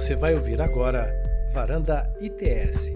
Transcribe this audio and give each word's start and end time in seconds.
Você 0.00 0.16
vai 0.16 0.32
ouvir 0.32 0.62
agora 0.62 1.12
Varanda 1.52 2.10
ITS. 2.22 2.90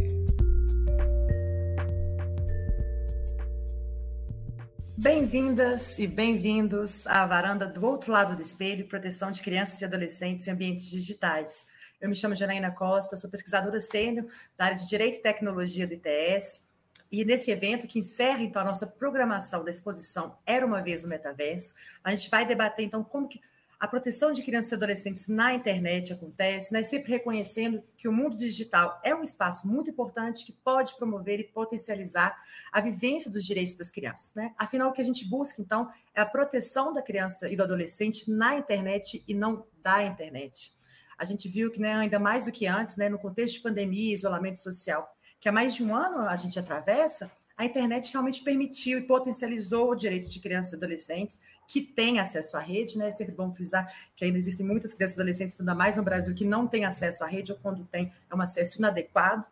Bem-vindas 4.96 5.98
e 5.98 6.06
bem-vindos 6.06 7.06
à 7.06 7.26
varanda 7.26 7.66
do 7.66 7.84
outro 7.84 8.10
lado 8.10 8.34
do 8.34 8.40
espelho, 8.40 8.88
proteção 8.88 9.30
de 9.30 9.42
crianças 9.42 9.82
e 9.82 9.84
adolescentes 9.84 10.48
em 10.48 10.52
ambientes 10.52 10.90
digitais. 10.90 11.66
Eu 12.00 12.08
me 12.08 12.14
chamo 12.14 12.34
Janaína 12.34 12.70
Costa, 12.70 13.18
sou 13.18 13.28
pesquisadora 13.28 13.78
sênior 13.80 14.24
da 14.56 14.64
área 14.64 14.78
de 14.78 14.88
Direito 14.88 15.18
e 15.18 15.22
Tecnologia 15.22 15.86
do 15.86 15.92
ITS. 15.92 16.66
E 17.12 17.22
nesse 17.22 17.50
evento, 17.50 17.86
que 17.86 17.98
encerra 17.98 18.40
então 18.40 18.62
a 18.62 18.64
nossa 18.64 18.86
programação 18.86 19.62
da 19.62 19.70
exposição 19.70 20.38
Era 20.46 20.64
uma 20.64 20.80
Vez 20.80 21.02
no 21.02 21.10
Metaverso, 21.10 21.74
a 22.02 22.12
gente 22.12 22.30
vai 22.30 22.46
debater 22.46 22.86
então 22.86 23.04
como 23.04 23.28
que 23.28 23.42
a 23.78 23.88
proteção 23.88 24.32
de 24.32 24.42
crianças 24.42 24.72
e 24.72 24.74
adolescentes 24.74 25.28
na 25.28 25.54
internet 25.54 26.12
acontece, 26.12 26.72
né? 26.72 26.82
sempre 26.82 27.12
reconhecendo 27.12 27.82
que 27.96 28.08
o 28.08 28.12
mundo 28.12 28.36
digital 28.36 29.00
é 29.04 29.14
um 29.14 29.22
espaço 29.22 29.66
muito 29.66 29.90
importante 29.90 30.44
que 30.44 30.52
pode 30.52 30.96
promover 30.96 31.40
e 31.40 31.44
potencializar 31.44 32.36
a 32.72 32.80
vivência 32.80 33.30
dos 33.30 33.44
direitos 33.44 33.74
das 33.74 33.90
crianças. 33.90 34.34
Né? 34.34 34.54
Afinal, 34.56 34.90
o 34.90 34.92
que 34.92 35.02
a 35.02 35.04
gente 35.04 35.28
busca, 35.28 35.60
então, 35.60 35.88
é 36.14 36.20
a 36.20 36.26
proteção 36.26 36.92
da 36.92 37.02
criança 37.02 37.48
e 37.48 37.56
do 37.56 37.62
adolescente 37.62 38.30
na 38.30 38.56
internet 38.56 39.22
e 39.26 39.34
não 39.34 39.66
da 39.82 40.02
internet. 40.02 40.72
A 41.16 41.24
gente 41.24 41.48
viu 41.48 41.70
que, 41.70 41.80
né, 41.80 41.94
ainda 41.94 42.18
mais 42.18 42.44
do 42.44 42.52
que 42.52 42.66
antes, 42.66 42.96
né, 42.96 43.08
no 43.08 43.18
contexto 43.18 43.54
de 43.54 43.60
pandemia 43.60 44.10
e 44.10 44.14
isolamento 44.14 44.60
social, 44.60 45.08
que 45.38 45.48
há 45.48 45.52
mais 45.52 45.74
de 45.74 45.84
um 45.84 45.94
ano 45.94 46.28
a 46.28 46.36
gente 46.36 46.58
atravessa, 46.58 47.30
a 47.56 47.64
internet 47.64 48.12
realmente 48.12 48.42
permitiu 48.42 48.98
e 48.98 49.02
potencializou 49.02 49.90
o 49.90 49.94
direito 49.94 50.28
de 50.28 50.40
crianças 50.40 50.72
e 50.72 50.76
adolescentes 50.76 51.38
que 51.68 51.80
têm 51.80 52.18
acesso 52.18 52.56
à 52.56 52.60
rede, 52.60 52.98
né? 52.98 53.08
É 53.08 53.12
sempre 53.12 53.34
bom 53.34 53.50
frisar 53.50 53.90
que 54.16 54.24
ainda 54.24 54.38
existem 54.38 54.66
muitas 54.66 54.92
crianças 54.92 55.16
e 55.16 55.20
adolescentes, 55.20 55.60
ainda 55.60 55.74
mais 55.74 55.96
no 55.96 56.02
Brasil, 56.02 56.34
que 56.34 56.44
não 56.44 56.66
têm 56.66 56.84
acesso 56.84 57.22
à 57.22 57.26
rede, 57.26 57.52
ou 57.52 57.58
quando 57.58 57.84
têm, 57.86 58.12
é 58.30 58.34
um 58.34 58.40
acesso 58.40 58.78
inadequado. 58.78 59.46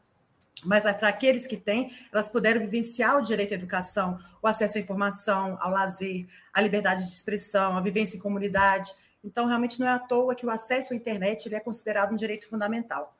Mas 0.64 0.84
para 0.84 1.08
aqueles 1.08 1.46
que 1.46 1.56
têm, 1.56 1.92
elas 2.12 2.28
puderam 2.28 2.60
vivenciar 2.60 3.18
o 3.18 3.22
direito 3.22 3.52
à 3.52 3.54
educação, 3.54 4.18
o 4.40 4.46
acesso 4.46 4.78
à 4.78 4.80
informação, 4.80 5.56
ao 5.60 5.70
lazer, 5.70 6.26
à 6.52 6.60
liberdade 6.60 7.06
de 7.06 7.12
expressão, 7.12 7.76
à 7.76 7.80
vivência 7.80 8.16
em 8.16 8.20
comunidade. 8.20 8.92
Então, 9.24 9.46
realmente 9.46 9.80
não 9.80 9.88
é 9.88 9.90
à 9.90 9.98
toa 9.98 10.34
que 10.34 10.46
o 10.46 10.50
acesso 10.50 10.92
à 10.92 10.96
internet 10.96 11.46
ele 11.46 11.54
é 11.54 11.60
considerado 11.60 12.12
um 12.12 12.16
direito 12.16 12.48
fundamental. 12.48 13.16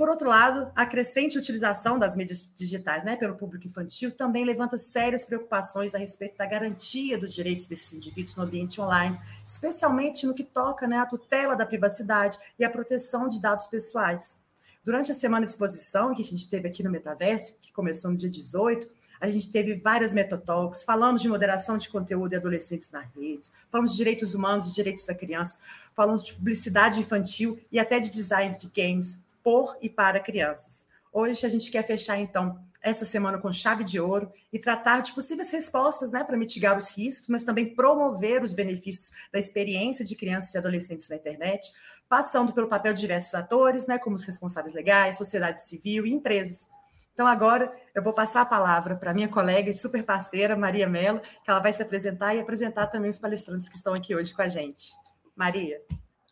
Por 0.00 0.08
outro 0.08 0.30
lado, 0.30 0.72
a 0.74 0.86
crescente 0.86 1.36
utilização 1.36 1.98
das 1.98 2.16
mídias 2.16 2.50
digitais 2.56 3.04
né, 3.04 3.16
pelo 3.16 3.36
público 3.36 3.66
infantil 3.66 4.10
também 4.10 4.46
levanta 4.46 4.78
sérias 4.78 5.26
preocupações 5.26 5.94
a 5.94 5.98
respeito 5.98 6.38
da 6.38 6.46
garantia 6.46 7.18
dos 7.18 7.34
direitos 7.34 7.66
desses 7.66 7.92
indivíduos 7.92 8.34
no 8.34 8.44
ambiente 8.44 8.80
online, 8.80 9.20
especialmente 9.44 10.26
no 10.26 10.32
que 10.32 10.42
toca 10.42 10.88
né, 10.88 10.96
à 10.96 11.04
tutela 11.04 11.54
da 11.54 11.66
privacidade 11.66 12.38
e 12.58 12.64
à 12.64 12.70
proteção 12.70 13.28
de 13.28 13.42
dados 13.42 13.66
pessoais. 13.66 14.38
Durante 14.82 15.12
a 15.12 15.14
semana 15.14 15.44
de 15.44 15.52
exposição 15.52 16.14
que 16.14 16.22
a 16.22 16.24
gente 16.24 16.48
teve 16.48 16.66
aqui 16.66 16.82
no 16.82 16.90
Metaverso, 16.90 17.58
que 17.60 17.70
começou 17.70 18.10
no 18.10 18.16
dia 18.16 18.30
18, 18.30 18.88
a 19.20 19.28
gente 19.28 19.52
teve 19.52 19.74
várias 19.74 20.14
metotalks, 20.14 20.82
falamos 20.82 21.20
de 21.20 21.28
moderação 21.28 21.76
de 21.76 21.90
conteúdo 21.90 22.32
e 22.32 22.36
adolescentes 22.36 22.90
na 22.90 23.00
rede, 23.00 23.50
falamos 23.70 23.90
de 23.90 23.98
direitos 23.98 24.32
humanos 24.32 24.70
e 24.70 24.72
direitos 24.72 25.04
da 25.04 25.14
criança, 25.14 25.58
falamos 25.94 26.22
de 26.22 26.32
publicidade 26.32 26.98
infantil 26.98 27.60
e 27.70 27.78
até 27.78 28.00
de 28.00 28.08
design 28.08 28.56
de 28.58 28.66
games, 28.74 29.18
por 29.50 29.76
e 29.82 29.90
para 29.90 30.20
crianças. 30.20 30.86
Hoje 31.12 31.44
a 31.44 31.48
gente 31.48 31.72
quer 31.72 31.84
fechar, 31.84 32.16
então, 32.16 32.64
essa 32.80 33.04
semana 33.04 33.36
com 33.36 33.52
chave 33.52 33.82
de 33.82 33.98
ouro 33.98 34.30
e 34.52 34.60
tratar 34.60 35.00
de 35.00 35.12
possíveis 35.12 35.50
respostas 35.50 36.12
né, 36.12 36.22
para 36.22 36.36
mitigar 36.36 36.78
os 36.78 36.96
riscos, 36.96 37.28
mas 37.28 37.42
também 37.42 37.74
promover 37.74 38.44
os 38.44 38.52
benefícios 38.52 39.10
da 39.32 39.40
experiência 39.40 40.04
de 40.04 40.14
crianças 40.14 40.54
e 40.54 40.58
adolescentes 40.58 41.08
na 41.08 41.16
internet, 41.16 41.68
passando 42.08 42.52
pelo 42.52 42.68
papel 42.68 42.94
de 42.94 43.00
diversos 43.00 43.34
atores, 43.34 43.88
né, 43.88 43.98
como 43.98 44.14
os 44.14 44.24
responsáveis 44.24 44.72
legais, 44.72 45.18
sociedade 45.18 45.64
civil 45.64 46.06
e 46.06 46.12
empresas. 46.12 46.68
Então, 47.12 47.26
agora 47.26 47.72
eu 47.92 48.04
vou 48.04 48.12
passar 48.12 48.42
a 48.42 48.46
palavra 48.46 48.94
para 48.94 49.12
minha 49.12 49.28
colega 49.28 49.68
e 49.68 49.74
super 49.74 50.04
parceira, 50.04 50.54
Maria 50.54 50.88
Mello, 50.88 51.18
que 51.18 51.50
ela 51.50 51.58
vai 51.58 51.72
se 51.72 51.82
apresentar 51.82 52.36
e 52.36 52.40
apresentar 52.40 52.86
também 52.86 53.10
os 53.10 53.18
palestrantes 53.18 53.68
que 53.68 53.74
estão 53.74 53.94
aqui 53.94 54.14
hoje 54.14 54.32
com 54.32 54.42
a 54.42 54.48
gente. 54.48 54.92
Maria. 55.34 55.82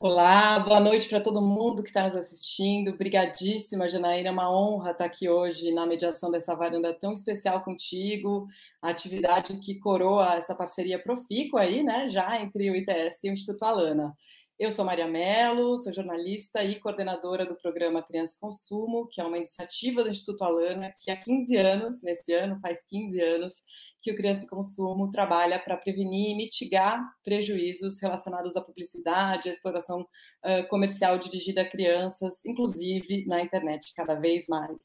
Olá, 0.01 0.61
boa 0.61 0.79
noite 0.79 1.09
para 1.09 1.21
todo 1.21 1.43
mundo 1.43 1.83
que 1.83 1.89
está 1.89 2.05
nos 2.05 2.15
assistindo. 2.15 2.91
Obrigadíssima, 2.91 3.89
Janaína. 3.89 4.29
É 4.29 4.33
uma 4.33 4.49
honra 4.49 4.93
estar 4.93 5.05
aqui 5.05 5.29
hoje 5.29 5.73
na 5.73 5.85
mediação 5.87 6.31
dessa 6.31 6.55
varanda 6.55 6.95
tão 6.95 7.13
especial 7.13 7.63
contigo. 7.65 8.47
A 8.81 8.91
atividade 8.91 9.59
que 9.59 9.75
coroa 9.81 10.35
essa 10.35 10.55
parceria 10.55 11.03
profícua 11.03 11.63
aí, 11.63 11.83
né? 11.83 12.09
Já 12.09 12.41
entre 12.41 12.71
o 12.71 12.77
ITS 12.77 13.25
e 13.25 13.31
o 13.31 13.33
Instituto 13.33 13.65
Alana. 13.65 14.17
Eu 14.59 14.73
sou 14.73 14.85
Maria 14.85 15.07
Mello, 15.07 15.79
sou 15.79 15.93
jornalista 15.93 16.65
e 16.65 16.81
coordenadora 16.81 17.47
do 17.47 17.55
programa 17.55 18.03
Criança 18.03 18.37
Consumo, 18.41 19.07
que 19.07 19.21
é 19.21 19.25
uma 19.25 19.37
iniciativa 19.37 20.03
do 20.03 20.11
Instituto 20.11 20.43
Alana, 20.43 20.93
que 20.99 21.13
há 21.13 21.17
15 21.17 21.57
anos, 21.57 22.03
nesse 22.03 22.33
ano 22.33 22.59
faz 22.61 22.85
15 22.89 23.21
anos, 23.21 23.55
que 24.03 24.11
o 24.11 24.17
Criança 24.17 24.47
e 24.47 24.49
Consumo 24.49 25.13
trabalha 25.13 25.61
para 25.61 25.77
prevenir 25.77 26.33
e 26.33 26.35
mitigar 26.37 27.01
prejuízos 27.23 28.03
relacionados 28.03 28.57
à 28.57 28.61
publicidade, 28.61 29.49
à 29.49 29.53
exploração 29.53 30.01
uh, 30.01 30.67
comercial 30.69 31.17
dirigida 31.19 31.63
a 31.63 31.69
crianças, 31.69 32.45
inclusive 32.45 33.27
na 33.27 33.41
internet, 33.41 33.93
cada 33.95 34.17
vez 34.17 34.49
mais. 34.49 34.77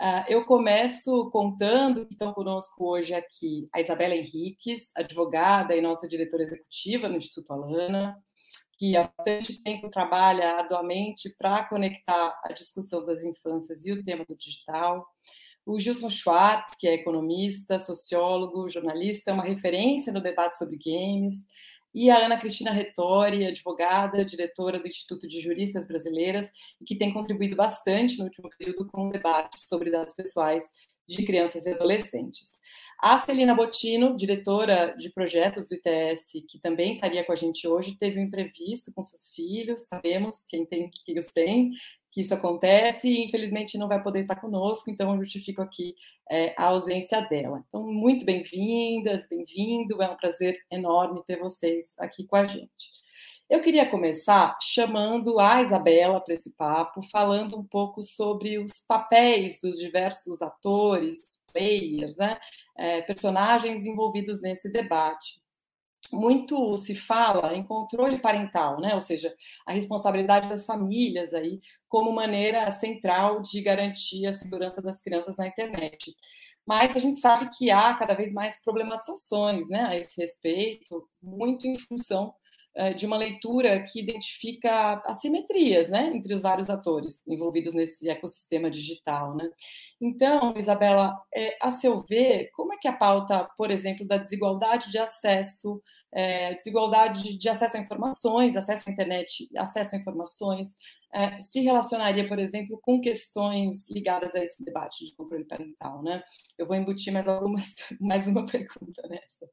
Uh, 0.00 0.24
eu 0.28 0.44
começo 0.44 1.28
contando 1.30 2.06
que 2.06 2.12
estão 2.12 2.32
conosco 2.32 2.88
hoje 2.88 3.12
aqui 3.12 3.68
a 3.74 3.80
Isabela 3.80 4.14
Henriques, 4.14 4.92
advogada 4.94 5.74
e 5.74 5.80
nossa 5.80 6.06
diretora 6.06 6.44
executiva 6.44 7.08
no 7.08 7.16
Instituto 7.16 7.52
Alana, 7.52 8.16
que 8.80 8.96
há 8.96 9.12
bastante 9.14 9.62
tempo 9.62 9.90
trabalha 9.90 10.56
arduamente 10.56 11.28
para 11.38 11.62
conectar 11.64 12.40
a 12.42 12.50
discussão 12.50 13.04
das 13.04 13.22
infâncias 13.22 13.84
e 13.84 13.92
o 13.92 14.02
tema 14.02 14.24
do 14.24 14.34
digital. 14.34 15.06
O 15.66 15.78
Gilson 15.78 16.08
Schwartz, 16.08 16.74
que 16.76 16.88
é 16.88 16.94
economista, 16.94 17.78
sociólogo, 17.78 18.70
jornalista, 18.70 19.30
é 19.30 19.34
uma 19.34 19.44
referência 19.44 20.10
no 20.10 20.22
debate 20.22 20.56
sobre 20.56 20.78
games. 20.78 21.44
E 21.92 22.08
a 22.08 22.24
Ana 22.24 22.40
Cristina 22.40 22.70
Retori, 22.70 23.44
advogada, 23.44 24.24
diretora 24.24 24.78
do 24.78 24.88
Instituto 24.88 25.28
de 25.28 25.42
Juristas 25.42 25.86
Brasileiras, 25.86 26.50
que 26.86 26.96
tem 26.96 27.12
contribuído 27.12 27.56
bastante 27.56 28.16
no 28.16 28.24
último 28.24 28.48
período 28.56 28.86
com 28.86 29.08
o 29.08 29.12
debate 29.12 29.60
sobre 29.60 29.90
dados 29.90 30.14
pessoais 30.14 30.72
de 31.16 31.24
crianças 31.24 31.66
e 31.66 31.70
adolescentes. 31.70 32.60
A 32.98 33.16
Celina 33.16 33.54
Botino, 33.54 34.14
diretora 34.14 34.94
de 34.94 35.10
projetos 35.10 35.66
do 35.66 35.74
ITS, 35.74 36.32
que 36.46 36.60
também 36.60 36.94
estaria 36.94 37.24
com 37.24 37.32
a 37.32 37.36
gente 37.36 37.66
hoje, 37.66 37.96
teve 37.98 38.20
um 38.20 38.24
imprevisto 38.24 38.92
com 38.92 39.02
seus 39.02 39.28
filhos, 39.34 39.88
sabemos 39.88 40.44
quem 40.46 40.66
tem 40.66 40.90
que 40.90 41.18
os 41.18 41.28
tem, 41.32 41.70
que 42.12 42.20
isso 42.20 42.34
acontece 42.34 43.08
e 43.08 43.24
infelizmente 43.24 43.78
não 43.78 43.88
vai 43.88 44.02
poder 44.02 44.22
estar 44.22 44.36
conosco, 44.36 44.90
então 44.90 45.12
eu 45.12 45.18
justifico 45.20 45.62
aqui 45.62 45.94
é, 46.30 46.54
a 46.58 46.66
ausência 46.66 47.22
dela. 47.22 47.64
Então, 47.68 47.86
muito 47.86 48.26
bem-vindas, 48.26 49.26
bem-vindo, 49.28 50.02
é 50.02 50.10
um 50.10 50.16
prazer 50.16 50.58
enorme 50.70 51.24
ter 51.24 51.38
vocês 51.38 51.94
aqui 51.98 52.26
com 52.26 52.36
a 52.36 52.46
gente. 52.46 52.90
Eu 53.50 53.60
queria 53.60 53.84
começar 53.84 54.56
chamando 54.62 55.40
a 55.40 55.60
Isabela 55.60 56.20
para 56.20 56.34
esse 56.34 56.54
papo, 56.54 57.02
falando 57.10 57.58
um 57.58 57.64
pouco 57.64 58.00
sobre 58.00 58.58
os 58.58 58.78
papéis 58.78 59.60
dos 59.60 59.76
diversos 59.76 60.40
atores, 60.40 61.42
players, 61.52 62.16
né, 62.16 62.38
é, 62.78 63.02
personagens 63.02 63.84
envolvidos 63.84 64.40
nesse 64.40 64.70
debate. 64.70 65.40
Muito 66.12 66.76
se 66.76 66.94
fala 66.94 67.52
em 67.56 67.64
controle 67.64 68.20
parental, 68.20 68.80
né? 68.80 68.94
ou 68.94 69.00
seja, 69.00 69.34
a 69.66 69.72
responsabilidade 69.72 70.48
das 70.48 70.64
famílias 70.64 71.34
aí 71.34 71.58
como 71.88 72.12
maneira 72.12 72.70
central 72.70 73.42
de 73.42 73.60
garantir 73.60 74.26
a 74.26 74.32
segurança 74.32 74.80
das 74.80 75.02
crianças 75.02 75.36
na 75.36 75.48
internet 75.48 76.14
mas 76.66 76.94
a 76.94 77.00
gente 77.00 77.18
sabe 77.18 77.48
que 77.56 77.68
há 77.70 77.92
cada 77.94 78.14
vez 78.14 78.32
mais 78.32 78.60
problematizações 78.62 79.68
né, 79.68 79.86
a 79.86 79.96
esse 79.96 80.20
respeito, 80.20 81.08
muito 81.20 81.66
em 81.66 81.76
função 81.76 82.32
de 82.96 83.04
uma 83.04 83.16
leitura 83.16 83.82
que 83.82 84.00
identifica 84.00 85.02
assimetrias 85.04 85.88
né, 85.88 86.12
entre 86.14 86.32
os 86.32 86.42
vários 86.42 86.70
atores 86.70 87.26
envolvidos 87.26 87.74
nesse 87.74 88.08
ecossistema 88.08 88.70
digital. 88.70 89.34
Né? 89.36 89.50
Então, 90.00 90.54
Isabela, 90.56 91.20
é, 91.34 91.56
a 91.60 91.70
seu 91.70 92.00
ver, 92.02 92.50
como 92.54 92.72
é 92.72 92.76
que 92.76 92.86
a 92.88 92.92
pauta, 92.92 93.48
por 93.56 93.70
exemplo, 93.70 94.06
da 94.06 94.16
desigualdade 94.16 94.90
de 94.90 94.98
acesso, 94.98 95.82
é, 96.12 96.54
desigualdade 96.54 97.36
de 97.36 97.48
acesso 97.48 97.76
a 97.76 97.80
informações, 97.80 98.56
acesso 98.56 98.88
à 98.88 98.92
internet, 98.92 99.48
acesso 99.56 99.94
a 99.94 99.98
informações, 99.98 100.76
se 101.40 101.60
relacionaria, 101.60 102.28
por 102.28 102.38
exemplo, 102.38 102.78
com 102.80 103.00
questões 103.00 103.90
ligadas 103.90 104.34
a 104.34 104.44
esse 104.44 104.64
debate 104.64 105.06
de 105.06 105.14
controle 105.16 105.44
parental, 105.44 106.02
né? 106.02 106.22
Eu 106.56 106.66
vou 106.66 106.76
embutir 106.76 107.12
mais 107.12 107.26
algumas, 107.26 107.74
mais 108.00 108.26
uma 108.28 108.46
pergunta 108.46 109.02
nessa. 109.08 109.50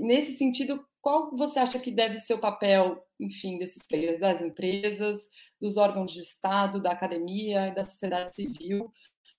Nesse 0.00 0.38
sentido, 0.38 0.84
qual 1.00 1.36
você 1.36 1.58
acha 1.58 1.78
que 1.78 1.90
deve 1.90 2.18
ser 2.18 2.34
o 2.34 2.38
papel, 2.38 3.02
enfim, 3.20 3.58
desses 3.58 3.86
players, 3.86 4.20
das 4.20 4.40
empresas, 4.40 5.28
dos 5.60 5.76
órgãos 5.76 6.12
de 6.12 6.20
Estado, 6.20 6.80
da 6.80 6.92
academia 6.92 7.68
e 7.68 7.74
da 7.74 7.84
sociedade 7.84 8.34
civil, 8.34 8.90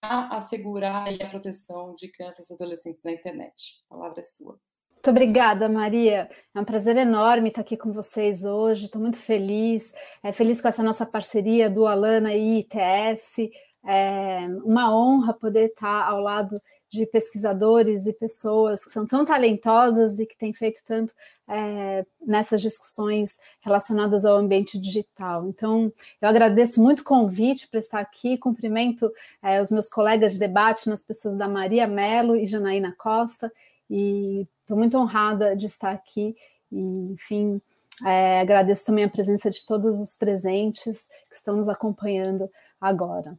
a 0.02 0.38
assegurar 0.38 1.08
a 1.10 1.30
proteção 1.30 1.94
de 1.96 2.08
crianças 2.10 2.50
e 2.50 2.54
adolescentes 2.54 3.04
na 3.04 3.12
internet? 3.12 3.82
A 3.90 3.96
palavra 3.96 4.20
é 4.20 4.24
sua. 4.24 4.60
Muito 5.00 5.10
obrigada, 5.12 5.70
Maria. 5.70 6.30
É 6.54 6.60
um 6.60 6.66
prazer 6.66 6.98
enorme 6.98 7.48
estar 7.48 7.62
aqui 7.62 7.78
com 7.78 7.92
vocês 7.92 8.44
hoje. 8.44 8.86
Estou 8.86 9.02
muito 9.02 9.18
feliz, 9.18 9.94
é, 10.22 10.32
feliz 10.34 10.62
com 10.62 10.68
essa 10.68 10.84
nossa 10.84 11.06
parceria 11.06 11.70
do 11.70 11.88
Alana 11.88 12.34
e 12.34 12.60
ITS. 12.60 13.50
É 13.88 14.40
uma 14.66 14.94
honra 14.94 15.34
poder 15.34 15.68
estar 15.68 16.06
ao 16.06 16.20
lado 16.20 16.62
de 16.90 17.06
pesquisadores 17.06 18.06
e 18.08 18.14
pessoas 18.14 18.84
que 18.84 18.92
são 18.92 19.06
tão 19.06 19.24
talentosas 19.24 20.20
e 20.20 20.26
que 20.26 20.38
têm 20.38 20.54
feito 20.54 20.82
tanto 20.84 21.14
é, 21.48 22.06
nessas 22.26 22.62
discussões 22.62 23.40
relacionadas 23.62 24.26
ao 24.26 24.38
ambiente 24.38 24.80
digital. 24.80 25.48
Então, 25.48 25.92
eu 26.22 26.30
agradeço 26.30 26.82
muito 26.82 27.00
o 27.00 27.04
convite 27.04 27.68
para 27.68 27.80
estar 27.80 28.00
aqui, 28.00 28.38
cumprimento 28.38 29.12
é, 29.42 29.62
os 29.62 29.72
meus 29.72 29.90
colegas 29.90 30.34
de 30.34 30.40
debate, 30.40 30.90
nas 30.90 31.02
pessoas 31.02 31.38
da 31.38 31.48
Maria 31.48 31.88
Mello 31.88 32.36
e 32.36 32.46
Janaína 32.46 32.94
Costa, 32.98 33.52
e 33.90 34.48
estou 34.62 34.78
muito 34.78 34.98
honrada 34.98 35.56
de 35.56 35.66
estar 35.66 35.92
aqui, 35.92 36.36
e, 36.72 36.80
enfim, 37.14 37.62
é, 38.06 38.40
agradeço 38.40 38.86
também 38.86 39.04
a 39.04 39.10
presença 39.10 39.50
de 39.50 39.66
todos 39.66 40.00
os 40.00 40.16
presentes 40.16 41.08
que 41.30 41.36
estão 41.36 41.56
nos 41.58 41.68
acompanhando 41.68 42.50
agora. 42.80 43.38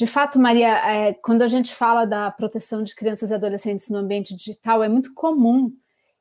De 0.00 0.06
fato, 0.06 0.38
Maria, 0.38 0.78
é, 0.90 1.12
quando 1.12 1.42
a 1.42 1.46
gente 1.46 1.74
fala 1.74 2.06
da 2.06 2.30
proteção 2.30 2.82
de 2.82 2.94
crianças 2.94 3.30
e 3.30 3.34
adolescentes 3.34 3.90
no 3.90 3.98
ambiente 3.98 4.34
digital, 4.34 4.82
é 4.82 4.88
muito 4.88 5.12
comum 5.12 5.70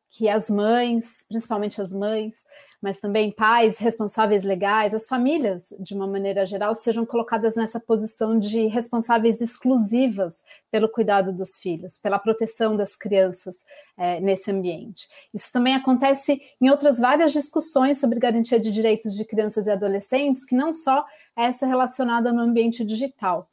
que 0.10 0.28
as 0.28 0.50
mães, 0.50 1.24
principalmente 1.30 1.82
as 1.82 1.94
mães, 1.94 2.44
mas 2.82 3.00
também 3.00 3.32
pais, 3.32 3.78
responsáveis 3.78 4.44
legais, 4.44 4.94
as 4.94 5.08
famílias, 5.08 5.74
de 5.80 5.94
uma 5.94 6.06
maneira 6.06 6.46
geral, 6.46 6.76
sejam 6.76 7.06
colocadas 7.06 7.56
nessa 7.56 7.80
posição 7.80 8.38
de 8.38 8.68
responsáveis 8.68 9.40
exclusivas 9.40 10.44
pelo 10.70 10.90
cuidado 10.90 11.32
dos 11.32 11.58
filhos, 11.58 11.98
pela 11.98 12.20
proteção 12.20 12.76
das 12.76 12.98
crianças 12.98 13.64
é, 13.96 14.20
nesse 14.20 14.52
ambiente. 14.52 15.08
Isso 15.34 15.54
também 15.54 15.74
acontece 15.74 16.42
em 16.60 16.70
outras 16.70 17.00
várias 17.00 17.32
discussões 17.32 17.98
sobre 17.98 18.20
garantia 18.20 18.60
de 18.60 18.74
direitos 18.74 19.16
de 19.16 19.24
crianças 19.24 19.68
e 19.68 19.72
adolescentes, 19.72 20.44
que 20.44 20.54
não 20.54 20.74
só 20.74 21.06
essa 21.34 21.66
relacionada 21.66 22.34
no 22.34 22.42
ambiente 22.42 22.84
digital. 22.84 23.50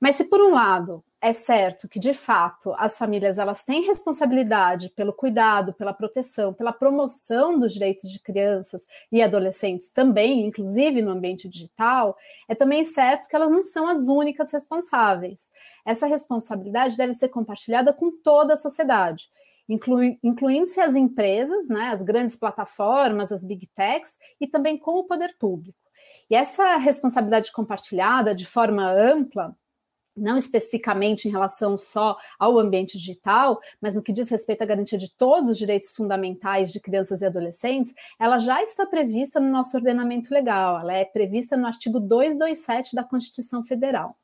Mas 0.00 0.16
se 0.16 0.24
por 0.24 0.40
um 0.40 0.54
lado 0.54 1.04
é 1.20 1.32
certo 1.32 1.86
que 1.86 2.00
de 2.00 2.14
fato 2.14 2.74
as 2.78 2.96
famílias 2.96 3.36
elas 3.36 3.62
têm 3.62 3.82
responsabilidade 3.82 4.88
pelo 4.88 5.12
cuidado, 5.12 5.74
pela 5.74 5.92
proteção, 5.92 6.54
pela 6.54 6.72
promoção 6.72 7.58
dos 7.58 7.74
direitos 7.74 8.10
de 8.10 8.18
crianças 8.18 8.86
e 9.12 9.22
adolescentes 9.22 9.90
também, 9.90 10.46
inclusive 10.46 11.02
no 11.02 11.10
ambiente 11.10 11.46
digital, 11.46 12.16
é 12.48 12.54
também 12.54 12.82
certo 12.82 13.28
que 13.28 13.36
elas 13.36 13.50
não 13.50 13.62
são 13.62 13.86
as 13.86 14.08
únicas 14.08 14.50
responsáveis. 14.50 15.50
Essa 15.84 16.06
responsabilidade 16.06 16.96
deve 16.96 17.12
ser 17.12 17.28
compartilhada 17.28 17.92
com 17.92 18.10
toda 18.10 18.54
a 18.54 18.56
sociedade, 18.56 19.28
inclui, 19.68 20.18
incluindo-se 20.22 20.80
as 20.80 20.94
empresas, 20.94 21.68
né, 21.68 21.88
as 21.88 22.00
grandes 22.00 22.36
plataformas, 22.36 23.30
as 23.30 23.44
big 23.44 23.66
techs 23.76 24.16
e 24.40 24.46
também 24.46 24.78
com 24.78 24.92
o 24.92 25.04
poder 25.04 25.36
público. 25.38 25.78
E 26.30 26.34
essa 26.34 26.76
responsabilidade 26.76 27.52
compartilhada 27.52 28.34
de 28.34 28.46
forma 28.46 28.90
ampla 28.90 29.54
não 30.16 30.36
especificamente 30.36 31.26
em 31.26 31.30
relação 31.30 31.76
só 31.76 32.16
ao 32.38 32.58
ambiente 32.58 32.98
digital, 32.98 33.60
mas 33.80 33.94
no 33.94 34.02
que 34.02 34.12
diz 34.12 34.28
respeito 34.28 34.62
à 34.62 34.66
garantia 34.66 34.98
de 34.98 35.14
todos 35.16 35.50
os 35.50 35.58
direitos 35.58 35.90
fundamentais 35.90 36.72
de 36.72 36.80
crianças 36.80 37.22
e 37.22 37.26
adolescentes, 37.26 37.94
ela 38.18 38.38
já 38.38 38.62
está 38.62 38.86
prevista 38.86 39.40
no 39.40 39.50
nosso 39.50 39.76
ordenamento 39.76 40.32
legal, 40.32 40.80
ela 40.80 40.92
é 40.92 41.04
prevista 41.04 41.56
no 41.56 41.66
artigo 41.66 42.00
227 42.00 42.94
da 42.94 43.04
Constituição 43.04 43.64
Federal. 43.64 44.16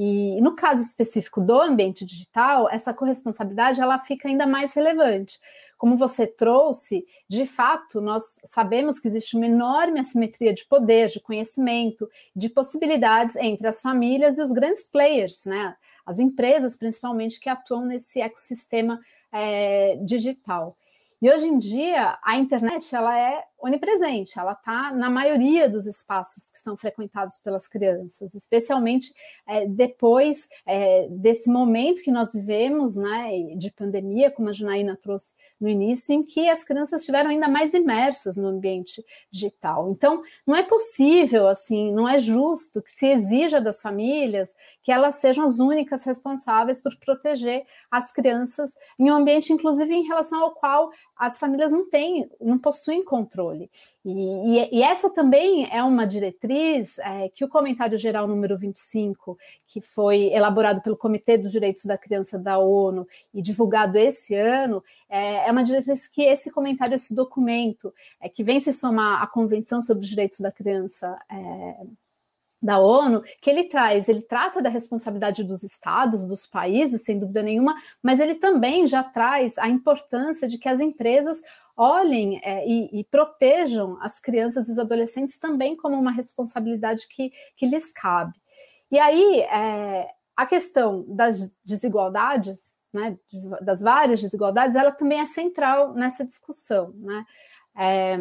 E 0.00 0.40
no 0.40 0.54
caso 0.54 0.80
específico 0.80 1.40
do 1.40 1.60
ambiente 1.60 2.04
digital, 2.04 2.70
essa 2.70 2.94
corresponsabilidade 2.94 3.80
ela 3.80 3.98
fica 3.98 4.28
ainda 4.28 4.46
mais 4.46 4.72
relevante. 4.72 5.40
Como 5.78 5.96
você 5.96 6.26
trouxe, 6.26 7.06
de 7.28 7.46
fato, 7.46 8.00
nós 8.00 8.24
sabemos 8.44 8.98
que 8.98 9.06
existe 9.06 9.36
uma 9.36 9.46
enorme 9.46 10.00
assimetria 10.00 10.52
de 10.52 10.66
poder, 10.66 11.08
de 11.08 11.20
conhecimento, 11.20 12.10
de 12.34 12.48
possibilidades 12.48 13.36
entre 13.36 13.66
as 13.66 13.80
famílias 13.80 14.38
e 14.38 14.42
os 14.42 14.50
grandes 14.50 14.84
players, 14.86 15.44
né? 15.44 15.76
As 16.04 16.18
empresas, 16.18 16.76
principalmente, 16.76 17.38
que 17.38 17.48
atuam 17.48 17.86
nesse 17.86 18.20
ecossistema 18.20 19.00
é, 19.32 19.96
digital. 20.04 20.76
E 21.20 21.30
hoje 21.30 21.46
em 21.46 21.58
dia 21.58 22.18
a 22.22 22.36
internet 22.36 22.94
ela 22.94 23.18
é 23.18 23.44
onipresente, 23.60 24.38
ela 24.38 24.52
está 24.52 24.92
na 24.92 25.10
maioria 25.10 25.68
dos 25.68 25.86
espaços 25.86 26.50
que 26.50 26.58
são 26.58 26.76
frequentados 26.76 27.38
pelas 27.38 27.66
crianças, 27.66 28.34
especialmente 28.34 29.12
é, 29.46 29.66
depois 29.66 30.48
é, 30.64 31.08
desse 31.10 31.50
momento 31.50 32.02
que 32.02 32.12
nós 32.12 32.32
vivemos, 32.32 32.96
né, 32.96 33.54
de 33.56 33.70
pandemia, 33.72 34.30
como 34.30 34.48
a 34.48 34.52
Janaína 34.52 34.96
trouxe 34.96 35.34
no 35.60 35.68
início, 35.68 36.12
em 36.14 36.22
que 36.22 36.48
as 36.48 36.62
crianças 36.62 37.00
estiveram 37.00 37.30
ainda 37.30 37.48
mais 37.48 37.74
imersas 37.74 38.36
no 38.36 38.46
ambiente 38.46 39.04
digital. 39.30 39.90
Então, 39.90 40.22
não 40.46 40.54
é 40.54 40.62
possível, 40.62 41.48
assim, 41.48 41.92
não 41.92 42.08
é 42.08 42.18
justo 42.18 42.80
que 42.80 42.90
se 42.90 43.06
exija 43.06 43.60
das 43.60 43.82
famílias 43.82 44.54
que 44.88 44.92
elas 44.92 45.16
sejam 45.16 45.44
as 45.44 45.58
únicas 45.58 46.02
responsáveis 46.04 46.80
por 46.80 46.96
proteger 46.96 47.66
as 47.90 48.10
crianças 48.10 48.72
em 48.98 49.10
um 49.10 49.14
ambiente, 49.14 49.52
inclusive, 49.52 49.94
em 49.94 50.06
relação 50.06 50.42
ao 50.42 50.52
qual 50.52 50.90
as 51.18 51.38
famílias 51.38 51.72
não 51.72 51.88
têm, 51.88 52.30
não 52.40 52.58
possuem 52.58 53.04
controle. 53.04 53.68
E, 54.04 54.10
e, 54.10 54.78
e 54.78 54.82
essa 54.82 55.10
também 55.10 55.68
é 55.70 55.82
uma 55.82 56.06
diretriz 56.06 56.96
é, 56.98 57.28
que 57.28 57.44
o 57.44 57.48
comentário 57.48 57.98
geral 57.98 58.28
número 58.28 58.56
25, 58.56 59.36
que 59.66 59.80
foi 59.80 60.32
elaborado 60.32 60.80
pelo 60.80 60.96
Comitê 60.96 61.36
dos 61.36 61.50
Direitos 61.50 61.84
da 61.84 61.98
Criança 61.98 62.38
da 62.38 62.58
ONU 62.58 63.06
e 63.34 63.42
divulgado 63.42 63.98
esse 63.98 64.34
ano, 64.34 64.82
é, 65.08 65.48
é 65.48 65.50
uma 65.50 65.64
diretriz 65.64 66.06
que 66.06 66.22
esse 66.22 66.52
comentário, 66.52 66.94
esse 66.94 67.12
documento, 67.12 67.92
é, 68.20 68.28
que 68.28 68.44
vem 68.44 68.60
se 68.60 68.72
somar 68.72 69.20
à 69.20 69.26
Convenção 69.26 69.82
sobre 69.82 70.04
os 70.04 70.08
Direitos 70.08 70.38
da 70.38 70.52
Criança. 70.52 71.18
É, 71.30 71.76
da 72.60 72.78
ONU, 72.78 73.22
que 73.40 73.48
ele 73.48 73.64
traz, 73.64 74.08
ele 74.08 74.22
trata 74.22 74.60
da 74.60 74.68
responsabilidade 74.68 75.44
dos 75.44 75.62
estados, 75.62 76.26
dos 76.26 76.46
países, 76.46 77.02
sem 77.02 77.18
dúvida 77.18 77.42
nenhuma, 77.42 77.76
mas 78.02 78.18
ele 78.18 78.34
também 78.34 78.86
já 78.86 79.02
traz 79.02 79.56
a 79.58 79.68
importância 79.68 80.48
de 80.48 80.58
que 80.58 80.68
as 80.68 80.80
empresas 80.80 81.40
olhem 81.76 82.40
é, 82.42 82.66
e, 82.66 83.00
e, 83.00 83.04
protejam 83.04 83.96
as 84.02 84.18
crianças 84.18 84.68
e 84.68 84.72
os 84.72 84.78
adolescentes 84.78 85.38
também 85.38 85.76
como 85.76 85.96
uma 85.96 86.10
responsabilidade 86.10 87.06
que, 87.06 87.32
que 87.56 87.66
lhes 87.66 87.92
cabe. 87.92 88.34
E 88.90 88.98
aí, 88.98 89.40
é, 89.42 90.08
a 90.36 90.44
questão 90.44 91.04
das 91.06 91.54
desigualdades, 91.64 92.76
né, 92.92 93.16
das 93.60 93.80
várias 93.80 94.20
desigualdades, 94.20 94.76
ela 94.76 94.90
também 94.90 95.20
é 95.20 95.26
central 95.26 95.94
nessa 95.94 96.24
discussão. 96.24 96.92
Né? 96.96 97.24
É, 97.76 98.16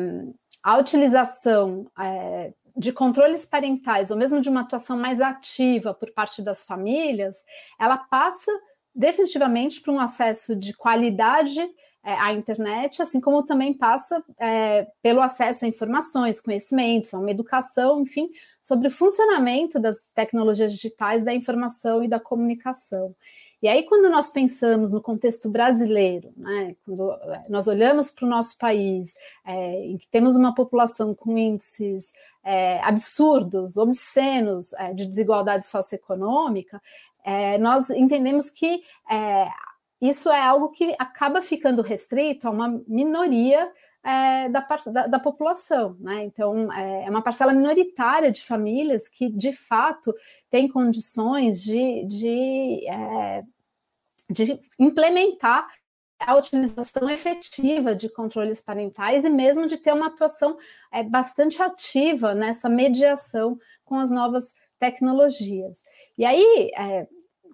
a 0.61 0.77
utilização 0.77 1.89
é, 1.99 2.53
de 2.77 2.93
controles 2.93 3.45
parentais, 3.45 4.11
ou 4.11 4.17
mesmo 4.17 4.39
de 4.39 4.49
uma 4.49 4.61
atuação 4.61 4.97
mais 4.97 5.19
ativa 5.19 5.93
por 5.93 6.11
parte 6.11 6.41
das 6.41 6.63
famílias, 6.63 7.43
ela 7.79 7.97
passa 7.97 8.51
definitivamente 8.93 9.81
para 9.81 9.91
um 9.91 9.99
acesso 9.99 10.55
de 10.55 10.73
qualidade 10.73 11.59
é, 12.03 12.13
à 12.13 12.31
internet, 12.31 13.01
assim 13.01 13.19
como 13.19 13.43
também 13.43 13.73
passa 13.73 14.23
é, 14.39 14.87
pelo 15.01 15.21
acesso 15.21 15.65
a 15.65 15.67
informações, 15.67 16.39
conhecimentos, 16.39 17.13
a 17.13 17.19
uma 17.19 17.31
educação, 17.31 18.01
enfim, 18.01 18.29
sobre 18.61 18.87
o 18.87 18.91
funcionamento 18.91 19.79
das 19.79 20.09
tecnologias 20.13 20.71
digitais, 20.71 21.25
da 21.25 21.33
informação 21.33 22.03
e 22.03 22.07
da 22.07 22.19
comunicação. 22.19 23.15
E 23.61 23.67
aí, 23.67 23.83
quando 23.83 24.09
nós 24.09 24.29
pensamos 24.29 24.91
no 24.91 25.01
contexto 25.01 25.49
brasileiro, 25.49 26.31
né, 26.37 26.75
quando 26.85 27.11
é, 27.11 27.45
nós 27.49 27.67
olhamos 27.67 28.11
para 28.11 28.25
o 28.25 28.29
nosso 28.29 28.55
país, 28.57 29.15
é, 29.43 29.85
em 29.85 29.97
que 29.97 30.07
temos 30.09 30.35
uma 30.35 30.53
população 30.53 31.15
com 31.15 31.35
índices 31.35 32.13
é, 32.43 32.79
absurdos, 32.83 33.75
obscenos 33.75 34.73
é, 34.73 34.93
de 34.93 35.07
desigualdade 35.07 35.65
socioeconômica, 35.65 36.81
nós 37.59 37.89
entendemos 37.89 38.49
que 38.49 38.81
isso 39.99 40.29
é 40.29 40.39
algo 40.39 40.69
que 40.69 40.95
acaba 40.97 41.41
ficando 41.41 41.81
restrito 41.81 42.47
a 42.47 42.51
uma 42.51 42.81
minoria 42.87 43.69
é, 44.07 44.47
da, 44.47 44.65
da, 44.85 45.07
da, 45.07 45.19
população, 45.19 45.97
né? 45.99 46.23
Então, 46.23 46.71
é, 46.71 47.03
é, 47.03 47.09
uma 47.09 47.21
parcela 47.21 47.51
minoritária 47.51 48.31
de 48.31 48.41
famílias 48.41 49.09
que, 49.09 49.29
de 49.29 49.51
fato, 49.51 50.15
tem 50.49 50.69
condições 50.69 51.61
de, 51.61 52.05
de, 52.05 52.87
é, 52.87 53.43
de 54.29 54.57
implementar 54.79 55.67
a 56.21 56.37
utilização 56.37 57.09
efetiva 57.09 57.93
de 57.93 58.07
controles 58.07 58.61
parentais 58.61 59.25
e 59.25 59.29
mesmo 59.29 59.67
de 59.67 59.77
ter 59.77 59.93
uma 59.93 60.07
atuação 60.07 60.57
é, 60.89 61.03
bastante 61.03 61.61
ativa 61.61 62.33
nessa 62.33 62.69
mediação 62.69 63.59
com 63.83 63.95
as 63.95 64.09
novas 64.09 64.53
tecnologias. 64.79 65.83
E 66.17 66.23
aí, 66.23 66.71
é, 66.77 67.07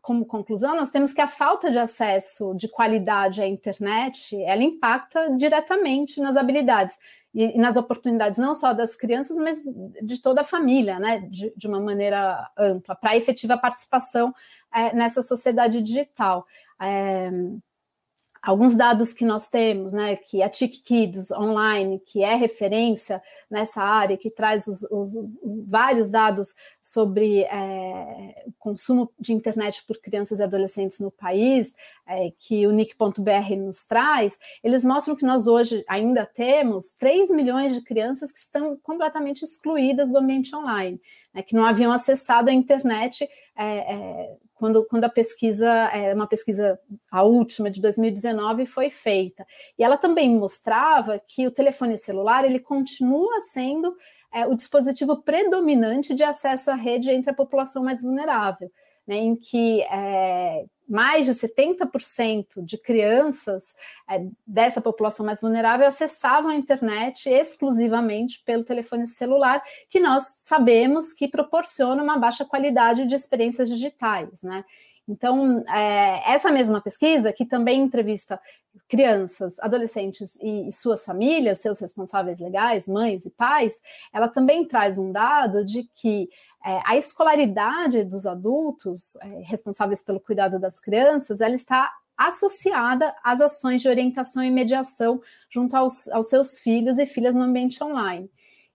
como 0.04 0.26
conclusão, 0.26 0.76
nós 0.76 0.92
temos 0.92 1.14
que 1.14 1.22
a 1.22 1.28
falta 1.28 1.72
de 1.72 1.78
acesso 1.78 2.54
de 2.56 2.68
qualidade 2.68 3.42
à 3.42 3.48
internet, 3.48 4.36
ela 4.44 4.62
impacta 4.62 5.34
diretamente 5.38 6.20
nas 6.20 6.36
habilidades 6.36 7.00
e, 7.34 7.58
nas 7.58 7.78
oportunidades 7.78 8.38
não 8.38 8.54
só 8.54 8.74
das 8.74 8.98
crianças, 8.98 9.38
mas 9.38 9.64
de 10.02 10.22
toda 10.22 10.42
a 10.42 10.44
família, 10.44 11.00
né, 11.00 11.20
de, 11.32 11.54
de 11.56 11.68
uma 11.68 11.80
maneira 11.80 12.52
ampla, 12.58 12.96
para 12.96 13.16
efetiva 13.16 13.58
participação 13.58 14.36
é, 14.76 14.94
nessa 14.94 15.24
sociedade 15.24 15.82
digital. 15.82 16.46
É, 16.82 17.32
alguns 18.44 18.76
dados 18.76 19.14
que 19.14 19.24
nós 19.24 19.50
temos, 19.50 19.94
né, 19.94 20.18
que 20.18 20.44
a 20.44 20.50
TIC 20.50 20.84
Kids 20.84 21.32
Online, 21.32 21.98
que 22.06 22.22
é 22.22 22.36
referência 22.36 23.24
nessa 23.50 23.82
área, 23.82 24.18
que 24.18 24.30
traz 24.30 24.68
os, 24.68 24.84
os, 24.92 25.16
os 25.42 25.66
vários 25.66 26.12
dados 26.12 26.54
sobre 26.82 27.44
é, 27.44 28.44
consumo 28.60 29.10
de 29.18 29.32
internet 29.32 29.86
por 29.88 29.98
crianças 29.98 30.40
e 30.40 30.44
adolescentes 30.44 31.00
no 31.00 31.10
país, 31.10 31.74
é, 32.06 32.34
que 32.38 32.68
o 32.68 32.74
NIC.br 32.74 33.56
nos 33.58 33.86
traz, 33.86 34.38
eles 34.62 34.84
mostram 34.84 35.16
que 35.16 35.26
nós 35.26 35.48
hoje 35.48 35.82
ainda 35.88 36.26
temos 36.26 36.92
3 37.00 37.32
milhões 37.32 37.74
de 37.74 37.82
crianças 37.82 38.30
que 38.30 38.40
estão 38.40 38.76
completamente 38.84 39.44
excluídas 39.46 40.12
do 40.12 40.18
ambiente 40.18 40.54
online, 40.54 41.00
né, 41.34 41.42
que 41.42 41.56
não 41.56 41.64
haviam 41.64 41.94
acessado 41.94 42.50
a 42.50 42.54
internet 42.54 43.26
é, 43.56 43.94
é 43.94 44.38
quando, 44.64 44.86
quando 44.86 45.04
a 45.04 45.10
pesquisa, 45.10 45.68
é, 45.68 46.14
uma 46.14 46.26
pesquisa, 46.26 46.80
a 47.12 47.24
última 47.24 47.70
de 47.70 47.82
2019, 47.82 48.66
foi 48.66 48.90
feita. 48.90 49.46
E 49.78 49.84
ela 49.84 49.98
também 49.98 50.30
mostrava 50.30 51.20
que 51.20 51.46
o 51.46 51.52
telefone 51.52 51.98
celular 51.98 52.46
ele 52.46 52.60
continua 52.60 53.42
sendo 53.52 53.94
é, 54.32 54.48
o 54.48 54.56
dispositivo 54.56 55.22
predominante 55.22 56.14
de 56.14 56.24
acesso 56.24 56.72
à 56.72 56.76
rede 56.76 57.10
entre 57.10 57.30
a 57.30 57.36
população 57.36 57.84
mais 57.84 58.02
vulnerável, 58.02 58.72
né, 59.06 59.18
em 59.18 59.36
que 59.36 59.82
é, 59.82 60.66
mais 60.88 61.26
de 61.26 61.34
70% 61.34 62.64
de 62.64 62.78
crianças 62.78 63.74
é, 64.10 64.26
dessa 64.46 64.82
população 64.82 65.26
mais 65.26 65.42
vulnerável 65.42 65.88
acessavam 65.88 66.52
a 66.52 66.56
internet 66.56 67.30
exclusivamente 67.30 68.44
pelo 68.44 68.64
telefone 68.64 69.08
celular, 69.08 69.64
que 69.90 70.00
nós 70.00 70.38
sabemos 70.42 71.14
que 71.14 71.28
proporciona 71.28 72.04
uma 72.04 72.18
baixa 72.18 72.46
qualidade 72.46 73.06
de 73.06 73.16
experiências 73.16 73.70
digitais, 73.70 74.42
né? 74.44 74.64
Então, 75.08 75.64
é, 75.68 76.34
essa 76.34 76.52
mesma 76.52 76.82
pesquisa, 76.82 77.34
que 77.34 77.46
também 77.46 77.82
entrevista 77.82 78.40
crianças, 78.88 79.60
adolescentes 79.60 80.36
e, 80.42 80.70
e, 80.70 80.72
suas 80.72 81.04
famílias, 81.04 81.60
seus 81.60 81.80
responsáveis 81.80 82.40
legais, 82.40 82.88
mães 82.88 83.26
e 83.26 83.30
pais, 83.30 83.80
ela 84.14 84.28
também 84.28 84.66
traz 84.66 84.98
um 84.98 85.12
dado 85.12 85.66
de 85.66 85.84
que 85.96 86.30
é, 86.66 86.80
a 86.86 86.96
escolaridade 86.98 88.06
dos 88.06 88.26
adultos 88.26 89.16
é, 89.18 89.42
responsáveis 89.44 90.02
pelo 90.02 90.20
cuidado 90.20 90.58
das 90.58 90.80
crianças, 90.80 91.42
ela 91.42 91.56
está 91.56 91.92
associada 92.18 93.14
às 93.24 93.42
ações 93.42 93.82
de 93.82 93.90
orientação 93.90 94.44
e 94.44 94.52
mediação 94.52 95.22
junto 95.50 95.76
aos, 95.76 96.08
aos 96.10 96.30
seus 96.30 96.60
filhos 96.60 96.98
e 96.98 97.06
filhas 97.06 97.36
no 97.36 97.42
ambiente 97.42 97.84
online. 97.84 98.30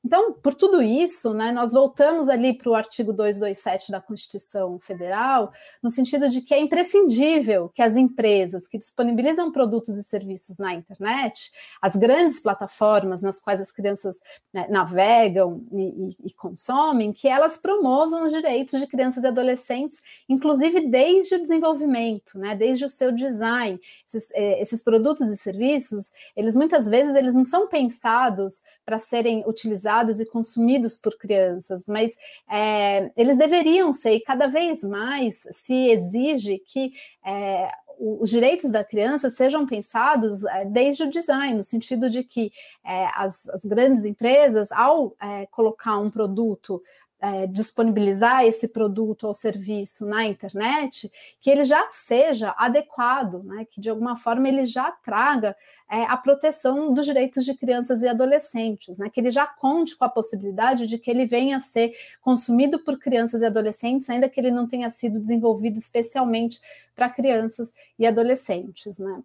Então, 0.04 0.32
por 0.32 0.54
tudo 0.54 0.80
isso, 0.80 1.34
né, 1.34 1.50
nós 1.50 1.72
voltamos 1.72 2.28
ali 2.28 2.56
para 2.56 2.70
o 2.70 2.74
artigo 2.74 3.12
227 3.12 3.90
da 3.90 4.00
Constituição 4.00 4.78
Federal, 4.78 5.52
no 5.82 5.90
sentido 5.90 6.28
de 6.28 6.40
que 6.40 6.54
é 6.54 6.60
imprescindível 6.60 7.68
que 7.68 7.82
as 7.82 7.96
empresas 7.96 8.68
que 8.68 8.78
disponibilizam 8.78 9.50
produtos 9.50 9.98
e 9.98 10.04
serviços 10.04 10.56
na 10.56 10.72
internet, 10.72 11.50
as 11.82 11.96
grandes 11.96 12.38
plataformas 12.38 13.22
nas 13.22 13.40
quais 13.40 13.60
as 13.60 13.72
crianças 13.72 14.20
né, 14.52 14.68
navegam 14.70 15.66
e, 15.72 15.82
e, 15.82 16.16
e, 16.26 16.32
consomem, 16.32 17.12
que 17.12 17.26
elas 17.26 17.58
promovam 17.58 18.24
os 18.24 18.32
direitos 18.32 18.80
de 18.80 18.86
crianças 18.86 19.24
e 19.24 19.26
adolescentes, 19.26 20.00
inclusive 20.28 20.88
desde 20.88 21.34
o 21.34 21.42
desenvolvimento, 21.42 22.38
né, 22.38 22.54
desde 22.54 22.84
o 22.84 22.88
seu 22.88 23.10
design. 23.10 23.80
Esses, 24.06 24.30
eh, 24.32 24.62
esses 24.62 24.82
produtos 24.82 25.28
e 25.28 25.36
serviços, 25.36 26.12
eles 26.36 26.54
muitas 26.54 26.86
vezes 26.86 27.16
eles 27.16 27.34
não 27.34 27.44
são 27.44 27.66
pensados 27.66 28.62
para 28.88 28.98
serem 28.98 29.44
utilizados 29.46 30.18
e 30.18 30.24
consumidos 30.24 30.96
por 30.96 31.18
crianças, 31.18 31.86
mas 31.86 32.16
é, 32.50 33.12
eles 33.18 33.36
deveriam 33.36 33.92
ser, 33.92 34.14
e 34.14 34.20
cada 34.20 34.46
vez 34.46 34.82
mais 34.82 35.46
se 35.52 35.90
exige 35.90 36.58
que 36.58 36.94
é, 37.22 37.70
os 37.98 38.30
direitos 38.30 38.72
da 38.72 38.82
criança 38.82 39.28
sejam 39.28 39.66
pensados 39.66 40.42
é, 40.42 40.64
desde 40.64 41.02
o 41.02 41.10
design, 41.10 41.52
no 41.52 41.62
sentido 41.62 42.08
de 42.08 42.24
que 42.24 42.50
é, 42.82 43.10
as, 43.14 43.46
as, 43.50 43.62
grandes 43.62 44.06
empresas, 44.06 44.72
ao 44.72 45.14
é, 45.20 45.44
colocar 45.50 45.98
um 45.98 46.10
produto 46.10 46.82
é, 47.20 47.46
disponibilizar 47.46 48.44
esse 48.44 48.68
produto 48.68 49.26
ou 49.26 49.34
serviço 49.34 50.06
na 50.06 50.24
internet, 50.24 51.10
que 51.40 51.50
ele 51.50 51.64
já 51.64 51.88
seja 51.90 52.54
adequado, 52.56 53.42
né? 53.42 53.66
que 53.68 53.80
de 53.80 53.90
alguma 53.90 54.16
forma 54.16 54.48
ele 54.48 54.64
já 54.64 54.90
traga 54.92 55.56
é, 55.90 56.04
a 56.04 56.16
proteção 56.16 56.92
dos 56.94 57.06
direitos 57.06 57.44
de 57.44 57.54
crianças 57.54 58.02
e 58.02 58.08
adolescentes, 58.08 58.98
né? 58.98 59.10
que 59.10 59.20
ele 59.20 59.30
já 59.30 59.46
conte 59.46 59.96
com 59.96 60.04
a 60.04 60.08
possibilidade 60.08 60.86
de 60.86 60.98
que 60.98 61.10
ele 61.10 61.26
venha 61.26 61.56
a 61.56 61.60
ser 61.60 61.92
consumido 62.20 62.78
por 62.78 62.98
crianças 62.98 63.42
e 63.42 63.46
adolescentes, 63.46 64.08
ainda 64.08 64.28
que 64.28 64.38
ele 64.38 64.50
não 64.50 64.68
tenha 64.68 64.90
sido 64.90 65.18
desenvolvido 65.18 65.76
especialmente 65.76 66.60
para 66.94 67.10
crianças 67.10 67.74
e 67.98 68.06
adolescentes. 68.06 68.98
Né? 68.98 69.22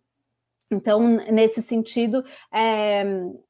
Então, 0.73 1.01
nesse 1.31 1.61
sentido, 1.61 2.23
é, 2.51 3.03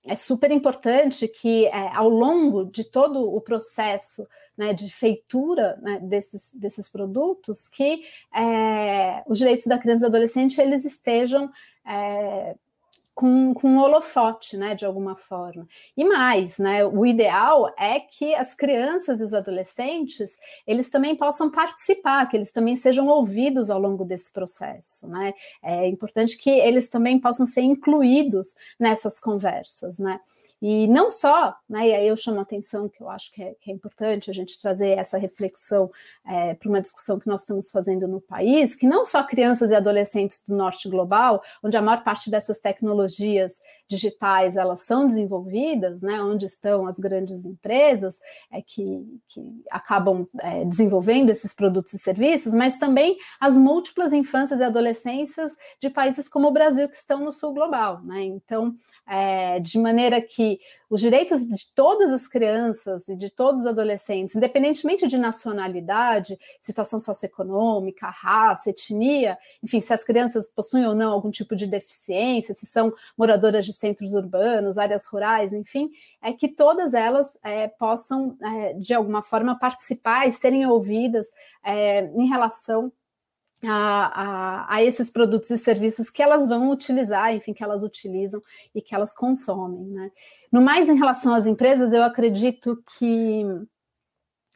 é 0.06 0.16
super 0.16 0.52
importante 0.52 1.28
que, 1.28 1.66
é, 1.68 1.96
ao 1.96 2.10
longo 2.10 2.66
de 2.66 2.84
todo 2.84 3.34
o 3.34 3.40
processo 3.40 4.28
né, 4.58 4.74
de 4.74 4.90
feitura 4.92 5.80
né, 5.82 6.00
desses, 6.02 6.54
desses 6.54 6.90
produtos, 6.90 7.70
que 7.70 8.04
é, 8.36 9.24
os 9.26 9.38
direitos 9.38 9.66
da 9.66 9.78
criança 9.78 10.06
e 10.06 10.10
do 10.10 10.16
adolescente 10.16 10.60
eles 10.60 10.86
estejam 10.86 11.50
é, 11.88 12.56
com, 13.16 13.54
com 13.54 13.68
um 13.70 13.78
holofote, 13.78 14.58
né, 14.58 14.76
de 14.76 14.86
alguma 14.86 15.16
forma. 15.16 15.68
E 15.96 16.04
mais, 16.04 16.58
né, 16.58 16.86
o 16.86 17.06
ideal 17.06 17.74
é 17.78 18.00
que 18.00 18.34
as 18.34 18.54
crianças 18.56 19.20
e 19.20 19.24
os 19.24 19.34
adolescentes, 19.34 20.38
eles 20.66 20.90
também 20.90 21.16
possam 21.16 21.52
participar, 21.52 22.28
que 22.28 22.36
eles 22.36 22.52
também 22.52 22.76
sejam 22.76 23.08
ouvidos 23.08 23.70
ao 23.70 23.80
longo 23.80 24.04
desse 24.04 24.32
processo, 24.32 25.08
né? 25.08 25.34
É 25.62 25.88
importante 25.88 26.38
que 26.38 26.50
eles 26.50 26.90
também 26.90 27.20
possam 27.20 27.46
ser 27.46 27.62
incluídos 27.62 28.56
nessas 28.80 29.20
conversas, 29.20 30.00
né? 30.00 30.20
E 30.66 30.88
não 30.88 31.10
só, 31.10 31.54
né, 31.70 31.90
e 31.90 31.94
aí 31.94 32.08
eu 32.08 32.16
chamo 32.16 32.40
a 32.40 32.44
atenção, 32.44 32.88
que 32.88 33.04
eu 33.04 33.10
acho 33.10 33.34
que 33.34 33.44
é, 33.44 33.54
que 33.60 33.70
é 33.70 33.74
importante 33.74 34.30
a 34.30 34.34
gente 34.34 34.58
trazer 34.62 34.98
essa 34.98 35.18
reflexão 35.18 35.92
é, 36.26 36.54
para 36.54 36.70
uma 36.70 36.80
discussão 36.80 37.20
que 37.20 37.28
nós 37.28 37.42
estamos 37.42 37.70
fazendo 37.70 38.08
no 38.08 38.22
país, 38.22 38.74
que 38.74 38.88
não 38.88 39.04
só 39.04 39.22
crianças 39.24 39.72
e 39.72 39.76
adolescentes 39.76 40.42
do 40.48 40.56
norte 40.56 40.88
global, 40.88 41.44
onde 41.62 41.76
a 41.76 41.82
maior 41.82 42.02
parte 42.02 42.32
dessas 42.32 42.62
tecnologias 42.62 43.60
digitais 43.90 44.58
elas 44.58 44.82
são 44.82 45.08
desenvolvidas, 45.08 46.02
né, 46.02 46.22
onde 46.22 46.46
estão 46.46 46.88
as 46.88 46.98
grandes 46.98 47.46
empresas 47.46 48.20
é, 48.52 48.62
que, 48.62 49.04
que 49.28 49.42
acabam 49.70 50.28
é, 50.40 50.66
desenvolvendo 50.66 51.30
esses 51.30 51.54
produtos 51.54 51.94
e 51.94 52.00
serviços, 52.00 52.54
mas 52.54 52.78
também 52.78 53.18
as 53.40 53.58
múltiplas 53.58 54.14
infâncias 54.14 54.60
e 54.60 54.64
adolescências 54.64 55.54
de 55.80 55.90
países 55.90 56.28
como 56.28 56.48
o 56.48 56.54
Brasil 56.54 56.90
que 56.90 56.96
estão 56.96 57.24
no 57.24 57.32
sul 57.32 57.54
global. 57.54 58.02
Né? 58.04 58.24
Então, 58.24 58.74
é, 59.08 59.60
de 59.60 59.78
maneira 59.80 60.22
que 60.22 60.60
os 60.94 61.02
direitos 61.02 61.44
de 61.48 61.74
todas 61.74 62.14
as 62.14 62.28
crianças 62.28 63.08
e 63.08 63.16
de 63.16 63.28
todos 63.28 63.62
os 63.62 63.68
adolescentes, 63.68 64.36
independentemente 64.36 65.08
de 65.08 65.18
nacionalidade, 65.18 66.38
situação 66.62 67.00
socioeconômica, 67.00 68.12
raça, 68.12 68.70
etnia, 68.70 69.36
enfim, 69.64 69.82
se 69.82 69.92
as 69.92 70.04
crianças 70.04 70.48
possuem 70.50 70.86
ou 70.86 70.94
não 70.94 71.12
algum 71.12 71.32
tipo 71.32 71.56
de 71.56 71.66
deficiência, 71.66 72.54
se 72.54 72.68
são 72.68 72.94
moradoras 73.18 73.66
de 73.66 73.74
centros 73.74 74.14
urbanos, 74.14 74.78
áreas 74.78 75.08
rurais, 75.08 75.52
enfim, 75.52 75.90
é 76.22 76.32
que 76.32 76.48
todas 76.48 76.94
elas 76.94 77.40
é, 77.44 77.68
possam, 77.68 78.38
é, 78.40 78.74
de 78.74 78.94
alguma 78.94 79.24
forma, 79.24 79.58
participar 79.58 80.28
e 80.28 80.32
serem 80.32 80.68
ouvidas 80.68 81.26
é, 81.64 82.06
em 82.06 82.28
relação 82.28 82.92
a, 83.66 84.66
a, 84.68 84.76
a, 84.76 84.84
esses 84.84 85.10
produtos 85.10 85.50
e 85.50 85.58
serviços 85.58 86.10
que 86.10 86.22
elas 86.22 86.48
vão 86.48 86.70
utilizar, 86.70 87.34
enfim, 87.34 87.54
que 87.54 87.64
elas 87.64 87.84
utilizam 87.84 88.42
e 88.74 88.82
que 88.82 88.94
elas 88.94 89.14
consomem. 89.14 89.86
Né? 89.86 90.12
No 90.52 90.62
mais, 90.62 90.90
em 90.90 90.98
relação 90.98 91.34
às 91.34 91.46
empresas, 91.46 91.94
eu 91.94 92.04
acredito 92.04 92.84
que 92.98 93.46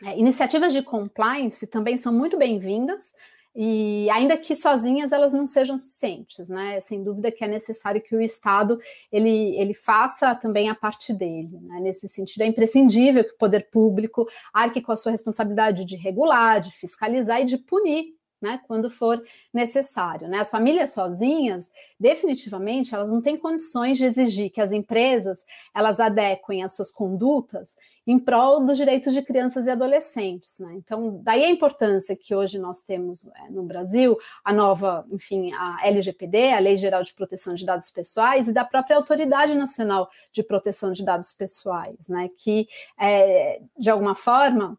é, 0.04 0.18
iniciativas 0.18 0.74
de 0.74 0.82
compliance 0.84 1.66
também 1.68 1.98
são 1.98 2.14
muito 2.14 2.38
bem-vindas, 2.38 3.14
e 3.60 4.08
ainda 4.12 4.38
que 4.38 4.56
sozinhas 4.56 5.12
elas 5.12 5.34
não 5.34 5.48
sejam 5.48 5.80
suficientes, 5.80 6.48
né? 6.48 6.80
Sem 6.80 7.04
dúvida 7.04 7.32
que 7.32 7.44
é 7.44 7.48
necessário 7.48 8.00
que 8.00 8.16
o 8.16 8.22
Estado 8.22 8.80
ele, 9.12 9.58
ele 9.58 9.74
faça 9.74 10.36
também 10.36 10.70
a 10.70 10.76
parte 10.76 11.12
dele. 11.12 11.60
Né? 11.64 11.80
Nesse 11.80 12.08
sentido, 12.08 12.44
é 12.44 12.46
imprescindível 12.46 13.24
que 13.24 13.32
o 13.32 13.38
poder 13.38 13.68
público 13.72 14.28
arque 14.54 14.80
com 14.80 14.92
a 14.92 14.96
sua 14.96 15.12
responsabilidade 15.12 15.86
de 15.86 15.96
regular, 15.96 16.62
de 16.62 16.70
fiscalizar 16.70 17.42
e 17.42 17.46
de 17.46 17.58
punir 17.58 18.17
né, 18.42 18.60
quando 18.68 18.90
for 18.90 19.22
necessário. 19.54 20.28
Né? 20.28 20.40
As 20.40 20.50
famílias 20.50 20.92
sozinhas, 20.92 21.72
definitivamente, 22.00 22.94
elas 22.94 23.12
não 23.12 23.22
têm 23.22 23.38
condições 23.38 23.98
de 23.98 24.06
exigir 24.06 24.52
que 24.52 24.62
as 24.62 24.72
empresas 24.72 25.44
elas 25.74 26.00
adequem 26.00 26.64
as 26.64 26.74
suas 26.74 26.92
condutas 26.92 27.76
em 28.06 28.18
prol 28.18 28.64
dos 28.64 28.78
direitos 28.78 29.14
de 29.14 29.22
crianças 29.22 29.66
e 29.66 29.70
adolescentes. 29.70 30.58
Né? 30.60 30.76
Então, 30.76 31.20
daí 31.22 31.44
a 31.44 31.50
importância 31.50 32.16
que 32.16 32.34
hoje 32.34 32.58
nós 32.58 32.84
temos 32.84 33.28
é, 33.28 33.50
no 33.50 33.64
Brasil 33.64 34.18
a 34.46 34.54
nova, 34.54 35.06
enfim, 35.12 35.52
a 35.54 35.80
LGPD, 35.84 36.54
a 36.54 36.60
Lei 36.60 36.78
Geral 36.78 37.04
de 37.04 37.14
Proteção 37.14 37.54
de 37.54 37.66
Dados 37.66 37.92
Pessoais, 37.92 38.48
e 38.48 38.54
da 38.54 38.64
própria 38.64 38.96
Autoridade 38.96 39.54
Nacional 39.56 40.10
de 40.32 40.42
Proteção 40.42 40.94
de 40.94 41.04
Dados 41.04 41.34
Pessoais, 41.34 42.08
né? 42.08 42.30
que, 42.38 42.68
é, 42.98 43.62
de 43.78 43.90
alguma 43.90 44.16
forma, 44.16 44.78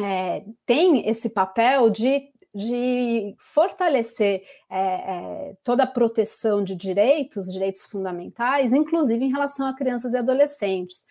é, 0.00 0.44
tem 0.64 1.08
esse 1.08 1.28
papel 1.30 1.90
de 1.90 2.30
de 2.56 3.34
fortalecer 3.38 4.42
é, 4.70 4.78
é, 4.78 5.56
toda 5.62 5.82
a 5.82 5.86
proteção 5.86 6.64
de 6.64 6.74
direitos, 6.74 7.52
direitos 7.52 7.84
fundamentais, 7.84 8.72
inclusive 8.72 9.22
em 9.22 9.30
relação 9.30 9.66
a 9.66 9.76
crianças 9.76 10.14
e 10.14 10.16
adolescentes. 10.16 11.04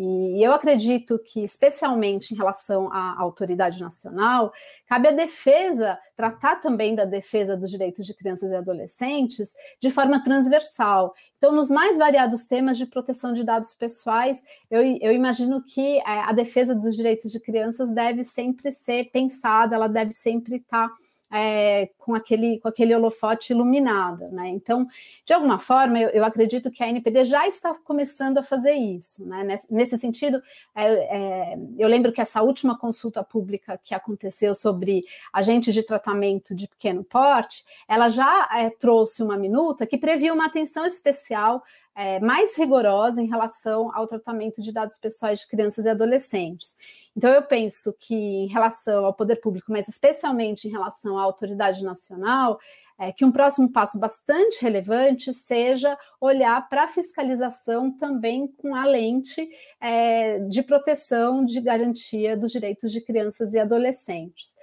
E 0.00 0.40
eu 0.40 0.52
acredito 0.52 1.18
que, 1.18 1.42
especialmente 1.42 2.32
em 2.32 2.36
relação 2.36 2.88
à 2.92 3.20
autoridade 3.20 3.80
nacional, 3.80 4.52
cabe 4.86 5.08
a 5.08 5.10
defesa, 5.10 5.98
tratar 6.16 6.60
também 6.60 6.94
da 6.94 7.04
defesa 7.04 7.56
dos 7.56 7.68
direitos 7.68 8.06
de 8.06 8.14
crianças 8.14 8.52
e 8.52 8.54
adolescentes 8.54 9.52
de 9.80 9.90
forma 9.90 10.22
transversal. 10.22 11.12
Então, 11.36 11.50
nos 11.50 11.68
mais 11.68 11.98
variados 11.98 12.44
temas 12.44 12.78
de 12.78 12.86
proteção 12.86 13.32
de 13.32 13.42
dados 13.42 13.74
pessoais, 13.74 14.40
eu, 14.70 14.82
eu 15.00 15.10
imagino 15.10 15.64
que 15.64 15.98
é, 15.98 16.02
a 16.04 16.30
defesa 16.30 16.76
dos 16.76 16.94
direitos 16.94 17.32
de 17.32 17.40
crianças 17.40 17.90
deve 17.90 18.22
sempre 18.22 18.70
ser 18.70 19.10
pensada, 19.10 19.74
ela 19.74 19.88
deve 19.88 20.12
sempre 20.12 20.58
estar 20.58 20.88
é, 21.30 21.90
com, 21.98 22.14
aquele, 22.14 22.58
com 22.58 22.68
aquele 22.68 22.94
holofote 22.94 23.52
iluminado. 23.52 24.30
Né? 24.30 24.48
Então, 24.48 24.86
de 25.24 25.32
alguma 25.32 25.58
forma, 25.58 25.98
eu, 25.98 26.08
eu, 26.10 26.24
acredito 26.24 26.70
que 26.70 26.82
a 26.82 26.88
NPD 26.88 27.24
já 27.26 27.46
está 27.46 27.74
começando 27.74 28.38
a 28.38 28.42
fazer 28.42 28.72
isso. 28.72 29.26
Né? 29.26 29.44
Nesse, 29.44 29.72
nesse 29.72 29.98
sentido, 29.98 30.42
é, 30.74 30.86
é, 30.86 31.58
eu 31.78 31.88
lembro 31.88 32.12
que 32.12 32.20
essa 32.20 32.42
última 32.42 32.78
consulta 32.78 33.22
pública 33.22 33.78
que 33.82 33.94
aconteceu 33.94 34.54
sobre 34.54 35.04
agentes 35.32 35.74
de 35.74 35.82
tratamento 35.82 36.54
de 36.54 36.66
pequeno 36.66 37.04
porte, 37.04 37.64
ela 37.86 38.08
já 38.08 38.48
é, 38.54 38.70
trouxe 38.70 39.22
uma 39.22 39.36
minuta 39.36 39.86
que 39.86 39.98
previa 39.98 40.32
uma 40.32 40.46
atenção 40.46 40.86
especial 40.86 41.62
é, 41.94 42.20
mais 42.20 42.56
rigorosa 42.56 43.20
em 43.20 43.26
relação 43.26 43.90
ao 43.92 44.06
tratamento 44.06 44.62
de 44.62 44.70
dados 44.70 44.96
pessoais 44.96 45.40
de 45.40 45.48
crianças 45.48 45.84
e 45.84 45.88
adolescentes. 45.88 46.76
Então, 47.18 47.32
eu 47.32 47.42
penso 47.42 47.92
que, 47.98 48.14
em 48.14 48.46
relação 48.46 49.04
ao 49.04 49.12
poder 49.12 49.40
público, 49.40 49.72
mas 49.72 49.88
especialmente 49.88 50.68
em 50.68 50.70
relação 50.70 51.18
à 51.18 51.22
autoridade 51.24 51.82
nacional, 51.82 52.60
é, 52.96 53.10
que 53.10 53.24
um 53.24 53.32
próximo 53.32 53.72
passo 53.72 53.98
bastante 53.98 54.62
relevante 54.62 55.34
seja 55.34 55.98
olhar 56.20 56.68
para 56.68 56.84
a 56.84 56.86
fiscalização 56.86 57.90
também 57.90 58.46
com 58.46 58.72
a 58.72 58.84
lente 58.84 59.50
é, 59.80 60.38
de 60.38 60.62
proteção, 60.62 61.44
de 61.44 61.60
garantia 61.60 62.36
dos 62.36 62.52
direitos 62.52 62.92
de 62.92 63.00
crianças 63.00 63.52
e 63.52 63.58
adolescentes. 63.58 64.54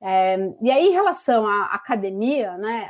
É, 0.00 0.36
e 0.62 0.70
aí, 0.70 0.86
em 0.86 0.92
relação 0.92 1.44
à 1.44 1.74
academia, 1.74 2.56
né, 2.56 2.88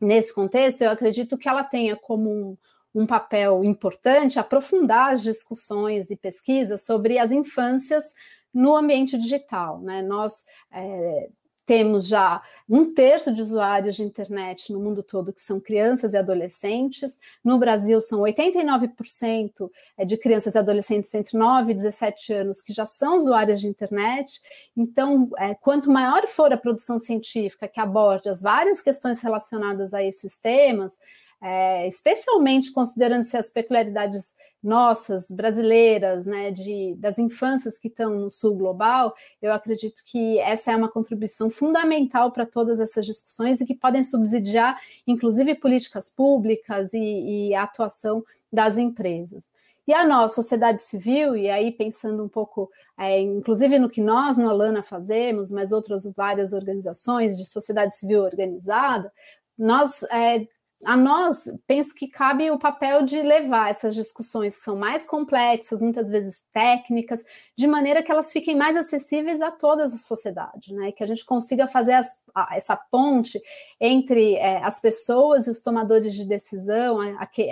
nesse 0.00 0.34
contexto, 0.34 0.80
eu 0.80 0.90
acredito 0.90 1.36
que 1.36 1.50
ela 1.50 1.64
tenha 1.64 1.96
como 1.96 2.30
um, 2.30 2.56
um 2.94 3.06
papel 3.06 3.64
importante 3.64 4.38
aprofundar 4.38 5.12
as 5.12 5.22
discussões 5.22 6.10
e 6.10 6.16
pesquisas 6.16 6.82
sobre 6.84 7.18
as 7.18 7.30
infâncias 7.30 8.12
no 8.52 8.76
ambiente 8.76 9.16
digital. 9.16 9.80
Né? 9.80 10.02
Nós 10.02 10.44
é, 10.72 11.30
temos 11.70 12.08
já 12.08 12.42
um 12.68 12.92
terço 12.92 13.32
de 13.32 13.40
usuários 13.40 13.94
de 13.94 14.02
internet 14.02 14.72
no 14.72 14.80
mundo 14.80 15.04
todo 15.04 15.32
que 15.32 15.40
são 15.40 15.60
crianças 15.60 16.14
e 16.14 16.16
adolescentes. 16.16 17.16
No 17.44 17.60
Brasil, 17.60 18.00
são 18.00 18.22
89% 18.22 19.70
é, 19.96 20.04
de 20.04 20.16
crianças 20.16 20.56
e 20.56 20.58
adolescentes 20.58 21.14
entre 21.14 21.38
9 21.38 21.70
e 21.70 21.74
17 21.76 22.32
anos 22.32 22.60
que 22.60 22.72
já 22.72 22.84
são 22.84 23.18
usuárias 23.18 23.60
de 23.60 23.68
internet. 23.68 24.40
Então, 24.76 25.30
é, 25.38 25.54
quanto 25.54 25.92
maior 25.92 26.26
for 26.26 26.52
a 26.52 26.56
produção 26.56 26.98
científica 26.98 27.68
que 27.68 27.78
aborde 27.78 28.28
as 28.28 28.42
várias 28.42 28.82
questões 28.82 29.20
relacionadas 29.20 29.94
a 29.94 30.02
esses 30.02 30.38
temas, 30.38 30.98
é, 31.40 31.88
especialmente 31.88 32.72
considerando-se 32.72 33.36
as 33.36 33.50
peculiaridades 33.50 34.34
nossas, 34.62 35.30
brasileiras, 35.30 36.26
né, 36.26 36.50
de, 36.50 36.94
das 36.96 37.18
infâncias 37.18 37.78
que 37.78 37.88
estão 37.88 38.10
no 38.10 38.30
sul 38.30 38.54
global, 38.54 39.14
eu 39.40 39.52
acredito 39.52 40.02
que 40.04 40.38
essa 40.38 40.70
é 40.70 40.76
uma 40.76 40.90
contribuição 40.90 41.48
fundamental 41.48 42.30
para 42.30 42.44
todas 42.44 42.78
essas 42.78 43.06
discussões 43.06 43.60
e 43.60 43.66
que 43.66 43.74
podem 43.74 44.04
subsidiar, 44.04 44.78
inclusive, 45.06 45.54
políticas 45.54 46.10
públicas 46.10 46.92
e, 46.92 47.48
e 47.48 47.54
a 47.54 47.62
atuação 47.62 48.22
das 48.52 48.76
empresas. 48.76 49.44
E 49.88 49.94
a 49.94 50.04
nossa 50.04 50.36
sociedade 50.36 50.82
civil, 50.82 51.34
e 51.34 51.50
aí 51.50 51.72
pensando 51.72 52.22
um 52.22 52.28
pouco, 52.28 52.70
é, 52.98 53.18
inclusive 53.18 53.78
no 53.78 53.88
que 53.88 54.00
nós 54.00 54.36
no 54.36 54.48
Alana 54.48 54.82
fazemos, 54.82 55.50
mas 55.50 55.72
outras 55.72 56.04
várias 56.14 56.52
organizações 56.52 57.38
de 57.38 57.44
sociedade 57.46 57.96
civil 57.96 58.22
organizada, 58.22 59.10
nós 59.58 60.02
é, 60.04 60.46
a 60.84 60.96
nós, 60.96 61.44
penso 61.66 61.94
que 61.94 62.08
cabe 62.08 62.50
o 62.50 62.58
papel 62.58 63.02
de 63.02 63.20
levar 63.20 63.68
essas 63.68 63.94
discussões 63.94 64.56
que 64.56 64.64
são 64.64 64.74
mais 64.74 65.06
complexas, 65.06 65.82
muitas 65.82 66.08
vezes 66.08 66.42
técnicas, 66.54 67.22
de 67.54 67.66
maneira 67.66 68.02
que 68.02 68.10
elas 68.10 68.32
fiquem 68.32 68.56
mais 68.56 68.76
acessíveis 68.76 69.42
a 69.42 69.50
toda 69.50 69.84
a 69.84 69.90
sociedade, 69.90 70.72
né? 70.72 70.90
Que 70.92 71.04
a 71.04 71.06
gente 71.06 71.24
consiga 71.24 71.66
fazer 71.66 71.92
as, 71.92 72.18
a, 72.34 72.56
essa 72.56 72.76
ponte 72.76 73.38
entre 73.78 74.36
é, 74.36 74.64
as 74.64 74.80
pessoas 74.80 75.46
e 75.46 75.50
os 75.50 75.60
tomadores 75.60 76.14
de 76.14 76.24
decisão, 76.24 76.98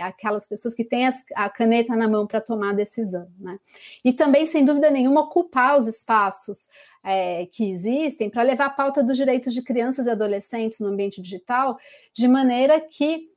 aquelas 0.00 0.46
pessoas 0.46 0.74
que 0.74 0.84
têm 0.84 1.06
as, 1.06 1.22
a 1.34 1.50
caneta 1.50 1.94
na 1.94 2.08
mão 2.08 2.26
para 2.26 2.40
tomar 2.40 2.70
a 2.70 2.74
decisão, 2.74 3.28
né? 3.38 3.58
E 4.02 4.10
também, 4.10 4.46
sem 4.46 4.64
dúvida 4.64 4.88
nenhuma, 4.88 5.20
ocupar 5.20 5.78
os 5.78 5.86
espaços 5.86 6.68
é, 7.08 7.46
que 7.46 7.70
existem 7.70 8.28
para 8.28 8.42
levar 8.42 8.66
a 8.66 8.70
pauta 8.70 9.02
dos 9.02 9.16
direitos 9.16 9.54
de 9.54 9.62
crianças 9.62 10.06
e 10.06 10.10
adolescentes 10.10 10.78
no 10.78 10.88
ambiente 10.88 11.22
digital, 11.22 11.78
de 12.12 12.28
maneira 12.28 12.78
que 12.78 13.30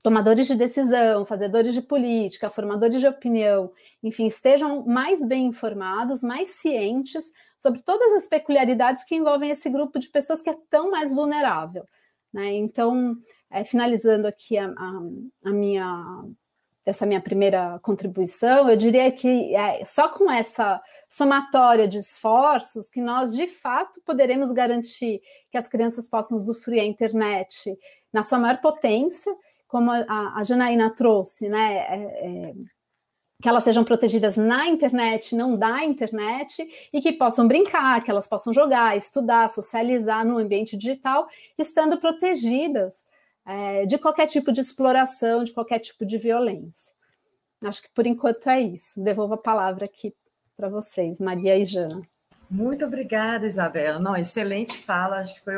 tomadores 0.00 0.46
de 0.46 0.54
decisão, 0.54 1.24
fazedores 1.24 1.74
de 1.74 1.82
política, 1.82 2.48
formadores 2.48 3.00
de 3.00 3.08
opinião, 3.08 3.72
enfim, 4.00 4.28
estejam 4.28 4.86
mais 4.86 5.20
bem 5.26 5.46
informados, 5.46 6.22
mais 6.22 6.50
cientes 6.50 7.24
sobre 7.58 7.82
todas 7.82 8.12
as 8.12 8.28
peculiaridades 8.28 9.02
que 9.02 9.16
envolvem 9.16 9.50
esse 9.50 9.68
grupo 9.68 9.98
de 9.98 10.08
pessoas 10.08 10.40
que 10.40 10.48
é 10.48 10.56
tão 10.70 10.92
mais 10.92 11.12
vulnerável. 11.12 11.84
Né? 12.32 12.52
Então, 12.52 13.16
é, 13.50 13.64
finalizando 13.64 14.28
aqui 14.28 14.56
a, 14.56 14.66
a, 14.66 15.00
a 15.46 15.50
minha 15.50 16.24
essa 16.84 17.04
minha 17.04 17.20
primeira 17.20 17.78
contribuição, 17.82 18.68
eu 18.68 18.76
diria 18.76 19.10
que 19.12 19.54
é 19.54 19.84
só 19.84 20.08
com 20.08 20.30
essa 20.30 20.80
somatória 21.08 21.86
de 21.86 21.98
esforços 21.98 22.88
que 22.88 23.00
nós, 23.00 23.34
de 23.34 23.46
fato, 23.46 24.00
poderemos 24.04 24.50
garantir 24.52 25.20
que 25.50 25.58
as 25.58 25.68
crianças 25.68 26.08
possam 26.08 26.38
usufruir 26.38 26.82
a 26.82 26.86
internet 26.86 27.76
na 28.12 28.22
sua 28.22 28.38
maior 28.38 28.60
potência, 28.60 29.34
como 29.68 29.90
a, 29.90 30.34
a 30.36 30.42
Janaína 30.42 30.90
trouxe, 30.94 31.48
né? 31.48 31.76
É, 31.76 32.48
é, 32.48 32.54
que 33.42 33.48
elas 33.48 33.64
sejam 33.64 33.82
protegidas 33.84 34.36
na 34.36 34.68
internet, 34.68 35.34
não 35.34 35.56
da 35.56 35.82
internet, 35.82 36.62
e 36.92 37.00
que 37.00 37.12
possam 37.12 37.48
brincar, 37.48 38.04
que 38.04 38.10
elas 38.10 38.28
possam 38.28 38.52
jogar, 38.52 38.96
estudar, 38.96 39.48
socializar 39.48 40.26
no 40.26 40.36
ambiente 40.36 40.76
digital, 40.76 41.26
estando 41.56 41.98
protegidas 41.98 43.02
é, 43.46 43.86
de 43.86 43.98
qualquer 43.98 44.26
tipo 44.26 44.52
de 44.52 44.60
exploração, 44.60 45.44
de 45.44 45.52
qualquer 45.52 45.78
tipo 45.78 46.04
de 46.04 46.18
violência. 46.18 46.92
Acho 47.64 47.82
que 47.82 47.90
por 47.94 48.06
enquanto 48.06 48.48
é 48.48 48.60
isso. 48.60 49.02
Devolvo 49.02 49.34
a 49.34 49.38
palavra 49.38 49.84
aqui 49.84 50.14
para 50.56 50.68
vocês, 50.68 51.20
Maria 51.20 51.56
e 51.56 51.64
Jana. 51.64 52.02
Muito 52.50 52.84
obrigada, 52.84 53.46
Isabela. 53.46 53.98
Não, 53.98 54.16
excelente 54.16 54.78
fala. 54.78 55.18
Acho 55.18 55.34
que 55.34 55.40
foi 55.40 55.56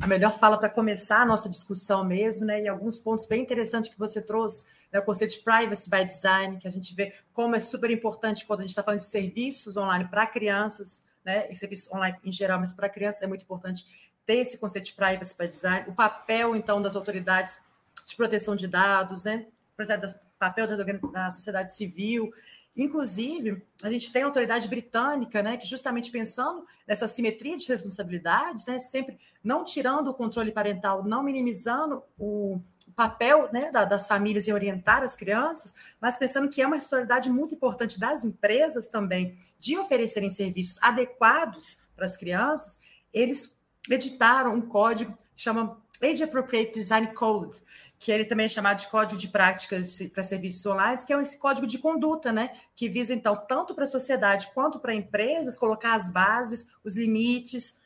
a 0.00 0.06
melhor 0.06 0.38
fala 0.38 0.56
para 0.56 0.68
começar 0.68 1.22
a 1.22 1.26
nossa 1.26 1.48
discussão 1.48 2.04
mesmo, 2.04 2.46
né? 2.46 2.62
E 2.62 2.68
alguns 2.68 3.00
pontos 3.00 3.26
bem 3.26 3.42
interessantes 3.42 3.90
que 3.90 3.98
você 3.98 4.22
trouxe, 4.22 4.64
né? 4.92 5.00
o 5.00 5.02
conceito 5.02 5.34
de 5.34 5.40
privacy 5.40 5.90
by 5.90 6.04
design, 6.04 6.58
que 6.58 6.68
a 6.68 6.70
gente 6.70 6.94
vê 6.94 7.12
como 7.32 7.56
é 7.56 7.60
super 7.60 7.90
importante 7.90 8.46
quando 8.46 8.60
a 8.60 8.62
gente 8.62 8.70
está 8.70 8.82
falando 8.82 9.00
de 9.00 9.06
serviços 9.06 9.76
online 9.76 10.08
para 10.08 10.26
crianças, 10.26 11.02
né? 11.24 11.50
E 11.50 11.56
serviços 11.56 11.90
online 11.92 12.16
em 12.24 12.32
geral, 12.32 12.60
mas 12.60 12.72
para 12.72 12.88
crianças 12.88 13.22
é 13.22 13.26
muito 13.26 13.42
importante 13.42 14.09
ter 14.30 14.36
esse 14.36 14.56
conceito 14.56 14.84
de 14.84 14.92
privacy 14.92 15.34
by 15.36 15.48
design, 15.48 15.88
o 15.88 15.92
papel, 15.92 16.54
então, 16.54 16.80
das 16.80 16.94
autoridades 16.94 17.58
de 18.06 18.14
proteção 18.14 18.54
de 18.54 18.68
dados, 18.68 19.24
né? 19.24 19.46
O 19.76 20.38
papel 20.38 20.68
da, 20.68 20.76
da 20.84 21.30
sociedade 21.32 21.74
civil. 21.74 22.30
Inclusive, 22.76 23.60
a 23.82 23.90
gente 23.90 24.12
tem 24.12 24.22
a 24.22 24.26
autoridade 24.26 24.68
britânica, 24.68 25.42
né, 25.42 25.56
que 25.56 25.66
justamente 25.66 26.12
pensando 26.12 26.64
nessa 26.86 27.08
simetria 27.08 27.56
de 27.56 27.66
responsabilidades, 27.66 28.64
né, 28.66 28.78
sempre 28.78 29.18
não 29.42 29.64
tirando 29.64 30.08
o 30.08 30.14
controle 30.14 30.52
parental, 30.52 31.02
não 31.02 31.24
minimizando 31.24 32.04
o 32.16 32.60
papel 32.94 33.50
né, 33.52 33.72
das 33.72 34.06
famílias 34.06 34.46
em 34.46 34.52
orientar 34.52 35.02
as 35.02 35.16
crianças, 35.16 35.74
mas 36.00 36.16
pensando 36.16 36.48
que 36.48 36.62
é 36.62 36.66
uma 36.66 36.76
responsabilidade 36.76 37.28
muito 37.28 37.56
importante 37.56 37.98
das 37.98 38.24
empresas 38.24 38.88
também 38.88 39.36
de 39.58 39.76
oferecerem 39.76 40.30
serviços 40.30 40.78
adequados 40.80 41.80
para 41.96 42.04
as 42.04 42.16
crianças, 42.16 42.78
eles 43.12 43.58
editaram 43.88 44.54
um 44.54 44.60
código 44.60 45.12
que 45.34 45.42
chama 45.42 45.80
Age 46.02 46.24
Appropriate 46.24 46.72
Design 46.72 47.12
Code, 47.14 47.62
que 47.98 48.10
ele 48.10 48.24
também 48.24 48.46
é 48.46 48.48
chamado 48.48 48.78
de 48.78 48.88
Código 48.88 49.20
de 49.20 49.28
Práticas 49.28 49.98
para 50.12 50.22
Serviços 50.22 50.64
Online, 50.64 51.04
que 51.06 51.12
é 51.12 51.20
esse 51.20 51.38
código 51.38 51.66
de 51.66 51.78
conduta, 51.78 52.32
né? 52.32 52.50
Que 52.74 52.88
visa, 52.88 53.12
então, 53.12 53.36
tanto 53.36 53.74
para 53.74 53.84
a 53.84 53.86
sociedade 53.86 54.50
quanto 54.54 54.80
para 54.80 54.94
empresas, 54.94 55.58
colocar 55.58 55.94
as 55.94 56.10
bases, 56.10 56.66
os 56.82 56.94
limites, 56.94 57.78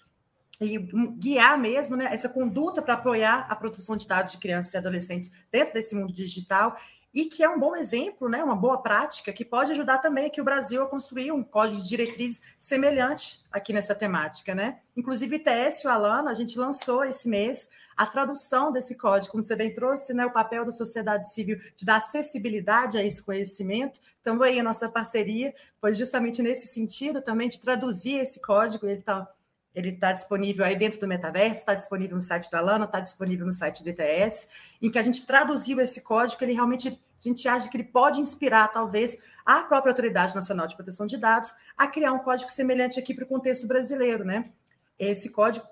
e 0.61 0.79
guiar 1.19 1.59
mesmo 1.59 1.97
né, 1.97 2.09
essa 2.13 2.29
conduta 2.29 2.81
para 2.81 2.95
apoiar 2.95 3.47
a 3.49 3.57
proteção 3.57 3.97
de 3.97 4.07
dados 4.07 4.33
de 4.33 4.39
crianças 4.39 4.73
e 4.73 4.77
adolescentes 4.77 5.33
dentro 5.51 5.75
desse 5.75 5.97
mundo 5.97 6.13
digital 6.13 6.77
e 7.15 7.27
que 7.27 7.45
é 7.45 7.49
um 7.49 7.61
bom 7.61 7.77
exemplo, 7.77 8.29
né, 8.29 8.43
uma 8.43 8.57
boa 8.57 8.83
prática 8.83 9.33
que 9.33 9.45
pode 9.45 9.71
ajudar 9.71 9.99
também 9.99 10.27
aqui 10.27 10.41
o 10.41 10.45
Brasil 10.45 10.83
a 10.83 10.87
construir 10.87 11.31
um 11.31 11.45
código 11.45 11.81
de 11.81 11.89
diretriz 11.89 12.43
semelhante 12.59 13.41
aqui 13.53 13.73
nessa 13.73 13.95
temática, 13.95 14.53
né? 14.53 14.81
Inclusive, 14.97 15.37
ITS 15.37 15.85
o 15.85 15.89
Alana, 15.89 16.33
a 16.33 16.35
gente 16.35 16.59
lançou 16.59 17.05
esse 17.05 17.29
mês 17.29 17.69
a 17.97 18.05
tradução 18.05 18.73
desse 18.73 18.97
código, 18.97 19.31
como 19.31 19.45
você 19.45 19.55
bem 19.55 19.73
trouxe, 19.73 20.13
né, 20.13 20.27
o 20.27 20.33
papel 20.33 20.65
da 20.65 20.73
sociedade 20.73 21.33
civil 21.33 21.59
de 21.77 21.85
dar 21.87 21.97
acessibilidade 21.97 22.99
a 22.99 23.05
esse 23.05 23.23
conhecimento. 23.23 24.01
Também 24.21 24.59
a 24.59 24.65
nossa 24.65 24.89
parceria 24.89 25.55
foi 25.81 25.95
justamente 25.95 26.43
nesse 26.43 26.67
sentido 26.67 27.23
também 27.23 27.49
de 27.49 27.61
traduzir 27.61 28.17
esse 28.17 28.41
código, 28.43 28.87
ele 28.87 28.99
está 28.99 29.29
ele 29.75 29.91
está 29.91 30.13
disponível 30.13 30.65
aí 30.65 30.77
dentro 30.77 31.01
do 31.01 31.07
metaverso, 31.07 31.61
está 31.61 31.75
disponível 31.75 32.17
no 32.17 32.23
site 32.23 32.51
da 32.51 32.59
Alana, 32.59 32.85
está 32.85 33.01
disponível 33.01 33.45
no 33.45 33.53
site 33.53 33.83
do 33.83 33.91
ETS, 33.91 34.47
em 34.81 34.91
que 34.91 34.99
a 34.99 35.03
gente 35.03 35.27
traduziu 35.27 35.81
esse 35.81 36.01
código, 36.01 36.43
ele 36.45 36.53
realmente, 36.53 36.89
a 36.89 37.29
gente 37.29 37.49
acha 37.49 37.69
que 37.69 37.77
ele 37.77 37.85
pode 37.85 38.21
inspirar, 38.21 38.69
talvez, 38.69 39.19
a 39.45 39.63
própria 39.63 39.91
Autoridade 39.91 40.35
Nacional 40.35 40.67
de 40.67 40.77
Proteção 40.77 41.07
de 41.07 41.17
Dados 41.17 41.53
a 41.77 41.87
criar 41.89 42.13
um 42.13 42.21
código 42.21 42.51
semelhante 42.51 42.99
aqui 43.01 43.13
para 43.13 43.25
o 43.25 43.29
contexto 43.29 43.67
brasileiro, 43.67 44.25
né? 44.25 44.51
Esse 44.97 45.31
código, 45.31 45.67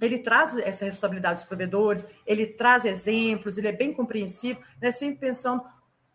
ele 0.00 0.18
traz 0.18 0.56
essa 0.56 0.84
responsabilidade 0.84 1.36
dos 1.36 1.44
provedores, 1.44 2.06
ele 2.26 2.46
traz 2.46 2.84
exemplos, 2.84 3.56
ele 3.56 3.68
é 3.68 3.72
bem 3.72 3.92
compreensivo, 3.92 4.60
né? 4.80 4.90
sempre 4.90 5.20
pensando 5.20 5.62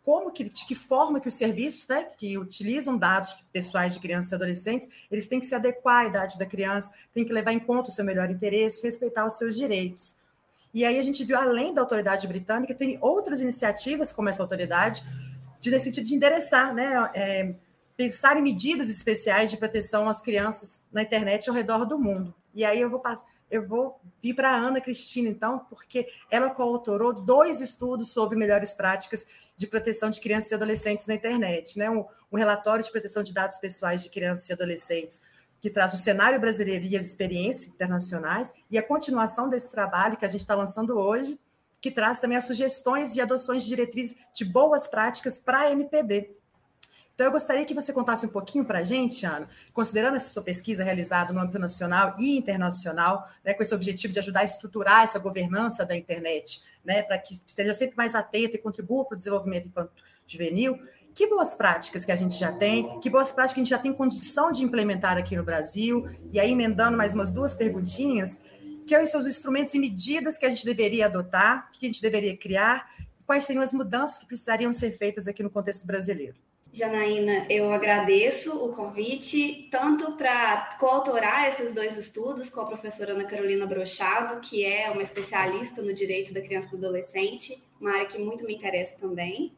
como 0.02 0.30
que, 0.30 0.44
de 0.44 0.64
que 0.64 0.74
forma 0.74 1.20
que 1.20 1.28
os 1.28 1.34
serviços 1.34 1.86
né, 1.86 2.04
que 2.16 2.38
utilizam 2.38 2.96
dados 2.96 3.36
pessoais 3.52 3.94
de 3.94 4.00
crianças 4.00 4.32
e 4.32 4.34
adolescentes, 4.34 4.88
eles 5.10 5.28
têm 5.28 5.38
que 5.38 5.46
se 5.46 5.54
adequar 5.54 6.04
à 6.04 6.06
idade 6.06 6.38
da 6.38 6.46
criança, 6.46 6.90
têm 7.12 7.24
que 7.24 7.32
levar 7.32 7.52
em 7.52 7.58
conta 7.58 7.90
o 7.90 7.92
seu 7.92 8.04
melhor 8.04 8.30
interesse, 8.30 8.82
respeitar 8.82 9.26
os 9.26 9.36
seus 9.36 9.56
direitos. 9.56 10.16
E 10.72 10.84
aí 10.84 10.98
a 10.98 11.02
gente 11.02 11.24
viu, 11.24 11.36
além 11.36 11.74
da 11.74 11.80
autoridade 11.80 12.26
britânica, 12.26 12.74
tem 12.74 12.96
outras 13.00 13.40
iniciativas, 13.40 14.12
como 14.12 14.28
essa 14.28 14.42
autoridade, 14.42 15.02
de, 15.60 15.70
nesse 15.70 15.84
sentido 15.84 16.06
de 16.06 16.14
endereçar, 16.14 16.74
né, 16.74 17.10
é, 17.12 17.54
pensar 17.96 18.36
em 18.38 18.42
medidas 18.42 18.88
especiais 18.88 19.50
de 19.50 19.56
proteção 19.56 20.08
às 20.08 20.20
crianças 20.20 20.80
na 20.90 21.02
internet 21.02 21.50
ao 21.50 21.54
redor 21.54 21.84
do 21.84 21.98
mundo. 21.98 22.34
E 22.54 22.64
aí 22.64 22.80
eu 22.80 22.88
vou 22.88 23.00
passar 23.00 23.26
eu 23.50 23.66
vou 23.66 24.00
vir 24.22 24.34
para 24.34 24.50
a 24.50 24.56
Ana 24.56 24.80
Cristina, 24.80 25.28
então, 25.28 25.58
porque 25.68 26.06
ela 26.30 26.50
coautorou 26.50 27.12
dois 27.12 27.60
estudos 27.60 28.12
sobre 28.12 28.38
melhores 28.38 28.72
práticas 28.72 29.26
de 29.56 29.66
proteção 29.66 30.08
de 30.08 30.20
crianças 30.20 30.50
e 30.50 30.54
adolescentes 30.54 31.06
na 31.06 31.14
internet, 31.14 31.78
né? 31.78 31.90
Um, 31.90 32.04
um, 32.30 32.36
relatório 32.36 32.84
de 32.84 32.90
proteção 32.90 33.22
de 33.22 33.32
dados 33.32 33.58
pessoais 33.58 34.02
de 34.02 34.10
crianças 34.10 34.48
e 34.48 34.52
adolescentes 34.52 35.20
que 35.60 35.68
traz 35.68 35.92
o 35.92 35.98
cenário 35.98 36.40
brasileiro 36.40 36.86
e 36.86 36.96
as 36.96 37.04
experiências 37.04 37.74
internacionais 37.74 38.54
e 38.70 38.78
a 38.78 38.82
continuação 38.82 39.48
desse 39.48 39.70
trabalho 39.70 40.16
que 40.16 40.24
a 40.24 40.28
gente 40.28 40.40
está 40.40 40.54
lançando 40.54 40.98
hoje, 40.98 41.38
que 41.80 41.90
traz 41.90 42.18
também 42.18 42.38
as 42.38 42.44
sugestões 42.44 43.14
e 43.14 43.20
adoções 43.20 43.62
de 43.62 43.68
diretrizes 43.68 44.16
de 44.34 44.44
boas 44.44 44.86
práticas 44.86 45.36
para 45.36 45.60
a 45.60 45.70
NPD. 45.72 46.39
Então, 47.20 47.28
eu 47.28 47.32
gostaria 47.32 47.66
que 47.66 47.74
você 47.74 47.92
contasse 47.92 48.24
um 48.24 48.30
pouquinho 48.30 48.64
para 48.64 48.78
a 48.78 48.82
gente, 48.82 49.26
Ana, 49.26 49.46
considerando 49.74 50.16
essa 50.16 50.30
sua 50.30 50.42
pesquisa 50.42 50.82
realizada 50.82 51.34
no 51.34 51.40
âmbito 51.40 51.58
nacional 51.58 52.16
e 52.18 52.38
internacional, 52.38 53.28
né, 53.44 53.52
com 53.52 53.62
esse 53.62 53.74
objetivo 53.74 54.14
de 54.14 54.20
ajudar 54.20 54.40
a 54.40 54.44
estruturar 54.44 55.04
essa 55.04 55.18
governança 55.18 55.84
da 55.84 55.94
internet, 55.94 56.62
né, 56.82 57.02
para 57.02 57.18
que 57.18 57.34
esteja 57.46 57.74
sempre 57.74 57.94
mais 57.94 58.14
atento 58.14 58.56
e 58.56 58.58
contribua 58.58 59.04
para 59.04 59.16
o 59.16 59.18
desenvolvimento 59.18 59.68
enquanto 59.68 59.92
juvenil, 60.26 60.78
que 61.14 61.26
boas 61.26 61.52
práticas 61.52 62.06
que 62.06 62.10
a 62.10 62.16
gente 62.16 62.38
já 62.38 62.52
tem, 62.52 62.98
que 63.00 63.10
boas 63.10 63.30
práticas 63.32 63.52
que 63.52 63.60
a 63.60 63.64
gente 63.64 63.70
já 63.70 63.78
tem 63.78 63.92
condição 63.92 64.50
de 64.50 64.64
implementar 64.64 65.18
aqui 65.18 65.36
no 65.36 65.44
Brasil, 65.44 66.08
e 66.32 66.40
aí 66.40 66.52
emendando 66.52 66.96
mais 66.96 67.12
umas 67.12 67.30
duas 67.30 67.54
perguntinhas, 67.54 68.38
que 68.86 69.06
são 69.08 69.20
os 69.20 69.26
instrumentos 69.26 69.74
e 69.74 69.78
medidas 69.78 70.38
que 70.38 70.46
a 70.46 70.48
gente 70.48 70.64
deveria 70.64 71.04
adotar, 71.04 71.70
que 71.70 71.84
a 71.84 71.88
gente 71.90 72.00
deveria 72.00 72.34
criar, 72.34 72.88
quais 73.26 73.44
seriam 73.44 73.62
as 73.62 73.74
mudanças 73.74 74.16
que 74.16 74.24
precisariam 74.24 74.72
ser 74.72 74.96
feitas 74.96 75.28
aqui 75.28 75.42
no 75.42 75.50
contexto 75.50 75.86
brasileiro. 75.86 76.34
Janaína, 76.72 77.46
eu 77.50 77.72
agradeço 77.72 78.64
o 78.64 78.72
convite, 78.72 79.68
tanto 79.72 80.12
para 80.12 80.76
coautorar 80.78 81.48
esses 81.48 81.72
dois 81.72 81.96
estudos 81.96 82.48
com 82.48 82.60
a 82.60 82.66
professora 82.66 83.12
Ana 83.12 83.24
Carolina 83.24 83.66
Brochado, 83.66 84.40
que 84.40 84.64
é 84.64 84.88
uma 84.88 85.02
especialista 85.02 85.82
no 85.82 85.92
direito 85.92 86.32
da 86.32 86.40
criança 86.40 86.68
e 86.68 86.70
do 86.70 86.76
adolescente, 86.76 87.60
uma 87.80 87.92
área 87.92 88.06
que 88.06 88.18
muito 88.18 88.44
me 88.44 88.54
interessa 88.54 88.96
também. 88.96 89.52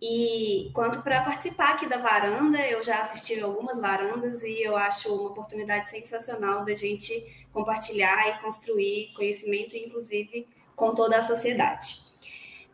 E 0.00 0.70
quanto 0.72 1.02
para 1.02 1.22
participar 1.22 1.74
aqui 1.74 1.86
da 1.86 1.98
varanda, 1.98 2.58
eu 2.66 2.82
já 2.82 3.02
assisti 3.02 3.38
algumas 3.38 3.78
varandas 3.78 4.42
e 4.42 4.62
eu 4.62 4.74
acho 4.74 5.14
uma 5.14 5.28
oportunidade 5.28 5.90
sensacional 5.90 6.64
da 6.64 6.74
gente 6.74 7.46
compartilhar 7.52 8.30
e 8.30 8.40
construir 8.40 9.12
conhecimento, 9.14 9.76
inclusive 9.76 10.48
com 10.74 10.94
toda 10.94 11.18
a 11.18 11.22
sociedade. 11.22 12.09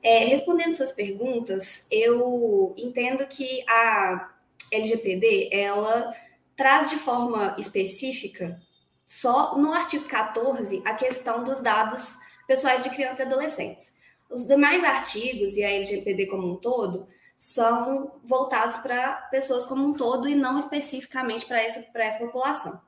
É, 0.08 0.24
respondendo 0.24 0.72
suas 0.72 0.92
perguntas, 0.92 1.84
eu 1.90 2.72
entendo 2.78 3.26
que 3.26 3.68
a 3.68 4.32
LGPD 4.70 5.50
ela 5.50 6.12
traz 6.54 6.88
de 6.88 6.94
forma 6.94 7.56
específica, 7.58 8.56
só 9.04 9.58
no 9.58 9.72
artigo 9.72 10.04
14, 10.04 10.80
a 10.84 10.94
questão 10.94 11.42
dos 11.42 11.58
dados 11.58 12.20
pessoais 12.46 12.84
de 12.84 12.90
crianças 12.90 13.18
e 13.18 13.22
adolescentes. 13.22 13.96
Os 14.30 14.46
demais 14.46 14.84
artigos 14.84 15.56
e 15.56 15.64
a 15.64 15.72
LGPD 15.72 16.26
como 16.26 16.52
um 16.52 16.56
todo 16.56 17.08
são 17.36 18.20
voltados 18.22 18.76
para 18.76 19.12
pessoas 19.32 19.66
como 19.66 19.84
um 19.88 19.92
todo 19.92 20.28
e 20.28 20.36
não 20.36 20.56
especificamente 20.56 21.44
para 21.46 21.60
essa, 21.60 21.84
essa 21.96 22.18
população. 22.24 22.80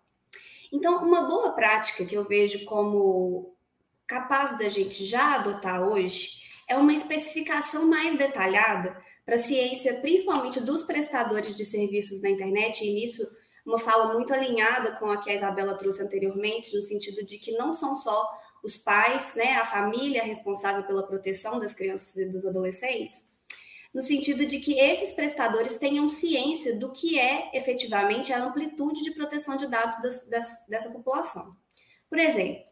Então, 0.72 1.04
uma 1.04 1.26
boa 1.26 1.50
prática 1.50 2.06
que 2.06 2.14
eu 2.14 2.22
vejo 2.28 2.64
como 2.64 3.56
capaz 4.06 4.56
da 4.56 4.68
gente 4.68 5.04
já 5.04 5.34
adotar 5.34 5.82
hoje 5.82 6.37
é 6.68 6.76
uma 6.76 6.92
especificação 6.92 7.86
mais 7.86 8.16
detalhada 8.16 8.96
para 9.24 9.34
a 9.34 9.38
ciência, 9.38 10.00
principalmente 10.00 10.60
dos 10.60 10.82
prestadores 10.82 11.56
de 11.56 11.64
serviços 11.64 12.22
na 12.22 12.30
internet, 12.30 12.84
e 12.84 12.92
nisso 12.92 13.26
uma 13.64 13.78
fala 13.78 14.14
muito 14.14 14.32
alinhada 14.32 14.92
com 14.92 15.10
a 15.10 15.18
que 15.18 15.30
a 15.30 15.34
Isabela 15.34 15.76
trouxe 15.76 16.02
anteriormente, 16.02 16.74
no 16.74 16.80
sentido 16.80 17.24
de 17.24 17.38
que 17.38 17.52
não 17.52 17.72
são 17.72 17.94
só 17.94 18.26
os 18.62 18.76
pais, 18.76 19.34
né, 19.34 19.52
a 19.54 19.64
família 19.64 20.22
responsável 20.22 20.84
pela 20.84 21.06
proteção 21.06 21.58
das 21.58 21.74
crianças 21.74 22.16
e 22.16 22.30
dos 22.30 22.46
adolescentes, 22.46 23.28
no 23.92 24.02
sentido 24.02 24.46
de 24.46 24.58
que 24.58 24.78
esses 24.78 25.12
prestadores 25.12 25.76
tenham 25.76 26.08
ciência 26.08 26.78
do 26.78 26.92
que 26.92 27.18
é 27.18 27.50
efetivamente 27.56 28.32
a 28.32 28.44
amplitude 28.44 29.02
de 29.02 29.12
proteção 29.12 29.56
de 29.56 29.66
dados 29.66 30.00
das, 30.02 30.28
das, 30.28 30.66
dessa 30.66 30.90
população. 30.90 31.56
Por 32.08 32.18
exemplo, 32.18 32.64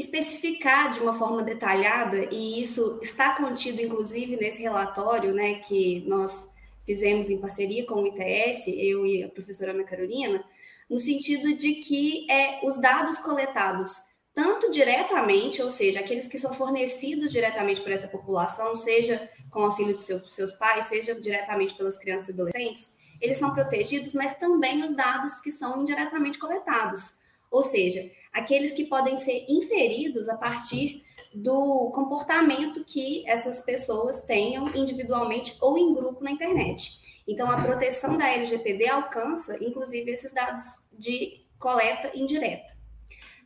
especificar 0.00 0.90
de 0.90 1.00
uma 1.00 1.16
forma 1.16 1.42
detalhada, 1.42 2.28
e 2.32 2.60
isso 2.60 2.98
está 3.02 3.36
contido, 3.36 3.82
inclusive, 3.82 4.36
nesse 4.36 4.62
relatório 4.62 5.32
né, 5.32 5.56
que 5.60 6.02
nós 6.06 6.50
fizemos 6.84 7.28
em 7.28 7.38
parceria 7.38 7.86
com 7.86 8.02
o 8.02 8.06
ITS, 8.06 8.66
eu 8.68 9.06
e 9.06 9.22
a 9.22 9.28
professora 9.28 9.72
Ana 9.72 9.84
Carolina, 9.84 10.42
no 10.88 10.98
sentido 10.98 11.56
de 11.56 11.74
que 11.74 12.26
é, 12.30 12.66
os 12.66 12.80
dados 12.80 13.18
coletados, 13.18 13.90
tanto 14.34 14.70
diretamente, 14.70 15.62
ou 15.62 15.70
seja, 15.70 16.00
aqueles 16.00 16.26
que 16.26 16.38
são 16.38 16.54
fornecidos 16.54 17.30
diretamente 17.30 17.80
por 17.80 17.92
essa 17.92 18.08
população, 18.08 18.74
seja 18.74 19.28
com 19.50 19.60
auxílio 19.60 19.94
de 19.94 20.02
seu, 20.02 20.24
seus 20.24 20.52
pais, 20.52 20.86
seja 20.86 21.14
diretamente 21.20 21.74
pelas 21.74 21.98
crianças 21.98 22.28
e 22.28 22.32
adolescentes, 22.32 22.94
eles 23.20 23.36
são 23.36 23.52
protegidos, 23.52 24.14
mas 24.14 24.34
também 24.36 24.82
os 24.82 24.96
dados 24.96 25.40
que 25.40 25.50
são 25.50 25.80
indiretamente 25.80 26.38
coletados. 26.38 27.18
Ou 27.50 27.62
seja, 27.62 28.00
aqueles 28.32 28.72
que 28.72 28.84
podem 28.84 29.16
ser 29.16 29.44
inferidos 29.48 30.28
a 30.28 30.36
partir 30.36 31.02
do 31.34 31.90
comportamento 31.94 32.84
que 32.84 33.28
essas 33.28 33.60
pessoas 33.60 34.22
tenham 34.22 34.68
individualmente 34.74 35.56
ou 35.60 35.78
em 35.78 35.92
grupo 35.92 36.22
na 36.22 36.30
internet. 36.30 37.00
Então, 37.26 37.50
a 37.50 37.62
proteção 37.62 38.16
da 38.16 38.28
LGPD 38.28 38.88
alcança, 38.88 39.56
inclusive, 39.64 40.10
esses 40.10 40.32
dados 40.32 40.64
de 40.92 41.44
coleta 41.58 42.10
indireta. 42.14 42.74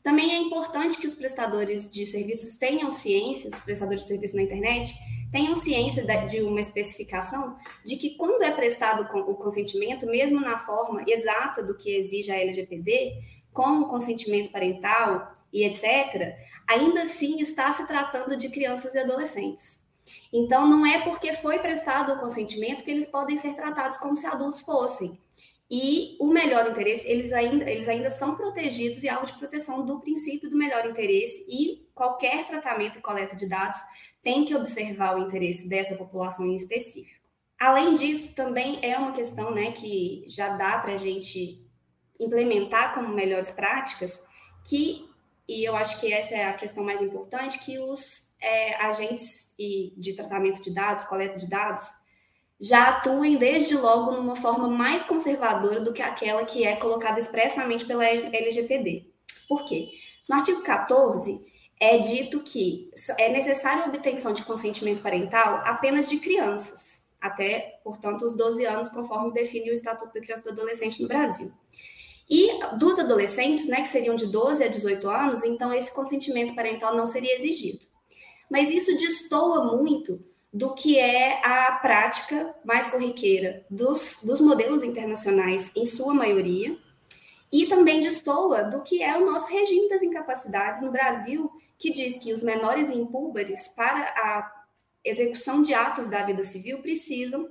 Também 0.02 0.32
é 0.32 0.38
importante 0.38 0.98
que 0.98 1.06
os 1.06 1.14
prestadores 1.14 1.90
de 1.90 2.06
serviços 2.06 2.56
tenham 2.56 2.90
ciência, 2.90 3.50
os 3.50 3.60
prestadores 3.60 4.02
de 4.02 4.08
serviços 4.08 4.36
na 4.36 4.42
internet, 4.42 4.94
tenham 5.32 5.54
ciência 5.54 6.04
de 6.26 6.42
uma 6.42 6.60
especificação 6.60 7.56
de 7.84 7.96
que 7.96 8.10
quando 8.16 8.42
é 8.42 8.52
prestado 8.52 9.02
o 9.28 9.34
consentimento, 9.34 10.06
mesmo 10.06 10.40
na 10.40 10.58
forma 10.58 11.02
exata 11.08 11.62
do 11.62 11.76
que 11.76 11.90
exige 11.90 12.30
a 12.30 12.38
LGPD, 12.38 13.14
com 13.54 13.80
o 13.80 13.88
consentimento 13.88 14.50
parental 14.50 15.34
e 15.52 15.64
etc., 15.64 16.36
ainda 16.66 17.02
assim 17.02 17.40
está 17.40 17.70
se 17.72 17.86
tratando 17.86 18.36
de 18.36 18.50
crianças 18.50 18.94
e 18.94 18.98
adolescentes. 18.98 19.82
Então, 20.32 20.68
não 20.68 20.84
é 20.84 21.02
porque 21.02 21.32
foi 21.34 21.60
prestado 21.60 22.12
o 22.12 22.18
consentimento 22.18 22.84
que 22.84 22.90
eles 22.90 23.06
podem 23.06 23.36
ser 23.36 23.54
tratados 23.54 23.96
como 23.96 24.16
se 24.16 24.26
adultos 24.26 24.60
fossem. 24.60 25.18
E 25.70 26.16
o 26.20 26.26
melhor 26.26 26.68
interesse, 26.68 27.08
eles 27.08 27.32
ainda, 27.32 27.70
eles 27.70 27.88
ainda 27.88 28.10
são 28.10 28.34
protegidos 28.34 29.02
e 29.02 29.08
alvo 29.08 29.26
de 29.26 29.38
proteção 29.38 29.86
do 29.86 30.00
princípio 30.00 30.50
do 30.50 30.56
melhor 30.56 30.84
interesse, 30.84 31.46
e 31.48 31.88
qualquer 31.94 32.46
tratamento 32.46 32.98
e 32.98 33.02
coleta 33.02 33.34
de 33.36 33.48
dados 33.48 33.78
tem 34.22 34.44
que 34.44 34.54
observar 34.54 35.16
o 35.16 35.26
interesse 35.26 35.68
dessa 35.68 35.94
população 35.94 36.46
em 36.46 36.56
específico. 36.56 37.22
Além 37.58 37.94
disso, 37.94 38.34
também 38.34 38.78
é 38.82 38.98
uma 38.98 39.12
questão 39.12 39.52
né, 39.52 39.72
que 39.72 40.24
já 40.26 40.56
dá 40.56 40.78
para 40.78 40.94
a 40.94 40.96
gente 40.96 41.63
implementar 42.18 42.94
como 42.94 43.08
melhores 43.08 43.50
práticas 43.50 44.22
que, 44.64 45.08
e 45.48 45.64
eu 45.64 45.76
acho 45.76 46.00
que 46.00 46.12
essa 46.12 46.34
é 46.34 46.44
a 46.44 46.54
questão 46.54 46.84
mais 46.84 47.00
importante, 47.02 47.58
que 47.58 47.78
os 47.78 48.34
é, 48.40 48.76
agentes 48.76 49.54
de 49.58 50.14
tratamento 50.14 50.60
de 50.60 50.70
dados, 50.70 51.04
coleta 51.04 51.36
de 51.36 51.48
dados, 51.48 51.86
já 52.60 52.88
atuem 52.88 53.36
desde 53.36 53.76
logo 53.76 54.12
numa 54.12 54.36
forma 54.36 54.68
mais 54.68 55.02
conservadora 55.02 55.80
do 55.80 55.92
que 55.92 56.02
aquela 56.02 56.44
que 56.44 56.64
é 56.64 56.76
colocada 56.76 57.18
expressamente 57.18 57.84
pela 57.84 58.04
LGPD. 58.04 59.06
Por 59.48 59.64
quê? 59.64 59.88
No 60.28 60.36
artigo 60.36 60.62
14, 60.62 61.40
é 61.78 61.98
dito 61.98 62.40
que 62.40 62.90
é 63.18 63.30
necessária 63.30 63.84
a 63.84 63.88
obtenção 63.88 64.32
de 64.32 64.44
consentimento 64.44 65.02
parental 65.02 65.62
apenas 65.64 66.08
de 66.08 66.18
crianças, 66.18 67.02
até, 67.20 67.80
portanto, 67.82 68.24
os 68.24 68.34
12 68.34 68.64
anos, 68.64 68.90
conforme 68.90 69.32
define 69.32 69.70
o 69.70 69.74
Estatuto 69.74 70.14
da 70.14 70.20
Criança 70.20 70.42
e 70.42 70.44
do 70.44 70.50
Adolescente 70.50 71.02
no 71.02 71.08
Brasil. 71.08 71.52
E 72.28 72.58
dos 72.76 72.98
adolescentes, 72.98 73.68
né, 73.68 73.82
que 73.82 73.88
seriam 73.88 74.14
de 74.14 74.26
12 74.26 74.64
a 74.64 74.68
18 74.68 75.08
anos, 75.08 75.44
então 75.44 75.72
esse 75.72 75.94
consentimento 75.94 76.54
parental 76.54 76.96
não 76.96 77.06
seria 77.06 77.36
exigido. 77.36 77.80
Mas 78.50 78.70
isso 78.70 78.96
destoa 78.96 79.76
muito 79.76 80.24
do 80.52 80.72
que 80.72 80.98
é 80.98 81.44
a 81.44 81.72
prática 81.82 82.54
mais 82.64 82.86
corriqueira 82.86 83.66
dos, 83.68 84.20
dos 84.22 84.40
modelos 84.40 84.84
internacionais, 84.84 85.72
em 85.74 85.84
sua 85.84 86.14
maioria, 86.14 86.78
e 87.50 87.66
também 87.66 88.00
destoa 88.00 88.62
do 88.62 88.82
que 88.82 89.02
é 89.02 89.16
o 89.18 89.26
nosso 89.26 89.48
regime 89.48 89.88
das 89.88 90.02
incapacidades 90.02 90.80
no 90.80 90.92
Brasil, 90.92 91.50
que 91.78 91.92
diz 91.92 92.16
que 92.18 92.32
os 92.32 92.42
menores 92.42 92.90
impúberes, 92.90 93.68
para 93.68 94.00
a 94.00 94.64
execução 95.04 95.60
de 95.60 95.74
atos 95.74 96.08
da 96.08 96.22
vida 96.22 96.42
civil, 96.42 96.80
precisam 96.80 97.48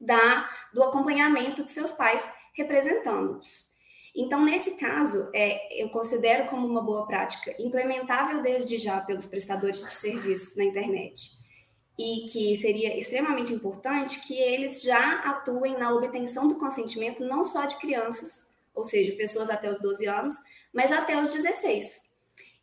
da, 0.00 0.48
do 0.72 0.82
acompanhamento 0.82 1.64
de 1.64 1.70
seus 1.70 1.92
pais 1.92 2.28
representando-os. 2.52 3.71
Então, 4.14 4.44
nesse 4.44 4.76
caso, 4.76 5.30
é, 5.34 5.82
eu 5.82 5.88
considero 5.88 6.46
como 6.48 6.66
uma 6.66 6.82
boa 6.82 7.06
prática, 7.06 7.54
implementável 7.58 8.42
desde 8.42 8.76
já 8.76 9.00
pelos 9.00 9.24
prestadores 9.24 9.82
de 9.82 9.90
serviços 9.90 10.54
na 10.54 10.64
internet, 10.64 11.30
e 11.98 12.26
que 12.30 12.56
seria 12.56 12.96
extremamente 12.98 13.52
importante 13.52 14.20
que 14.20 14.38
eles 14.38 14.82
já 14.82 15.20
atuem 15.20 15.78
na 15.78 15.92
obtenção 15.92 16.46
do 16.46 16.58
consentimento 16.58 17.24
não 17.24 17.44
só 17.44 17.64
de 17.64 17.76
crianças, 17.76 18.50
ou 18.74 18.84
seja, 18.84 19.16
pessoas 19.16 19.48
até 19.48 19.70
os 19.70 19.78
12 19.78 20.06
anos, 20.06 20.34
mas 20.72 20.92
até 20.92 21.20
os 21.20 21.32
16. 21.32 22.02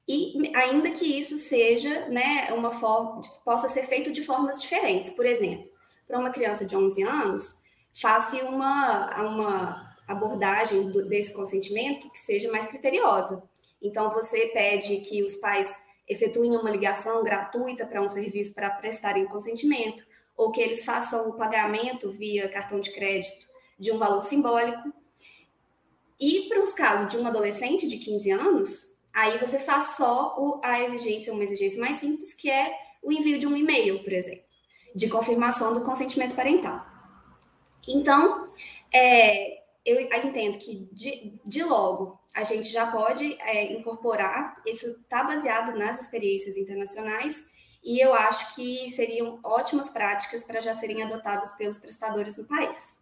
E 0.08 0.52
ainda 0.56 0.90
que 0.92 1.06
isso 1.06 1.38
seja, 1.38 2.10
né, 2.10 2.52
uma 2.52 2.72
forma, 2.72 3.22
possa 3.46 3.70
ser 3.70 3.84
feito 3.84 4.12
de 4.12 4.24
formas 4.24 4.62
diferentes. 4.62 5.12
Por 5.12 5.26
exemplo, 5.26 5.70
para 6.08 6.20
uma 6.20 6.32
criança 6.32 6.66
de 6.66 6.76
11 6.76 7.04
anos, 7.04 7.56
faça 7.94 8.44
uma, 8.46 9.22
uma 9.22 9.89
abordagem 10.10 10.90
do, 10.90 11.06
desse 11.08 11.34
consentimento 11.34 12.10
que 12.10 12.20
seja 12.20 12.52
mais 12.52 12.66
criteriosa. 12.66 13.44
Então, 13.82 14.12
você 14.12 14.48
pede 14.48 14.98
que 14.98 15.24
os 15.24 15.36
pais 15.36 15.74
efetuem 16.08 16.58
uma 16.58 16.72
ligação 16.72 17.24
gratuita 17.24 17.86
para 17.86 18.02
um 18.02 18.10
serviço 18.10 18.54
para 18.54 18.72
prestarem 18.72 19.26
o 19.26 19.30
consentimento, 19.30 20.04
ou 20.36 20.52
que 20.52 20.60
eles 20.60 20.84
façam 20.84 21.30
o 21.30 21.34
pagamento 21.34 22.12
via 22.12 22.50
cartão 22.50 22.80
de 22.80 22.92
crédito 22.92 23.48
de 23.78 23.92
um 23.92 24.00
valor 24.00 24.24
simbólico. 24.24 24.92
E 26.20 26.50
para 26.50 26.62
os 26.62 26.74
casos 26.74 27.12
de 27.12 27.18
um 27.18 27.28
adolescente 27.28 27.88
de 27.88 27.98
15 27.98 28.32
anos, 28.32 29.00
aí 29.14 29.38
você 29.38 29.60
faz 29.60 29.96
só 29.96 30.36
o, 30.38 30.60
a 30.64 30.82
exigência, 30.84 31.32
uma 31.32 31.44
exigência 31.44 31.80
mais 31.80 31.98
simples, 31.98 32.34
que 32.34 32.50
é 32.50 32.74
o 33.04 33.12
envio 33.12 33.38
de 33.38 33.46
um 33.46 33.56
e-mail, 33.56 34.04
por 34.04 34.12
exemplo, 34.12 34.44
de 34.96 35.08
confirmação 35.08 35.74
do 35.74 35.82
consentimento 35.82 36.36
parental. 36.36 36.84
Então, 37.88 38.50
é, 38.92 39.59
eu 39.90 40.00
entendo 40.00 40.58
que 40.58 40.88
de, 40.92 41.40
de 41.46 41.64
logo 41.64 42.20
a 42.34 42.44
gente 42.44 42.70
já 42.70 42.92
pode 42.92 43.38
é, 43.42 43.74
incorporar, 43.74 44.62
isso 44.66 44.86
está 44.88 45.24
baseado 45.24 45.78
nas 45.78 46.02
experiências 46.02 46.58
internacionais, 46.58 47.50
e 47.84 48.00
eu 48.00 48.14
acho 48.14 48.56
que 48.56 48.90
seriam 48.90 49.40
ótimas 49.44 49.90
práticas 49.90 50.44
para 50.44 50.62
já 50.62 50.74
serem 50.74 51.02
adotadas 51.02 51.52
pelos 51.52 51.78
prestadores 51.78 52.38
no 52.38 52.46
país. 52.46 53.00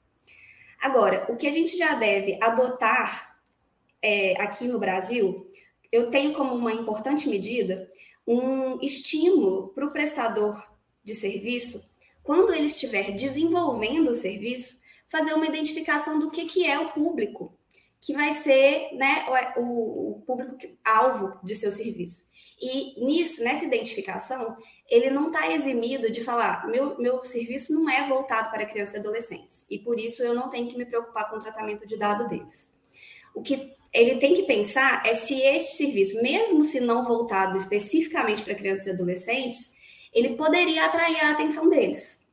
Agora, 0.79 1.25
o 1.29 1.35
que 1.35 1.47
a 1.47 1.51
gente 1.51 1.75
já 1.75 1.95
deve 1.95 2.37
adotar 2.41 3.37
é, 4.01 4.39
aqui 4.41 4.67
no 4.67 4.79
Brasil, 4.79 5.49
eu 5.91 6.11
tenho 6.11 6.33
como 6.33 6.53
uma 6.53 6.71
importante 6.71 7.27
medida 7.27 7.91
um 8.27 8.79
estímulo 8.81 9.69
para 9.69 9.85
o 9.85 9.91
prestador 9.91 10.61
de 11.03 11.15
serviço, 11.15 11.89
quando 12.21 12.53
ele 12.53 12.65
estiver 12.65 13.15
desenvolvendo 13.15 14.09
o 14.11 14.15
serviço, 14.15 14.76
fazer 15.09 15.33
uma 15.33 15.47
identificação 15.47 16.19
do 16.19 16.31
que, 16.31 16.45
que 16.45 16.65
é 16.65 16.79
o 16.79 16.91
público, 16.91 17.57
que 17.99 18.13
vai 18.13 18.31
ser 18.31 18.93
né, 18.93 19.25
o, 19.57 20.11
o 20.11 20.21
público-alvo 20.25 21.39
de 21.43 21.55
seu 21.55 21.71
serviço. 21.71 22.27
E 22.59 23.03
nisso, 23.05 23.43
nessa 23.43 23.65
identificação, 23.65 24.55
ele 24.89 25.09
não 25.09 25.27
está 25.27 25.51
eximido 25.51 26.11
de 26.11 26.23
falar: 26.23 26.67
meu, 26.67 26.97
meu 26.97 27.23
serviço 27.23 27.73
não 27.73 27.89
é 27.89 28.07
voltado 28.07 28.49
para 28.49 28.65
crianças 28.65 28.95
e 28.95 28.99
adolescentes, 28.99 29.69
e 29.69 29.79
por 29.79 29.99
isso 29.99 30.23
eu 30.23 30.33
não 30.33 30.49
tenho 30.49 30.67
que 30.67 30.77
me 30.77 30.85
preocupar 30.85 31.29
com 31.29 31.37
o 31.37 31.41
tratamento 31.41 31.85
de 31.85 31.97
dado 31.97 32.27
deles. 32.27 32.73
O 33.35 33.41
que 33.41 33.75
ele 33.93 34.17
tem 34.17 34.33
que 34.33 34.43
pensar 34.43 35.05
é 35.05 35.13
se 35.13 35.39
este 35.41 35.77
serviço, 35.77 36.21
mesmo 36.21 36.63
se 36.63 36.79
não 36.79 37.05
voltado 37.05 37.57
especificamente 37.57 38.43
para 38.43 38.55
crianças 38.55 38.87
e 38.87 38.91
adolescentes, 38.91 39.77
ele 40.13 40.35
poderia 40.35 40.85
atrair 40.85 41.19
a 41.19 41.31
atenção 41.31 41.69
deles. 41.69 42.25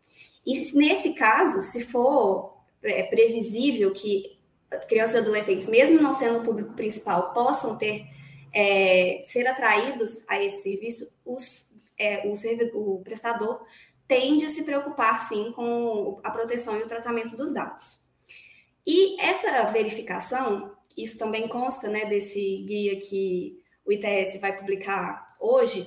E 0.46 0.72
nesse 0.76 1.14
caso, 1.14 1.62
se 1.62 1.84
for 1.84 2.54
é 2.85 3.03
previsível 3.05 3.92
que 3.92 4.38
crianças 4.88 5.14
e 5.14 5.18
adolescentes, 5.18 5.66
mesmo 5.68 6.01
não 6.01 6.12
sendo 6.12 6.38
o 6.38 6.42
público 6.42 6.75
principal, 6.75 7.33
possam 7.33 7.77
ter 7.79 8.07
é, 8.53 9.20
ser 9.25 9.47
atraídos 9.47 10.25
a 10.29 10.42
esse 10.42 10.62
serviço, 10.62 11.12
os, 11.25 11.70
é, 11.99 12.29
o, 12.29 12.37
servidor, 12.37 12.77
o 12.77 13.03
prestador 13.03 13.66
tende 14.07 14.44
a 14.44 14.49
se 14.49 14.64
preocupar 14.64 15.18
sim 15.20 15.53
com 15.53 16.20
a 16.23 16.31
proteção 16.31 16.79
e 16.79 16.83
o 16.83 16.88
tratamento 16.88 17.37
dos 17.37 17.53
dados. 17.53 18.05
E 18.87 19.20
essa 19.20 19.64
verificação, 19.64 20.73
isso 20.97 21.18
também 21.18 21.49
consta 21.49 21.88
né, 21.88 22.05
desse 22.05 22.59
guia 22.66 22.97
que 23.01 23.61
o 23.85 23.92
ITS 23.92 24.40
vai 24.40 24.57
publicar 24.57 25.35
hoje, 25.40 25.87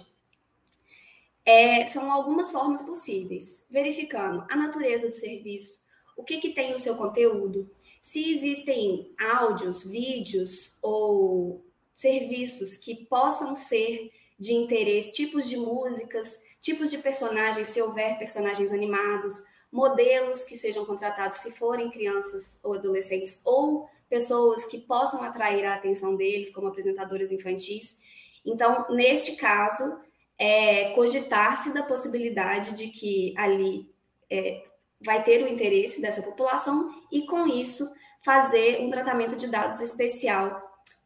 é, 1.46 1.86
são 1.86 2.12
algumas 2.12 2.52
formas 2.52 2.82
possíveis, 2.82 3.66
verificando 3.70 4.46
a 4.50 4.56
natureza 4.56 5.08
do 5.08 5.16
serviço, 5.16 5.80
o 6.18 6.24
que, 6.24 6.40
que 6.40 6.50
tem 6.50 6.72
no 6.72 6.80
seu 6.80 6.96
conteúdo, 6.96 7.70
se 8.02 8.32
existem 8.32 9.14
áudios, 9.20 9.84
vídeos 9.84 10.78
ou 10.82 11.64
serviços 11.96 12.76
que 12.76 13.06
possam 13.06 13.56
ser 13.56 14.12
de 14.38 14.54
interesse, 14.54 15.14
tipos 15.14 15.48
de 15.48 15.58
músicas, 15.58 16.42
tipos 16.60 16.90
de 16.90 16.98
personagens, 16.98 17.68
se 17.70 17.82
houver 17.82 18.18
personagens 18.18 18.74
animados, 18.74 19.44
modelos 19.72 20.44
que 20.44 20.56
sejam 20.56 20.86
contratados 20.86 21.38
se 21.38 21.52
forem 21.52 21.92
crianças 21.92 22.60
ou 22.64 22.74
adolescentes, 22.74 23.42
ou 23.46 23.88
pessoas 24.10 24.66
que 24.66 24.80
possam 24.80 25.22
atrair 25.24 25.66
a 25.66 25.76
atenção 25.76 26.16
deles, 26.16 26.50
como 26.50 26.68
apresentadoras 26.68 27.32
infantis. 27.32 28.00
Então, 28.46 28.86
neste 28.90 29.36
caso, 29.36 30.00
é, 30.38 30.92
cogitar-se 30.94 31.74
da 31.74 31.84
possibilidade 31.84 32.74
de 32.74 32.88
que 32.88 33.34
ali 33.38 33.90
é, 34.30 34.64
vai 35.00 35.24
ter 35.24 35.44
o 35.44 35.48
interesse 35.48 36.02
dessa 36.02 36.22
população 36.22 36.92
e, 37.12 37.26
com 37.26 37.46
isso, 37.48 37.90
fazer 38.24 38.82
um 38.82 38.90
tratamento 38.90 39.36
de 39.36 39.48
dados 39.48 39.82
especial 39.82 40.62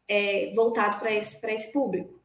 é, 0.08 0.52
voltado 0.54 0.98
para 0.98 1.12
esse, 1.12 1.44
esse 1.46 1.72
público. 1.72 2.20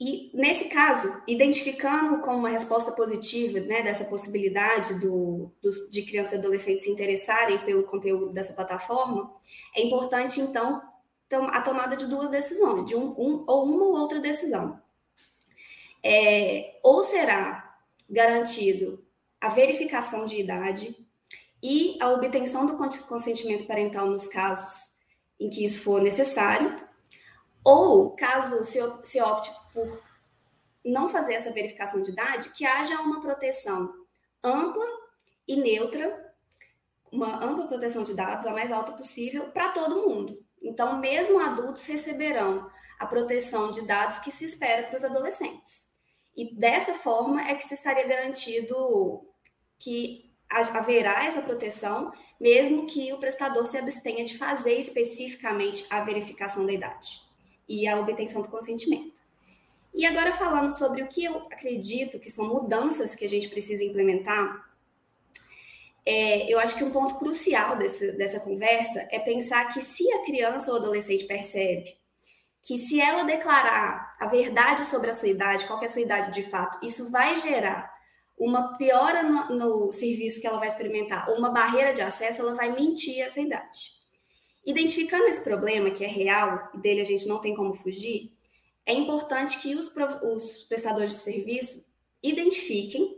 E, 0.00 0.30
nesse 0.32 0.68
caso, 0.68 1.20
identificando 1.26 2.20
com 2.22 2.36
uma 2.36 2.50
resposta 2.50 2.92
positiva 2.92 3.58
né, 3.58 3.82
dessa 3.82 4.04
possibilidade 4.04 5.00
do, 5.00 5.50
dos, 5.60 5.90
de 5.90 6.02
crianças 6.02 6.34
e 6.34 6.36
adolescentes 6.36 6.84
se 6.84 6.90
interessarem 6.90 7.58
pelo 7.64 7.82
conteúdo 7.82 8.32
dessa 8.32 8.52
plataforma, 8.52 9.32
é 9.74 9.82
importante, 9.82 10.40
então, 10.40 10.80
a 11.30 11.60
tomada 11.62 11.96
de 11.96 12.06
duas 12.06 12.30
decisões, 12.30 12.86
de 12.86 12.94
um, 12.94 13.08
um 13.18 13.44
ou 13.46 13.64
uma 13.64 13.84
ou 13.86 13.98
outra 13.98 14.20
decisão. 14.20 14.80
É, 16.00 16.78
ou 16.80 17.02
será 17.02 17.76
garantido 18.08 19.04
a 19.40 19.48
verificação 19.48 20.26
de 20.26 20.40
idade 20.40 20.96
e 21.62 21.98
a 22.00 22.10
obtenção 22.10 22.66
do 22.66 22.76
consentimento 22.76 23.66
parental 23.66 24.06
nos 24.06 24.26
casos 24.26 24.96
em 25.38 25.48
que 25.48 25.64
isso 25.64 25.82
for 25.82 26.00
necessário, 26.00 26.80
ou 27.64 28.14
caso 28.16 28.64
se, 28.64 29.20
opte 29.20 29.50
por 29.72 30.02
não 30.84 31.08
fazer 31.08 31.34
essa 31.34 31.52
verificação 31.52 32.02
de 32.02 32.10
idade, 32.10 32.50
que 32.50 32.64
haja 32.64 33.00
uma 33.00 33.20
proteção 33.20 33.92
ampla 34.42 34.84
e 35.46 35.56
neutra, 35.56 36.34
uma 37.10 37.44
ampla 37.44 37.66
proteção 37.66 38.02
de 38.02 38.14
dados, 38.14 38.46
a 38.46 38.52
mais 38.52 38.72
alta 38.72 38.92
possível, 38.92 39.50
para 39.50 39.72
todo 39.72 40.08
mundo. 40.08 40.38
Então, 40.60 40.98
mesmo 40.98 41.38
adultos 41.38 41.84
receberão 41.86 42.70
a 42.98 43.06
proteção 43.06 43.70
de 43.70 43.86
dados 43.86 44.18
que 44.18 44.30
se 44.30 44.44
espera 44.44 44.88
para 44.88 44.98
os 44.98 45.04
adolescentes. 45.04 45.87
E 46.38 46.54
dessa 46.54 46.94
forma 46.94 47.50
é 47.50 47.56
que 47.56 47.64
se 47.64 47.74
estaria 47.74 48.06
garantido 48.06 49.26
que 49.76 50.30
haverá 50.48 51.24
essa 51.24 51.42
proteção, 51.42 52.12
mesmo 52.38 52.86
que 52.86 53.12
o 53.12 53.18
prestador 53.18 53.66
se 53.66 53.76
abstenha 53.76 54.24
de 54.24 54.38
fazer 54.38 54.74
especificamente 54.78 55.84
a 55.90 56.00
verificação 56.00 56.64
da 56.64 56.72
idade 56.72 57.20
e 57.68 57.88
a 57.88 57.98
obtenção 57.98 58.40
do 58.40 58.48
consentimento. 58.48 59.20
E 59.92 60.06
agora 60.06 60.32
falando 60.32 60.70
sobre 60.70 61.02
o 61.02 61.08
que 61.08 61.24
eu 61.24 61.38
acredito 61.38 62.20
que 62.20 62.30
são 62.30 62.46
mudanças 62.46 63.16
que 63.16 63.24
a 63.24 63.28
gente 63.28 63.48
precisa 63.48 63.82
implementar, 63.82 64.64
é, 66.06 66.46
eu 66.48 66.60
acho 66.60 66.76
que 66.76 66.84
um 66.84 66.92
ponto 66.92 67.18
crucial 67.18 67.76
desse, 67.76 68.12
dessa 68.12 68.38
conversa 68.38 69.08
é 69.10 69.18
pensar 69.18 69.72
que 69.74 69.82
se 69.82 70.08
a 70.12 70.24
criança 70.24 70.70
ou 70.70 70.76
adolescente 70.76 71.24
percebe 71.24 71.97
que 72.68 72.76
se 72.76 73.00
ela 73.00 73.22
declarar 73.22 74.12
a 74.20 74.26
verdade 74.26 74.84
sobre 74.84 75.08
a 75.08 75.14
sua 75.14 75.28
idade, 75.28 75.64
qual 75.64 75.82
é 75.82 75.86
a 75.86 75.88
sua 75.88 76.02
idade 76.02 76.34
de 76.34 76.42
fato, 76.50 76.78
isso 76.84 77.10
vai 77.10 77.34
gerar 77.38 77.90
uma 78.36 78.76
piora 78.76 79.22
no, 79.22 79.56
no, 79.56 79.90
serviço 79.90 80.38
que 80.38 80.46
ela 80.46 80.58
vai 80.58 80.68
experimentar, 80.68 81.30
ou 81.30 81.38
uma 81.38 81.48
barreira 81.48 81.94
de 81.94 82.02
acesso, 82.02 82.42
ela 82.42 82.54
vai 82.54 82.70
mentir 82.70 83.22
essa 83.22 83.40
idade. 83.40 83.94
Identificando 84.66 85.24
esse 85.24 85.42
problema, 85.42 85.90
que 85.90 86.04
é 86.04 86.08
real, 86.08 86.68
e 86.74 86.78
dele 86.78 87.00
a 87.00 87.04
gente 87.06 87.26
não 87.26 87.40
tem 87.40 87.54
como 87.54 87.72
fugir, 87.72 88.36
é 88.84 88.92
importante 88.92 89.58
que 89.60 89.74
os, 89.74 89.90
os 90.22 90.64
prestadores 90.64 91.12
de 91.12 91.18
serviço 91.20 91.82
identifiquem 92.22 93.16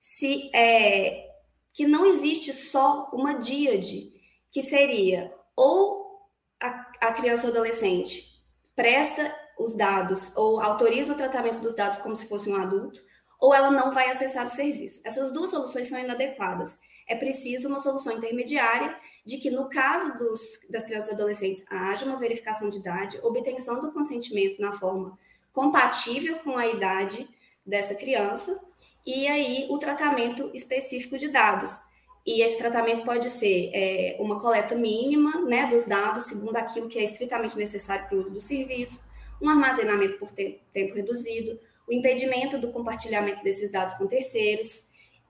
se 0.00 0.50
é, 0.54 1.34
que 1.70 1.86
não 1.86 2.06
existe 2.06 2.50
só 2.50 3.10
uma 3.12 3.34
díade, 3.34 4.14
que 4.50 4.62
seria 4.62 5.30
ou 5.54 6.30
a, 6.58 6.68
a 6.98 7.12
criança 7.12 7.46
ou 7.46 7.52
adolescente 7.52 8.35
presta 8.76 9.34
os 9.58 9.74
dados 9.74 10.36
ou 10.36 10.60
autoriza 10.60 11.14
o 11.14 11.16
tratamento 11.16 11.60
dos 11.60 11.74
dados 11.74 11.98
como 11.98 12.14
se 12.14 12.28
fosse 12.28 12.48
um 12.50 12.56
adulto, 12.56 13.00
ou 13.40 13.54
ela 13.54 13.70
não 13.70 13.92
vai 13.92 14.10
acessar 14.10 14.46
o 14.46 14.50
serviço. 14.50 15.00
Essas 15.04 15.32
duas 15.32 15.50
soluções 15.50 15.88
são 15.88 15.98
inadequadas. 15.98 16.78
É 17.08 17.14
preciso 17.14 17.68
uma 17.68 17.78
solução 17.78 18.12
intermediária 18.12 18.96
de 19.24 19.38
que, 19.38 19.50
no 19.50 19.68
caso 19.68 20.16
dos, 20.18 20.60
das 20.70 20.84
crianças 20.84 21.10
e 21.10 21.14
adolescentes, 21.14 21.64
haja 21.70 22.04
uma 22.04 22.18
verificação 22.18 22.68
de 22.68 22.78
idade, 22.78 23.18
obtenção 23.22 23.80
do 23.80 23.92
consentimento 23.92 24.60
na 24.60 24.72
forma 24.72 25.18
compatível 25.52 26.38
com 26.40 26.56
a 26.56 26.66
idade 26.66 27.28
dessa 27.64 27.94
criança, 27.94 28.60
e 29.04 29.26
aí 29.26 29.66
o 29.70 29.78
tratamento 29.78 30.50
específico 30.52 31.16
de 31.16 31.28
dados. 31.28 31.80
E 32.26 32.42
esse 32.42 32.58
tratamento 32.58 33.04
pode 33.04 33.30
ser 33.30 33.70
é, 33.72 34.16
uma 34.18 34.40
coleta 34.40 34.74
mínima 34.74 35.42
né, 35.42 35.66
dos 35.68 35.84
dados, 35.84 36.24
segundo 36.24 36.56
aquilo 36.56 36.88
que 36.88 36.98
é 36.98 37.04
estritamente 37.04 37.56
necessário 37.56 38.08
para 38.08 38.16
o 38.16 38.20
uso 38.20 38.30
do 38.30 38.40
serviço, 38.40 39.00
um 39.40 39.48
armazenamento 39.48 40.18
por 40.18 40.32
tempo, 40.32 40.58
tempo 40.72 40.94
reduzido, 40.94 41.58
o 41.86 41.92
impedimento 41.92 42.58
do 42.58 42.72
compartilhamento 42.72 43.44
desses 43.44 43.70
dados 43.70 43.94
com 43.94 44.08
terceiros, 44.08 44.88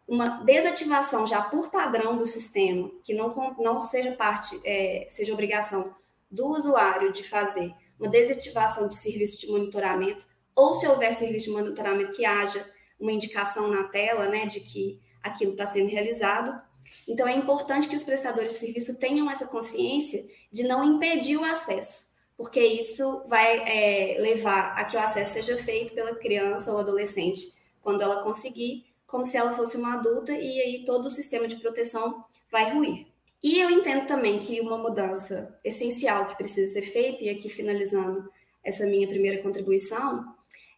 uma 0.09 0.43
desativação 0.45 1.27
já 1.27 1.43
por 1.43 1.71
padrão 1.71 2.17
do 2.17 2.25
sistema, 2.25 2.91
que 3.05 3.13
não, 3.13 3.55
não 3.59 3.79
seja 3.79 4.13
parte, 4.13 4.59
é, 4.65 5.07
seja 5.11 5.35
obrigação 5.35 5.95
do 6.31 6.47
usuário 6.47 7.13
de 7.13 7.23
fazer, 7.23 7.75
uma 7.99 8.09
desativação 8.09 8.89
de 8.89 8.95
serviço 8.95 9.41
de 9.41 9.53
monitoramento, 9.53 10.27
ou 10.55 10.75
se 10.75 10.87
houver 10.87 11.15
serviço 11.15 11.47
de 11.47 11.53
monitoramento 11.53 12.13
que 12.13 12.25
haja 12.25 12.65
uma 12.99 13.13
indicação 13.13 13.69
na 13.69 13.85
tela 13.85 14.29
né, 14.29 14.47
de 14.47 14.61
que 14.61 15.01
aquilo 15.23 15.53
está 15.53 15.67
sendo 15.67 15.91
realizado. 15.91 16.59
Então, 17.07 17.29
é 17.29 17.37
importante 17.37 17.89
que 17.89 17.97
os 17.97 18.03
prestadores 18.03 18.55
de 18.55 18.59
serviço 18.59 18.99
tenham 18.99 19.31
essa 19.31 19.47
consciência 19.47 20.27
de 20.51 20.65
não 20.65 20.83
impedir 20.83 21.37
o 21.37 21.45
acesso 21.45 22.07
porque 22.37 22.61
isso 22.61 23.23
vai 23.27 23.61
é, 23.67 24.21
levar 24.21 24.79
a 24.79 24.85
que 24.85 24.97
o 24.97 25.01
acesso 25.01 25.35
seja 25.35 25.57
feito 25.57 25.95
pela 25.95 26.15
criança 26.15 26.71
ou 26.71 26.79
adolescente 26.79 27.55
quando 27.81 28.03
ela 28.03 28.23
conseguir, 28.23 28.85
como 29.07 29.25
se 29.25 29.37
ela 29.37 29.55
fosse 29.55 29.77
uma 29.77 29.95
adulta, 29.95 30.33
e 30.33 30.61
aí 30.61 30.85
todo 30.85 31.07
o 31.07 31.11
sistema 31.11 31.47
de 31.47 31.57
proteção 31.57 32.25
vai 32.51 32.75
ruir. 32.75 33.07
E 33.43 33.61
eu 33.61 33.71
entendo 33.71 34.07
também 34.07 34.39
que 34.39 34.61
uma 34.61 34.77
mudança 34.77 35.57
essencial 35.65 36.27
que 36.27 36.37
precisa 36.37 36.73
ser 36.73 36.83
feita, 36.83 37.25
e 37.25 37.31
aqui 37.31 37.49
finalizando 37.49 38.29
essa 38.63 38.85
minha 38.85 39.07
primeira 39.07 39.41
contribuição, 39.41 40.25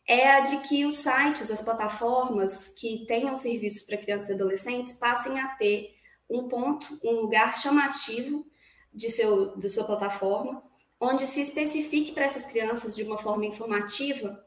é 0.07 0.31
a 0.31 0.41
de 0.41 0.59
que 0.69 0.85
os 0.85 0.95
sites, 0.95 1.51
as 1.51 1.63
plataformas 1.63 2.69
que 2.69 3.05
tenham 3.07 3.35
serviços 3.35 3.83
para 3.83 3.97
crianças 3.97 4.29
e 4.29 4.33
adolescentes 4.35 4.93
passem 4.93 5.41
a 5.41 5.49
ter 5.49 5.95
um 6.29 6.49
ponto, 6.49 6.99
um 7.05 7.23
lugar 7.23 7.57
chamativo 7.57 8.47
de 8.93 9.09
seu, 9.09 9.57
de 9.57 9.69
sua 9.69 9.85
plataforma, 9.85 10.63
onde 11.01 11.27
se 11.27 11.41
especifique 11.41 12.13
para 12.13 12.25
essas 12.25 12.45
crianças 12.47 12.95
de 12.95 13.03
uma 13.03 13.19
forma 13.19 13.47
informativa 13.47 14.45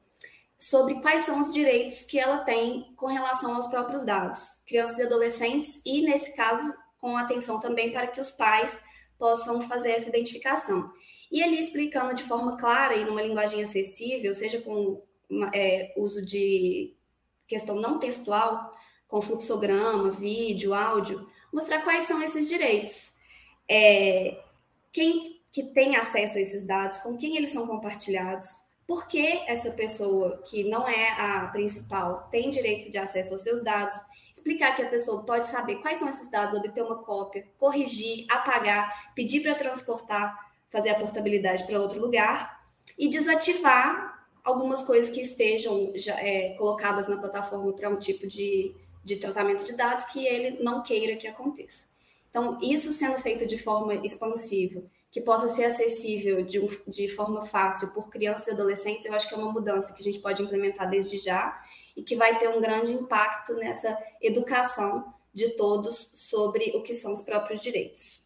sobre 0.60 1.02
quais 1.02 1.24
são 1.24 1.42
os 1.42 1.52
direitos 1.52 2.04
que 2.04 2.20
ela 2.20 2.40
tem 2.40 2.94
com 2.96 3.08
relação 3.08 3.56
aos 3.56 3.66
próprios 3.66 4.06
dados, 4.06 4.62
crianças 4.68 5.00
e 5.00 5.04
adolescentes, 5.04 5.82
e 5.84 6.02
nesse 6.02 6.36
caso, 6.36 6.72
com 7.00 7.18
atenção 7.18 7.60
também 7.60 7.92
para 7.92 8.06
que 8.06 8.22
os 8.22 8.30
pais 8.30 8.80
possam 9.18 9.62
fazer 9.62 9.92
essa 9.92 10.10
identificação. 10.10 10.92
E 11.32 11.42
ali 11.42 11.60
explicando 11.60 12.14
de 12.14 12.24
forma 12.24 12.58
clara 12.58 12.96
e 12.96 13.06
numa 13.06 13.24
linguagem 13.24 13.64
acessível, 13.64 14.36
seja 14.36 14.62
com 14.62 15.02
é, 15.54 15.94
uso 15.98 16.24
de 16.24 16.94
questão 17.48 17.76
não 17.78 17.98
textual, 17.98 18.72
com 19.08 19.22
fluxograma, 19.22 20.12
vídeo, 20.12 20.74
áudio, 20.74 21.28
mostrar 21.52 21.82
quais 21.82 22.04
são 22.04 22.22
esses 22.22 22.48
direitos. 22.48 23.16
É, 23.70 24.42
quem 24.92 25.42
que 25.52 25.64
tem 25.64 25.96
acesso 25.96 26.38
a 26.38 26.42
esses 26.42 26.66
dados, 26.66 27.00
com 27.00 27.18
quem 27.18 27.36
eles 27.36 27.52
são 27.52 27.68
compartilhados, 27.68 28.48
por 28.88 29.08
que 29.08 29.44
essa 29.48 29.72
pessoa 29.72 30.42
que 30.46 30.64
não 30.64 30.88
é 30.88 31.12
a 31.12 31.48
principal 31.48 32.28
tem 32.32 32.50
direito 32.50 32.90
de 32.90 32.98
acesso 32.98 33.34
aos 33.34 33.42
seus 33.42 33.64
dados, 33.64 33.96
explicar 34.34 34.76
que 34.76 34.82
a 34.82 34.90
pessoa 34.90 35.24
pode 35.24 35.48
saber 35.48 35.78
quais 35.78 35.98
são 35.98 36.08
esses 36.10 36.30
dados, 36.30 36.58
obter 36.58 36.84
uma 36.84 36.98
cópia, 37.04 37.46
corrigir, 37.58 38.26
apagar, 38.30 39.14
pedir 39.14 39.42
para 39.42 39.56
transportar, 39.56 40.52
fazer 40.70 40.90
a 40.90 40.96
portabilidade 40.96 41.66
para 41.66 41.80
outro 41.80 42.00
lugar 42.00 42.62
e 42.98 43.10
desativar 43.10 44.26
algumas 44.44 44.82
coisas 44.82 45.14
que 45.14 45.22
estejam 45.22 45.92
já, 45.96 46.20
é, 46.20 46.56
colocadas 46.58 47.08
na 47.08 47.18
plataforma 47.18 47.72
para 47.74 47.90
um 47.90 47.98
tipo 47.98 48.26
de, 48.26 48.76
de 49.04 49.18
tratamento 49.18 49.64
de 49.64 49.74
dados 49.74 50.06
que 50.06 50.26
ele 50.26 50.64
não 50.64 50.84
queira 50.84 51.16
que 51.16 51.28
aconteça. 51.28 51.86
Então, 52.30 52.58
isso 52.62 52.94
sendo 52.94 53.20
feito 53.20 53.46
de 53.46 53.58
forma 53.58 53.96
expansiva 53.96 54.84
que 55.12 55.20
possa 55.20 55.50
ser 55.50 55.66
acessível 55.66 56.42
de, 56.42 56.60
um, 56.60 56.68
de 56.88 57.10
forma 57.10 57.46
fácil 57.46 57.90
por 57.90 58.10
crianças 58.10 58.48
e 58.48 58.52
adolescentes, 58.52 59.06
eu 59.06 59.14
acho 59.14 59.28
que 59.28 59.36
é 59.36 59.38
uma 59.38 59.52
mudança 59.52 59.94
que 59.94 60.00
a 60.00 60.04
gente 60.04 60.20
pode 60.20 60.42
implementar 60.42 60.90
desde 60.90 61.18
já 61.18 61.62
e 61.96 62.02
que 62.02 62.16
vai 62.16 62.38
ter 62.38 62.48
um 62.48 62.62
grande 62.62 62.94
impacto 62.94 63.54
nessa 63.56 63.98
educação 64.22 65.14
de 65.34 65.50
todos 65.50 66.12
sobre 66.14 66.72
o 66.76 66.82
que 66.82 66.94
são 66.94 67.12
os 67.12 67.22
próprios 67.22 67.62
direitos. 67.62 68.22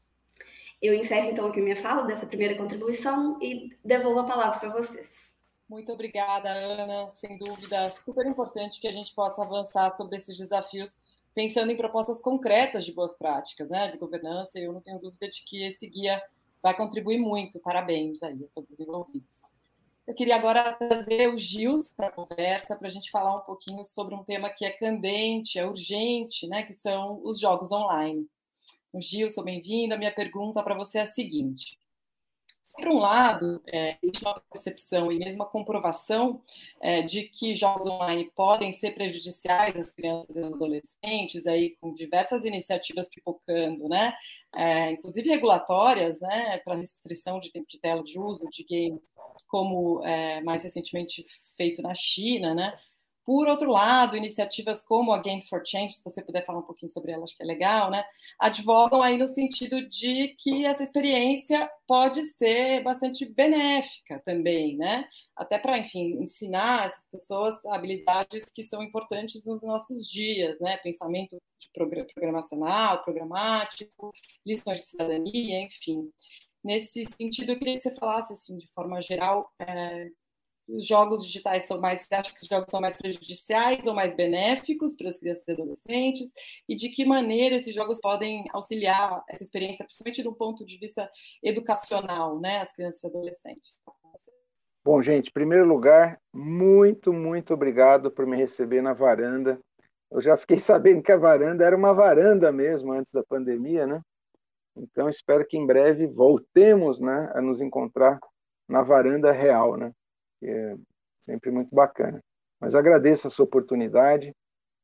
Eu 0.79 0.93
encerro 0.93 1.31
então 1.31 1.47
aqui 1.47 1.59
minha 1.59 1.75
fala 1.75 2.03
dessa 2.03 2.27
primeira 2.27 2.55
contribuição 2.55 3.39
e 3.41 3.75
devolvo 3.83 4.19
a 4.19 4.25
palavra 4.25 4.59
para 4.59 4.69
vocês. 4.69 5.24
Muito 5.67 5.91
obrigada, 5.91 6.49
Ana. 6.49 7.09
Sem 7.09 7.37
dúvida, 7.37 7.89
super 7.89 8.25
importante 8.25 8.79
que 8.79 8.87
a 8.87 8.91
gente 8.91 9.13
possa 9.15 9.43
avançar 9.43 9.89
sobre 9.97 10.15
esses 10.15 10.37
desafios, 10.37 10.95
pensando 11.33 11.71
em 11.71 11.77
propostas 11.77 12.21
concretas 12.21 12.85
de 12.85 12.93
boas 12.93 13.13
práticas, 13.13 13.67
né, 13.69 13.91
de 13.91 13.97
governança. 13.97 14.59
Eu 14.59 14.73
não 14.73 14.81
tenho 14.81 14.99
dúvida 14.99 15.27
de 15.27 15.43
que 15.43 15.63
esse 15.63 15.87
guia 15.87 16.21
vai 16.61 16.75
contribuir 16.75 17.17
muito. 17.17 17.59
Parabéns 17.59 18.21
aí 18.21 18.43
a 18.43 18.47
todos 18.53 18.69
os 18.71 18.79
envolvidos. 18.79 19.45
Eu 20.07 20.13
queria 20.13 20.35
agora 20.35 20.73
trazer 20.73 21.33
o 21.33 21.37
Gils 21.37 21.89
para 21.89 22.07
a 22.07 22.11
conversa, 22.11 22.75
para 22.75 22.87
a 22.87 22.91
gente 22.91 23.09
falar 23.09 23.33
um 23.33 23.43
pouquinho 23.43 23.83
sobre 23.83 24.13
um 24.13 24.23
tema 24.23 24.51
que 24.51 24.63
é 24.63 24.69
candente, 24.69 25.57
é 25.57 25.65
urgente, 25.65 26.47
né, 26.47 26.61
que 26.61 26.75
são 26.75 27.21
os 27.23 27.39
jogos 27.39 27.71
online. 27.71 28.27
O 28.93 29.01
Gilson, 29.01 29.43
bem-vindo. 29.43 29.95
A 29.95 29.97
minha 29.97 30.13
pergunta 30.13 30.61
para 30.61 30.75
você 30.75 30.99
é 30.99 31.01
a 31.01 31.11
seguinte: 31.11 31.77
por 32.73 32.87
um 32.87 32.97
lado, 32.97 33.61
é, 33.67 33.97
existe 34.01 34.23
uma 34.23 34.39
percepção 34.51 35.11
e 35.11 35.17
mesmo 35.17 35.43
a 35.43 35.45
comprovação 35.45 36.41
é, 36.81 37.01
de 37.01 37.23
que 37.23 37.55
jogos 37.55 37.87
online 37.87 38.29
podem 38.35 38.71
ser 38.71 38.91
prejudiciais 38.91 39.77
às 39.77 39.91
crianças 39.91 40.35
e 40.35 40.39
aos 40.39 40.53
adolescentes, 40.53 41.47
aí 41.47 41.77
com 41.79 41.93
diversas 41.93 42.43
iniciativas 42.43 43.07
pipocando, 43.07 43.87
né? 43.87 44.13
É, 44.53 44.91
inclusive 44.91 45.29
regulatórias, 45.29 46.19
né, 46.21 46.57
para 46.59 46.75
restrição 46.75 47.39
de 47.39 47.51
tempo 47.51 47.67
de 47.67 47.77
tela 47.77 48.03
de 48.03 48.17
uso 48.19 48.47
de 48.49 48.63
games, 48.63 49.13
como 49.47 50.03
é, 50.05 50.41
mais 50.41 50.63
recentemente 50.63 51.25
feito 51.57 51.81
na 51.81 51.93
China, 51.93 52.53
né? 52.55 52.77
Por 53.25 53.47
outro 53.47 53.71
lado, 53.71 54.15
iniciativas 54.15 54.83
como 54.83 55.11
a 55.11 55.17
Games 55.17 55.49
for 55.49 55.63
Change, 55.65 55.95
se 55.95 56.03
você 56.03 56.23
puder 56.23 56.45
falar 56.45 56.59
um 56.59 56.65
pouquinho 56.65 56.91
sobre 56.91 57.11
ela, 57.11 57.23
acho 57.23 57.35
que 57.35 57.41
é 57.41 57.45
legal, 57.45 57.89
né? 57.89 58.05
Advogam 58.39 59.01
aí 59.01 59.17
no 59.17 59.25
sentido 59.25 59.81
de 59.87 60.35
que 60.37 60.63
essa 60.63 60.83
experiência 60.83 61.67
pode 61.87 62.23
ser 62.23 62.83
bastante 62.83 63.25
benéfica 63.25 64.21
também, 64.23 64.77
né? 64.77 65.07
Até 65.35 65.57
para, 65.57 65.77
enfim, 65.79 66.21
ensinar 66.21 66.85
essas 66.85 67.05
pessoas 67.07 67.65
habilidades 67.65 68.51
que 68.53 68.61
são 68.61 68.83
importantes 68.83 69.43
nos 69.43 69.63
nossos 69.63 70.07
dias, 70.07 70.59
né? 70.59 70.77
Pensamento 70.77 71.41
programacional, 71.73 73.03
programático, 73.03 74.13
lições 74.45 74.81
de 74.81 74.85
cidadania, 74.85 75.63
enfim. 75.63 76.11
Nesse 76.63 77.05
sentido, 77.05 77.51
eu 77.51 77.59
queria 77.59 77.75
que 77.75 77.81
você 77.81 77.95
falasse, 77.95 78.33
assim, 78.33 78.57
de 78.57 78.67
forma 78.67 79.01
geral, 79.01 79.51
é, 79.59 80.09
os 80.67 80.85
jogos 80.85 81.23
digitais 81.23 81.65
são 81.65 81.79
mais, 81.79 82.07
acha 82.11 82.33
que 82.33 82.41
os 82.41 82.47
jogos 82.47 82.69
são 82.69 82.81
mais 82.81 82.97
prejudiciais 82.97 83.85
ou 83.85 83.93
mais 83.93 84.15
benéficos 84.15 84.95
para 84.95 85.09
as 85.09 85.19
crianças 85.19 85.47
e 85.47 85.51
adolescentes? 85.51 86.31
E 86.67 86.75
de 86.75 86.89
que 86.89 87.05
maneira 87.05 87.55
esses 87.55 87.73
jogos 87.73 87.99
podem 87.99 88.45
auxiliar 88.51 89.23
essa 89.29 89.43
experiência, 89.43 89.85
principalmente 89.85 90.23
do 90.23 90.33
ponto 90.33 90.65
de 90.65 90.77
vista 90.77 91.09
educacional, 91.43 92.39
né, 92.39 92.59
as 92.61 92.73
crianças 92.73 93.03
e 93.03 93.07
adolescentes? 93.07 93.79
Bom, 94.83 95.01
gente, 95.01 95.29
em 95.29 95.33
primeiro 95.33 95.67
lugar, 95.67 96.19
muito, 96.33 97.11
muito 97.11 97.53
obrigado 97.53 98.11
por 98.11 98.25
me 98.25 98.37
receber 98.37 98.81
na 98.81 98.93
varanda. 98.93 99.59
eu 100.11 100.21
já 100.21 100.37
fiquei 100.37 100.57
sabendo 100.59 101.03
que 101.03 101.11
a 101.11 101.17
varanda 101.17 101.63
era 101.65 101.75
uma 101.75 101.93
varanda 101.93 102.51
mesmo 102.51 102.91
antes 102.91 103.11
da 103.11 103.23
pandemia, 103.23 103.85
né? 103.85 104.01
Então 104.77 105.07
espero 105.07 105.45
que 105.47 105.57
em 105.57 105.65
breve 105.65 106.05
voltemos, 106.05 106.99
né, 106.99 107.31
a 107.33 107.41
nos 107.41 107.61
encontrar 107.61 108.19
na 108.67 108.81
varanda 108.81 109.31
real, 109.31 109.77
né? 109.77 109.91
Que 110.39 110.47
é 110.47 110.75
sempre 111.19 111.51
muito 111.51 111.73
bacana. 111.73 112.21
Mas 112.59 112.75
agradeço 112.75 113.27
essa 113.27 113.43
oportunidade 113.43 114.33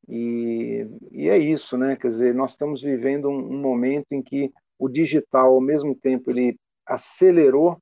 e, 0.08 0.86
e 1.10 1.28
é 1.28 1.38
isso, 1.38 1.76
né? 1.76 1.96
Quer 1.96 2.08
dizer, 2.08 2.34
nós 2.34 2.52
estamos 2.52 2.82
vivendo 2.82 3.28
um, 3.28 3.54
um 3.54 3.60
momento 3.60 4.06
em 4.12 4.22
que 4.22 4.52
o 4.78 4.88
digital, 4.88 5.54
ao 5.54 5.60
mesmo 5.60 5.94
tempo, 5.94 6.30
ele 6.30 6.56
acelerou, 6.86 7.78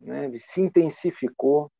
né? 0.00 0.30
Se 0.38 0.60
intensificou. 0.60 1.70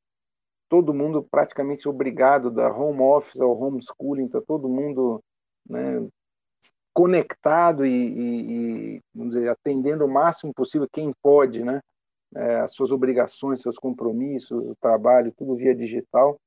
Todo 0.68 0.94
mundo 0.94 1.26
praticamente 1.28 1.88
obrigado 1.88 2.50
da 2.50 2.72
home 2.72 3.00
office 3.00 3.40
ao 3.40 3.58
homeschooling, 3.60 4.26
está 4.26 4.40
todo 4.40 4.68
mundo 4.68 5.20
né, 5.68 6.06
conectado 6.94 7.84
e, 7.84 7.90
e, 7.90 8.96
e, 8.96 9.26
dizer, 9.26 9.48
atendendo 9.48 10.04
o 10.04 10.10
máximo 10.10 10.54
possível 10.54 10.88
quem 10.92 11.12
pode, 11.20 11.64
né? 11.64 11.80
É, 12.34 12.60
as 12.60 12.72
suas 12.72 12.90
obrigações, 12.90 13.60
seus 13.60 13.76
compromissos, 13.76 14.50
o 14.50 14.76
trabalho, 14.76 15.34
tudo 15.36 15.56
via 15.56 15.74
digital. 15.74 16.40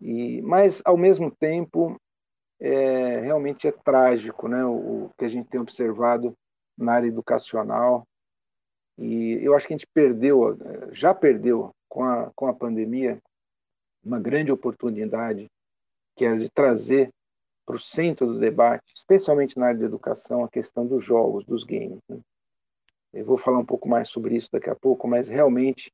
E, 0.00 0.42
mas, 0.42 0.82
ao 0.84 0.96
mesmo 0.96 1.30
tempo, 1.30 1.96
é, 2.60 3.20
realmente 3.20 3.68
é 3.68 3.72
trágico 3.72 4.48
né, 4.48 4.64
o, 4.64 5.04
o, 5.04 5.10
que 5.16 5.24
a 5.24 5.28
gente 5.28 5.48
tem 5.48 5.60
observado 5.60 6.34
na 6.76 6.94
área 6.94 7.06
educacional. 7.06 8.06
E 8.98 9.38
eu 9.42 9.54
acho 9.54 9.66
que 9.66 9.74
a 9.74 9.76
gente 9.76 9.88
perdeu, 9.92 10.56
já 10.92 11.14
perdeu 11.14 11.70
com 11.88 12.04
a, 12.04 12.30
com 12.34 12.46
a 12.46 12.54
pandemia, 12.54 13.18
uma 14.04 14.20
grande 14.20 14.52
oportunidade, 14.52 15.46
que 16.16 16.24
era 16.24 16.38
de 16.38 16.50
trazer 16.50 17.10
para 17.66 17.76
o 17.76 17.80
centro 17.80 18.26
do 18.26 18.38
debate, 18.38 18.84
especialmente 18.94 19.58
na 19.58 19.66
área 19.66 19.78
de 19.78 19.84
educação, 19.84 20.44
a 20.44 20.48
questão 20.48 20.86
dos 20.86 21.02
jogos, 21.02 21.44
dos 21.44 21.64
games. 21.64 21.98
Né? 22.08 22.20
Eu 23.14 23.24
vou 23.24 23.38
falar 23.38 23.58
um 23.58 23.64
pouco 23.64 23.88
mais 23.88 24.08
sobre 24.08 24.36
isso 24.36 24.48
daqui 24.50 24.68
a 24.68 24.74
pouco, 24.74 25.06
mas 25.06 25.28
realmente 25.28 25.92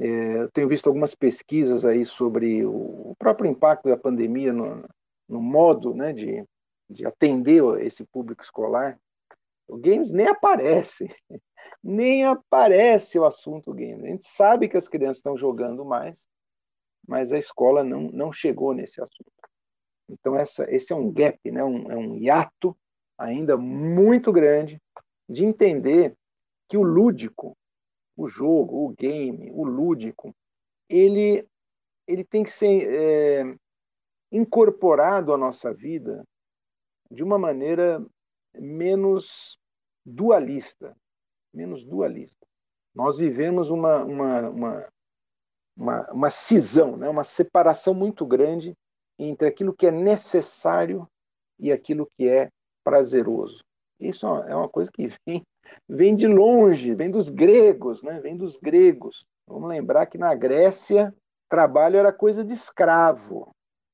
é, 0.00 0.38
eu 0.38 0.50
tenho 0.50 0.68
visto 0.68 0.86
algumas 0.86 1.14
pesquisas 1.14 1.84
aí 1.84 2.04
sobre 2.04 2.64
o 2.64 3.14
próprio 3.18 3.50
impacto 3.50 3.88
da 3.88 3.96
pandemia 3.96 4.52
no, 4.52 4.82
no 5.28 5.42
modo 5.42 5.94
né, 5.94 6.12
de, 6.14 6.42
de 6.88 7.06
atender 7.06 7.62
esse 7.82 8.04
público 8.06 8.42
escolar. 8.42 8.98
O 9.68 9.76
games 9.76 10.10
nem 10.10 10.26
aparece, 10.26 11.14
nem 11.84 12.24
aparece 12.24 13.18
o 13.18 13.26
assunto 13.26 13.74
games. 13.74 14.04
A 14.04 14.08
gente 14.08 14.26
sabe 14.26 14.68
que 14.68 14.76
as 14.76 14.88
crianças 14.88 15.18
estão 15.18 15.36
jogando 15.36 15.84
mais, 15.84 16.26
mas 17.06 17.30
a 17.30 17.38
escola 17.38 17.84
não, 17.84 18.02
não 18.10 18.32
chegou 18.32 18.72
nesse 18.72 19.02
assunto. 19.02 19.30
Então, 20.08 20.36
essa, 20.36 20.64
esse 20.70 20.92
é 20.92 20.96
um 20.96 21.10
gap, 21.12 21.38
né, 21.50 21.62
um, 21.62 21.90
é 21.90 21.96
um 21.96 22.16
hiato 22.16 22.76
ainda 23.18 23.56
muito 23.56 24.32
grande 24.32 24.80
de 25.28 25.44
entender 25.44 26.16
que 26.72 26.76
o 26.78 26.82
lúdico 26.82 27.54
o 28.16 28.26
jogo, 28.26 28.86
o 28.86 28.94
game, 28.94 29.50
o 29.52 29.62
lúdico, 29.62 30.34
ele, 30.88 31.46
ele 32.06 32.24
tem 32.24 32.42
que 32.42 32.50
ser 32.50 32.88
é, 32.88 33.56
incorporado 34.30 35.34
à 35.34 35.36
nossa 35.36 35.70
vida 35.70 36.24
de 37.10 37.22
uma 37.22 37.38
maneira 37.38 38.02
menos 38.54 39.58
dualista, 40.02 40.96
menos 41.52 41.84
dualista. 41.84 42.46
Nós 42.94 43.18
vivemos 43.18 43.68
uma, 43.68 44.02
uma, 44.02 44.48
uma, 44.48 44.88
uma, 45.76 46.10
uma 46.10 46.30
cisão, 46.30 46.96
né? 46.96 47.06
uma 47.06 47.24
separação 47.24 47.92
muito 47.92 48.26
grande 48.26 48.74
entre 49.18 49.46
aquilo 49.46 49.74
que 49.74 49.88
é 49.88 49.90
necessário 49.90 51.06
e 51.58 51.70
aquilo 51.70 52.10
que 52.16 52.26
é 52.26 52.50
prazeroso. 52.82 53.62
Isso 54.00 54.26
é 54.26 54.56
uma 54.56 54.70
coisa 54.70 54.90
que 54.90 55.08
vem 55.26 55.42
vem 55.88 56.14
de 56.14 56.26
longe, 56.26 56.94
vem 56.94 57.10
dos 57.10 57.28
gregos, 57.28 58.02
né? 58.02 58.20
vem 58.20 58.36
dos 58.36 58.56
gregos. 58.56 59.24
Vamos 59.46 59.68
lembrar 59.68 60.06
que 60.06 60.18
na 60.18 60.34
Grécia, 60.34 61.14
trabalho 61.48 61.98
era 61.98 62.12
coisa 62.12 62.44
de 62.44 62.52
escravo. 62.52 63.50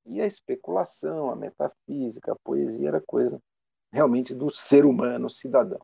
E 0.06 0.20
a 0.20 0.26
especulação, 0.26 1.30
a 1.30 1.36
metafísica, 1.36 2.32
a 2.32 2.36
poesia 2.44 2.88
era 2.88 3.02
coisa 3.06 3.38
realmente 3.92 4.34
do 4.34 4.50
ser 4.50 4.84
humano, 4.84 5.28
cidadão. 5.28 5.80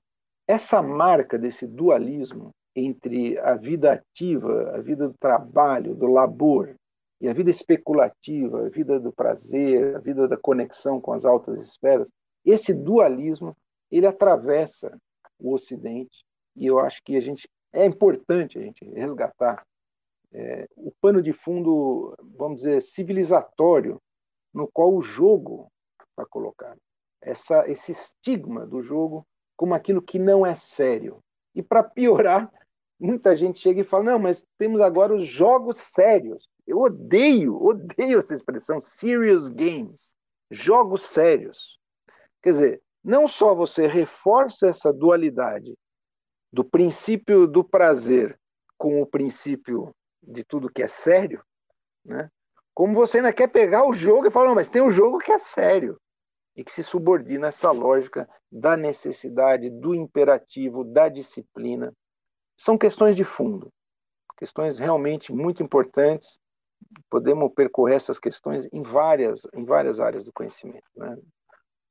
Essa 0.46 0.82
marca 0.82 1.38
desse 1.38 1.66
dualismo 1.66 2.50
entre 2.76 3.38
a 3.38 3.54
vida 3.54 3.92
ativa, 3.92 4.72
a 4.74 4.80
vida 4.80 5.08
do 5.08 5.14
trabalho, 5.18 5.94
do 5.94 6.06
labor, 6.06 6.74
e 7.20 7.28
a 7.28 7.32
vida 7.32 7.50
especulativa, 7.50 8.66
a 8.66 8.68
vida 8.68 9.00
do 9.00 9.12
prazer, 9.12 9.96
a 9.96 9.98
vida 9.98 10.28
da 10.28 10.36
conexão 10.36 11.00
com 11.00 11.12
as 11.12 11.24
altas 11.24 11.62
esferas, 11.62 12.10
esse 12.44 12.74
dualismo 12.74 13.56
ele 13.90 14.06
atravessa 14.06 14.98
o 15.44 15.52
Ocidente, 15.52 16.24
e 16.56 16.66
eu 16.66 16.78
acho 16.78 17.02
que 17.04 17.16
a 17.16 17.20
gente 17.20 17.48
é 17.72 17.84
importante 17.84 18.58
a 18.58 18.62
gente 18.62 18.84
resgatar 18.90 19.64
é, 20.32 20.66
o 20.76 20.92
pano 21.00 21.20
de 21.20 21.32
fundo, 21.32 22.16
vamos 22.36 22.62
dizer, 22.62 22.82
civilizatório, 22.82 24.00
no 24.52 24.68
qual 24.72 24.94
o 24.94 25.02
jogo 25.02 25.70
está 26.10 26.24
colocado. 26.24 26.78
Essa, 27.20 27.68
esse 27.68 27.92
estigma 27.92 28.66
do 28.66 28.80
jogo 28.80 29.26
como 29.56 29.74
aquilo 29.74 30.02
que 30.02 30.18
não 30.18 30.46
é 30.46 30.54
sério. 30.54 31.18
E 31.54 31.62
para 31.62 31.82
piorar, 31.82 32.50
muita 32.98 33.36
gente 33.36 33.60
chega 33.60 33.80
e 33.80 33.84
fala: 33.84 34.04
não, 34.04 34.18
mas 34.18 34.44
temos 34.58 34.80
agora 34.80 35.14
os 35.14 35.26
jogos 35.26 35.78
sérios. 35.78 36.48
Eu 36.66 36.78
odeio, 36.80 37.62
odeio 37.62 38.18
essa 38.18 38.34
expressão, 38.34 38.80
serious 38.80 39.48
games, 39.48 40.14
jogos 40.50 41.04
sérios. 41.04 41.78
Quer 42.42 42.50
dizer, 42.50 42.82
não 43.04 43.28
só 43.28 43.54
você 43.54 43.86
reforça 43.86 44.68
essa 44.68 44.92
dualidade 44.92 45.76
do 46.50 46.64
princípio 46.64 47.46
do 47.46 47.62
prazer 47.62 48.38
com 48.78 49.02
o 49.02 49.06
princípio 49.06 49.94
de 50.22 50.42
tudo 50.42 50.72
que 50.72 50.82
é 50.82 50.88
sério, 50.88 51.44
né? 52.04 52.30
como 52.72 52.94
você 52.94 53.18
ainda 53.18 53.32
quer 53.32 53.48
pegar 53.48 53.86
o 53.86 53.92
jogo 53.92 54.26
e 54.26 54.30
falar, 54.30 54.48
não, 54.48 54.54
mas 54.54 54.68
tem 54.68 54.82
um 54.82 54.90
jogo 54.90 55.18
que 55.18 55.30
é 55.30 55.38
sério 55.38 56.00
e 56.56 56.64
que 56.64 56.72
se 56.72 56.82
subordina 56.82 57.46
a 57.46 57.48
essa 57.48 57.70
lógica 57.70 58.28
da 58.50 58.76
necessidade, 58.76 59.68
do 59.68 59.94
imperativo, 59.94 60.84
da 60.84 61.08
disciplina. 61.08 61.92
São 62.56 62.78
questões 62.78 63.16
de 63.16 63.24
fundo, 63.24 63.68
questões 64.36 64.78
realmente 64.78 65.32
muito 65.32 65.62
importantes. 65.62 66.38
Podemos 67.10 67.52
percorrer 67.52 67.96
essas 67.96 68.18
questões 68.18 68.68
em 68.72 68.82
várias, 68.82 69.46
em 69.52 69.64
várias 69.64 69.98
áreas 69.98 70.24
do 70.24 70.32
conhecimento. 70.32 70.84
Né? 70.96 71.16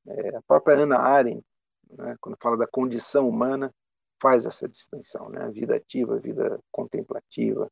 É, 0.08 0.36
a 0.36 0.42
própria 0.42 0.78
Ana 0.78 0.98
Arendt, 0.98 1.46
né, 1.90 2.16
quando 2.20 2.38
fala 2.42 2.58
da 2.58 2.68
condição 2.68 3.28
humana, 3.28 3.74
faz 4.22 4.46
essa 4.46 4.68
distinção, 4.68 5.30
né? 5.30 5.44
a 5.44 5.50
vida 5.50 5.76
ativa, 5.76 6.16
a 6.16 6.20
vida 6.20 6.60
contemplativa. 6.72 7.70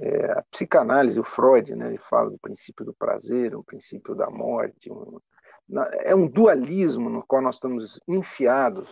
É, 0.00 0.32
a 0.32 0.42
psicanálise, 0.50 1.20
o 1.20 1.24
Freud, 1.24 1.74
né, 1.74 1.88
ele 1.88 1.98
fala 1.98 2.30
do 2.30 2.38
princípio 2.38 2.84
do 2.84 2.94
prazer, 2.94 3.54
o 3.54 3.64
princípio 3.64 4.14
da 4.14 4.30
morte. 4.30 4.90
Um, 4.90 5.18
é 6.00 6.14
um 6.14 6.26
dualismo 6.26 7.08
no 7.08 7.22
qual 7.26 7.40
nós 7.40 7.56
estamos 7.56 8.00
enfiados 8.06 8.88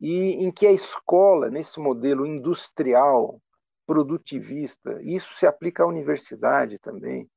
e 0.00 0.44
em 0.44 0.50
que 0.50 0.66
a 0.66 0.72
escola, 0.72 1.48
nesse 1.48 1.78
modelo 1.80 2.26
industrial, 2.26 3.40
produtivista, 3.86 5.00
isso 5.02 5.34
se 5.34 5.46
aplica 5.46 5.82
à 5.82 5.86
universidade 5.86 6.78
também, 6.78 7.28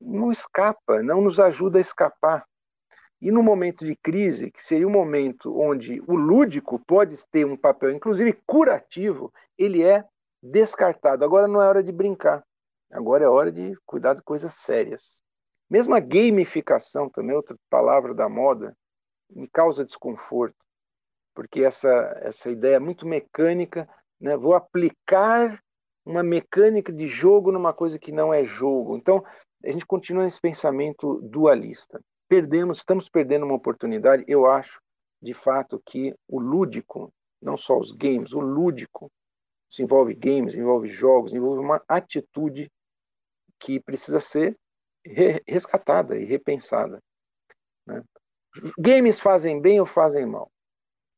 não 0.00 0.32
escapa, 0.32 1.02
não 1.02 1.20
nos 1.20 1.38
ajuda 1.38 1.78
a 1.78 1.80
escapar. 1.80 2.46
E 3.22 3.30
no 3.30 3.40
momento 3.40 3.84
de 3.84 3.94
crise, 3.94 4.50
que 4.50 4.60
seria 4.60 4.84
um 4.86 4.90
momento 4.90 5.56
onde 5.56 6.02
o 6.08 6.16
lúdico 6.16 6.80
pode 6.80 7.24
ter 7.28 7.46
um 7.46 7.56
papel, 7.56 7.92
inclusive 7.92 8.32
curativo, 8.44 9.32
ele 9.56 9.84
é 9.84 10.04
descartado. 10.42 11.24
Agora 11.24 11.46
não 11.46 11.62
é 11.62 11.68
hora 11.68 11.84
de 11.84 11.92
brincar. 11.92 12.44
Agora 12.90 13.24
é 13.24 13.28
hora 13.28 13.52
de 13.52 13.78
cuidar 13.86 14.14
de 14.14 14.22
coisas 14.24 14.54
sérias. 14.54 15.22
Mesmo 15.70 15.94
a 15.94 16.00
gamificação, 16.00 17.08
também 17.08 17.36
outra 17.36 17.56
palavra 17.70 18.12
da 18.12 18.28
moda, 18.28 18.76
me 19.30 19.46
causa 19.46 19.84
desconforto, 19.84 20.56
porque 21.32 21.62
essa, 21.62 21.88
essa 22.22 22.50
ideia 22.50 22.74
é 22.74 22.80
muito 22.80 23.06
mecânica, 23.06 23.88
né? 24.20 24.36
vou 24.36 24.52
aplicar 24.52 25.62
uma 26.04 26.24
mecânica 26.24 26.92
de 26.92 27.06
jogo 27.06 27.52
numa 27.52 27.72
coisa 27.72 28.00
que 28.00 28.10
não 28.10 28.34
é 28.34 28.44
jogo. 28.44 28.96
Então, 28.96 29.24
a 29.64 29.70
gente 29.70 29.86
continua 29.86 30.24
nesse 30.24 30.40
pensamento 30.40 31.20
dualista 31.22 32.02
perdemos, 32.32 32.78
estamos 32.78 33.10
perdendo 33.10 33.44
uma 33.44 33.56
oportunidade, 33.56 34.24
eu 34.26 34.46
acho, 34.46 34.80
de 35.20 35.34
fato, 35.34 35.82
que 35.84 36.14
o 36.26 36.40
lúdico, 36.40 37.12
não 37.42 37.58
só 37.58 37.78
os 37.78 37.92
games, 37.92 38.32
o 38.32 38.40
lúdico, 38.40 39.12
se 39.68 39.82
envolve 39.82 40.14
games, 40.14 40.54
envolve 40.54 40.88
jogos, 40.88 41.34
envolve 41.34 41.60
uma 41.60 41.82
atitude 41.86 42.72
que 43.60 43.78
precisa 43.78 44.18
ser 44.18 44.56
resgatada 45.46 46.18
e 46.18 46.24
repensada. 46.24 47.02
Né? 47.86 48.02
Games 48.78 49.20
fazem 49.20 49.60
bem 49.60 49.78
ou 49.78 49.84
fazem 49.84 50.24
mal? 50.24 50.50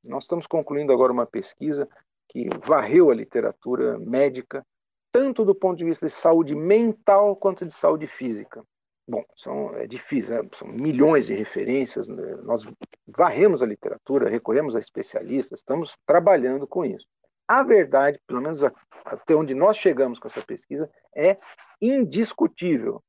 Nós 0.05 0.25
estamos 0.25 0.49
concluindo 0.49 0.93
agora 0.93 1.13
uma 1.13 1.27
pesquisa 1.27 1.89
que 2.29 2.49
varreu 2.67 3.13
a 3.13 3.15
literatura 3.15 4.01
médica, 4.01 4.67
tanto 5.13 5.45
do 5.45 5.55
ponto 5.55 5.79
de 5.79 5.85
vista 5.85 6.07
de 6.07 6.13
saúde 6.13 6.57
mental 6.57 7.37
quanto 7.37 7.65
de 7.65 7.73
saúde 7.73 8.09
física. 8.09 8.65
Bom, 9.07 9.25
são, 9.37 9.75
é 9.77 9.87
difícil, 9.87 10.43
né? 10.43 10.49
são 10.57 10.69
milhões 10.69 11.27
de 11.27 11.35
referências, 11.35 12.09
né? 12.09 12.37
nós 12.43 12.65
varremos 13.07 13.63
a 13.63 13.67
literatura, 13.67 14.31
recorremos 14.31 14.75
a 14.75 14.81
especialistas, 14.81 15.61
estamos 15.61 15.97
trabalhando 16.07 16.67
com 16.67 16.85
isso. 16.85 17.07
A 17.47 17.63
verdade, 17.63 18.19
pelo 18.27 18.41
menos 18.41 18.63
até 19.05 19.35
onde 19.35 19.55
nós 19.55 19.77
chegamos 19.77 20.19
com 20.19 20.29
essa 20.29 20.43
pesquisa, 20.43 20.91
é 21.15 21.37
indiscutível. 21.81 23.03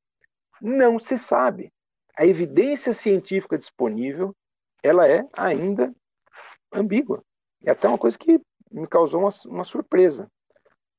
Não 0.61 0.99
se 0.99 1.17
sabe. 1.17 1.71
A 2.17 2.25
evidência 2.25 2.93
científica 2.93 3.57
disponível, 3.57 4.35
ela 4.83 5.07
é 5.07 5.25
ainda 5.33 5.93
ambígua. 6.73 7.23
É 7.63 7.71
até 7.71 7.87
uma 7.87 7.97
coisa 7.97 8.17
que 8.17 8.39
me 8.71 8.87
causou 8.87 9.21
uma, 9.21 9.29
uma 9.45 9.63
surpresa. 9.63 10.29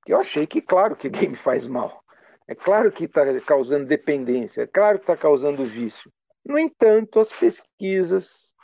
Que 0.05 0.15
eu 0.15 0.21
achei 0.21 0.47
que, 0.47 0.61
claro, 0.63 0.97
que 0.97 1.09
game 1.11 1.37
faz 1.37 1.67
mal. 1.67 2.03
É 2.49 2.55
claro 2.55 2.93
que 2.93 3.05
está 3.05 3.41
causando 3.41 3.87
dependência, 3.87 4.63
é 4.63 4.67
claro 4.67 4.99
que 4.99 5.05
está 5.05 5.17
causando 5.17 5.65
vício. 5.65 6.13
No 6.45 6.59
entanto, 6.59 7.19
as 7.19 7.33
pesquisas 7.33 8.55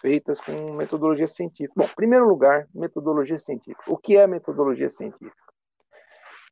feitas 0.00 0.40
com 0.40 0.72
metodologia 0.72 1.26
científica. 1.26 1.74
Bom, 1.76 1.84
em 1.84 1.94
primeiro 1.94 2.26
lugar, 2.26 2.66
metodologia 2.74 3.38
científica. 3.38 3.82
O 3.88 3.96
que 3.96 4.16
é 4.16 4.26
metodologia 4.26 4.88
científica? 4.88 5.36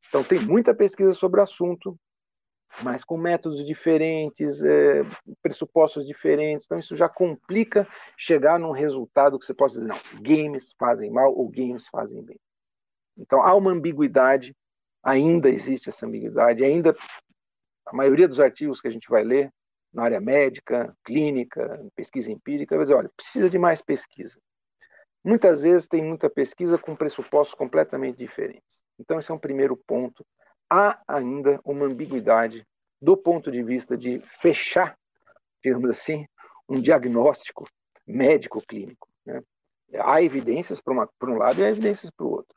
Então, 0.09 0.23
tem 0.23 0.39
muita 0.39 0.73
pesquisa 0.75 1.13
sobre 1.13 1.39
o 1.39 1.43
assunto, 1.43 1.97
mas 2.83 3.03
com 3.03 3.17
métodos 3.17 3.65
diferentes, 3.65 4.61
é, 4.61 5.01
pressupostos 5.41 6.05
diferentes. 6.05 6.65
Então, 6.65 6.77
isso 6.77 6.95
já 6.95 7.09
complica 7.09 7.87
chegar 8.17 8.59
num 8.59 8.71
resultado 8.71 9.39
que 9.39 9.45
você 9.45 9.53
possa 9.53 9.75
dizer, 9.75 9.87
não, 9.87 10.21
games 10.21 10.73
fazem 10.77 11.09
mal 11.09 11.35
ou 11.35 11.49
games 11.49 11.87
fazem 11.87 12.21
bem. 12.23 12.39
Então, 13.17 13.41
há 13.41 13.55
uma 13.55 13.71
ambiguidade 13.71 14.55
ainda 15.05 15.47
existe 15.47 15.89
essa 15.89 16.05
ambiguidade, 16.07 16.65
ainda 16.65 16.95
a 17.85 17.95
maioria 17.95 18.27
dos 18.27 18.39
artigos 18.39 18.81
que 18.81 18.87
a 18.87 18.91
gente 18.91 19.07
vai 19.07 19.23
ler 19.23 19.53
na 19.93 20.03
área 20.03 20.19
médica, 20.19 20.93
clínica, 21.05 21.85
pesquisa 21.95 22.31
empírica, 22.31 22.75
vai 22.75 22.83
dizer, 22.83 22.95
olha, 22.95 23.11
precisa 23.15 23.49
de 23.49 23.59
mais 23.59 23.81
pesquisa. 23.81 24.37
Muitas 25.23 25.61
vezes 25.61 25.87
tem 25.87 26.03
muita 26.03 26.29
pesquisa 26.29 26.77
com 26.77 26.95
pressupostos 26.95 27.55
completamente 27.55 28.17
diferentes. 28.17 28.83
Então, 28.99 29.19
esse 29.19 29.31
é 29.31 29.33
um 29.33 29.39
primeiro 29.39 29.77
ponto. 29.87 30.25
Há 30.69 31.01
ainda 31.07 31.59
uma 31.63 31.85
ambiguidade 31.85 32.65
do 33.01 33.15
ponto 33.15 33.51
de 33.51 33.63
vista 33.63 33.95
de 33.95 34.19
fechar, 34.39 34.97
digamos 35.63 35.89
assim, 35.89 36.25
um 36.67 36.81
diagnóstico 36.81 37.65
médico-clínico. 38.05 39.07
Né? 39.25 39.41
Há 39.99 40.21
evidências 40.21 40.81
para 40.81 40.93
um 40.93 41.37
lado 41.37 41.59
e 41.59 41.63
há 41.63 41.69
evidências 41.69 42.11
para 42.11 42.25
o 42.25 42.31
outro. 42.31 42.54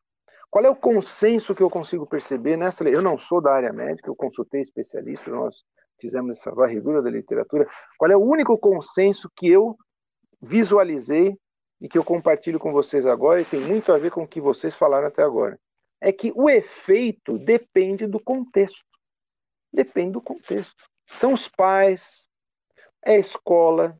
Qual 0.50 0.64
é 0.64 0.70
o 0.70 0.76
consenso 0.76 1.54
que 1.54 1.62
eu 1.62 1.68
consigo 1.68 2.06
perceber 2.06 2.56
nessa 2.56 2.82
lei? 2.82 2.94
Eu 2.94 3.02
não 3.02 3.18
sou 3.18 3.40
da 3.40 3.52
área 3.52 3.72
médica, 3.72 4.08
eu 4.08 4.16
consultei 4.16 4.62
especialistas, 4.62 5.32
nós 5.32 5.62
fizemos 6.00 6.38
essa 6.38 6.50
varredura 6.50 7.02
da 7.02 7.10
literatura. 7.10 7.68
Qual 7.98 8.10
é 8.10 8.16
o 8.16 8.24
único 8.24 8.56
consenso 8.56 9.30
que 9.36 9.48
eu 9.48 9.76
visualizei 10.40 11.36
e 11.80 11.88
que 11.88 11.98
eu 11.98 12.04
compartilho 12.04 12.58
com 12.58 12.72
vocês 12.72 13.06
agora 13.06 13.40
e 13.40 13.44
tem 13.44 13.60
muito 13.60 13.92
a 13.92 13.98
ver 13.98 14.10
com 14.10 14.22
o 14.22 14.28
que 14.28 14.40
vocês 14.40 14.74
falaram 14.74 15.08
até 15.08 15.22
agora? 15.22 15.58
É 16.00 16.12
que 16.12 16.32
o 16.34 16.48
efeito 16.48 17.38
depende 17.38 18.06
do 18.06 18.20
contexto. 18.20 18.84
Depende 19.72 20.12
do 20.12 20.22
contexto. 20.22 20.82
São 21.08 21.32
os 21.34 21.48
pais, 21.48 22.26
é 23.04 23.16
a 23.16 23.18
escola, 23.18 23.98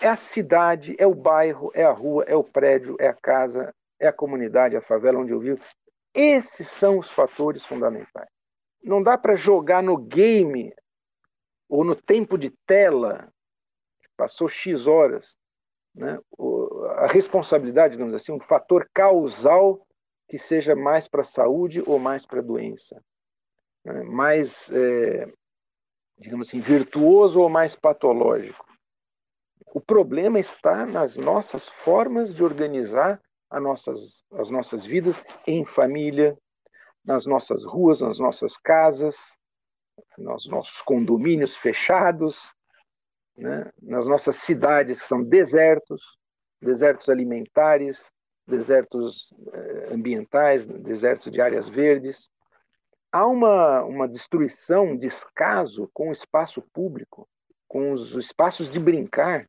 é 0.00 0.08
a 0.08 0.16
cidade, 0.16 0.94
é 0.98 1.06
o 1.06 1.14
bairro, 1.14 1.70
é 1.74 1.84
a 1.84 1.92
rua, 1.92 2.24
é 2.26 2.36
o 2.36 2.44
prédio, 2.44 2.96
é 2.98 3.08
a 3.08 3.14
casa, 3.14 3.74
é 4.00 4.06
a 4.06 4.12
comunidade, 4.12 4.76
a 4.76 4.82
favela 4.82 5.18
onde 5.18 5.32
eu 5.32 5.40
vivo. 5.40 5.60
Esses 6.14 6.68
são 6.68 6.98
os 6.98 7.10
fatores 7.10 7.64
fundamentais. 7.64 8.28
Não 8.82 9.02
dá 9.02 9.18
para 9.18 9.36
jogar 9.36 9.82
no 9.82 9.96
game 9.96 10.72
ou 11.68 11.84
no 11.84 11.94
tempo 11.94 12.38
de 12.38 12.50
tela, 12.66 13.30
passou 14.16 14.48
X 14.48 14.86
horas, 14.86 15.36
né? 15.94 16.18
a 16.96 17.06
responsabilidade, 17.06 17.92
digamos 17.92 18.14
assim, 18.14 18.32
um 18.32 18.40
fator 18.40 18.88
causal 18.94 19.86
que 20.28 20.38
seja 20.38 20.74
mais 20.74 21.08
para 21.08 21.22
a 21.22 21.24
saúde 21.24 21.82
ou 21.86 21.98
mais 21.98 22.24
para 22.24 22.40
a 22.40 22.42
doença. 22.42 23.02
Né? 23.84 24.02
Mais, 24.02 24.70
é, 24.70 25.26
digamos 26.18 26.48
assim, 26.48 26.60
virtuoso 26.60 27.40
ou 27.40 27.48
mais 27.48 27.74
patológico. 27.74 28.66
O 29.74 29.80
problema 29.80 30.38
está 30.38 30.86
nas 30.86 31.16
nossas 31.16 31.68
formas 31.68 32.34
de 32.34 32.42
organizar 32.42 33.20
nossas, 33.52 34.22
as 34.32 34.50
nossas 34.50 34.84
vidas 34.84 35.22
em 35.46 35.64
família, 35.64 36.36
nas 37.04 37.24
nossas 37.24 37.64
ruas, 37.64 38.00
nas 38.00 38.18
nossas 38.18 38.56
casas, 38.58 39.16
nos 40.16 40.46
nossos 40.46 40.82
condomínios 40.82 41.56
fechados, 41.56 42.52
né? 43.36 43.70
nas 43.82 44.06
nossas 44.06 44.36
cidades 44.36 45.00
que 45.00 45.08
são 45.08 45.22
desertos, 45.22 46.02
desertos 46.60 47.08
alimentares, 47.08 48.12
desertos 48.46 49.32
eh, 49.52 49.88
ambientais, 49.92 50.66
desertos 50.66 51.32
de 51.32 51.40
áreas 51.40 51.68
verdes. 51.68 52.30
Há 53.10 53.26
uma, 53.26 53.82
uma 53.84 54.08
destruição, 54.08 54.90
um 54.90 54.96
descaso 54.96 55.90
com 55.94 56.10
o 56.10 56.12
espaço 56.12 56.62
público, 56.72 57.28
com 57.66 57.92
os 57.92 58.14
espaços 58.14 58.70
de 58.70 58.78
brincar 58.78 59.48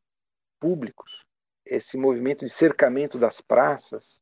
públicos 0.59 1.28
esse 1.69 1.97
movimento 1.97 2.43
de 2.43 2.51
cercamento 2.51 3.17
das 3.17 3.39
praças 3.39 4.19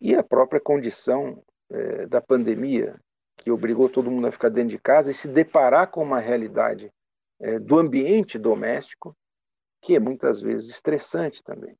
e 0.00 0.14
a 0.14 0.22
própria 0.22 0.60
condição 0.60 1.42
é, 1.70 2.06
da 2.06 2.20
pandemia, 2.20 3.00
que 3.38 3.50
obrigou 3.50 3.88
todo 3.88 4.10
mundo 4.10 4.26
a 4.26 4.32
ficar 4.32 4.50
dentro 4.50 4.70
de 4.70 4.78
casa 4.78 5.10
e 5.10 5.14
se 5.14 5.26
deparar 5.26 5.90
com 5.90 6.02
uma 6.02 6.20
realidade 6.20 6.92
é, 7.40 7.58
do 7.58 7.78
ambiente 7.78 8.38
doméstico, 8.38 9.16
que 9.82 9.96
é 9.96 9.98
muitas 9.98 10.40
vezes 10.40 10.68
estressante 10.68 11.42
também. 11.42 11.74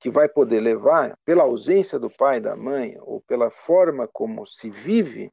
Que 0.00 0.10
vai 0.10 0.28
poder 0.28 0.60
levar, 0.60 1.16
pela 1.24 1.44
ausência 1.44 1.98
do 1.98 2.10
pai 2.10 2.40
da 2.40 2.56
mãe, 2.56 2.96
ou 3.00 3.20
pela 3.22 3.50
forma 3.50 4.08
como 4.08 4.46
se 4.46 4.70
vive 4.70 5.30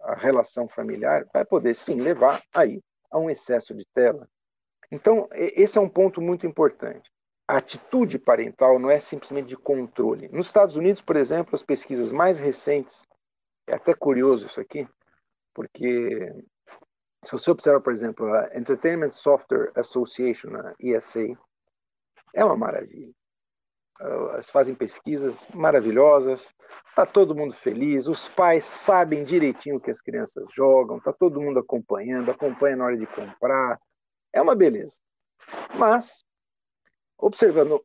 a 0.00 0.14
relação 0.14 0.68
familiar, 0.68 1.26
vai 1.32 1.44
poder 1.44 1.74
sim 1.74 2.00
levar 2.00 2.42
aí 2.52 2.80
a 3.10 3.18
um 3.18 3.30
excesso 3.30 3.74
de 3.74 3.84
tela. 3.94 4.28
Então, 4.90 5.28
esse 5.32 5.78
é 5.78 5.80
um 5.80 5.88
ponto 5.88 6.20
muito 6.20 6.46
importante 6.46 7.10
a 7.48 7.58
atitude 7.58 8.18
parental 8.18 8.78
não 8.78 8.90
é 8.90 8.98
simplesmente 8.98 9.48
de 9.48 9.56
controle. 9.56 10.28
Nos 10.28 10.46
Estados 10.46 10.74
Unidos, 10.74 11.00
por 11.00 11.16
exemplo, 11.16 11.54
as 11.54 11.62
pesquisas 11.62 12.10
mais 12.10 12.38
recentes, 12.38 13.06
é 13.66 13.74
até 13.74 13.94
curioso 13.94 14.46
isso 14.46 14.60
aqui, 14.60 14.86
porque 15.54 16.32
se 17.24 17.32
você 17.32 17.50
observa, 17.50 17.80
por 17.80 17.92
exemplo, 17.92 18.26
a 18.32 18.56
Entertainment 18.56 19.12
Software 19.12 19.72
Association, 19.74 20.56
a 20.56 20.74
ESA, 20.78 21.36
é 22.34 22.44
uma 22.44 22.56
maravilha. 22.56 23.12
Elas 23.98 24.50
fazem 24.50 24.74
pesquisas 24.74 25.46
maravilhosas, 25.54 26.54
está 26.88 27.06
todo 27.06 27.34
mundo 27.34 27.54
feliz, 27.54 28.06
os 28.06 28.28
pais 28.28 28.64
sabem 28.64 29.24
direitinho 29.24 29.76
o 29.76 29.80
que 29.80 29.90
as 29.90 30.02
crianças 30.02 30.44
jogam, 30.54 30.98
está 30.98 31.12
todo 31.12 31.40
mundo 31.40 31.58
acompanhando, 31.58 32.30
acompanha 32.30 32.76
na 32.76 32.84
hora 32.84 32.96
de 32.96 33.06
comprar, 33.06 33.80
é 34.32 34.42
uma 34.42 34.54
beleza. 34.54 34.96
Mas 35.78 36.25
Observando 37.18 37.84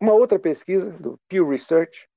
uma 0.00 0.12
outra 0.12 0.38
pesquisa 0.38 0.90
do 0.92 1.18
Pew 1.28 1.48
Research, 1.48 2.08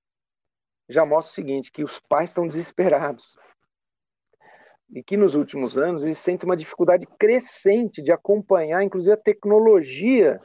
já 0.90 1.06
mostra 1.06 1.32
o 1.32 1.34
seguinte, 1.34 1.72
que 1.72 1.84
os 1.84 2.00
pais 2.00 2.30
estão 2.30 2.46
desesperados. 2.46 3.36
E 4.94 5.02
que 5.02 5.16
nos 5.16 5.36
últimos 5.36 5.78
anos 5.78 6.04
eles 6.04 6.18
sentem 6.18 6.48
uma 6.48 6.58
dificuldade 6.58 7.08
crescente 7.18 8.02
de 8.02 8.12
acompanhar, 8.12 8.84
inclusive, 8.84 9.14
a 9.14 9.18
tecnologia 9.18 10.42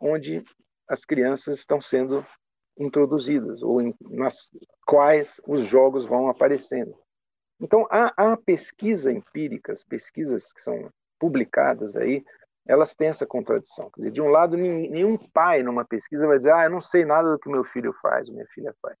onde 0.00 0.44
as 0.88 1.04
crianças 1.04 1.60
estão 1.60 1.80
sendo 1.80 2.26
introduzidas, 2.76 3.62
ou 3.62 3.80
em, 3.80 3.94
nas 4.00 4.50
quais 4.84 5.40
os 5.46 5.62
jogos 5.62 6.04
vão 6.04 6.28
aparecendo. 6.28 6.94
Então, 7.60 7.86
há, 7.90 8.12
há 8.16 8.36
pesquisa 8.36 9.12
empíricas, 9.12 9.84
pesquisas 9.84 10.52
que 10.52 10.60
são 10.60 10.90
publicadas 11.20 11.94
aí, 11.94 12.24
elas 12.66 12.94
têm 12.94 13.08
essa 13.08 13.26
contradição. 13.26 13.90
Quer 13.90 14.02
dizer, 14.02 14.10
de 14.12 14.22
um 14.22 14.28
lado, 14.28 14.56
nenhum 14.56 15.16
pai 15.16 15.62
numa 15.62 15.84
pesquisa 15.84 16.26
vai 16.26 16.38
dizer, 16.38 16.52
ah, 16.52 16.64
eu 16.64 16.70
não 16.70 16.80
sei 16.80 17.04
nada 17.04 17.32
do 17.32 17.38
que 17.38 17.50
meu 17.50 17.64
filho 17.64 17.92
faz, 18.00 18.28
minha 18.28 18.46
filha 18.54 18.74
faz. 18.80 18.96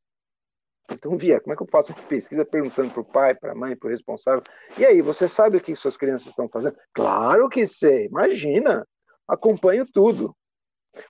Então, 0.90 1.16
Via, 1.16 1.40
como 1.40 1.52
é 1.52 1.56
que 1.56 1.62
eu 1.62 1.68
faço 1.70 1.92
uma 1.92 2.02
pesquisa 2.02 2.44
perguntando 2.44 2.90
para 2.90 3.00
o 3.00 3.04
pai, 3.04 3.34
para 3.34 3.52
a 3.52 3.54
mãe, 3.54 3.76
para 3.76 3.86
o 3.86 3.90
responsável? 3.90 4.42
E 4.76 4.84
aí, 4.84 5.00
você 5.00 5.28
sabe 5.28 5.56
o 5.56 5.60
que 5.60 5.76
suas 5.76 5.96
crianças 5.96 6.28
estão 6.28 6.48
fazendo? 6.48 6.76
Claro 6.92 7.48
que 7.48 7.66
sei, 7.66 8.06
imagina, 8.06 8.86
acompanho 9.26 9.86
tudo. 9.90 10.36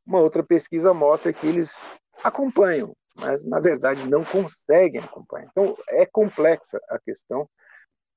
Uma 0.06 0.20
outra 0.20 0.42
pesquisa 0.42 0.94
mostra 0.94 1.32
que 1.32 1.46
eles 1.46 1.84
acompanham, 2.22 2.94
mas 3.16 3.44
na 3.44 3.58
verdade 3.58 4.08
não 4.08 4.24
conseguem 4.24 5.00
acompanhar. 5.00 5.48
Então, 5.50 5.76
é 5.88 6.06
complexa 6.06 6.80
a 6.88 6.98
questão. 6.98 7.48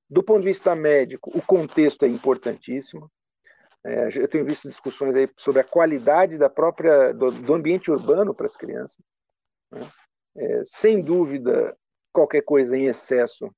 Do 0.08 0.22
ponto 0.22 0.40
de 0.40 0.46
vista 0.46 0.74
médico, 0.76 1.36
o 1.36 1.42
contexto 1.42 2.04
é 2.04 2.08
importantíssimo. 2.08 3.10
É, 3.86 4.08
eu 4.18 4.26
tenho 4.26 4.44
visto 4.44 4.68
discussões 4.68 5.14
aí 5.14 5.30
sobre 5.36 5.60
a 5.60 5.64
qualidade 5.64 6.36
da 6.36 6.50
própria 6.50 7.12
do, 7.12 7.30
do 7.30 7.54
ambiente 7.54 7.88
urbano 7.88 8.34
para 8.34 8.46
as 8.46 8.56
crianças. 8.56 8.98
Né? 9.70 9.88
É, 10.36 10.62
sem 10.64 11.00
dúvida, 11.00 11.76
qualquer 12.12 12.42
coisa 12.42 12.76
em 12.76 12.86
excesso 12.86 13.48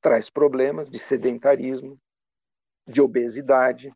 traz 0.00 0.30
problemas 0.30 0.90
de 0.90 0.98
sedentarismo, 0.98 1.98
de 2.86 3.02
obesidade, 3.02 3.92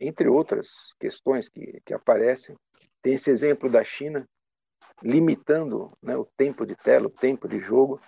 entre 0.00 0.28
outras 0.28 0.70
questões 0.98 1.48
que, 1.48 1.80
que 1.86 1.94
aparecem. 1.94 2.56
Tem 3.00 3.14
esse 3.14 3.30
exemplo 3.30 3.70
da 3.70 3.84
China, 3.84 4.28
limitando 5.00 5.96
né, 6.02 6.16
o 6.16 6.24
tempo 6.36 6.66
de 6.66 6.74
tela, 6.74 7.06
o 7.06 7.10
tempo 7.10 7.46
de 7.46 7.60
jogo, 7.60 8.00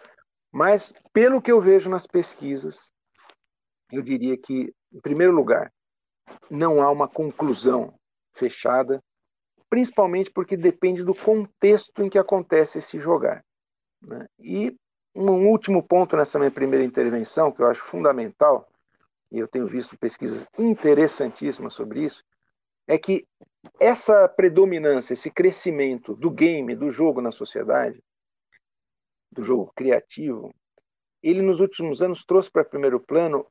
mas 0.53 0.93
pelo 1.13 1.41
que 1.41 1.53
eu 1.53 1.61
vejo 1.61 1.89
nas 1.89 2.07
pesquisas, 2.07 2.93
eu 3.93 4.03
diria 4.03 4.37
que, 4.37 4.75
em 4.93 5.01
primeiro 5.01 5.33
lugar, 5.33 5.73
não 6.51 6.83
há 6.83 6.91
uma 6.91 7.09
conclusão 7.09 7.95
fechada, 8.33 9.03
principalmente 9.69 10.31
porque 10.31 10.57
depende 10.57 11.03
do 11.03 11.15
contexto 11.15 12.03
em 12.03 12.09
que 12.09 12.19
acontece 12.19 12.79
esse 12.79 12.99
jogar. 12.99 13.45
Né? 14.03 14.27
E 14.39 14.77
um 15.15 15.49
último 15.49 15.83
ponto 15.83 16.17
nessa 16.17 16.39
minha 16.39 16.51
primeira 16.51 16.85
intervenção, 16.85 17.53
que 17.53 17.63
eu 17.63 17.67
acho 17.69 17.83
fundamental, 17.85 18.69
e 19.31 19.39
eu 19.39 19.49
tenho 19.49 19.67
visto 19.67 19.99
pesquisas 19.99 20.47
interessantíssimas 20.59 21.75
sobre 21.75 22.05
isso, 22.05 22.23
é 22.87 22.99
que 22.99 23.27
essa 23.81 24.29
predominância, 24.29 25.15
esse 25.15 25.31
crescimento 25.31 26.15
do 26.15 26.31
game, 26.31 26.75
do 26.75 26.91
jogo 26.91 27.21
na 27.21 27.31
sociedade, 27.31 28.03
do 29.33 29.43
jogo 29.43 29.73
criativo, 29.75 30.55
ele 31.23 31.41
nos 31.41 31.61
últimos 31.61 32.03
anos 32.03 32.25
trouxe 32.25 32.51
para 32.51 32.65
primeiro 32.65 33.01
plano 33.01 33.47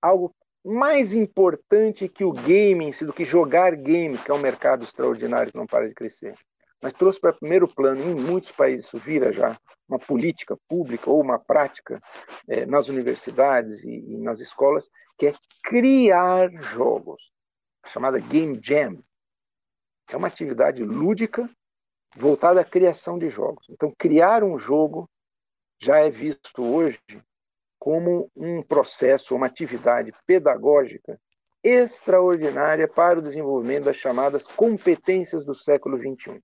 algo 0.00 0.34
mais 0.64 1.12
importante 1.12 2.08
que 2.08 2.24
o 2.24 2.32
si, 2.92 3.04
do 3.04 3.12
que 3.12 3.24
jogar 3.24 3.74
games, 3.74 4.22
que 4.22 4.30
é 4.30 4.34
um 4.34 4.40
mercado 4.40 4.84
extraordinário 4.84 5.50
que 5.50 5.58
não 5.58 5.66
para 5.66 5.88
de 5.88 5.94
crescer. 5.94 6.34
Mas 6.80 6.94
trouxe 6.94 7.20
para 7.20 7.32
primeiro 7.32 7.66
plano, 7.66 8.02
em 8.02 8.14
muitos 8.14 8.50
países 8.50 8.86
isso 8.86 8.98
vira 8.98 9.32
já 9.32 9.56
uma 9.88 9.98
política 9.98 10.56
pública 10.68 11.10
ou 11.10 11.20
uma 11.20 11.38
prática 11.38 12.00
é, 12.48 12.64
nas 12.64 12.88
universidades 12.88 13.82
e, 13.84 13.90
e 13.90 14.18
nas 14.18 14.40
escolas, 14.40 14.90
que 15.18 15.26
é 15.26 15.34
criar 15.62 16.50
jogos, 16.62 17.22
chamada 17.86 18.18
Game 18.18 18.58
Jam. 18.62 19.02
É 20.10 20.16
uma 20.16 20.28
atividade 20.28 20.82
lúdica 20.82 21.48
voltada 22.16 22.60
à 22.60 22.64
criação 22.64 23.18
de 23.18 23.30
jogos. 23.30 23.66
Então, 23.70 23.92
criar 23.96 24.42
um 24.42 24.58
jogo 24.58 25.08
já 25.80 25.98
é 25.98 26.10
visto 26.10 26.62
hoje 26.62 27.00
como 27.82 28.30
um 28.36 28.62
processo, 28.62 29.34
uma 29.34 29.46
atividade 29.46 30.12
pedagógica 30.24 31.20
extraordinária 31.64 32.86
para 32.86 33.18
o 33.18 33.22
desenvolvimento 33.22 33.86
das 33.86 33.96
chamadas 33.96 34.46
competências 34.46 35.44
do 35.44 35.52
século 35.52 35.98
XXI. 35.98 36.40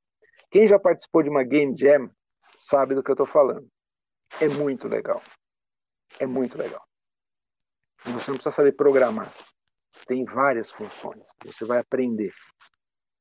Quem 0.51 0.67
já 0.67 0.81
participou 0.81 1.23
de 1.23 1.29
uma 1.29 1.45
Game 1.45 1.79
Jam 1.79 2.11
sabe 2.57 2.97
do 2.97 3.05
que 3.05 3.11
eu 3.13 3.15
estou 3.15 3.25
falando. 3.25 3.69
É 4.41 4.49
muito 4.49 4.89
legal. 4.89 5.23
É 6.19 6.27
muito 6.27 6.59
legal. 6.59 6.83
Você 8.07 8.33
não 8.33 8.37
precisa 8.37 8.51
saber 8.51 8.73
programar. 8.73 9.33
Tem 10.09 10.25
várias 10.25 10.73
funções. 10.73 11.29
Você 11.45 11.65
vai 11.65 11.79
aprender. 11.79 12.33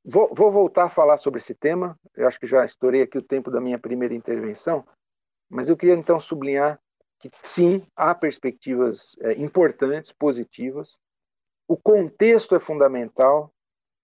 Vou, 0.03 0.34
vou, 0.34 0.51
voltar 0.51 0.86
a 0.86 0.89
falar 0.89 1.18
sobre 1.18 1.39
esse 1.39 1.53
tema. 1.53 1.95
Eu 2.15 2.28
acho 2.28 2.39
que 2.39 2.47
já 2.47 2.65
estourei 2.65 3.03
aqui 3.03 3.20
o 3.20 3.24
tempo 3.24 3.51
da 3.51 3.61
minha 3.61 3.78
primeira 3.78 4.15
intervenção. 4.15 4.84
Mas 5.47 5.70
eu 5.70 5.78
queria 5.78 5.93
então 5.93 6.20
sublinhar 6.20 6.80
que 7.20 7.32
sim, 7.41 7.86
há 7.95 8.13
perspectivas 8.13 9.15
é, 9.22 9.34
importantes, 9.34 10.11
positivas. 10.11 10.99
O 11.68 11.76
contexto 11.76 12.55
é 12.55 12.59
fundamental 12.59 13.51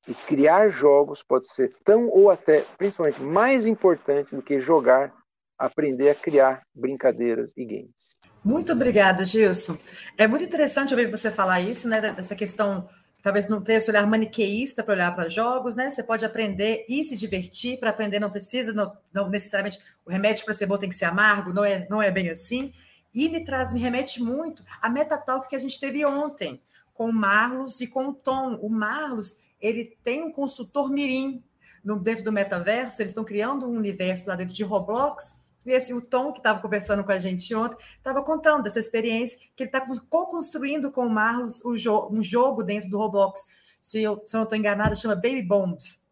e 0.08 0.14
criar 0.14 0.70
jogos 0.70 1.24
pode 1.24 1.48
ser 1.48 1.74
tão 1.84 2.10
ou 2.10 2.30
até, 2.30 2.66
principalmente, 2.78 3.22
mais 3.22 3.66
importante 3.66 4.36
do 4.36 4.42
que 4.42 4.60
jogar, 4.60 5.14
aprender 5.58 6.10
a 6.10 6.16
criar 6.16 6.64
brincadeiras 6.74 7.54
e 7.56 7.64
games. 7.64 8.16
Muito 8.44 8.74
obrigada, 8.74 9.24
Gilson. 9.24 9.78
É 10.18 10.28
muito 10.28 10.44
interessante 10.44 10.94
ouvir 10.94 11.10
você 11.10 11.32
falar 11.32 11.62
isso, 11.62 11.88
né? 11.88 12.02
Dessa 12.02 12.36
questão, 12.36 12.90
talvez 13.22 13.48
não 13.48 13.62
ter 13.62 13.76
esse 13.76 13.90
olhar 13.90 14.06
maniqueísta 14.06 14.84
para 14.84 14.94
olhar 14.94 15.16
para 15.16 15.30
jogos, 15.30 15.78
né? 15.78 15.90
Você 15.90 16.04
pode 16.04 16.26
aprender 16.26 16.86
e 16.90 17.06
se 17.06 17.16
divertir. 17.16 17.80
Para 17.80 17.92
aprender 17.92 18.20
não 18.20 18.30
precisa, 18.30 18.74
não, 18.74 18.92
não 19.14 19.30
necessariamente 19.30 19.80
o 20.06 20.12
remédio 20.12 20.44
para 20.44 20.54
ser 20.54 20.66
bom 20.66 20.78
tem 20.78 20.90
que 20.90 20.96
ser 20.96 21.06
amargo, 21.06 21.54
não 21.54 21.64
é, 21.64 21.88
não 21.90 22.02
é 22.02 22.12
bem 22.12 22.30
assim. 22.30 22.74
E 23.14 23.30
me 23.30 23.44
traz, 23.44 23.74
me 23.74 23.80
remete 23.80 24.22
muito 24.22 24.64
à 24.82 24.90
metatalk 24.90 25.48
que 25.48 25.56
a 25.56 25.60
gente 25.60 25.80
teve 25.80 26.04
ontem 26.06 26.62
com 26.94 27.10
o 27.10 27.14
Marlos 27.14 27.80
e 27.82 27.88
com 27.88 28.08
o 28.08 28.14
Tom. 28.14 28.56
O 28.56 28.70
Marlos, 28.70 29.38
ele 29.62 29.98
tem 30.04 30.24
um 30.24 30.32
consultor 30.32 30.90
mirim 30.90 31.44
no, 31.84 32.00
dentro 32.00 32.24
do 32.24 32.32
metaverso, 32.32 33.02
eles 33.02 33.12
estão 33.12 33.24
criando 33.24 33.68
um 33.68 33.76
universo 33.76 34.30
lá 34.30 34.36
dentro 34.36 34.56
de 34.56 34.64
Roblox, 34.64 35.38
e 35.66 35.72
esse, 35.72 35.94
o 35.94 36.02
Tom, 36.02 36.32
que 36.32 36.40
estava 36.40 36.60
conversando 36.60 37.04
com 37.04 37.12
a 37.12 37.18
gente 37.18 37.54
ontem, 37.56 37.78
estava 37.98 38.22
contando 38.22 38.64
dessa 38.64 38.80
experiência 38.80 39.40
que 39.56 39.64
ele 39.64 39.70
está 39.70 39.82
co-construindo 40.10 40.92
com 40.92 41.06
o 41.06 41.10
Marlos 41.10 41.64
um, 41.64 41.78
jo 41.78 42.10
um 42.12 42.22
jogo 42.22 42.64
dentro 42.64 42.90
do 42.90 42.98
Roblox. 42.98 43.46
Se 43.80 44.02
eu, 44.02 44.22
se 44.26 44.36
eu 44.36 44.40
não 44.40 44.44
estou 44.44 44.58
enganado, 44.58 44.96
chama 44.96 45.16
Baby 45.16 45.42
Bombs 45.42 46.03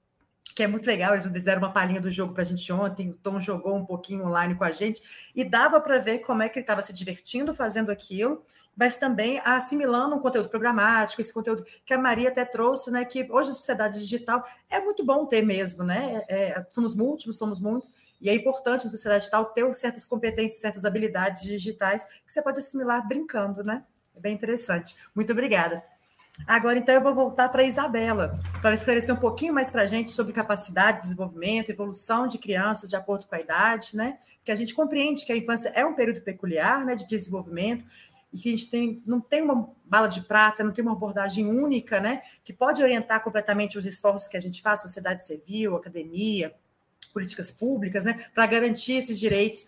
que 0.54 0.64
é 0.64 0.68
muito 0.68 0.86
legal. 0.86 1.14
Eles 1.14 1.44
deram 1.44 1.62
uma 1.62 1.72
palhinha 1.72 2.02
do 2.02 2.12
jogo 2.12 2.34
para 2.34 2.44
a 2.44 2.46
gente 2.46 2.72
ontem. 2.72 3.10
O 3.10 3.14
Tom 3.14 3.40
jogou 3.40 3.76
um 3.76 3.86
pouquinho 3.86 4.26
online 4.26 4.56
com 4.56 4.64
a 4.64 4.72
gente 4.72 5.02
e 5.36 5.44
dava 5.44 5.80
para 5.80 6.00
ver 6.00 6.20
como 6.20 6.44
é 6.44 6.50
que 6.50 6.60
ele 6.60 6.64
estava 6.64 6.82
se 6.82 6.94
divertindo 6.94 7.54
fazendo 7.54 7.92
aquilo, 7.92 8.44
mas 8.76 8.98
também 8.98 9.40
assimilando 9.44 10.16
um 10.16 10.20
conteúdo 10.20 10.50
programático, 10.50 11.22
esse 11.22 11.34
conteúdo 11.34 11.66
que 11.86 11.94
a 11.94 11.98
Maria 11.98 12.30
até 12.30 12.46
trouxe, 12.46 12.92
né? 12.92 13.06
Que 13.06 13.28
hoje 13.30 13.50
na 13.50 13.56
sociedade 13.56 14.00
digital 14.00 14.44
é 14.70 14.80
muito 14.80 15.06
bom 15.06 15.26
ter 15.26 15.42
mesmo, 15.42 15.84
né? 15.84 16.24
É, 16.28 16.50
é 16.50 16.68
somos 16.70 16.96
múltiplos, 16.96 17.38
somos 17.38 17.60
muitos, 17.60 17.92
e 18.20 18.30
é 18.30 18.34
importante 18.34 18.86
na 18.86 18.92
sociedade 18.92 19.22
digital 19.22 19.46
ter 19.46 19.74
certas 19.76 20.06
competências, 20.06 20.62
certas 20.62 20.86
habilidades 20.86 21.44
digitais 21.44 22.06
que 22.06 22.32
você 22.32 22.42
pode 22.42 22.60
assimilar 22.60 23.08
brincando, 23.08 23.64
né? 23.64 23.84
É 24.16 24.20
bem 24.20 24.34
interessante. 24.34 24.96
Muito 25.16 25.32
obrigada. 25.32 25.84
Agora, 26.48 26.80
então, 26.80 26.96
eu 26.96 27.02
vou 27.02 27.14
voltar 27.14 27.50
para 27.50 27.62
a 27.62 27.66
Isabela, 27.66 28.40
para 28.62 28.74
esclarecer 28.74 29.14
um 29.14 29.20
pouquinho 29.20 29.54
mais 29.54 29.70
para 29.70 29.84
a 29.84 29.86
gente 29.86 30.12
sobre 30.12 30.34
capacidade, 30.34 31.02
desenvolvimento, 31.02 31.70
evolução 31.70 32.28
de 32.28 32.38
crianças 32.38 32.90
de 32.90 32.96
acordo 32.96 33.28
com 33.28 33.36
a 33.36 33.40
idade, 33.40 33.96
né? 33.96 34.18
Que 34.44 34.52
a 34.52 34.56
gente 34.56 34.74
compreende 34.74 35.26
que 35.26 35.32
a 35.32 35.36
infância 35.36 35.70
é 35.70 35.86
um 35.86 35.94
período 35.94 36.22
peculiar, 36.22 36.86
né, 36.86 36.96
de 36.96 37.06
desenvolvimento, 37.06 37.86
e 38.34 38.38
que 38.38 38.48
a 38.48 38.52
gente 38.52 38.70
tem, 38.70 39.04
não 39.06 39.20
tem 39.20 39.42
uma 39.42 39.70
bala 39.86 40.08
de 40.08 40.22
prata, 40.22 40.64
não 40.64 40.72
tem 40.72 40.84
uma 40.84 40.94
abordagem 40.94 41.46
única, 41.46 42.00
né, 42.00 42.22
que 42.44 42.54
pode 42.54 42.82
orientar 42.82 43.22
completamente 43.24 43.78
os 43.78 43.86
esforços 43.86 44.28
que 44.28 44.38
a 44.38 44.42
gente 44.42 44.62
faz, 44.62 44.82
sociedade 44.82 45.26
civil, 45.26 45.76
academia, 45.76 46.56
políticas 47.14 47.52
públicas, 47.52 48.06
né, 48.06 48.26
para 48.34 48.46
garantir 48.46 48.94
esses 48.94 49.20
direitos, 49.20 49.68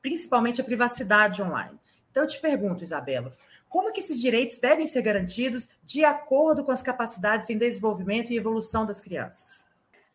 principalmente 0.00 0.60
a 0.60 0.64
privacidade 0.64 1.42
online. 1.42 1.78
Então, 2.10 2.22
eu 2.22 2.28
te 2.28 2.40
pergunto, 2.40 2.82
Isabela, 2.82 3.36
como 3.68 3.92
que 3.92 4.00
esses 4.00 4.20
direitos 4.20 4.58
devem 4.58 4.86
ser 4.86 5.02
garantidos 5.02 5.68
de 5.84 6.04
acordo 6.04 6.64
com 6.64 6.72
as 6.72 6.82
capacidades 6.82 7.50
em 7.50 7.58
desenvolvimento 7.58 8.32
e 8.32 8.36
evolução 8.36 8.86
das 8.86 9.00
crianças? 9.00 9.66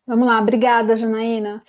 Vamos 0.06 0.26
lá, 0.26 0.40
obrigada, 0.40 0.96
Janaína. 0.96 1.62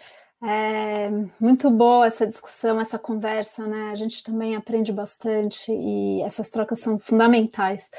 É 0.43 1.09
muito 1.39 1.69
boa 1.69 2.07
essa 2.07 2.27
discussão, 2.27 2.79
essa 2.79 2.99
conversa, 2.99 3.65
né? 3.65 3.89
A 3.91 3.95
gente 3.95 4.23
também 4.23 4.55
aprende 4.55 4.91
bastante 4.91 5.71
e 5.71 6.21
essas 6.21 6.49
trocas 6.49 6.79
são 6.79 6.99
fundamentais. 6.99 7.89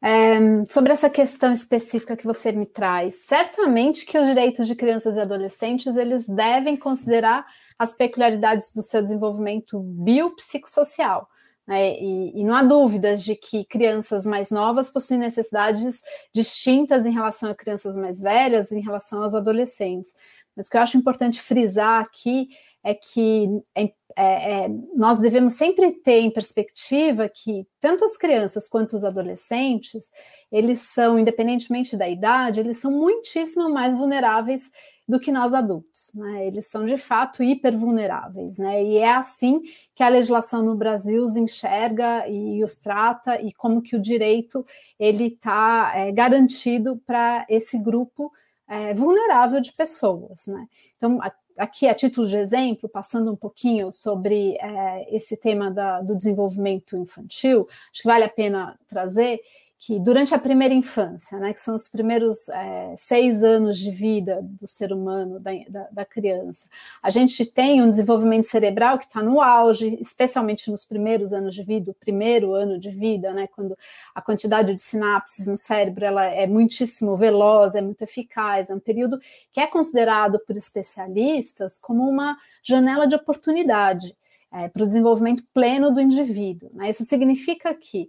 É, 0.00 0.36
sobre 0.68 0.92
essa 0.92 1.08
questão 1.08 1.52
específica 1.52 2.16
que 2.16 2.24
você 2.24 2.50
me 2.50 2.66
traz, 2.66 3.26
certamente 3.26 4.04
que 4.04 4.18
os 4.18 4.26
direitos 4.26 4.66
de 4.66 4.74
crianças 4.74 5.16
e 5.16 5.20
adolescentes 5.20 5.96
eles 5.96 6.26
devem 6.26 6.76
considerar 6.76 7.46
as 7.78 7.94
peculiaridades 7.94 8.72
do 8.72 8.82
seu 8.82 9.02
desenvolvimento 9.02 9.78
biopsicossocial. 9.78 11.28
Né? 11.66 12.00
E, 12.00 12.40
e, 12.40 12.44
não 12.44 12.54
há 12.54 12.62
dúvidas 12.62 13.22
de 13.22 13.36
que 13.36 13.64
crianças 13.64 14.26
mais 14.26 14.50
novas 14.50 14.90
possuem 14.90 15.20
necessidades 15.20 16.00
distintas 16.34 17.06
em 17.06 17.12
relação 17.12 17.50
a 17.50 17.54
crianças 17.54 17.96
mais 17.96 18.20
velhas, 18.20 18.72
em 18.72 18.80
relação 18.80 19.22
aos 19.22 19.34
adolescentes. 19.34 20.12
Mas 20.56 20.66
o 20.66 20.70
que 20.70 20.76
eu 20.76 20.80
acho 20.80 20.98
importante 20.98 21.40
frisar 21.40 22.02
aqui 22.02 22.48
é 22.84 22.94
que 22.94 23.62
é, 23.76 23.84
é, 24.16 24.64
é, 24.64 24.68
nós 24.94 25.18
devemos 25.18 25.54
sempre 25.54 25.92
ter 25.92 26.20
em 26.20 26.30
perspectiva 26.30 27.28
que 27.28 27.66
tanto 27.80 28.04
as 28.04 28.16
crianças 28.16 28.68
quanto 28.68 28.96
os 28.96 29.04
adolescentes, 29.04 30.10
eles 30.50 30.80
são, 30.80 31.18
independentemente 31.18 31.96
da 31.96 32.08
idade, 32.08 32.60
eles 32.60 32.78
são 32.78 32.90
muitíssimo 32.90 33.70
mais 33.70 33.94
vulneráveis 33.94 34.70
do 35.08 35.18
que 35.18 35.32
nós 35.32 35.52
adultos. 35.52 36.12
Né? 36.14 36.46
Eles 36.46 36.66
são 36.66 36.84
de 36.84 36.96
fato 36.96 37.42
hipervulneráveis, 37.42 38.58
né? 38.58 38.82
E 38.82 38.98
é 38.98 39.12
assim 39.12 39.60
que 39.94 40.02
a 40.02 40.08
legislação 40.08 40.62
no 40.62 40.74
Brasil 40.74 41.22
os 41.22 41.36
enxerga 41.36 42.28
e 42.28 42.62
os 42.62 42.78
trata 42.78 43.40
e 43.40 43.52
como 43.52 43.82
que 43.82 43.96
o 43.96 44.00
direito 44.00 44.64
ele 44.98 45.26
está 45.26 45.92
é, 45.94 46.12
garantido 46.12 47.00
para 47.06 47.44
esse 47.48 47.78
grupo 47.78 48.32
é, 48.68 48.94
vulnerável 48.94 49.60
de 49.60 49.72
pessoas, 49.72 50.46
né? 50.46 50.66
Então 50.96 51.18
aqui 51.56 51.86
a 51.86 51.94
título 51.94 52.26
de 52.26 52.36
exemplo, 52.36 52.88
passando 52.88 53.30
um 53.30 53.36
pouquinho 53.36 53.92
sobre 53.92 54.56
é, 54.60 55.14
esse 55.14 55.36
tema 55.36 55.70
da, 55.70 56.00
do 56.00 56.16
desenvolvimento 56.16 56.96
infantil, 56.96 57.68
acho 57.92 58.02
que 58.02 58.08
vale 58.08 58.24
a 58.24 58.28
pena 58.28 58.78
trazer 58.88 59.40
que 59.84 59.98
durante 59.98 60.32
a 60.32 60.38
primeira 60.38 60.72
infância, 60.72 61.36
né, 61.40 61.52
que 61.52 61.60
são 61.60 61.74
os 61.74 61.88
primeiros 61.88 62.48
é, 62.50 62.94
seis 62.96 63.42
anos 63.42 63.76
de 63.76 63.90
vida 63.90 64.38
do 64.40 64.68
ser 64.68 64.92
humano, 64.92 65.40
da, 65.40 65.50
da, 65.68 65.88
da 65.90 66.04
criança, 66.04 66.68
a 67.02 67.10
gente 67.10 67.44
tem 67.44 67.82
um 67.82 67.90
desenvolvimento 67.90 68.44
cerebral 68.44 68.96
que 68.96 69.06
está 69.06 69.20
no 69.20 69.40
auge, 69.40 69.98
especialmente 70.00 70.70
nos 70.70 70.84
primeiros 70.84 71.32
anos 71.32 71.52
de 71.52 71.64
vida, 71.64 71.90
o 71.90 71.94
primeiro 71.94 72.54
ano 72.54 72.78
de 72.78 72.90
vida, 72.90 73.32
né, 73.32 73.48
quando 73.48 73.76
a 74.14 74.22
quantidade 74.22 74.72
de 74.72 74.80
sinapses 74.80 75.48
no 75.48 75.56
cérebro 75.56 76.04
ela 76.04 76.26
é 76.26 76.46
muitíssimo 76.46 77.16
veloz, 77.16 77.74
é 77.74 77.82
muito 77.82 78.02
eficaz, 78.02 78.70
é 78.70 78.74
um 78.76 78.80
período 78.80 79.18
que 79.50 79.58
é 79.58 79.66
considerado 79.66 80.38
por 80.46 80.56
especialistas 80.56 81.76
como 81.76 82.08
uma 82.08 82.38
janela 82.62 83.04
de 83.04 83.16
oportunidade 83.16 84.16
é, 84.52 84.68
para 84.68 84.84
o 84.84 84.86
desenvolvimento 84.86 85.44
pleno 85.52 85.90
do 85.90 86.00
indivíduo. 86.00 86.70
Né? 86.72 86.90
Isso 86.90 87.04
significa 87.04 87.74
que 87.74 88.08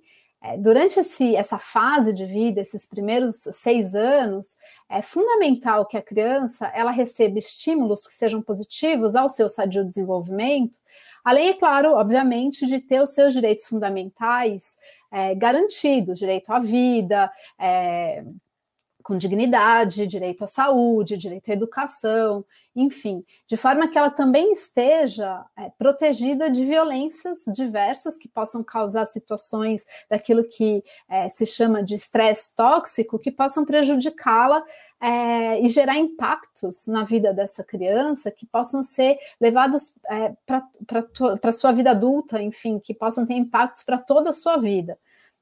durante 0.57 0.99
esse, 0.99 1.35
essa 1.35 1.57
fase 1.57 2.13
de 2.13 2.25
vida, 2.25 2.59
esses 2.59 2.85
primeiros 2.85 3.35
seis 3.51 3.95
anos, 3.95 4.57
é 4.89 5.01
fundamental 5.01 5.85
que 5.85 5.97
a 5.97 6.01
criança 6.01 6.67
ela 6.75 6.91
receba 6.91 7.39
estímulos 7.39 8.05
que 8.05 8.13
sejam 8.13 8.41
positivos 8.41 9.15
ao 9.15 9.29
seu 9.29 9.49
sadio 9.49 9.85
desenvolvimento, 9.85 10.77
além, 11.23 11.49
é 11.49 11.53
claro, 11.53 11.93
obviamente, 11.93 12.65
de 12.65 12.79
ter 12.79 13.01
os 13.01 13.11
seus 13.11 13.31
direitos 13.31 13.65
fundamentais 13.65 14.77
é, 15.09 15.33
garantidos, 15.33 16.19
direito 16.19 16.51
à 16.51 16.59
vida, 16.59 17.31
é, 17.57 18.25
com 19.03 19.17
dignidade, 19.17 20.07
direito 20.07 20.43
à 20.43 20.47
saúde, 20.47 21.17
direito 21.17 21.49
à 21.51 21.53
educação, 21.53 22.45
enfim, 22.75 23.23
de 23.47 23.55
forma 23.55 23.87
que 23.87 23.97
ela 23.97 24.09
também 24.09 24.53
esteja 24.53 25.45
é, 25.57 25.69
protegida 25.77 26.49
de 26.49 26.65
violências 26.65 27.43
diversas 27.53 28.17
que 28.17 28.27
possam 28.27 28.63
causar 28.63 29.05
situações 29.05 29.85
daquilo 30.09 30.43
que 30.43 30.83
é, 31.07 31.29
se 31.29 31.45
chama 31.45 31.83
de 31.83 31.95
estresse 31.95 32.55
tóxico, 32.55 33.19
que 33.19 33.31
possam 33.31 33.63
prejudicá-la 33.65 34.63
é, 34.99 35.59
e 35.59 35.67
gerar 35.67 35.97
impactos 35.97 36.87
na 36.87 37.03
vida 37.03 37.33
dessa 37.33 37.63
criança 37.63 38.31
que 38.31 38.45
possam 38.45 38.81
ser 38.81 39.17
levados 39.39 39.93
é, 40.09 40.33
para 40.45 40.63
a 41.43 41.51
sua 41.51 41.73
vida 41.73 41.91
adulta, 41.91 42.41
enfim, 42.41 42.79
que 42.79 42.93
possam 42.93 43.25
ter 43.25 43.33
impactos 43.33 43.83
para 43.83 43.97
toda 43.97 44.29
a 44.29 44.33
sua 44.33 44.57
vida. 44.57 44.97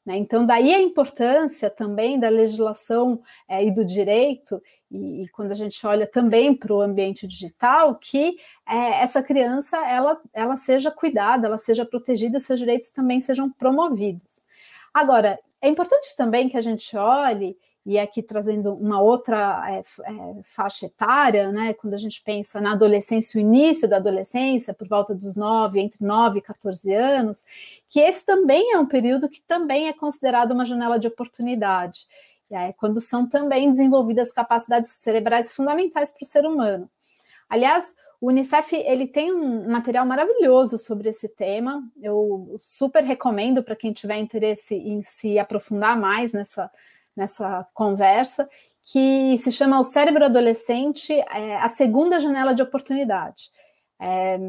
Né? 0.05 0.17
Então, 0.17 0.45
daí 0.45 0.73
a 0.73 0.81
importância 0.81 1.69
também 1.69 2.19
da 2.19 2.27
legislação 2.29 3.21
é, 3.47 3.63
e 3.63 3.71
do 3.71 3.85
direito, 3.85 4.61
e, 4.89 5.23
e, 5.23 5.29
quando 5.29 5.51
a 5.51 5.55
gente 5.55 5.85
olha 5.85 6.07
também 6.07 6.55
para 6.55 6.73
o 6.73 6.81
ambiente 6.81 7.27
digital, 7.27 7.95
que 7.95 8.37
é, 8.67 9.01
essa 9.03 9.21
criança 9.21 9.77
ela, 9.77 10.19
ela 10.33 10.57
seja 10.57 10.89
cuidada, 10.89 11.47
ela 11.47 11.57
seja 11.57 11.85
protegida, 11.85 12.39
seus 12.39 12.59
direitos 12.59 12.91
também 12.91 13.21
sejam 13.21 13.51
promovidos. 13.51 14.43
Agora, 14.93 15.39
é 15.61 15.69
importante 15.69 16.15
também 16.17 16.49
que 16.49 16.57
a 16.57 16.61
gente 16.61 16.97
olhe 16.97 17.55
e 17.85 17.97
aqui 17.97 18.21
trazendo 18.21 18.73
uma 18.73 19.01
outra 19.01 19.63
é, 19.67 19.79
é, 19.79 20.43
faixa 20.43 20.85
etária, 20.85 21.51
né, 21.51 21.73
quando 21.73 21.95
a 21.95 21.97
gente 21.97 22.21
pensa 22.23 22.61
na 22.61 22.73
adolescência, 22.73 23.37
o 23.37 23.41
início 23.41 23.87
da 23.87 23.97
adolescência, 23.97 24.73
por 24.73 24.87
volta 24.87 25.15
dos 25.15 25.35
9, 25.35 25.79
entre 25.79 26.05
9 26.05 26.39
e 26.39 26.41
14 26.41 26.93
anos, 26.93 27.43
que 27.89 27.99
esse 27.99 28.25
também 28.25 28.73
é 28.73 28.77
um 28.77 28.85
período 28.85 29.27
que 29.27 29.41
também 29.41 29.87
é 29.87 29.93
considerado 29.93 30.51
uma 30.51 30.65
janela 30.65 30.99
de 30.99 31.07
oportunidade, 31.07 32.07
é, 32.51 32.71
quando 32.73 33.01
são 33.01 33.27
também 33.27 33.71
desenvolvidas 33.71 34.31
capacidades 34.31 34.91
cerebrais 34.91 35.53
fundamentais 35.53 36.11
para 36.11 36.23
o 36.23 36.27
ser 36.27 36.45
humano. 36.45 36.89
Aliás, 37.49 37.95
o 38.21 38.27
Unicef 38.27 38.75
ele 38.75 39.07
tem 39.07 39.33
um 39.33 39.67
material 39.69 40.05
maravilhoso 40.05 40.77
sobre 40.77 41.09
esse 41.09 41.27
tema. 41.27 41.83
Eu 41.99 42.55
super 42.59 43.03
recomendo 43.03 43.63
para 43.63 43.75
quem 43.75 43.91
tiver 43.91 44.17
interesse 44.17 44.75
em 44.75 45.01
se 45.01 45.39
aprofundar 45.39 45.99
mais 45.99 46.31
nessa, 46.31 46.69
nessa 47.15 47.67
conversa, 47.73 48.49
que 48.83 49.37
se 49.37 49.51
chama 49.51 49.79
O 49.79 49.83
Cérebro 49.83 50.25
Adolescente, 50.25 51.13
é, 51.13 51.57
a 51.57 51.69
segunda 51.69 52.19
janela 52.19 52.53
de 52.53 52.61
oportunidade. 52.61 53.51
É, 53.99 54.39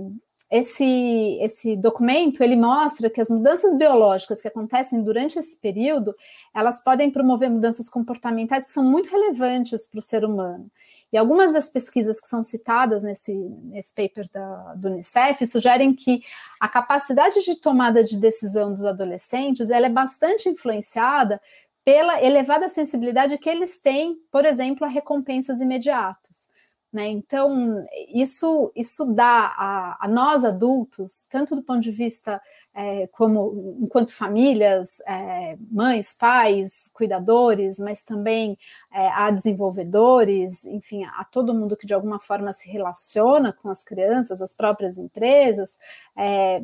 esse, 0.51 1.39
esse 1.41 1.75
documento 1.77 2.43
ele 2.43 2.57
mostra 2.57 3.09
que 3.09 3.23
as 3.23 3.31
mudanças 3.31 3.75
biológicas 3.75 4.43
que 4.43 4.49
acontecem 4.49 5.03
durante 5.03 5.39
esse 5.39 5.57
período 5.57 6.15
elas 6.55 6.85
podem 6.85 7.11
promover 7.11 7.49
mudanças 7.49 7.89
comportamentais 7.89 8.67
que 8.67 8.73
são 8.73 8.85
muito 8.85 9.11
relevantes 9.11 9.87
para 9.87 9.99
o 9.99 10.03
ser 10.03 10.27
humano. 10.27 10.71
E 11.11 11.17
algumas 11.17 11.53
das 11.55 11.71
pesquisas 11.71 12.21
que 12.21 12.29
são 12.29 12.43
citadas 12.43 13.03
nesse, 13.03 13.35
nesse 13.35 13.95
paper 13.95 14.29
da, 14.31 14.75
do 14.75 14.89
Unicef 14.89 15.47
sugerem 15.47 15.95
que 15.95 16.23
a 16.61 16.69
capacidade 16.69 17.43
de 17.43 17.55
tomada 17.57 18.05
de 18.05 18.19
decisão 18.19 18.73
dos 18.73 18.85
adolescentes 18.85 19.71
ela 19.71 19.87
é 19.87 19.91
bastante 19.91 20.51
influenciada 20.51 21.41
pela 21.85 22.23
elevada 22.23 22.69
sensibilidade 22.69 23.39
que 23.39 23.51
eles 23.51 23.79
têm, 23.79 24.17
por 24.31 24.45
exemplo, 24.45 24.85
a 24.85 24.89
recompensas 24.89 25.61
imediatas. 25.61 26.49
Né? 26.93 27.09
Então, 27.09 27.87
isso, 28.09 28.71
isso 28.77 29.07
dá 29.07 29.55
a, 29.57 29.97
a, 30.05 30.09
nós 30.09 30.45
adultos, 30.45 31.25
tanto 31.31 31.57
do 31.57 31.63
ponto 31.63 31.81
de 31.81 31.91
vista 31.91 32.41
é, 32.75 33.07
como 33.09 33.79
enquanto 33.81 34.15
famílias, 34.15 35.01
é, 35.07 35.57
mães, 35.71 36.15
pais, 36.15 36.91
cuidadores, 36.93 37.79
mas 37.79 38.05
também 38.05 38.59
é, 38.93 39.09
a 39.09 39.31
desenvolvedores, 39.31 40.65
enfim, 40.67 41.05
a 41.05 41.25
todo 41.25 41.55
mundo 41.55 41.77
que 41.79 41.87
de 41.87 41.95
alguma 41.95 42.19
forma 42.19 42.53
se 42.53 42.69
relaciona 42.69 43.55
com 43.55 43.71
as 43.71 43.83
crianças, 43.83 44.43
as 44.43 44.55
próprias 44.55 44.99
empresas, 44.99 45.79
é, 46.15 46.63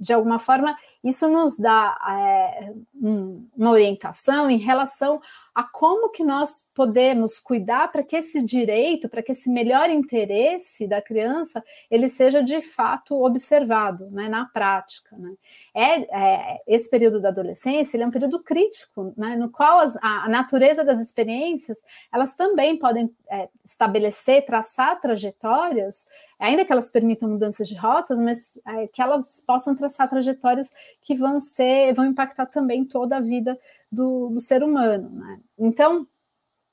de 0.00 0.12
alguma 0.12 0.38
forma, 0.38 0.76
isso 1.02 1.28
nos 1.28 1.56
dá 1.56 1.96
é, 2.08 2.72
um, 2.94 3.46
uma 3.56 3.70
orientação 3.70 4.50
em 4.50 4.58
relação 4.58 5.20
a 5.58 5.64
como 5.64 6.10
que 6.10 6.22
nós 6.22 6.68
podemos 6.72 7.40
cuidar 7.40 7.90
para 7.90 8.04
que 8.04 8.14
esse 8.14 8.40
direito, 8.44 9.08
para 9.08 9.20
que 9.22 9.32
esse 9.32 9.50
melhor 9.50 9.90
interesse 9.90 10.86
da 10.86 11.02
criança, 11.02 11.64
ele 11.90 12.08
seja 12.08 12.40
de 12.40 12.62
fato 12.62 13.20
observado, 13.24 14.08
né, 14.12 14.28
na 14.28 14.44
prática. 14.44 15.16
Né? 15.16 15.34
É, 15.74 16.52
é, 16.54 16.62
esse 16.66 16.88
período 16.88 17.20
da 17.20 17.30
adolescência 17.30 17.96
ele 17.96 18.04
é 18.04 18.06
um 18.06 18.12
período 18.12 18.40
crítico, 18.42 19.12
né, 19.16 19.34
no 19.34 19.50
qual 19.50 19.80
as, 19.80 19.96
a, 19.96 20.26
a, 20.26 20.28
natureza 20.28 20.84
das 20.84 21.00
experiências 21.00 21.78
elas 22.12 22.36
também 22.36 22.78
podem 22.78 23.12
é, 23.28 23.48
estabelecer, 23.64 24.44
traçar 24.44 25.00
trajetórias, 25.00 26.06
ainda 26.38 26.64
que 26.64 26.70
elas 26.70 26.88
permitam 26.88 27.28
mudanças 27.28 27.66
de 27.66 27.74
rotas, 27.74 28.16
mas 28.16 28.56
é, 28.64 28.86
que 28.86 29.02
elas 29.02 29.42
possam 29.44 29.74
traçar 29.74 30.08
trajetórias 30.08 30.70
que 31.02 31.14
vão 31.14 31.40
ser, 31.40 31.92
vão 31.94 32.06
impactar 32.06 32.46
também 32.46 32.84
toda 32.84 33.16
a 33.16 33.20
vida 33.20 33.58
do, 33.90 34.28
do 34.30 34.40
ser 34.40 34.62
humano. 34.62 35.10
Né? 35.10 35.40
Então, 35.58 36.06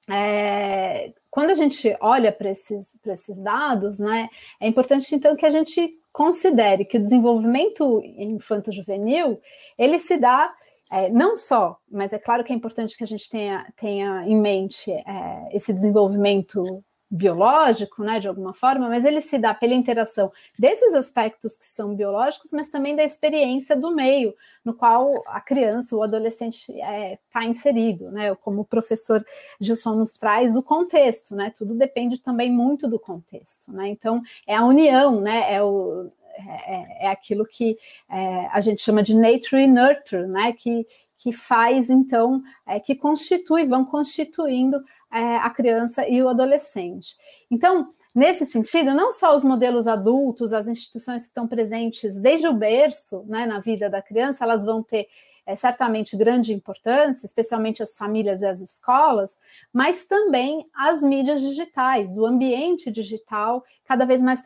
é, 0.09 1.13
quando 1.30 1.49
a 1.49 1.55
gente 1.55 1.95
olha 1.99 2.32
para 2.32 2.49
esses, 2.51 2.97
esses 3.05 3.39
dados, 3.39 3.99
né, 3.99 4.30
é 4.59 4.68
importante 4.68 5.13
então 5.16 5.36
que 5.36 5.45
a 5.45 5.49
gente 5.49 5.97
considere 6.11 6.86
que 6.86 6.97
o 6.97 7.03
desenvolvimento 7.03 8.01
infanto-juvenil 8.03 9.39
ele 9.78 9.99
se 9.99 10.18
dá 10.18 10.53
é, 10.91 11.09
não 11.09 11.36
só, 11.36 11.78
mas 11.89 12.13
é 12.13 12.20
claro 12.20 12.43
que 12.43 12.53
é 12.53 12.55
importante 12.55 12.95
que 12.95 13.03
a 13.03 13.07
gente 13.07 13.30
tenha, 13.30 13.66
tenha 13.76 14.24
em 14.28 14.39
mente 14.39 14.91
é, 14.91 15.49
esse 15.51 15.74
desenvolvimento 15.74 16.84
biológico, 17.09 18.03
né, 18.03 18.19
de 18.19 18.27
alguma 18.27 18.53
forma, 18.53 18.89
mas 18.89 19.05
ele 19.05 19.21
se 19.21 19.37
dá 19.37 19.53
pela 19.53 19.73
interação 19.73 20.31
desses 20.57 20.93
aspectos 20.93 21.55
que 21.55 21.65
são 21.65 21.95
biológicos, 21.95 22.51
mas 22.51 22.69
também 22.69 22.95
da 22.95 23.03
experiência 23.03 23.75
do 23.75 23.93
meio 23.93 24.33
no 24.63 24.73
qual 24.73 25.11
a 25.27 25.39
criança, 25.39 25.95
o 25.95 26.01
adolescente 26.01 26.71
está 26.71 26.93
é, 26.93 27.19
tá 27.31 27.45
inserido, 27.45 28.11
né, 28.11 28.33
como 28.35 28.61
o 28.61 28.65
professor 28.65 29.23
Gilson 29.59 29.95
nos 29.95 30.13
traz, 30.13 30.55
o 30.55 30.63
contexto, 30.63 31.35
né, 31.35 31.53
tudo 31.55 31.75
depende 31.75 32.19
também 32.19 32.51
muito 32.51 32.87
do 32.87 32.99
contexto, 32.99 33.71
né, 33.71 33.87
então 33.87 34.21
é 34.47 34.55
a 34.55 34.65
união, 34.65 35.21
né, 35.21 35.53
é 35.53 35.61
o 35.61 36.09
é, 36.37 37.05
é 37.05 37.07
aquilo 37.09 37.45
que 37.45 37.77
é, 38.09 38.47
a 38.47 38.59
gente 38.59 38.81
chama 38.81 39.01
de 39.01 39.15
nature 39.15 39.61
e 39.61 39.67
nurture, 39.67 40.27
né, 40.27 40.51
que, 40.51 40.85
que 41.17 41.31
faz, 41.31 41.89
então, 41.89 42.43
é, 42.67 42.79
que 42.79 42.95
constitui, 42.95 43.65
vão 43.65 43.85
constituindo 43.85 44.83
é, 45.11 45.37
a 45.37 45.49
criança 45.49 46.07
e 46.07 46.21
o 46.21 46.27
adolescente. 46.27 47.15
Então, 47.49 47.87
nesse 48.13 48.45
sentido, 48.45 48.93
não 48.93 49.13
só 49.13 49.35
os 49.35 49.43
modelos 49.43 49.87
adultos, 49.87 50.53
as 50.53 50.67
instituições 50.67 51.23
que 51.23 51.27
estão 51.29 51.47
presentes 51.47 52.19
desde 52.19 52.47
o 52.47 52.53
berço 52.53 53.23
né, 53.27 53.45
na 53.45 53.59
vida 53.59 53.89
da 53.89 54.01
criança, 54.01 54.43
elas 54.43 54.65
vão 54.65 54.83
ter 54.83 55.07
é, 55.45 55.55
certamente 55.55 56.17
grande 56.17 56.53
importância, 56.53 57.25
especialmente 57.25 57.83
as 57.83 57.95
famílias 57.95 58.41
e 58.41 58.47
as 58.47 58.61
escolas, 58.61 59.37
mas 59.71 60.05
também 60.05 60.65
as 60.73 61.01
mídias 61.01 61.39
digitais, 61.39 62.17
o 62.17 62.25
ambiente 62.25 62.89
digital 62.91 63.63
cada 63.85 64.05
vez 64.05 64.21
mais 64.21 64.41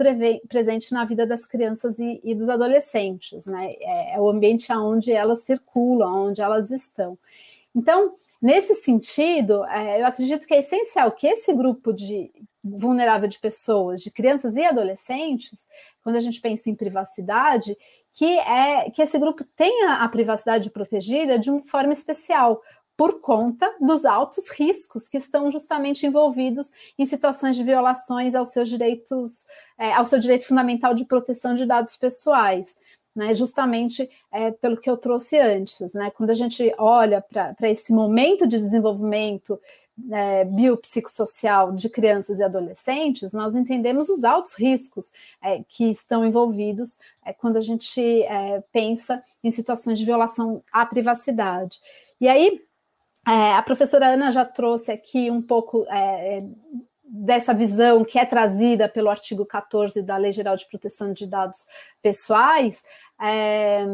presente 0.47 0.93
na 0.93 1.05
vida 1.05 1.25
das 1.25 1.45
crianças 1.45 1.97
e, 1.97 2.19
e 2.23 2.35
dos 2.35 2.49
adolescentes, 2.49 3.45
né? 3.45 3.73
É, 3.79 4.15
é 4.15 4.19
o 4.19 4.29
ambiente 4.29 4.71
onde 4.73 5.13
elas 5.13 5.43
circulam, 5.43 6.27
onde 6.27 6.41
elas 6.41 6.69
estão. 6.69 7.17
Então, 7.73 8.15
Nesse 8.41 8.73
sentido, 8.75 9.65
é, 9.65 10.01
eu 10.01 10.05
acredito 10.05 10.47
que 10.47 10.53
é 10.53 10.59
essencial 10.59 11.11
que 11.11 11.27
esse 11.27 11.53
grupo 11.53 11.93
de 11.93 12.31
vulnerável 12.63 13.27
de 13.27 13.39
pessoas, 13.39 14.01
de 14.01 14.11
crianças 14.11 14.55
e 14.55 14.63
adolescentes, 14.63 15.67
quando 16.01 16.15
a 16.15 16.21
gente 16.21 16.39
pensa 16.39 16.69
em 16.69 16.75
privacidade, 16.75 17.75
que 18.13 18.39
é 18.39 18.89
que 18.89 19.01
esse 19.01 19.19
grupo 19.19 19.43
tenha 19.55 19.95
a 19.95 20.09
privacidade 20.09 20.69
protegida 20.69 21.37
de 21.37 21.49
uma 21.49 21.61
forma 21.61 21.93
especial, 21.93 22.61
por 22.99 23.21
conta 23.21 23.73
dos 23.79 24.03
altos 24.03 24.49
riscos 24.49 25.07
que 25.07 25.15
estão 25.15 25.49
justamente 25.49 26.05
envolvidos 26.05 26.69
em 26.97 27.05
situações 27.05 27.55
de 27.55 27.63
violações 27.63 28.35
aos 28.35 28.49
seus 28.49 28.67
direitos, 28.67 29.45
é, 29.77 29.93
ao 29.93 30.03
seu 30.03 30.19
direito 30.19 30.45
fundamental 30.45 30.93
de 30.93 31.05
proteção 31.05 31.55
de 31.55 31.65
dados 31.65 31.95
pessoais. 31.95 32.75
Né, 33.19 33.35
justamente 33.35 34.09
é, 34.31 34.49
pelo 34.49 34.77
que 34.77 34.89
eu 34.89 34.95
trouxe 34.95 35.37
antes, 35.37 35.93
né, 35.93 36.09
quando 36.09 36.29
a 36.29 36.33
gente 36.33 36.73
olha 36.77 37.21
para 37.21 37.69
esse 37.69 37.91
momento 37.91 38.47
de 38.47 38.57
desenvolvimento 38.57 39.59
é, 40.09 40.45
biopsicossocial 40.45 41.73
de 41.73 41.89
crianças 41.89 42.39
e 42.39 42.43
adolescentes, 42.43 43.33
nós 43.33 43.57
entendemos 43.57 44.07
os 44.07 44.23
altos 44.23 44.53
riscos 44.53 45.11
é, 45.43 45.61
que 45.67 45.91
estão 45.91 46.25
envolvidos 46.25 46.97
é, 47.25 47.33
quando 47.33 47.57
a 47.57 47.61
gente 47.61 47.99
é, 48.23 48.63
pensa 48.71 49.21
em 49.43 49.51
situações 49.51 49.99
de 49.99 50.05
violação 50.05 50.63
à 50.71 50.85
privacidade. 50.85 51.81
E 52.21 52.27
aí, 52.29 52.61
é, 53.27 53.51
a 53.51 53.61
professora 53.61 54.07
Ana 54.07 54.31
já 54.31 54.45
trouxe 54.45 54.93
aqui 54.93 55.29
um 55.29 55.41
pouco 55.41 55.85
é, 55.89 56.41
dessa 57.11 57.53
visão 57.53 58.05
que 58.05 58.19
é 58.19 58.25
trazida 58.25 58.87
pelo 58.87 59.09
artigo 59.09 59.45
14 59.45 60.01
da 60.03 60.15
Lei 60.17 60.31
Geral 60.31 60.55
de 60.55 60.67
Proteção 60.67 61.11
de 61.11 61.25
Dados 61.25 61.65
Pessoais, 62.01 62.83
é, 63.19 63.85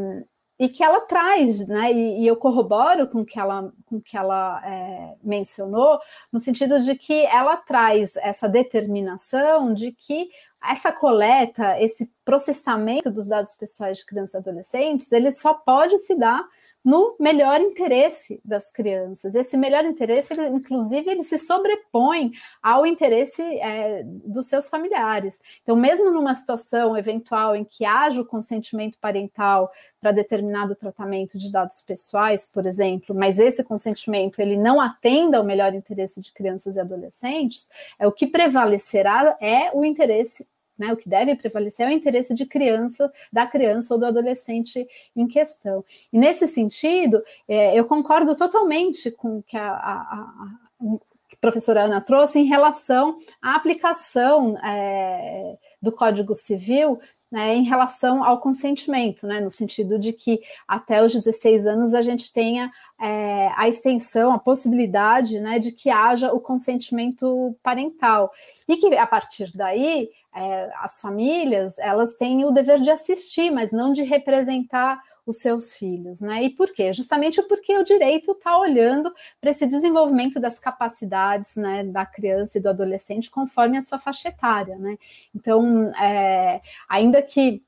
e 0.60 0.70
que 0.70 0.84
ela 0.84 1.02
traz, 1.02 1.68
né? 1.68 1.92
E, 1.92 2.22
e, 2.22 2.28
eu 2.28 2.38
corroboro 2.38 3.08
com 3.08 3.26
que 3.26 3.40
ela, 3.40 3.72
com 3.86 4.00
que 4.00 4.18
ela 4.18 4.62
é, 4.66 5.16
mencionou, 5.24 6.00
no 6.32 6.40
sentido 6.40 6.80
de 6.80 6.96
que 6.96 7.26
ela 7.26 7.58
traz 7.58 8.16
essa 8.18 8.48
determinação 8.48 9.74
de 9.74 9.92
que 9.92 10.30
essa 10.64 10.92
coleta, 10.92 11.80
esse 11.82 12.10
processamento 12.24 13.12
dos 13.12 13.28
dados 13.28 13.56
pessoais 13.56 13.98
de 13.98 14.06
crianças 14.06 14.34
e 14.34 14.38
adolescentes, 14.38 15.12
ele 15.12 15.36
só 15.36 15.54
pode 15.54 16.00
se 16.00 16.16
dar 16.18 16.44
no 16.86 17.16
melhor 17.20 17.60
interesse 17.60 18.40
das 18.46 18.70
crianças. 18.70 19.34
Esse 19.34 19.58
melhor 19.58 19.84
interesse, 19.86 20.32
ele, 20.34 20.48
inclusive, 20.50 21.10
ele 21.10 21.24
se 21.24 21.40
sobrepõe 21.40 22.32
ao 22.62 22.86
interesse 22.86 23.42
é, 23.42 24.04
dos 24.06 24.46
seus 24.46 24.70
familiares. 24.70 25.42
Então, 25.64 25.76
mesmo 25.76 26.12
numa 26.12 26.36
situação 26.36 26.96
eventual 26.96 27.56
em 27.56 27.64
que 27.66 27.84
haja 27.84 28.22
o 28.22 28.26
consentimento 28.26 29.00
parental 29.00 29.72
para 30.00 30.12
determinado 30.12 30.76
tratamento 30.76 31.40
de 31.40 31.52
dados 31.52 31.82
pessoais, 31.82 32.48
por 32.54 32.68
exemplo, 32.68 33.16
mas 33.16 33.40
esse 33.40 33.64
consentimento 33.64 34.40
ele 34.40 34.56
não 34.56 34.80
atenda 34.80 35.40
ao 35.40 35.44
melhor 35.44 35.74
interesse 35.74 36.22
de 36.22 36.32
crianças 36.32 36.76
e 36.76 36.80
adolescentes, 36.80 37.68
é 37.98 38.06
o 38.06 38.12
que 38.12 38.28
prevalecerá 38.28 39.36
é 39.42 39.72
o 39.74 39.84
interesse 39.84 40.46
né, 40.78 40.92
o 40.92 40.98
que 40.98 41.10
deve 41.10 41.36
prevalecer 41.36 41.88
é 41.88 41.90
o 41.90 41.94
interesse 41.94 42.34
de 42.34 42.46
criança, 42.46 43.12
da 43.32 43.48
criança 43.48 43.94
ou 43.94 44.00
do 44.00 44.06
adolescente 44.06 44.88
em 45.16 45.28
questão. 45.28 45.84
E 46.12 46.18
nesse 46.18 46.48
sentido, 46.48 47.24
é, 47.48 47.78
eu 47.78 47.86
concordo 47.86 48.36
totalmente 48.36 49.12
com 49.12 49.38
o 49.40 49.44
que 49.44 49.58
a, 49.58 49.70
a, 49.70 49.94
a, 49.94 50.46
a 50.82 51.38
professora 51.40 51.84
Ana 51.84 52.02
trouxe 52.02 52.40
em 52.40 52.46
relação 52.46 53.18
à 53.42 53.56
aplicação 53.56 54.58
é, 54.64 55.58
do 55.82 55.92
Código 55.92 56.34
Civil 56.34 57.00
né, 57.32 57.56
em 57.56 57.64
relação 57.64 58.24
ao 58.24 58.40
consentimento, 58.40 59.26
né, 59.28 59.42
no 59.42 59.52
sentido 59.52 60.00
de 60.00 60.14
que 60.14 60.40
até 60.68 61.04
os 61.04 61.12
16 61.12 61.66
anos 61.68 61.94
a 61.94 62.02
gente 62.02 62.32
tenha 62.32 62.72
é, 63.02 63.50
a 63.58 63.68
extensão, 63.68 64.32
a 64.32 64.40
possibilidade 64.40 65.40
né, 65.40 65.60
de 65.60 65.72
que 65.72 65.90
haja 65.90 66.32
o 66.32 66.40
consentimento 66.40 67.56
parental. 67.62 68.32
E 68.68 68.78
que 68.78 68.96
a 68.96 69.06
partir 69.06 69.52
daí 69.56 70.10
é, 70.36 70.70
as 70.82 71.00
famílias 71.00 71.78
elas 71.80 72.16
têm 72.16 72.44
o 72.44 72.52
dever 72.52 72.82
de 72.82 72.92
assistir, 72.92 73.50
mas 73.52 73.72
não 73.72 73.94
de 73.94 74.04
representar 74.04 75.02
os 75.26 75.38
seus 75.38 75.74
filhos, 75.74 76.22
né? 76.22 76.44
E 76.44 76.50
por 76.52 76.72
quê? 76.72 76.94
Justamente 76.94 77.42
porque 77.44 77.76
o 77.76 77.84
direito 77.84 78.32
está 78.32 78.60
olhando 78.60 79.12
para 79.42 79.50
esse 79.50 79.66
desenvolvimento 79.66 80.40
das 80.40 80.60
capacidades, 80.60 81.56
né, 81.56 81.84
da 81.84 82.06
criança 82.06 82.60
e 82.60 82.62
do 82.62 82.70
adolescente 82.70 83.32
conforme 83.32 83.78
a 83.78 83.82
sua 83.82 83.98
faixa 83.98 84.30
etária, 84.30 84.78
né? 84.78 84.98
Então, 85.34 85.92
é, 85.96 86.62
ainda 86.88 87.22
que 87.24 87.64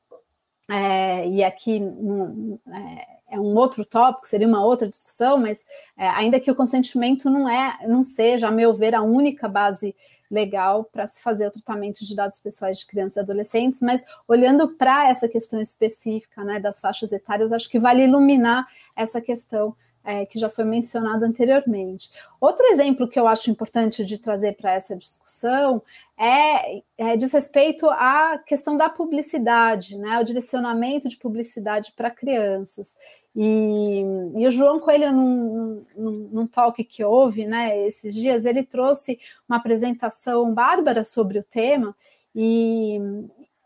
é, 0.69 1.27
e 1.27 1.43
aqui 1.43 1.79
um, 1.81 2.59
é, 2.69 3.35
é, 3.35 3.39
um 3.39 3.55
outro 3.55 3.85
tópico, 3.85 4.27
seria 4.27 4.47
uma 4.47 4.63
outra 4.63 4.87
discussão, 4.87 5.37
mas 5.37 5.65
é, 5.97 6.07
ainda 6.09 6.39
que 6.39 6.51
o 6.51 6.55
consentimento 6.55 7.29
não 7.29 7.49
é, 7.49 7.77
não 7.87 8.03
seja, 8.03 8.49
a 8.49 8.51
meu 8.51 8.73
ver, 8.73 8.93
a 8.93 9.01
única 9.01 9.47
base 9.47 9.95
legal 10.29 10.83
para 10.83 11.07
se 11.07 11.21
fazer 11.21 11.47
o 11.47 11.51
tratamento 11.51 12.05
de 12.05 12.15
dados 12.15 12.39
pessoais 12.39 12.79
de 12.79 12.85
crianças 12.85 13.17
e 13.17 13.19
adolescentes, 13.19 13.81
mas 13.81 14.03
olhando 14.27 14.69
para 14.69 15.09
essa 15.09 15.27
questão 15.27 15.59
específica 15.61 16.43
né, 16.43 16.59
das 16.59 16.79
faixas 16.79 17.11
etárias, 17.11 17.51
acho 17.51 17.69
que 17.69 17.79
vale 17.79 18.03
iluminar 18.03 18.67
essa 18.95 19.21
questão 19.21 19.75
é, 20.07 20.25
que 20.25 20.39
já 20.39 20.49
foi 20.49 20.63
mencionado 20.63 21.25
anteriormente. 21.25 22.09
Outro 22.39 22.65
exemplo 22.67 23.09
que 23.09 23.19
eu 23.19 23.27
acho 23.27 23.51
importante 23.51 24.05
de 24.05 24.17
trazer 24.17 24.55
para 24.55 24.71
essa 24.71 24.95
discussão 24.95 25.83
é, 26.17 26.77
é 26.97 27.17
diz 27.17 27.33
respeito 27.33 27.85
à 27.89 28.37
questão 28.37 28.77
da 28.77 28.87
publicidade, 28.87 29.97
né, 29.97 30.17
o 30.17 30.23
direcionamento 30.23 31.09
de 31.09 31.17
publicidade 31.17 31.91
para 31.91 32.09
crianças. 32.09 32.95
E, 33.35 34.01
e, 34.37 34.47
o 34.47 34.49
João 34.49 34.79
Coelho, 34.79 35.11
num, 35.11 35.85
num, 35.95 36.29
num 36.31 36.47
talk 36.47 36.81
que 36.85 37.03
houve 37.03 37.45
né, 37.45 37.85
esses 37.85 38.15
dias, 38.15 38.45
ele 38.45 38.63
trouxe 38.63 39.19
uma 39.47 39.57
apresentação 39.57 40.53
bárbara 40.53 41.03
sobre 41.03 41.37
o 41.37 41.43
tema, 41.43 41.93
e, 42.33 42.97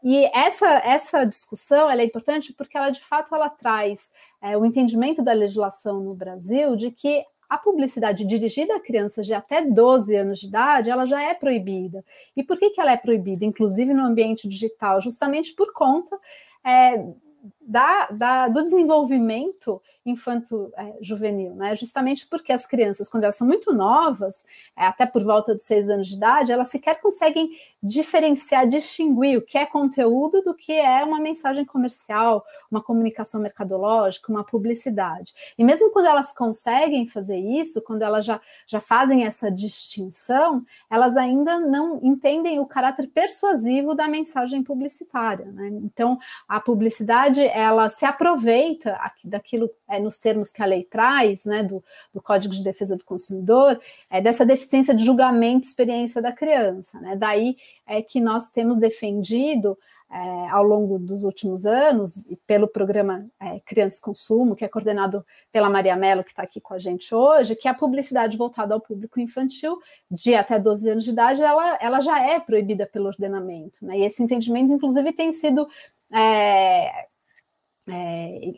e 0.04 0.26
essa, 0.34 0.68
essa 0.84 1.26
discussão 1.26 1.90
é 1.90 2.04
importante 2.04 2.54
porque 2.54 2.78
ela, 2.78 2.90
de 2.90 3.04
fato, 3.04 3.34
ela 3.36 3.50
traz 3.50 4.12
é, 4.42 4.58
o 4.58 4.66
entendimento 4.66 5.22
da 5.22 5.34
legislação 5.34 6.00
no 6.00 6.16
Brasil 6.16 6.76
de 6.76 6.92
que 6.92 7.24
a 7.48 7.58
publicidade 7.58 8.26
dirigida 8.26 8.76
a 8.76 8.80
crianças 8.80 9.26
de 9.26 9.34
até 9.34 9.62
12 9.62 10.16
anos 10.16 10.40
de 10.40 10.48
idade, 10.48 10.90
ela 10.90 11.06
já 11.06 11.22
é 11.22 11.34
proibida. 11.34 12.04
E 12.36 12.44
por 12.44 12.58
que, 12.58 12.70
que 12.70 12.80
ela 12.80 12.94
é 12.94 12.98
proibida, 12.98 13.44
inclusive 13.44 13.94
no 13.94 14.06
ambiente 14.06 14.48
digital? 14.48 15.02
Justamente 15.02 15.54
por 15.54 15.74
conta 15.74 16.18
é, 16.64 17.06
da, 17.72 18.08
da, 18.12 18.48
do 18.50 18.64
desenvolvimento 18.64 19.82
infanto-juvenil, 20.06 21.52
é, 21.52 21.56
né? 21.56 21.76
Justamente 21.76 22.28
porque 22.28 22.52
as 22.52 22.66
crianças, 22.66 23.08
quando 23.08 23.24
elas 23.24 23.36
são 23.36 23.48
muito 23.48 23.72
novas, 23.72 24.44
é, 24.76 24.86
até 24.86 25.06
por 25.06 25.24
volta 25.24 25.54
dos 25.54 25.64
seis 25.64 25.90
anos 25.90 26.08
de 26.08 26.16
idade, 26.16 26.52
elas 26.52 26.70
sequer 26.70 27.00
conseguem 27.00 27.52
diferenciar, 27.82 28.68
distinguir 28.68 29.38
o 29.38 29.42
que 29.42 29.58
é 29.58 29.66
conteúdo 29.66 30.42
do 30.42 30.54
que 30.54 30.74
é 30.74 31.04
uma 31.04 31.20
mensagem 31.20 31.64
comercial, 31.64 32.44
uma 32.70 32.82
comunicação 32.82 33.40
mercadológica, 33.40 34.32
uma 34.32 34.44
publicidade. 34.44 35.34
E 35.58 35.64
mesmo 35.64 35.92
quando 35.92 36.08
elas 36.08 36.34
conseguem 36.34 37.08
fazer 37.08 37.38
isso, 37.38 37.82
quando 37.82 38.02
elas 38.02 38.26
já, 38.26 38.42
já 38.68 38.80
fazem 38.80 39.24
essa 39.26 39.52
distinção, 39.52 40.66
elas 40.90 41.16
ainda 41.16 41.60
não 41.60 42.00
entendem 42.04 42.60
o 42.60 42.66
caráter 42.66 43.08
persuasivo 43.08 43.94
da 43.94 44.08
mensagem 44.08 44.64
publicitária. 44.64 45.46
Né? 45.46 45.68
Então, 45.84 46.18
a 46.48 46.60
publicidade 46.60 47.42
ela 47.62 47.90
se 47.90 48.06
aproveita 48.06 49.00
daquilo 49.24 49.70
é, 49.90 50.00
nos 50.00 50.20
termos 50.20 50.52
que 50.52 50.62
a 50.62 50.66
lei 50.66 50.84
traz, 50.84 51.46
né, 51.46 51.64
do, 51.64 51.84
do 52.14 52.22
Código 52.22 52.54
de 52.54 52.64
Defesa 52.64 52.98
do 52.98 53.04
Consumidor, 53.04 53.80
é 54.10 54.22
dessa 54.22 54.46
deficiência 54.46 54.94
de 54.94 55.06
julgamento 55.06 55.66
e 55.66 55.70
experiência 55.70 56.22
da 56.22 56.32
criança. 56.32 57.00
Né? 57.00 57.16
Daí 57.16 57.58
é 57.86 58.02
que 58.02 58.20
nós 58.20 58.50
temos 58.50 58.78
defendido 58.78 59.78
é, 60.12 60.50
ao 60.50 60.62
longo 60.62 61.00
dos 61.00 61.24
últimos 61.24 61.66
anos, 61.66 62.30
e 62.30 62.36
pelo 62.36 62.68
programa 62.68 63.26
é, 63.40 63.62
Crianças 63.62 64.00
Consumo, 64.00 64.56
que 64.56 64.66
é 64.66 64.68
coordenado 64.68 65.26
pela 65.52 65.70
Maria 65.70 65.96
Mello, 65.96 66.24
que 66.24 66.32
está 66.32 66.44
aqui 66.44 66.60
com 66.60 66.74
a 66.74 66.78
gente 66.78 67.16
hoje, 67.16 67.56
que 67.56 67.68
a 67.68 67.74
publicidade 67.74 68.36
voltada 68.36 68.74
ao 68.74 68.82
público 68.82 69.22
infantil 69.22 69.80
de 70.10 70.36
até 70.36 70.60
12 70.60 70.90
anos 70.90 71.04
de 71.06 71.12
idade, 71.12 71.42
ela, 71.42 71.78
ela 71.82 72.02
já 72.02 72.20
é 72.20 72.40
proibida 72.42 72.86
pelo 72.86 73.08
ordenamento. 73.08 73.86
Né? 73.86 74.00
E 74.00 74.04
esse 74.04 74.22
entendimento, 74.22 74.74
inclusive, 74.74 75.14
tem 75.14 75.32
sido 75.32 75.66
é, 76.14 77.08
é, 77.92 78.54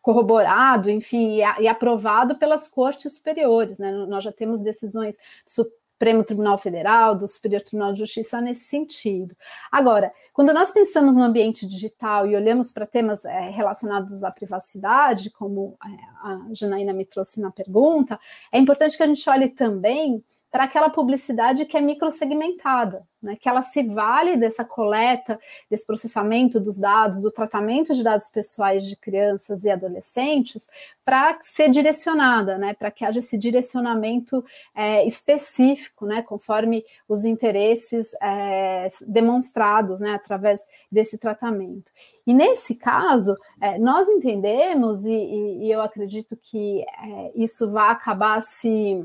corroborado, 0.00 0.90
enfim, 0.90 1.36
e, 1.36 1.62
e, 1.62 1.68
aprovado 1.68 2.36
pelas 2.38 2.68
cortes 2.68 3.12
superiores. 3.14 3.78
Né? 3.78 3.92
Nós 3.92 4.24
já 4.24 4.32
temos 4.32 4.60
decisões 4.60 5.16
do 5.16 5.64
Supremo 5.98 6.24
Tribunal 6.24 6.56
Federal, 6.56 7.14
do 7.14 7.26
Superior 7.26 7.60
Tribunal 7.60 7.92
de 7.92 7.98
Justiça 7.98 8.40
nesse 8.40 8.64
sentido. 8.64 9.36
Agora, 9.70 10.12
quando 10.32 10.52
nós 10.54 10.70
pensamos 10.70 11.16
no 11.16 11.22
ambiente 11.22 11.66
digital 11.66 12.26
e 12.26 12.36
olhamos 12.36 12.72
para 12.72 12.86
temas 12.86 13.24
é, 13.24 13.50
relacionados 13.50 14.22
à 14.22 14.30
privacidade, 14.30 15.30
como 15.30 15.76
é, 15.84 15.88
a 16.22 16.40
Janaína 16.52 16.92
me 16.92 17.04
trouxe 17.04 17.40
na 17.40 17.50
pergunta, 17.50 18.18
é 18.52 18.58
importante 18.58 18.96
que 18.96 19.02
a 19.02 19.06
gente 19.06 19.28
olhe 19.28 19.48
também 19.48 20.24
para 20.50 20.64
aquela 20.64 20.88
publicidade 20.88 21.66
que 21.66 21.76
é 21.76 21.80
microsegmentada, 21.80 23.06
né, 23.22 23.36
que 23.36 23.48
ela 23.48 23.62
se 23.62 23.82
vale 23.82 24.36
dessa 24.36 24.64
coleta, 24.64 25.38
desse 25.70 25.86
processamento 25.86 26.58
dos 26.58 26.78
dados, 26.78 27.20
do 27.20 27.30
tratamento 27.30 27.94
de 27.94 28.02
dados 28.02 28.28
pessoais 28.28 28.86
de 28.86 28.96
crianças 28.96 29.64
e 29.64 29.70
adolescentes, 29.70 30.68
para 31.04 31.38
ser 31.42 31.70
direcionada, 31.70 32.56
né, 32.56 32.74
para 32.74 32.90
que 32.90 33.04
haja 33.04 33.18
esse 33.18 33.36
direcionamento 33.36 34.44
é, 34.74 35.06
específico, 35.06 36.06
né, 36.06 36.22
conforme 36.22 36.84
os 37.08 37.24
interesses 37.24 38.10
é, 38.22 38.88
demonstrados 39.06 40.00
né, 40.00 40.12
através 40.12 40.60
desse 40.90 41.18
tratamento. 41.18 41.90
E 42.26 42.32
nesse 42.32 42.74
caso, 42.74 43.36
é, 43.60 43.78
nós 43.78 44.08
entendemos, 44.08 45.04
e, 45.04 45.12
e, 45.12 45.70
eu 45.70 45.80
acredito 45.80 46.36
que 46.36 46.82
é, 46.82 47.32
isso 47.34 47.70
vai 47.70 47.90
acabar 47.90 48.40
se 48.42 49.02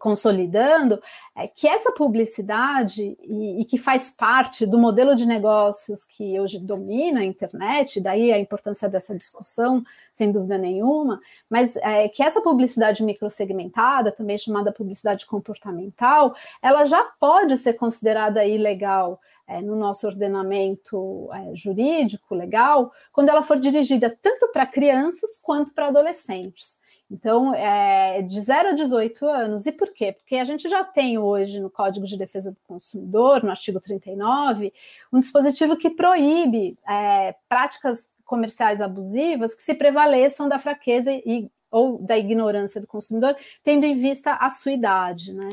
consolidando 0.00 1.02
é 1.36 1.48
que 1.48 1.66
essa 1.66 1.92
publicidade 1.92 3.16
e, 3.20 3.60
e, 3.60 3.64
que 3.64 3.76
faz 3.76 4.10
parte 4.10 4.64
do 4.66 4.78
modelo 4.78 5.16
de 5.16 5.26
negócios 5.26 6.04
que 6.04 6.38
hoje 6.38 6.58
domina 6.58 7.20
a 7.20 7.24
internet, 7.24 8.00
daí 8.00 8.32
a 8.32 8.38
importância 8.38 8.88
dessa 8.88 9.16
discussão, 9.16 9.84
sem 10.12 10.30
dúvida 10.30 10.56
nenhuma, 10.56 11.20
mas 11.48 11.76
é, 11.76 12.08
que 12.08 12.22
essa 12.22 12.40
publicidade 12.40 13.02
microsegmentada, 13.02 14.12
também 14.12 14.38
chamada 14.38 14.72
publicidade 14.72 15.26
comportamental, 15.26 16.34
ela 16.62 16.86
já 16.86 17.02
pode 17.18 17.58
ser 17.58 17.74
considerada 17.74 18.44
ilegal 18.44 19.20
é, 19.46 19.60
no 19.60 19.76
nosso 19.76 20.06
ordenamento 20.06 21.28
é, 21.32 21.54
jurídico 21.56 22.34
legal, 22.34 22.92
quando 23.12 23.28
ela 23.28 23.42
for 23.42 23.58
dirigida 23.58 24.16
tanto 24.22 24.48
para 24.48 24.66
crianças 24.66 25.38
quanto 25.42 25.74
para 25.74 25.88
adolescentes. 25.88 26.78
Então, 27.10 27.54
é 27.54 28.22
de 28.22 28.40
0 28.40 28.70
a 28.70 28.72
18 28.72 29.26
anos. 29.26 29.66
E 29.66 29.72
por 29.72 29.92
quê? 29.92 30.12
Porque 30.12 30.36
a 30.36 30.44
gente 30.44 30.68
já 30.68 30.82
tem 30.82 31.18
hoje 31.18 31.60
no 31.60 31.70
Código 31.70 32.06
de 32.06 32.16
Defesa 32.16 32.50
do 32.50 32.60
Consumidor, 32.66 33.42
no 33.42 33.50
artigo 33.50 33.80
39, 33.80 34.72
um 35.12 35.20
dispositivo 35.20 35.76
que 35.76 35.90
proíbe 35.90 36.78
é, 36.88 37.34
práticas 37.48 38.08
comerciais 38.24 38.80
abusivas 38.80 39.54
que 39.54 39.62
se 39.62 39.74
prevaleçam 39.74 40.48
da 40.48 40.58
fraqueza 40.58 41.12
e, 41.12 41.50
ou 41.70 41.98
da 41.98 42.16
ignorância 42.16 42.80
do 42.80 42.86
consumidor, 42.86 43.36
tendo 43.62 43.84
em 43.84 43.94
vista 43.94 44.32
a 44.34 44.48
sua 44.48 44.72
idade. 44.72 45.32
Né? 45.32 45.48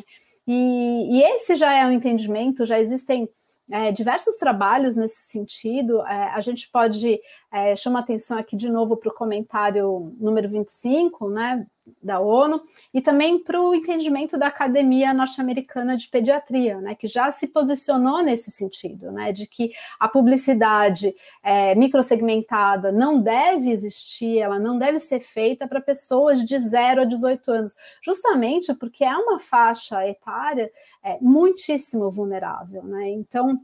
E, 0.48 1.18
e 1.18 1.24
esse 1.24 1.56
já 1.56 1.74
é 1.74 1.86
um 1.86 1.92
entendimento, 1.92 2.66
já 2.66 2.80
existem 2.80 3.30
é, 3.70 3.92
diversos 3.92 4.38
trabalhos 4.38 4.96
nesse 4.96 5.22
sentido. 5.24 6.02
É, 6.06 6.32
a 6.34 6.42
gente 6.42 6.70
pode 6.70 7.20
é, 7.52 7.76
chamar 7.76 8.00
atenção 8.00 8.38
aqui 8.38 8.56
de 8.56 8.70
novo 8.70 8.96
para 8.96 9.10
o 9.10 9.14
comentário 9.14 10.16
número 10.20 10.48
25, 10.48 11.30
né, 11.30 11.68
da 12.02 12.20
ONU, 12.20 12.62
e 12.94 13.02
também 13.02 13.44
para 13.44 13.60
o 13.60 13.76
entendimento 13.76 14.38
da 14.38 14.48
Academia 14.48 15.14
Norte-Americana 15.14 15.98
de 15.98 16.08
Pediatria, 16.08 16.80
né, 16.80 16.96
que 16.96 17.08
já 17.08 17.30
se 17.32 17.48
posicionou 17.48 18.24
nesse 18.24 18.52
sentido, 18.52 19.12
né, 19.12 19.34
de 19.34 19.46
que 19.46 19.72
a 20.00 20.08
publicidade 20.08 21.14
é, 21.44 21.76
microsegmentada 21.76 22.92
não 22.92 23.22
deve 23.22 23.70
existir, 23.72 24.38
ela 24.38 24.58
não 24.58 24.78
deve 24.78 25.00
ser 25.00 25.20
feita 25.20 25.68
para 25.68 25.82
pessoas 25.82 26.46
de 26.46 26.58
0 26.58 27.02
a 27.02 27.06
18 27.06 27.52
anos, 27.52 27.76
justamente 28.02 28.74
porque 28.76 29.04
é 29.04 29.16
uma 29.16 29.40
faixa 29.40 30.08
etária 30.08 30.72
é, 31.04 31.18
muitíssimo 31.20 32.10
vulnerável, 32.10 32.84
né? 32.84 33.10
Então, 33.10 33.60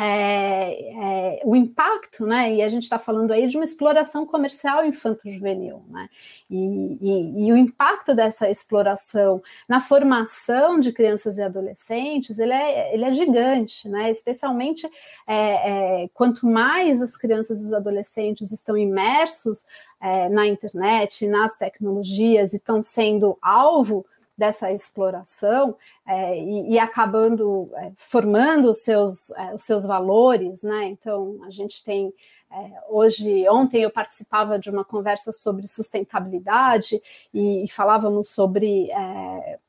é, 0.00 1.38
é, 1.38 1.42
o 1.44 1.54
impacto, 1.54 2.26
né? 2.26 2.54
E 2.54 2.62
a 2.62 2.68
gente 2.68 2.84
está 2.84 2.98
falando 2.98 3.30
aí 3.30 3.46
de 3.46 3.56
uma 3.56 3.64
exploração 3.64 4.26
comercial 4.26 4.84
infanto-juvenil, 4.84 5.84
né? 5.88 6.08
E, 6.50 6.98
e, 7.00 7.46
e, 7.46 7.52
o 7.52 7.56
impacto 7.56 8.14
dessa 8.14 8.50
exploração 8.50 9.42
na 9.68 9.80
formação 9.80 10.80
de 10.80 10.92
crianças 10.92 11.38
e 11.38 11.42
adolescentes, 11.42 12.38
ele 12.38 12.52
é, 12.52 12.94
ele 12.94 13.04
é 13.04 13.14
gigante, 13.14 13.88
né? 13.88 14.10
Especialmente 14.10 14.86
é, 15.26 16.04
é 16.04 16.08
quanto 16.14 16.46
mais 16.46 17.00
as 17.00 17.16
crianças 17.16 17.62
e 17.62 17.66
os 17.66 17.72
adolescentes 17.72 18.50
estão 18.50 18.76
imersos 18.76 19.64
é, 20.00 20.28
na 20.28 20.46
internet, 20.46 21.26
nas 21.26 21.56
tecnologias 21.56 22.52
e 22.52 22.56
estão 22.56 22.80
sendo 22.80 23.38
alvo 23.40 24.04
dessa 24.42 24.72
exploração 24.72 25.76
é, 26.04 26.36
e, 26.36 26.72
e, 26.72 26.78
acabando 26.80 27.70
é, 27.76 27.92
formando 27.94 28.70
os 28.70 28.78
seus, 28.78 29.30
é, 29.30 29.54
os 29.54 29.62
seus 29.62 29.84
valores, 29.84 30.64
né? 30.64 30.86
Então 30.86 31.38
a 31.44 31.50
gente 31.50 31.84
tem 31.84 32.12
é, 32.50 32.82
hoje, 32.88 33.48
ontem 33.48 33.82
eu 33.82 33.90
participava 33.90 34.58
de 34.58 34.68
uma 34.68 34.84
conversa 34.84 35.30
sobre 35.32 35.68
sustentabilidade 35.68 37.00
e, 37.32 37.64
e 37.64 37.68
falávamos 37.68 38.30
sobre 38.30 38.90
é, 38.90 39.60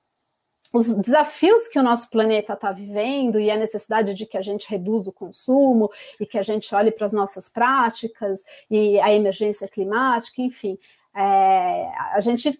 os 0.73 0.91
desafios 0.95 1.67
que 1.67 1.77
o 1.77 1.83
nosso 1.83 2.09
planeta 2.09 2.53
está 2.53 2.71
vivendo 2.71 3.39
e 3.39 3.51
a 3.51 3.55
necessidade 3.55 4.15
de 4.15 4.25
que 4.25 4.37
a 4.39 4.41
gente 4.41 4.67
reduza 4.67 5.11
o 5.11 5.13
consumo 5.13 5.91
e 6.19 6.25
que 6.25 6.39
a 6.39 6.43
gente 6.43 6.73
olhe 6.73 6.89
para 6.89 7.05
as 7.05 7.13
nossas 7.13 7.47
práticas 7.47 8.43
e 8.71 8.99
a 8.99 9.13
emergência 9.13 9.67
climática, 9.67 10.41
enfim. 10.41 10.79
É, 11.15 11.91
a 12.15 12.19
gente 12.19 12.59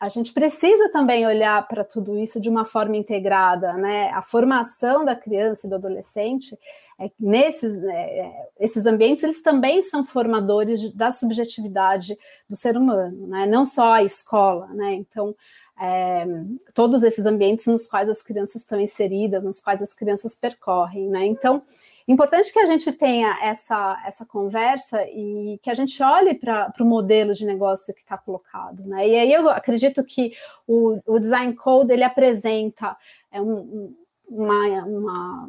a 0.00 0.08
gente 0.08 0.32
precisa 0.32 0.88
também 0.90 1.26
olhar 1.26 1.66
para 1.66 1.82
tudo 1.82 2.16
isso 2.16 2.40
de 2.40 2.48
uma 2.48 2.64
forma 2.64 2.96
integrada, 2.96 3.72
né? 3.72 4.10
A 4.10 4.22
formação 4.22 5.04
da 5.04 5.16
criança 5.16 5.66
e 5.66 5.70
do 5.70 5.74
adolescente, 5.74 6.56
é, 7.00 7.10
nesses 7.18 7.82
é, 7.82 8.32
esses 8.60 8.86
ambientes, 8.86 9.24
eles 9.24 9.42
também 9.42 9.82
são 9.82 10.04
formadores 10.04 10.92
da 10.94 11.10
subjetividade 11.10 12.16
do 12.48 12.54
ser 12.54 12.76
humano, 12.76 13.26
né? 13.26 13.44
Não 13.46 13.64
só 13.64 13.94
a 13.94 14.04
escola, 14.04 14.68
né? 14.68 14.94
Então, 14.94 15.34
é, 15.80 16.24
todos 16.72 17.02
esses 17.02 17.26
ambientes 17.26 17.66
nos 17.66 17.88
quais 17.88 18.08
as 18.08 18.22
crianças 18.22 18.62
estão 18.62 18.80
inseridas, 18.80 19.42
nos 19.42 19.60
quais 19.60 19.82
as 19.82 19.92
crianças 19.94 20.36
percorrem, 20.36 21.08
né? 21.08 21.26
Então, 21.26 21.62
Importante 22.08 22.50
que 22.50 22.58
a 22.58 22.64
gente 22.64 22.90
tenha 22.90 23.38
essa, 23.42 24.02
essa 24.06 24.24
conversa 24.24 25.04
e 25.10 25.60
que 25.62 25.68
a 25.68 25.74
gente 25.74 26.02
olhe 26.02 26.34
para 26.34 26.72
o 26.80 26.84
modelo 26.86 27.34
de 27.34 27.44
negócio 27.44 27.94
que 27.94 28.00
está 28.00 28.16
colocado. 28.16 28.82
Né? 28.86 29.08
E 29.08 29.14
aí 29.14 29.30
eu 29.30 29.50
acredito 29.50 30.02
que 30.02 30.32
o, 30.66 30.98
o 31.04 31.18
Design 31.18 31.54
Code 31.54 31.92
ele 31.92 32.02
apresenta 32.02 32.96
é 33.30 33.42
um, 33.42 33.94
uma, 34.26 34.64
uma 34.86 35.48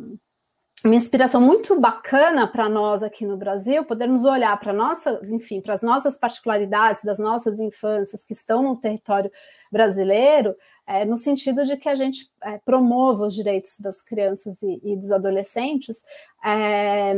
uma 0.83 0.95
inspiração 0.95 1.41
muito 1.41 1.77
bacana 1.79 2.47
para 2.47 2.69
nós 2.69 3.03
aqui 3.03 3.25
no 3.25 3.35
Brasil, 3.35 3.83
podermos 3.83 4.23
olhar 4.23 4.57
para 4.59 4.71
nossa, 4.71 5.19
enfim, 5.25 5.59
para 5.59 5.73
as 5.73 5.81
nossas 5.81 6.17
particularidades 6.17 7.03
das 7.03 7.19
nossas 7.19 7.59
infâncias 7.59 8.23
que 8.23 8.31
estão 8.31 8.63
no 8.63 8.77
território 8.77 9.29
brasileiro, 9.69 10.55
é, 10.89 11.05
no 11.05 11.17
sentido 11.17 11.63
de 11.63 11.77
que 11.77 11.87
a 11.87 11.93
gente 11.93 12.31
é, 12.41 12.57
promova 12.57 13.27
os 13.27 13.35
direitos 13.35 13.79
das 13.79 14.01
crianças 14.01 14.59
e, 14.63 14.81
e 14.83 14.95
dos 14.95 15.11
adolescentes, 15.11 16.03
é, 16.43 17.13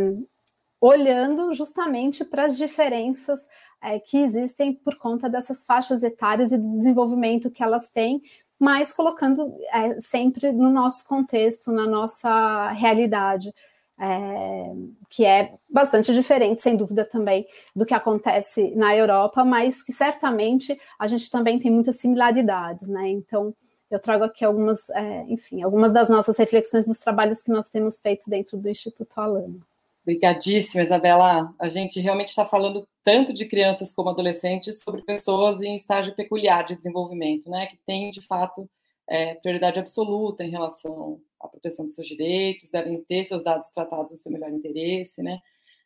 olhando 0.81 1.53
justamente 1.53 2.25
para 2.25 2.47
as 2.47 2.57
diferenças 2.57 3.47
é, 3.81 3.97
que 3.97 4.17
existem 4.17 4.73
por 4.73 4.97
conta 4.97 5.29
dessas 5.29 5.63
faixas 5.63 6.03
etárias 6.03 6.51
e 6.51 6.57
do 6.57 6.77
desenvolvimento 6.77 7.49
que 7.49 7.63
elas 7.63 7.89
têm, 7.89 8.21
mas 8.59 8.91
colocando 8.91 9.55
é, 9.71 10.01
sempre 10.01 10.51
no 10.51 10.69
nosso 10.69 11.07
contexto, 11.07 11.71
na 11.71 11.87
nossa 11.87 12.71
realidade. 12.71 13.55
É, 14.03 14.73
que 15.11 15.23
é 15.23 15.53
bastante 15.69 16.11
diferente, 16.11 16.59
sem 16.63 16.75
dúvida, 16.75 17.05
também 17.05 17.45
do 17.75 17.85
que 17.85 17.93
acontece 17.93 18.73
na 18.75 18.95
Europa, 18.95 19.45
mas 19.45 19.83
que 19.83 19.93
certamente 19.93 20.75
a 20.97 21.07
gente 21.07 21.29
também 21.29 21.59
tem 21.59 21.69
muitas 21.69 21.97
similaridades, 21.97 22.87
né? 22.87 23.09
Então, 23.09 23.53
eu 23.91 23.99
trago 23.99 24.23
aqui 24.23 24.43
algumas, 24.43 24.89
é, 24.89 25.25
enfim, 25.27 25.61
algumas 25.61 25.93
das 25.93 26.09
nossas 26.09 26.35
reflexões 26.37 26.87
dos 26.87 26.99
trabalhos 26.99 27.43
que 27.43 27.51
nós 27.51 27.67
temos 27.67 28.01
feito 28.01 28.27
dentro 28.27 28.57
do 28.57 28.67
Instituto 28.67 29.19
Alano. 29.19 29.61
Obrigadíssima, 30.03 30.81
Isabela. 30.81 31.53
A 31.59 31.69
gente 31.69 31.99
realmente 31.99 32.29
está 32.29 32.43
falando 32.43 32.87
tanto 33.03 33.31
de 33.31 33.45
crianças 33.45 33.93
como 33.93 34.09
adolescentes 34.09 34.81
sobre 34.81 35.03
pessoas 35.03 35.61
em 35.61 35.75
estágio 35.75 36.15
peculiar 36.15 36.65
de 36.65 36.75
desenvolvimento, 36.75 37.49
né? 37.49 37.67
Que 37.67 37.77
têm, 37.85 38.09
de 38.09 38.21
fato, 38.21 38.67
é, 39.09 39.35
prioridade 39.35 39.79
absoluta 39.79 40.43
em 40.43 40.49
relação 40.49 41.21
à 41.39 41.47
proteção 41.47 41.85
dos 41.85 41.95
seus 41.95 42.07
direitos, 42.07 42.69
devem 42.69 43.01
ter 43.03 43.23
seus 43.23 43.43
dados 43.43 43.67
tratados 43.69 44.11
no 44.11 44.17
seu 44.17 44.31
melhor 44.31 44.51
interesse, 44.51 45.21
né? 45.23 45.39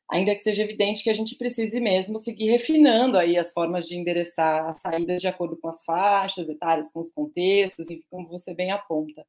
Ainda 0.09 0.35
que 0.35 0.41
seja 0.41 0.63
evidente 0.63 1.03
que 1.03 1.09
a 1.09 1.13
gente 1.13 1.35
precise 1.35 1.79
mesmo 1.79 2.19
seguir 2.19 2.49
refinando 2.51 3.17
aí 3.17 3.37
as 3.37 3.51
formas 3.51 3.87
de 3.87 3.95
endereçar 3.95 4.69
as 4.69 4.79
saídas 4.79 5.19
de 5.19 5.27
acordo 5.27 5.57
com 5.57 5.67
as 5.67 5.83
faixas 5.83 6.47
etárias, 6.47 6.91
com 6.91 6.99
os 6.99 7.09
contextos, 7.09 7.89
enfim, 7.89 8.05
como 8.09 8.27
você 8.27 8.53
bem 8.53 8.71
aponta. 8.71 9.25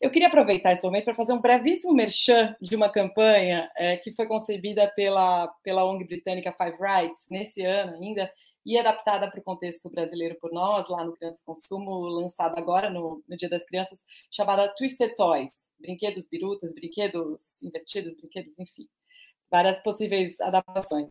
Eu 0.00 0.10
queria 0.10 0.28
aproveitar 0.28 0.72
esse 0.72 0.84
momento 0.84 1.04
para 1.04 1.14
fazer 1.14 1.32
um 1.32 1.40
brevíssimo 1.40 1.92
merchan 1.92 2.56
de 2.60 2.76
uma 2.76 2.88
campanha 2.88 3.70
é, 3.76 3.96
que 3.96 4.12
foi 4.12 4.26
concebida 4.26 4.90
pela, 4.94 5.48
pela 5.64 5.84
ONG 5.84 6.04
britânica 6.04 6.52
Five 6.52 6.76
Rights, 6.80 7.26
nesse 7.30 7.62
ano 7.62 7.94
ainda, 7.96 8.30
e 8.64 8.78
adaptada 8.78 9.28
para 9.28 9.40
o 9.40 9.42
contexto 9.42 9.88
brasileiro 9.90 10.36
por 10.40 10.52
nós, 10.52 10.88
lá 10.88 11.04
no 11.04 11.16
Criança 11.16 11.42
Consumo, 11.44 12.00
lançada 12.06 12.58
agora 12.58 12.90
no, 12.90 13.22
no 13.26 13.36
Dia 13.36 13.48
das 13.48 13.64
Crianças, 13.64 14.04
chamada 14.30 14.68
Twisted 14.76 15.14
Toys, 15.16 15.72
brinquedos 15.80 16.26
birutas, 16.26 16.72
brinquedos 16.72 17.62
invertidos, 17.62 18.14
brinquedos, 18.14 18.58
enfim 18.58 18.86
várias 19.50 19.80
possíveis 19.82 20.40
adaptações. 20.40 21.08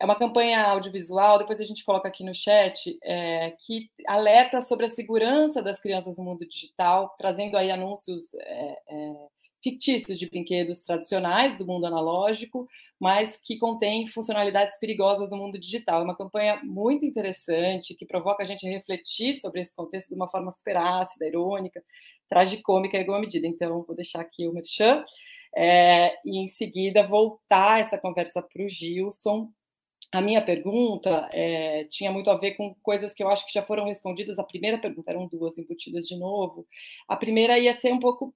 É 0.00 0.04
uma 0.04 0.18
campanha 0.18 0.64
audiovisual, 0.64 1.38
depois 1.38 1.60
a 1.60 1.64
gente 1.64 1.84
coloca 1.84 2.08
aqui 2.08 2.24
no 2.24 2.34
chat, 2.34 2.98
é, 3.04 3.52
que 3.60 3.88
alerta 4.06 4.60
sobre 4.60 4.86
a 4.86 4.88
segurança 4.88 5.62
das 5.62 5.80
crianças 5.80 6.18
no 6.18 6.24
mundo 6.24 6.46
digital, 6.46 7.14
trazendo 7.16 7.56
aí 7.56 7.70
anúncios 7.70 8.34
é, 8.34 8.78
é, 8.88 9.12
fictícios 9.62 10.18
de 10.18 10.28
brinquedos 10.28 10.80
tradicionais 10.80 11.56
do 11.56 11.64
mundo 11.64 11.86
analógico, 11.86 12.66
mas 12.98 13.36
que 13.36 13.56
contém 13.58 14.08
funcionalidades 14.08 14.76
perigosas 14.78 15.30
do 15.30 15.36
mundo 15.36 15.58
digital. 15.58 16.00
É 16.00 16.04
uma 16.04 16.16
campanha 16.16 16.60
muito 16.64 17.06
interessante, 17.06 17.94
que 17.94 18.04
provoca 18.04 18.42
a 18.42 18.46
gente 18.46 18.66
a 18.66 18.70
refletir 18.70 19.36
sobre 19.36 19.60
esse 19.60 19.74
contexto 19.74 20.08
de 20.08 20.16
uma 20.16 20.28
forma 20.28 20.50
super 20.50 20.76
ácida, 20.76 21.26
irônica, 21.26 21.82
tragicômica 22.28 22.96
em 22.96 23.00
alguma 23.00 23.20
medida. 23.20 23.46
Então, 23.46 23.84
vou 23.86 23.94
deixar 23.94 24.20
aqui 24.20 24.48
o 24.48 24.52
merchan 24.52 25.04
é, 25.56 26.14
e 26.24 26.38
em 26.38 26.48
seguida 26.48 27.06
voltar 27.06 27.80
essa 27.80 27.98
conversa 27.98 28.42
para 28.42 28.64
o 28.64 28.68
Gilson 28.68 29.52
a 30.12 30.20
minha 30.20 30.44
pergunta 30.44 31.30
é, 31.32 31.84
tinha 31.84 32.12
muito 32.12 32.28
a 32.28 32.36
ver 32.36 32.52
com 32.52 32.74
coisas 32.82 33.14
que 33.14 33.22
eu 33.22 33.30
acho 33.30 33.46
que 33.46 33.52
já 33.52 33.62
foram 33.62 33.86
respondidas. 33.86 34.38
A 34.38 34.44
primeira 34.44 34.76
pergunta 34.76 35.10
eram 35.10 35.26
duas 35.26 35.56
embutidas 35.56 36.06
de 36.06 36.18
novo. 36.18 36.66
A 37.08 37.16
primeira 37.16 37.58
ia 37.58 37.72
ser 37.72 37.94
um 37.94 37.98
pouco, 37.98 38.34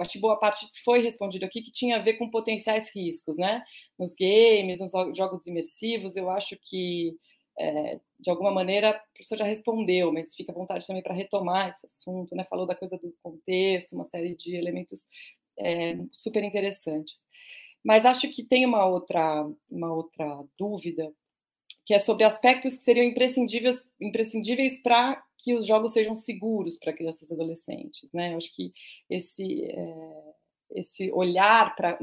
acho 0.00 0.14
que 0.14 0.18
boa 0.18 0.36
parte 0.36 0.68
foi 0.84 1.00
respondida 1.00 1.46
aqui, 1.46 1.62
que 1.62 1.70
tinha 1.70 1.96
a 1.96 2.00
ver 2.00 2.14
com 2.14 2.28
potenciais 2.28 2.90
riscos, 2.92 3.38
né? 3.38 3.62
Nos 3.96 4.16
games, 4.16 4.80
nos 4.80 4.90
jogos 5.16 5.46
imersivos, 5.46 6.16
eu 6.16 6.28
acho 6.28 6.58
que 6.60 7.16
é, 7.56 8.00
de 8.18 8.28
alguma 8.28 8.50
maneira 8.50 8.90
o 8.90 9.14
professor 9.14 9.38
já 9.38 9.44
respondeu, 9.44 10.12
mas 10.12 10.34
fica 10.34 10.50
à 10.50 10.54
vontade 10.54 10.86
também 10.88 11.02
para 11.02 11.14
retomar 11.14 11.70
esse 11.70 11.86
assunto, 11.86 12.34
né? 12.34 12.42
Falou 12.44 12.66
da 12.66 12.74
coisa 12.74 12.98
do 12.98 13.14
contexto, 13.22 13.94
uma 13.94 14.04
série 14.04 14.34
de 14.34 14.56
elementos 14.56 15.06
é, 15.58 15.96
super 16.12 16.42
interessantes. 16.42 17.24
Mas 17.84 18.04
acho 18.04 18.30
que 18.32 18.44
tem 18.44 18.66
uma 18.66 18.84
outra, 18.84 19.48
uma 19.70 19.92
outra 19.92 20.44
dúvida, 20.58 21.12
que 21.84 21.94
é 21.94 21.98
sobre 21.98 22.24
aspectos 22.24 22.76
que 22.76 22.82
seriam 22.82 23.06
imprescindíveis, 23.06 23.84
imprescindíveis 24.00 24.82
para 24.82 25.22
que 25.38 25.54
os 25.54 25.66
jogos 25.66 25.92
sejam 25.92 26.16
seguros 26.16 26.76
para 26.76 26.92
crianças 26.92 27.30
e 27.30 27.34
adolescentes. 27.34 28.12
Né? 28.12 28.34
acho 28.34 28.54
que 28.54 28.72
esse, 29.08 29.64
é, 29.64 30.34
esse 30.72 31.12
olhar, 31.12 31.76
para 31.76 31.98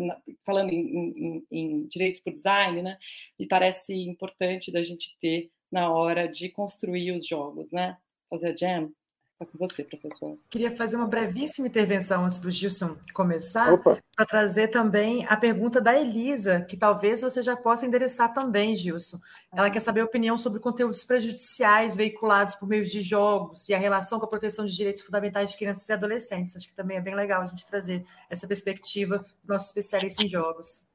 falando 0.45 0.72
em, 0.72 1.14
em, 1.18 1.47
em, 1.51 1.88
direitos 1.88 2.22
por 2.22 2.32
design, 2.32 2.82
né, 2.82 2.97
me 3.38 3.45
parece 3.45 3.93
importante 3.93 4.72
da 4.72 4.82
gente 4.84 5.18
ter 5.20 5.51
na 5.70 5.91
hora 5.91 6.28
de 6.28 6.49
construir 6.49 7.12
os 7.12 7.28
jogos, 7.28 7.72
né? 7.72 7.97
fazer 8.30 8.49
a 8.49 8.56
jam. 8.56 8.91
Está 9.34 9.46
com 9.46 9.58
você, 9.58 9.84
professor. 9.84 10.38
Queria 10.50 10.70
fazer 10.70 10.96
uma 10.96 11.08
brevíssima 11.08 11.68
intervenção 11.68 12.24
antes 12.24 12.40
do 12.40 12.52
Gilson 12.52 12.96
começar, 13.14 13.76
para 13.80 14.26
trazer 14.28 14.68
também 14.68 15.26
a 15.28 15.36
pergunta 15.36 15.82
da 15.82 16.00
Elisa, 16.00 16.62
que 16.62 16.78
talvez 16.78 17.22
você 17.22 17.42
já 17.42 17.56
possa 17.56 17.86
endereçar 17.86 18.32
também, 18.32 18.76
Gilson. 18.76 19.18
Ela 19.52 19.72
quer 19.72 19.80
saber 19.80 20.02
a 20.02 20.06
opinião 20.06 20.38
sobre 20.38 20.60
conteúdos 20.60 21.04
prejudiciais 21.04 21.96
veiculados 21.96 22.56
por 22.56 22.68
meio 22.68 22.86
de 22.86 23.02
jogos 23.02 23.68
e 23.70 23.74
a 23.74 23.78
relação 23.78 24.20
com 24.20 24.26
a 24.26 24.30
proteção 24.30 24.66
de 24.66 24.76
direitos 24.76 25.02
fundamentais 25.02 25.52
de 25.52 25.58
crianças 25.58 25.90
e 25.90 25.94
adolescentes. 25.94 26.56
Acho 26.56 26.68
que 26.68 26.76
também 26.76 26.98
é 26.98 27.02
bem 27.02 27.16
legal 27.16 27.42
a 27.42 27.46
gente 27.46 27.66
trazer 27.66 28.06
essa 28.30 28.48
perspectiva 28.48 29.18
do 29.44 29.54
nosso 29.54 29.66
especialista 29.66 30.24
em 30.24 30.28
jogos. 30.28 30.86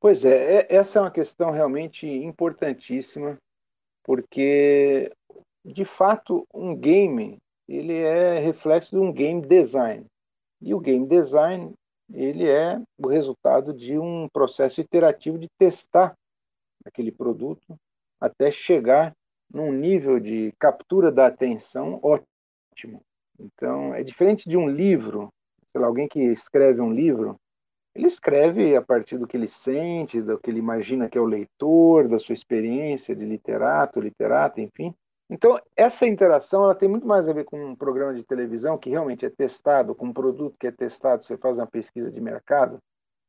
Pois 0.00 0.24
é, 0.24 0.56
é 0.56 0.76
essa 0.76 0.98
é 0.98 1.02
uma 1.02 1.10
questão 1.10 1.50
realmente 1.50 2.06
importantíssima, 2.06 3.36
porque, 4.02 5.12
de 5.64 5.84
fato, 5.84 6.44
um 6.52 6.74
game 6.74 7.38
ele 7.76 7.94
é 7.94 8.38
reflexo 8.38 8.90
de 8.90 8.98
um 8.98 9.12
game 9.12 9.40
design. 9.42 10.06
E 10.60 10.74
o 10.74 10.80
game 10.80 11.06
design, 11.06 11.72
ele 12.12 12.48
é 12.48 12.80
o 12.98 13.08
resultado 13.08 13.72
de 13.72 13.98
um 13.98 14.28
processo 14.32 14.80
iterativo 14.80 15.38
de 15.38 15.48
testar 15.58 16.14
aquele 16.84 17.10
produto 17.10 17.76
até 18.20 18.50
chegar 18.50 19.12
num 19.52 19.72
nível 19.72 20.20
de 20.20 20.52
captura 20.58 21.10
da 21.10 21.26
atenção 21.26 22.00
ótimo. 22.02 23.02
Então, 23.38 23.94
é 23.94 24.02
diferente 24.02 24.48
de 24.48 24.56
um 24.56 24.68
livro, 24.68 25.28
sei 25.70 25.80
lá, 25.80 25.86
alguém 25.86 26.08
que 26.08 26.20
escreve 26.20 26.80
um 26.80 26.92
livro, 26.92 27.36
ele 27.94 28.06
escreve 28.06 28.74
a 28.74 28.82
partir 28.82 29.18
do 29.18 29.26
que 29.26 29.36
ele 29.36 29.48
sente, 29.48 30.22
do 30.22 30.38
que 30.38 30.50
ele 30.50 30.58
imagina 30.58 31.08
que 31.08 31.18
é 31.18 31.20
o 31.20 31.26
leitor, 31.26 32.08
da 32.08 32.18
sua 32.18 32.32
experiência 32.32 33.14
de 33.14 33.24
literato, 33.24 34.00
literata, 34.00 34.60
enfim. 34.60 34.94
Então, 35.32 35.58
essa 35.74 36.06
interação 36.06 36.62
ela 36.62 36.74
tem 36.74 36.86
muito 36.86 37.06
mais 37.06 37.26
a 37.26 37.32
ver 37.32 37.44
com 37.44 37.58
um 37.58 37.74
programa 37.74 38.12
de 38.12 38.22
televisão 38.22 38.76
que 38.76 38.90
realmente 38.90 39.24
é 39.24 39.30
testado, 39.30 39.94
com 39.94 40.08
um 40.08 40.12
produto 40.12 40.58
que 40.60 40.66
é 40.66 40.70
testado, 40.70 41.24
você 41.24 41.38
faz 41.38 41.56
uma 41.56 41.66
pesquisa 41.66 42.12
de 42.12 42.20
mercado, 42.20 42.78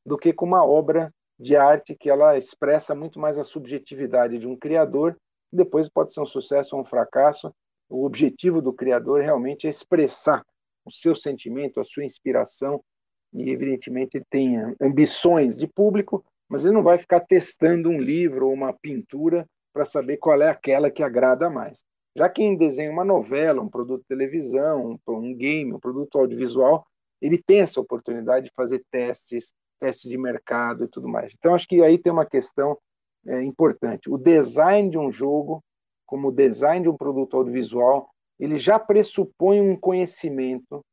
do 0.05 0.17
que 0.17 0.33
com 0.33 0.45
uma 0.45 0.65
obra 0.65 1.13
de 1.39 1.55
arte 1.55 1.95
que 1.95 2.09
ela 2.09 2.37
expressa 2.37 2.93
muito 2.93 3.21
mais 3.21 3.39
a 3.39 3.43
subjetividade 3.45 4.37
de 4.37 4.45
um 4.45 4.53
criador, 4.53 5.15
depois 5.49 5.87
pode 5.87 6.11
ser 6.11 6.19
um 6.19 6.25
sucesso 6.25 6.75
ou 6.75 6.81
um 6.81 6.85
fracasso. 6.85 7.55
O 7.89 8.03
objetivo 8.03 8.61
do 8.61 8.73
criador 8.73 9.21
realmente 9.21 9.65
é 9.65 9.69
expressar 9.69 10.45
o 10.83 10.91
seu 10.91 11.15
sentimento, 11.15 11.79
a 11.79 11.85
sua 11.85 12.03
inspiração, 12.03 12.83
e 13.31 13.49
evidentemente 13.49 14.17
ele 14.17 14.25
tem 14.29 14.57
ambições 14.81 15.57
de 15.57 15.67
público, 15.67 16.21
mas 16.49 16.65
ele 16.65 16.73
não 16.73 16.83
vai 16.83 16.97
ficar 16.97 17.21
testando 17.21 17.87
um 17.87 17.97
livro 17.97 18.47
ou 18.47 18.53
uma 18.53 18.73
pintura 18.73 19.47
para 19.71 19.85
saber 19.85 20.17
qual 20.17 20.41
é 20.41 20.49
aquela 20.49 20.91
que 20.91 21.01
agrada 21.01 21.49
mais. 21.49 21.81
Já 22.15 22.29
quem 22.29 22.55
desenha 22.55 22.91
uma 22.91 23.03
novela, 23.03 23.61
um 23.61 23.69
produto 23.69 24.01
de 24.01 24.07
televisão, 24.07 24.99
um 25.07 25.35
game, 25.35 25.73
um 25.73 25.79
produto 25.79 26.19
audiovisual, 26.19 26.85
ele 27.21 27.41
tem 27.41 27.61
essa 27.61 27.79
oportunidade 27.79 28.47
de 28.47 28.51
fazer 28.55 28.83
testes, 28.91 29.53
testes 29.79 30.09
de 30.09 30.17
mercado 30.17 30.83
e 30.83 30.87
tudo 30.87 31.07
mais. 31.07 31.33
Então, 31.33 31.55
acho 31.55 31.67
que 31.67 31.81
aí 31.81 31.97
tem 31.97 32.11
uma 32.11 32.25
questão 32.25 32.77
é, 33.25 33.41
importante. 33.41 34.09
O 34.09 34.17
design 34.17 34.89
de 34.89 34.97
um 34.97 35.09
jogo, 35.09 35.63
como 36.05 36.27
o 36.27 36.31
design 36.31 36.83
de 36.83 36.89
um 36.89 36.97
produto 36.97 37.37
audiovisual, 37.37 38.09
ele 38.39 38.57
já 38.57 38.77
pressupõe 38.77 39.61
um 39.61 39.75
conhecimento 39.75 40.83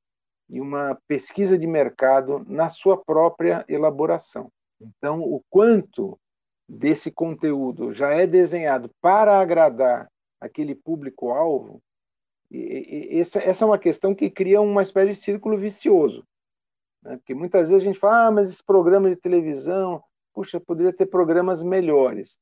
e 0.48 0.60
uma 0.60 0.98
pesquisa 1.06 1.58
de 1.58 1.66
mercado 1.66 2.44
na 2.48 2.68
sua 2.68 2.96
própria 2.96 3.64
elaboração. 3.68 4.50
Então, 4.80 5.20
o 5.20 5.42
quanto 5.50 6.18
desse 6.68 7.10
conteúdo 7.10 7.92
já 7.92 8.12
é 8.12 8.26
desenhado 8.26 8.90
para 9.00 9.38
agradar 9.40 10.08
aquele 10.40 10.74
público-alvo, 10.74 11.82
essa 12.52 13.64
é 13.64 13.66
uma 13.66 13.78
questão 13.78 14.14
que 14.14 14.28
cria 14.28 14.60
uma 14.60 14.82
espécie 14.82 15.10
de 15.10 15.16
círculo 15.16 15.56
vicioso. 15.56 16.24
Né? 17.02 17.16
Porque 17.16 17.34
muitas 17.34 17.68
vezes 17.68 17.82
a 17.82 17.84
gente 17.84 17.98
fala, 17.98 18.26
ah, 18.26 18.30
mas 18.30 18.48
esse 18.48 18.64
programa 18.64 19.08
de 19.08 19.16
televisão, 19.16 20.02
puxa, 20.34 20.60
poderia 20.60 20.92
ter 20.92 21.06
programas 21.06 21.62
melhores, 21.62 22.38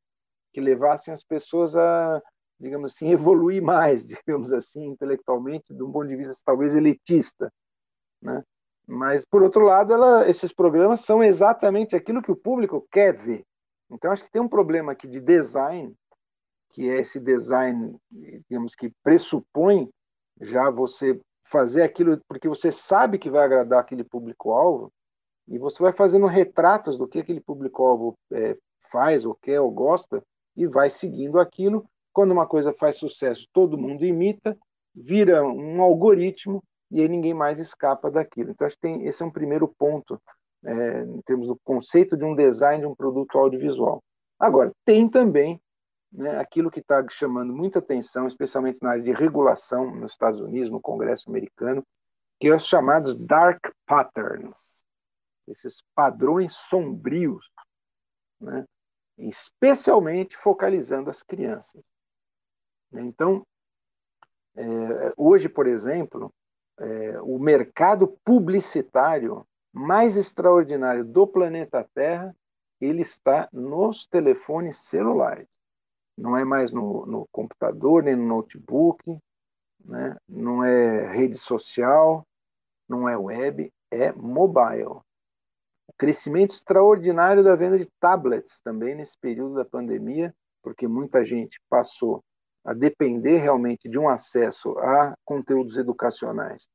que 0.52 0.60
levassem 0.60 1.12
as 1.12 1.22
pessoas 1.22 1.76
a, 1.76 2.22
digamos 2.58 2.92
assim, 2.92 3.10
evoluir 3.12 3.62
mais, 3.62 4.06
digamos 4.06 4.52
assim, 4.52 4.86
intelectualmente, 4.86 5.74
de 5.74 5.82
um 5.82 5.92
ponto 5.92 6.08
de 6.08 6.16
vista 6.16 6.34
talvez 6.44 6.74
elitista. 6.74 7.52
Né? 8.22 8.42
Mas, 8.86 9.26
por 9.26 9.42
outro 9.42 9.64
lado, 9.64 9.92
ela, 9.92 10.28
esses 10.28 10.52
programas 10.52 11.00
são 11.00 11.22
exatamente 11.22 11.94
aquilo 11.94 12.22
que 12.22 12.32
o 12.32 12.36
público 12.36 12.86
quer 12.90 13.14
ver. 13.14 13.44
Então, 13.90 14.10
acho 14.10 14.24
que 14.24 14.30
tem 14.30 14.40
um 14.40 14.48
problema 14.48 14.92
aqui 14.92 15.06
de 15.06 15.20
design 15.20 15.94
que 16.70 16.88
é 16.88 17.00
esse 17.00 17.18
design, 17.18 17.96
digamos 18.48 18.74
que 18.74 18.92
pressupõe 19.02 19.88
já 20.40 20.70
você 20.70 21.20
fazer 21.42 21.82
aquilo 21.82 22.20
porque 22.28 22.48
você 22.48 22.70
sabe 22.70 23.18
que 23.18 23.30
vai 23.30 23.44
agradar 23.44 23.80
aquele 23.80 24.04
público-alvo 24.04 24.92
e 25.48 25.58
você 25.58 25.82
vai 25.82 25.92
fazendo 25.92 26.26
retratos 26.26 26.98
do 26.98 27.08
que 27.08 27.18
aquele 27.18 27.40
público-alvo 27.40 28.14
é, 28.32 28.56
faz, 28.90 29.24
ou 29.24 29.34
quer, 29.34 29.60
ou 29.60 29.70
gosta 29.70 30.22
e 30.54 30.66
vai 30.66 30.90
seguindo 30.90 31.38
aquilo. 31.38 31.86
Quando 32.12 32.32
uma 32.32 32.46
coisa 32.46 32.72
faz 32.72 32.96
sucesso, 32.96 33.46
todo 33.52 33.78
mundo 33.78 34.04
imita, 34.04 34.56
vira 34.94 35.42
um 35.42 35.80
algoritmo 35.80 36.62
e 36.90 37.00
aí 37.00 37.08
ninguém 37.08 37.32
mais 37.32 37.58
escapa 37.58 38.10
daquilo. 38.10 38.50
Então, 38.50 38.66
acho 38.66 38.76
que 38.76 38.82
tem, 38.82 39.06
esse 39.06 39.22
é 39.22 39.26
um 39.26 39.30
primeiro 39.30 39.68
ponto 39.68 40.20
é, 40.64 41.02
em 41.02 41.20
termos 41.22 41.46
do 41.48 41.56
conceito 41.64 42.16
de 42.16 42.24
um 42.24 42.34
design 42.34 42.80
de 42.80 42.86
um 42.86 42.94
produto 42.94 43.38
audiovisual. 43.38 44.02
Agora, 44.38 44.72
tem 44.84 45.08
também 45.08 45.60
né, 46.12 46.38
aquilo 46.38 46.70
que 46.70 46.80
está 46.80 47.04
chamando 47.08 47.52
muita 47.52 47.78
atenção, 47.78 48.26
especialmente 48.26 48.78
na 48.82 48.90
área 48.90 49.02
de 49.02 49.12
regulação 49.12 49.94
nos 49.94 50.12
Estados 50.12 50.40
Unidos, 50.40 50.70
no 50.70 50.80
Congresso 50.80 51.28
americano, 51.28 51.84
que 52.40 52.48
é 52.48 52.54
os 52.54 52.66
chamados 52.66 53.16
dark 53.16 53.72
patterns, 53.86 54.84
esses 55.46 55.82
padrões 55.94 56.52
sombrios, 56.54 57.50
né, 58.40 58.64
especialmente 59.18 60.36
focalizando 60.36 61.10
as 61.10 61.22
crianças. 61.22 61.82
Então, 62.92 63.46
é, 64.56 65.12
hoje, 65.16 65.48
por 65.48 65.66
exemplo, 65.66 66.32
é, 66.78 67.20
o 67.20 67.38
mercado 67.38 68.18
publicitário 68.24 69.46
mais 69.72 70.16
extraordinário 70.16 71.04
do 71.04 71.26
planeta 71.26 71.88
Terra, 71.94 72.34
ele 72.80 73.02
está 73.02 73.48
nos 73.52 74.06
telefones 74.06 74.78
celulares 74.78 75.57
não 76.18 76.36
é 76.36 76.44
mais 76.44 76.72
no, 76.72 77.06
no 77.06 77.26
computador, 77.30 78.02
nem 78.02 78.16
no 78.16 78.26
notebook, 78.26 79.02
né? 79.84 80.16
não 80.28 80.64
é 80.64 81.10
rede 81.12 81.36
social, 81.36 82.26
não 82.88 83.08
é 83.08 83.16
web, 83.16 83.72
é 83.90 84.12
mobile. 84.12 85.00
O 85.86 85.92
crescimento 85.96 86.50
extraordinário 86.50 87.42
da 87.44 87.54
venda 87.54 87.78
de 87.78 87.88
tablets 88.00 88.60
também 88.60 88.94
nesse 88.94 89.16
período 89.18 89.54
da 89.54 89.64
pandemia, 89.64 90.34
porque 90.62 90.88
muita 90.88 91.24
gente 91.24 91.58
passou 91.70 92.22
a 92.64 92.74
depender 92.74 93.38
realmente 93.38 93.88
de 93.88 93.98
um 93.98 94.08
acesso 94.08 94.76
a 94.78 95.14
conteúdos 95.24 95.78
educacionais 95.78 96.68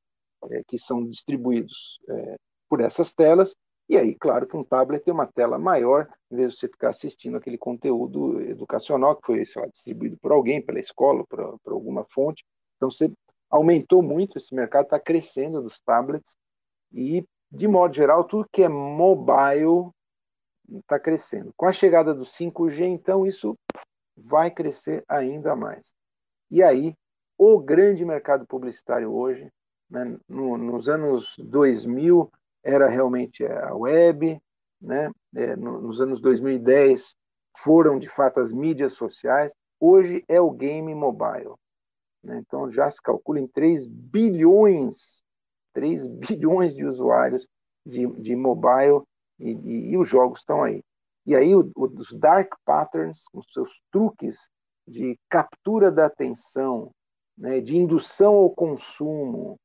é, 0.49 0.63
que 0.67 0.77
são 0.77 1.05
distribuídos 1.05 1.99
é, 2.09 2.35
por 2.69 2.81
essas 2.81 3.13
telas 3.13 3.55
e 3.89 3.97
aí, 3.97 4.15
claro 4.15 4.47
que 4.47 4.55
um 4.55 4.63
tablet 4.63 5.03
tem 5.03 5.13
uma 5.13 5.27
tela 5.27 5.59
maior, 5.59 6.07
em 6.31 6.37
vez 6.37 6.53
de 6.53 6.59
você 6.59 6.67
ficar 6.67 6.89
assistindo 6.89 7.37
aquele 7.37 7.57
conteúdo 7.57 8.41
educacional 8.41 9.15
que 9.15 9.25
foi 9.25 9.43
lá, 9.55 9.67
distribuído 9.67 10.17
por 10.17 10.31
alguém, 10.31 10.61
pela 10.61 10.79
escola, 10.79 11.25
por, 11.27 11.59
por 11.59 11.73
alguma 11.73 12.05
fonte. 12.05 12.45
Então, 12.77 12.89
você 12.89 13.11
aumentou 13.49 14.01
muito, 14.01 14.37
esse 14.37 14.55
mercado 14.55 14.85
está 14.85 14.99
crescendo 14.99 15.61
dos 15.61 15.81
tablets 15.81 16.35
e, 16.91 17.25
de 17.51 17.67
modo 17.67 17.93
geral, 17.93 18.23
tudo 18.23 18.47
que 18.51 18.63
é 18.63 18.69
mobile 18.69 19.91
está 20.79 20.97
crescendo. 20.97 21.53
Com 21.55 21.67
a 21.67 21.71
chegada 21.71 22.13
do 22.13 22.23
5G, 22.23 22.85
então, 22.85 23.27
isso 23.27 23.55
vai 24.15 24.49
crescer 24.49 25.03
ainda 25.07 25.55
mais. 25.55 25.93
E 26.49 26.63
aí, 26.63 26.95
o 27.37 27.59
grande 27.59 28.05
mercado 28.05 28.45
publicitário 28.47 29.13
hoje, 29.13 29.51
né, 29.89 30.17
no, 30.27 30.57
nos 30.57 30.87
anos 30.87 31.35
2000, 31.37 32.31
era 32.63 32.87
realmente 32.87 33.45
a 33.45 33.75
web, 33.75 34.39
né, 34.81 35.11
é, 35.35 35.55
no, 35.55 35.81
nos 35.81 36.01
anos 36.01 36.21
2010 36.21 37.15
foram 37.57 37.99
de 37.99 38.09
fato 38.09 38.39
as 38.39 38.51
mídias 38.51 38.93
sociais, 38.93 39.53
hoje 39.79 40.23
é 40.27 40.39
o 40.39 40.51
game 40.51 40.93
mobile. 40.95 41.53
Né? 42.23 42.37
Então 42.39 42.71
já 42.71 42.89
se 42.89 43.01
calcula 43.01 43.39
em 43.39 43.47
3 43.47 43.85
bilhões, 43.87 45.21
3 45.73 46.07
bilhões 46.07 46.75
de 46.75 46.85
usuários 46.85 47.47
de, 47.85 48.07
de 48.21 48.35
mobile 48.35 49.01
e, 49.39 49.51
e, 49.51 49.91
e, 49.91 49.97
os 49.97 50.07
jogos 50.07 50.39
estão 50.39 50.63
aí. 50.63 50.81
E 51.25 51.35
aí 51.35 51.55
o, 51.55 51.71
os 51.75 52.13
dark 52.15 52.53
patterns, 52.65 53.23
com 53.31 53.41
seus 53.43 53.81
truques 53.91 54.49
de 54.87 55.17
captura 55.29 55.91
da 55.91 56.05
atenção, 56.05 56.91
né, 57.37 57.59
de 57.59 57.77
indução 57.77 58.35
ao 58.35 58.49
consumo, 58.49 59.57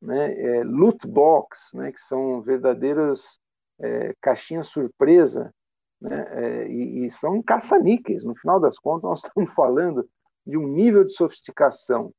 né, 0.00 0.32
é, 0.40 0.64
loot 0.64 1.06
box, 1.06 1.70
né, 1.74 1.92
que 1.92 2.00
são 2.00 2.40
verdadeiras 2.42 3.38
é, 3.78 4.14
caixinhas 4.20 4.68
surpresa, 4.68 5.52
né, 6.00 6.26
é, 6.30 6.68
e, 6.68 7.06
e, 7.06 7.10
são 7.10 7.42
caça-níqueis. 7.42 8.24
No 8.24 8.34
final 8.36 8.60
das 8.60 8.78
contas, 8.78 9.04
nós 9.10 9.24
estamos 9.24 9.52
falando 9.54 10.08
de 10.46 10.56
um 10.56 10.68
nível 10.68 11.04
de 11.04 11.12
sofisticação 11.12 12.12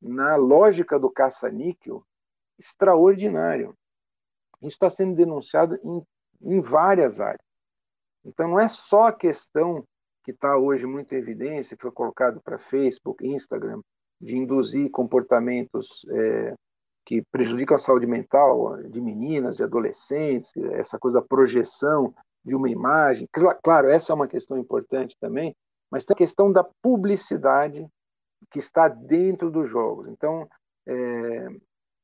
na 0.00 0.36
lógica 0.36 0.98
do 0.98 1.10
caça-níquel 1.10 2.04
extraordinário. 2.58 3.74
Isso 4.60 4.76
está 4.76 4.88
sendo 4.88 5.14
denunciado 5.14 5.78
em, 5.82 6.02
em 6.42 6.60
várias 6.60 7.20
áreas. 7.20 7.44
Então, 8.24 8.48
não 8.48 8.60
é 8.60 8.68
só 8.68 9.08
a 9.08 9.12
questão 9.12 9.84
que 10.24 10.30
está 10.30 10.56
hoje 10.56 10.86
muito 10.86 11.14
em 11.14 11.18
evidência, 11.18 11.76
que 11.76 11.82
foi 11.82 11.92
colocado 11.92 12.40
para 12.40 12.58
Facebook, 12.58 13.26
Instagram, 13.26 13.82
de 14.18 14.36
induzir 14.36 14.90
comportamentos 14.90 16.06
é, 16.08 16.54
que 17.04 17.22
prejudicam 17.30 17.74
a 17.74 17.78
saúde 17.78 18.06
mental 18.06 18.82
de 18.84 19.00
meninas, 19.00 19.56
de 19.56 19.62
adolescentes, 19.62 20.56
essa 20.72 20.98
coisa 20.98 21.20
da 21.20 21.26
projeção 21.26 22.14
de 22.44 22.54
uma 22.54 22.68
imagem. 22.68 23.28
Claro, 23.62 23.88
essa 23.88 24.12
é 24.12 24.14
uma 24.14 24.28
questão 24.28 24.58
importante 24.58 25.16
também, 25.20 25.54
mas 25.90 26.04
tem 26.04 26.14
a 26.14 26.18
questão 26.18 26.52
da 26.52 26.64
publicidade 26.82 27.86
que 28.50 28.58
está 28.58 28.88
dentro 28.88 29.50
dos 29.50 29.68
jogos. 29.68 30.08
Então, 30.08 30.48
é, 30.86 31.48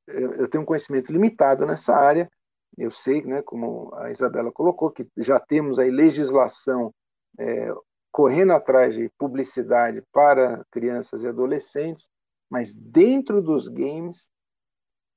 eu 0.07 0.49
tenho 0.49 0.63
um 0.63 0.67
conhecimento 0.67 1.13
limitado 1.13 1.67
nessa 1.67 1.95
área. 1.95 2.31
Eu 2.77 2.91
sei, 2.91 3.23
né, 3.23 3.43
como 3.43 3.93
a 3.95 4.11
Isabela 4.11 4.53
colocou, 4.53 4.91
que 4.91 5.07
já 5.17 5.39
temos 5.39 5.79
aí 5.79 5.91
legislação 5.91 6.93
é, 7.39 7.73
correndo 8.13 8.53
atrás 8.53 8.95
de 8.95 9.11
publicidade 9.19 10.03
para 10.13 10.65
crianças 10.71 11.23
e 11.23 11.29
adolescentes, 11.29 12.09
mas 12.51 12.75
dentro 12.75 13.41
dos 13.43 13.69
games 13.69 14.31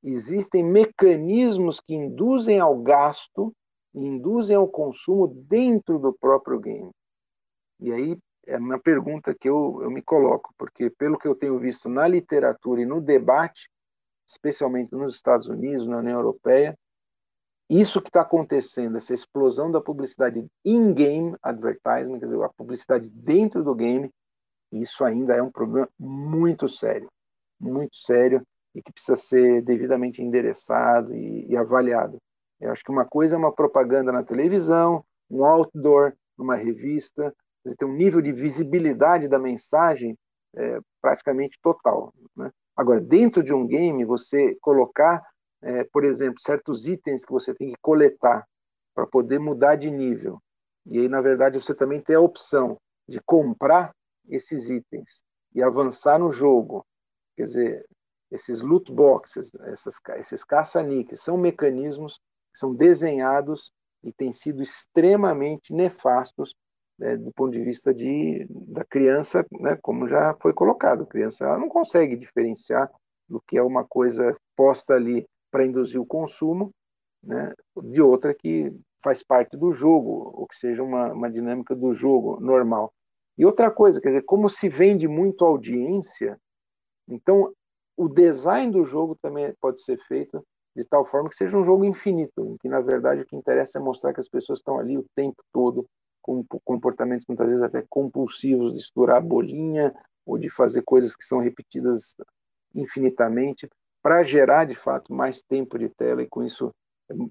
existem 0.04 0.64
mecanismos 0.64 1.80
que 1.80 1.96
induzem 1.96 2.60
ao 2.60 2.78
gasto, 2.82 3.56
induzem 3.96 4.56
ao 4.56 4.68
consumo 4.68 5.28
dentro 5.28 5.98
do 5.98 6.12
próprio 6.14 6.60
game. 6.60 6.92
E 7.80 7.92
aí 7.92 8.18
é 8.46 8.58
uma 8.58 8.80
pergunta 8.80 9.34
que 9.34 9.48
eu, 9.48 9.80
eu 9.82 9.90
me 9.90 10.02
coloco, 10.02 10.54
porque 10.58 10.90
pelo 10.90 11.18
que 11.18 11.28
eu 11.28 11.36
tenho 11.36 11.58
visto 11.58 11.88
na 11.88 12.08
literatura 12.08 12.82
e 12.82 12.86
no 12.86 13.00
debate, 13.00 13.70
especialmente 14.28 14.94
nos 14.94 15.16
Estados 15.16 15.48
Unidos, 15.48 15.88
na 15.88 15.98
União 15.98 16.20
Europeia, 16.20 16.78
isso 17.70 18.02
que 18.02 18.10
está 18.10 18.22
acontecendo, 18.22 18.98
essa 18.98 19.14
explosão 19.14 19.72
da 19.72 19.80
publicidade 19.80 20.46
in-game 20.66 21.36
advertising, 21.42 22.20
quer 22.20 22.26
dizer, 22.26 22.44
a 22.44 22.50
publicidade 22.50 23.10
dentro 23.10 23.64
do 23.64 23.74
game, 23.74 24.12
isso 24.72 25.06
ainda 25.06 25.36
é 25.36 25.42
um 25.42 25.52
problema 25.52 25.88
muito 25.98 26.68
sério, 26.68 27.10
muito 27.60 27.96
sério 27.96 28.46
e 28.74 28.82
que 28.82 28.92
precisa 28.92 29.16
ser 29.16 29.62
devidamente 29.64 30.22
endereçado 30.22 31.14
e, 31.14 31.48
e 31.50 31.58
avaliado. 31.58 32.18
Eu 32.60 32.72
acho 32.72 32.84
que 32.84 32.92
uma 32.92 33.06
coisa 33.06 33.36
é 33.36 33.38
uma 33.38 33.52
propaganda 33.52 34.12
na 34.12 34.24
televisão, 34.24 35.04
um 35.30 35.44
outdoor, 35.46 36.14
numa 36.38 36.56
revista, 36.56 37.34
você 37.64 37.76
tem 37.76 37.88
um 37.88 37.94
nível 37.94 38.22
de 38.22 38.32
visibilidade 38.32 39.28
da 39.28 39.40
mensagem 39.40 40.18
é, 40.56 40.80
praticamente 41.02 41.58
total. 41.62 42.14
Né? 42.36 42.52
Agora, 42.76 43.00
dentro 43.00 43.44
de 43.44 43.54
um 43.54 43.66
game, 43.66 44.04
você 44.04 44.56
colocar, 44.62 45.24
é, 45.62 45.84
por 45.86 46.04
exemplo, 46.04 46.42
certos 46.42 46.88
itens 46.88 47.24
que 47.24 47.32
você 47.32 47.54
tem 47.54 47.70
que 47.70 47.80
coletar 47.82 48.46
para 48.94 49.08
poder 49.08 49.40
mudar 49.40 49.76
de 49.76 49.90
nível. 49.90 50.42
E 50.86 51.00
aí, 51.00 51.08
na 51.08 51.22
verdade, 51.22 51.62
você 51.62 51.74
também 51.74 52.02
tem 52.02 52.16
a 52.16 52.22
opção 52.22 52.78
de 53.08 53.20
comprar 53.22 53.94
esses 54.28 54.70
itens 54.70 55.24
e 55.54 55.64
avançar 55.64 56.20
no 56.20 56.32
jogo. 56.32 56.86
Quer 57.36 57.44
dizer, 57.46 57.86
esses 58.34 58.62
loot 58.62 58.92
boxes, 58.92 59.54
essas, 59.66 59.96
esses 60.18 60.44
caça-níqueis, 60.44 61.22
são 61.22 61.38
mecanismos 61.38 62.20
que 62.52 62.60
são 62.60 62.74
desenhados 62.74 63.72
e 64.04 64.12
têm 64.12 64.32
sido 64.32 64.62
extremamente 64.62 65.72
nefastos 65.72 66.56
né, 66.98 67.18
do 67.18 67.32
ponto 67.32 67.52
de 67.52 67.64
vista 67.64 67.94
de, 67.94 68.46
da 68.50 68.84
criança, 68.84 69.46
né, 69.52 69.78
como 69.82 70.08
já 70.08 70.34
foi 70.36 70.54
colocado, 70.54 71.04
a 71.04 71.08
criança 71.08 71.46
ela 71.46 71.58
não 71.58 71.70
consegue 71.70 72.16
diferenciar 72.16 72.90
do 73.28 73.42
que 73.42 73.58
é 73.58 73.64
uma 73.64 73.84
coisa 73.84 74.36
posta 74.56 74.94
ali 74.94 75.26
para 75.52 75.66
induzir 75.66 76.00
o 76.00 76.06
consumo, 76.06 76.72
né, 77.24 77.54
de 77.84 78.02
outra 78.02 78.34
que 78.34 78.72
faz 79.02 79.24
parte 79.24 79.58
do 79.58 79.74
jogo, 79.74 80.32
ou 80.36 80.48
que 80.48 80.56
seja 80.56 80.84
uma, 80.84 81.12
uma 81.12 81.32
dinâmica 81.32 81.76
do 81.76 81.94
jogo 81.94 82.40
normal. 82.40 82.92
E 83.38 83.46
outra 83.46 83.72
coisa, 83.72 84.00
quer 84.00 84.10
dizer, 84.10 84.24
como 84.24 84.50
se 84.50 84.70
vende 84.70 85.08
muito 85.08 85.44
audiência, 85.44 86.38
então 87.08 87.52
o 87.96 88.08
design 88.08 88.72
do 88.72 88.86
jogo 88.86 89.18
também 89.22 89.54
pode 89.62 89.82
ser 89.82 89.98
feito 90.08 90.46
de 90.76 90.84
tal 90.84 91.06
forma 91.06 91.30
que 91.30 91.36
seja 91.36 91.56
um 91.56 91.64
jogo 91.64 91.86
infinito, 91.86 92.46
em 92.46 92.58
que 92.58 92.68
na 92.68 92.82
verdade 92.82 93.22
o 93.22 93.26
que 93.26 93.36
interessa 93.36 93.78
é 93.78 93.82
mostrar 93.82 94.14
que 94.14 94.20
as 94.20 94.30
pessoas 94.30 94.60
estão 94.60 94.80
ali 94.80 94.98
o 94.98 95.06
tempo 95.16 95.44
todo 95.54 95.88
com 96.22 96.44
comportamentos 96.64 97.26
muitas 97.28 97.48
vezes 97.48 97.62
até 97.62 97.84
compulsivos 97.90 98.74
de 98.74 98.80
estourar 98.80 99.22
bolinha 99.22 99.94
ou 100.26 100.38
de 100.38 100.50
fazer 100.50 100.82
coisas 100.82 101.16
que 101.16 101.26
são 101.26 101.40
repetidas 101.40 102.16
infinitamente 102.74 103.70
para 104.02 104.24
gerar 104.24 104.66
de 104.66 104.74
fato 104.74 105.14
mais 105.14 105.42
tempo 105.44 105.78
de 105.78 105.90
tela 105.90 106.24
e 106.24 106.28
com 106.28 106.44
isso 106.44 106.74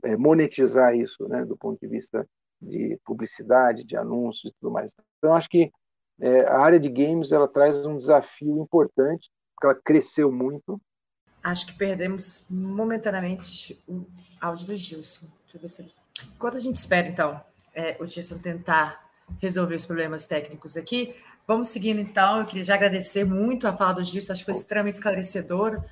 é, 0.05 0.17
monetizar 0.17 0.95
isso, 0.95 1.27
né, 1.27 1.45
do 1.45 1.57
ponto 1.57 1.81
de 1.81 1.89
vista 1.89 2.27
de 2.61 2.99
publicidade, 3.05 3.85
de 3.85 3.97
anúncios 3.97 4.53
e 4.53 4.55
tudo 4.61 4.73
mais. 4.73 4.95
Então 5.19 5.35
acho 5.35 5.49
que 5.49 5.73
é, 6.21 6.43
a 6.43 6.59
área 6.59 6.79
de 6.79 6.89
games 6.89 7.33
ela 7.33 7.49
traz 7.49 7.85
um 7.85 7.97
desafio 7.97 8.63
importante 8.63 9.29
porque 9.63 9.67
ela 9.67 9.75
cresceu 9.75 10.33
muito. 10.33 10.81
Acho 11.43 11.67
que 11.67 11.73
perdemos 11.75 12.45
momentaneamente 12.51 13.81
o 13.87 14.05
áudio 14.41 14.67
do 14.67 14.77
Gilson. 14.77 15.27
Deixa 15.45 15.57
eu 15.57 15.61
ver 15.61 15.69
se 15.69 15.83
ele... 15.83 15.93
Enquanto 16.35 16.57
a 16.57 16.61
gente 16.61 16.77
espera, 16.77 17.09
então, 17.09 17.41
é, 17.75 17.97
o 18.01 18.07
Gilson 18.07 18.39
tentar 18.39 19.09
resolver 19.41 19.77
os 19.77 19.87
problemas 19.87 20.27
técnicos 20.27 20.77
aqui. 20.77 21.15
Vamos 21.47 21.69
seguindo 21.69 22.01
então. 22.01 22.41
Eu 22.41 22.47
queria 22.47 22.65
já 22.65 22.75
agradecer 22.75 23.25
muito 23.25 23.67
a 23.67 23.77
fala 23.77 23.95
do 23.95 24.05
Gilson, 24.05 24.33
acho 24.33 24.43
que 24.43 24.53
foi 24.53 24.55
extremamente 24.55 24.95
esclarecedor. 24.95 25.83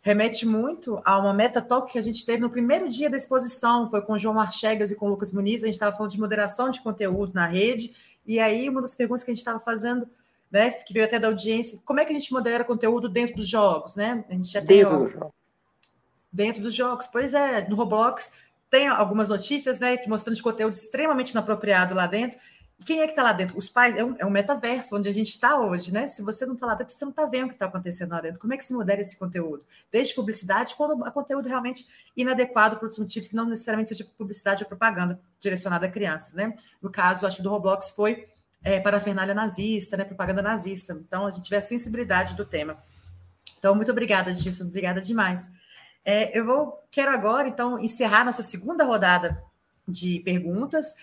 Remete 0.00 0.46
muito 0.46 1.00
a 1.04 1.18
uma 1.18 1.34
meta 1.34 1.60
talk 1.60 1.92
que 1.92 1.98
a 1.98 2.02
gente 2.02 2.24
teve 2.24 2.40
no 2.40 2.50
primeiro 2.50 2.88
dia 2.88 3.10
da 3.10 3.16
exposição, 3.16 3.90
foi 3.90 4.00
com 4.00 4.12
o 4.12 4.18
João 4.18 4.34
Marchegas 4.34 4.90
e 4.90 4.96
com 4.96 5.06
o 5.06 5.10
Lucas 5.10 5.32
Muniz. 5.32 5.62
A 5.62 5.66
gente 5.66 5.74
estava 5.74 5.94
falando 5.94 6.12
de 6.12 6.20
moderação 6.20 6.70
de 6.70 6.80
conteúdo 6.80 7.34
na 7.34 7.46
rede, 7.46 7.94
e 8.24 8.38
aí 8.38 8.68
uma 8.68 8.80
das 8.80 8.94
perguntas 8.94 9.24
que 9.24 9.30
a 9.30 9.34
gente 9.34 9.40
estava 9.40 9.58
fazendo, 9.58 10.08
né, 10.50 10.70
que 10.70 10.92
veio 10.92 11.04
até 11.04 11.18
da 11.18 11.28
audiência, 11.28 11.78
como 11.84 12.00
é 12.00 12.04
que 12.04 12.12
a 12.12 12.14
gente 12.14 12.32
modera 12.32 12.64
conteúdo 12.64 13.08
dentro 13.08 13.36
dos 13.36 13.48
jogos, 13.48 13.96
né? 13.96 14.24
A 14.28 14.32
gente 14.32 14.48
já 14.50 14.60
dentro 14.60 15.08
tem. 15.08 15.16
Ó, 15.20 15.26
do 15.26 15.38
dentro 16.32 16.62
dos 16.62 16.74
jogos, 16.74 17.06
pois 17.06 17.34
é, 17.34 17.66
no 17.68 17.76
Roblox 17.76 18.30
tem 18.70 18.86
algumas 18.86 19.28
notícias, 19.28 19.78
né, 19.78 19.98
mostrando 20.06 20.36
de 20.36 20.42
conteúdo 20.42 20.74
extremamente 20.74 21.30
inapropriado 21.30 21.94
lá 21.94 22.06
dentro. 22.06 22.38
E 22.78 22.84
quem 22.84 23.00
é 23.00 23.06
que 23.06 23.10
está 23.10 23.22
lá 23.24 23.32
dentro? 23.32 23.58
Os 23.58 23.68
pais, 23.68 23.96
é 23.96 24.04
um, 24.04 24.14
é 24.18 24.26
um 24.26 24.30
metaverso 24.30 24.94
onde 24.94 25.08
a 25.08 25.12
gente 25.12 25.30
está 25.30 25.58
hoje, 25.58 25.92
né? 25.92 26.06
Se 26.06 26.22
você 26.22 26.46
não 26.46 26.54
está 26.54 26.64
lá 26.64 26.74
dentro, 26.74 26.94
você 26.94 27.04
não 27.04 27.10
está 27.10 27.26
vendo 27.26 27.46
o 27.46 27.48
que 27.48 27.54
está 27.54 27.66
acontecendo 27.66 28.12
lá 28.12 28.20
dentro. 28.20 28.38
Como 28.38 28.54
é 28.54 28.56
que 28.56 28.64
se 28.64 28.72
modera 28.72 29.00
esse 29.00 29.16
conteúdo? 29.18 29.66
Desde 29.90 30.14
publicidade, 30.14 30.76
quando 30.76 31.04
é 31.04 31.10
conteúdo 31.10 31.48
realmente 31.48 31.88
inadequado 32.16 32.76
para 32.76 32.84
outros 32.84 33.00
motivos, 33.00 33.26
que 33.26 33.34
não 33.34 33.46
necessariamente 33.46 33.88
seja 33.88 34.08
publicidade 34.16 34.62
ou 34.62 34.68
propaganda 34.68 35.20
direcionada 35.40 35.86
a 35.86 35.90
crianças, 35.90 36.34
né? 36.34 36.54
No 36.80 36.88
caso, 36.88 37.26
acho 37.26 37.38
que 37.38 37.42
do 37.42 37.50
Roblox 37.50 37.90
foi 37.90 38.28
é, 38.62 38.80
para 38.80 38.96
a 38.96 39.00
Fernalha 39.00 39.34
nazista, 39.34 39.96
né? 39.96 40.04
Propaganda 40.04 40.42
nazista. 40.42 40.92
Então, 40.92 41.26
a 41.26 41.30
gente 41.30 41.54
a 41.54 41.60
sensibilidade 41.60 42.34
do 42.34 42.44
tema. 42.44 42.76
Então, 43.58 43.74
muito 43.74 43.90
obrigada, 43.90 44.32
Gilson. 44.34 44.64
Obrigada 44.64 45.00
demais. 45.00 45.50
É, 46.04 46.36
eu 46.38 46.44
vou, 46.44 46.78
quero 46.90 47.10
agora, 47.10 47.48
então, 47.48 47.78
encerrar 47.78 48.24
nossa 48.24 48.42
segunda 48.42 48.84
rodada 48.84 49.42
de 49.86 50.20
perguntas. 50.20 50.94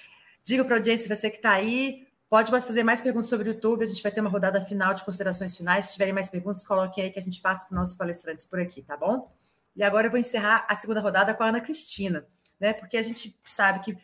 Diga 0.44 0.64
para 0.64 0.76
a 0.76 0.78
audiência, 0.78 1.14
você 1.14 1.30
que 1.30 1.38
está 1.38 1.52
aí, 1.52 2.08
pode 2.30 2.52
fazer 2.52 2.84
mais 2.84 3.02
perguntas 3.02 3.30
sobre 3.30 3.50
o 3.50 3.54
YouTube. 3.54 3.84
A 3.84 3.88
gente 3.88 4.02
vai 4.02 4.12
ter 4.12 4.22
uma 4.22 4.30
rodada 4.30 4.62
final 4.62 4.94
de 4.94 5.04
considerações 5.04 5.56
finais. 5.56 5.88
Se 5.88 5.94
tiverem 5.94 6.14
mais 6.14 6.30
perguntas, 6.30 6.64
coloquem 6.64 7.04
aí 7.04 7.12
que 7.12 7.20
a 7.20 7.24
gente 7.24 7.42
passa 7.42 7.66
para 7.66 7.74
os 7.74 7.80
nossos 7.80 7.96
palestrantes 7.96 8.46
por 8.46 8.60
aqui, 8.60 8.82
tá 8.82 8.96
bom? 8.96 9.32
E 9.76 9.84
agora 9.84 10.08
eu 10.08 10.12
vou 10.12 10.20
encerrar 10.20 10.66
a 10.70 10.76
segunda 10.76 11.02
rodada 11.02 11.34
com 11.34 11.44
a 11.44 11.48
Ana 11.48 11.62
Cristina, 11.62 12.26
né? 12.60 12.74
Porque 12.74 12.98
a 12.98 13.04
gente 13.04 13.38
sabe 13.44 13.80
que, 13.82 13.98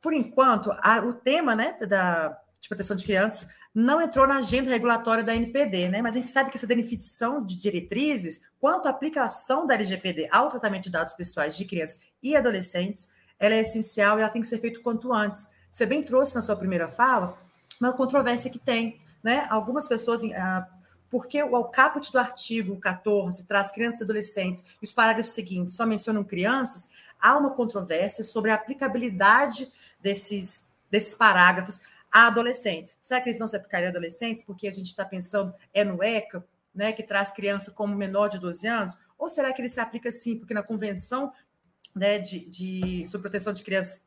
por 0.00 0.12
enquanto, 0.12 0.72
a, 0.80 1.00
o 1.00 1.12
tema 1.12 1.54
né, 1.54 1.72
da, 1.86 2.40
de 2.60 2.68
proteção 2.68 2.96
de 2.96 3.04
crianças 3.04 3.48
não 3.74 4.00
entrou 4.00 4.26
na 4.26 4.38
agenda 4.38 4.70
regulatória 4.70 5.22
da 5.22 5.34
NPD, 5.34 5.88
né? 5.88 6.02
Mas 6.02 6.16
a 6.16 6.18
gente 6.18 6.30
sabe 6.30 6.50
que 6.50 6.56
essa 6.56 6.66
definição 6.66 7.44
de 7.44 7.60
diretrizes, 7.60 8.40
quanto 8.60 8.86
à 8.86 8.90
aplicação 8.90 9.66
da 9.66 9.74
LGPD 9.74 10.28
ao 10.30 10.48
tratamento 10.48 10.84
de 10.84 10.90
dados 10.90 11.14
pessoais 11.14 11.56
de 11.56 11.64
crianças 11.64 12.00
e 12.22 12.34
adolescentes, 12.34 13.08
ela 13.38 13.54
é 13.54 13.60
essencial 13.60 14.18
e 14.18 14.22
ela 14.22 14.30
tem 14.30 14.42
que 14.42 14.48
ser 14.48 14.58
feita 14.58 14.80
quanto 14.80 15.12
antes. 15.12 15.48
Você 15.70 15.86
bem 15.86 16.02
trouxe 16.02 16.34
na 16.34 16.42
sua 16.42 16.56
primeira 16.56 16.88
fala 16.88 17.38
uma 17.80 17.92
controvérsia 17.92 18.50
que 18.50 18.58
tem, 18.58 19.00
né? 19.22 19.46
Algumas 19.48 19.86
pessoas, 19.86 20.22
ah, 20.34 20.66
porque 21.08 21.40
o 21.42 21.64
caput 21.64 22.10
do 22.10 22.18
artigo 22.18 22.76
14 22.80 23.46
traz 23.46 23.70
crianças 23.70 24.00
e 24.00 24.04
adolescentes 24.04 24.64
e 24.82 24.84
os 24.84 24.92
parágrafos 24.92 25.32
seguintes 25.32 25.76
só 25.76 25.86
mencionam 25.86 26.24
crianças, 26.24 26.88
há 27.20 27.36
uma 27.36 27.50
controvérsia 27.50 28.24
sobre 28.24 28.50
a 28.50 28.54
aplicabilidade 28.54 29.70
desses, 30.00 30.66
desses 30.90 31.14
parágrafos 31.14 31.80
a 32.12 32.26
adolescentes. 32.26 32.96
Será 33.00 33.20
que 33.20 33.28
eles 33.28 33.38
não 33.38 33.46
se 33.46 33.56
aplicariam 33.56 33.88
a 33.88 33.90
adolescentes 33.90 34.44
porque 34.44 34.68
a 34.68 34.72
gente 34.72 34.86
está 34.86 35.04
pensando 35.04 35.54
é 35.72 35.84
no 35.84 36.02
ECA, 36.02 36.44
né, 36.74 36.92
que 36.92 37.02
traz 37.02 37.30
criança 37.30 37.70
como 37.70 37.94
menor 37.94 38.28
de 38.28 38.38
12 38.38 38.66
anos? 38.66 38.98
Ou 39.18 39.28
será 39.28 39.52
que 39.52 39.60
ele 39.60 39.68
se 39.68 39.80
aplica 39.80 40.10
sim, 40.10 40.38
porque 40.38 40.54
na 40.54 40.62
Convenção 40.62 41.32
né, 41.94 42.18
de, 42.18 42.40
de 42.40 43.06
sobre 43.06 43.28
proteção 43.28 43.52
de 43.52 43.62
crianças 43.64 44.02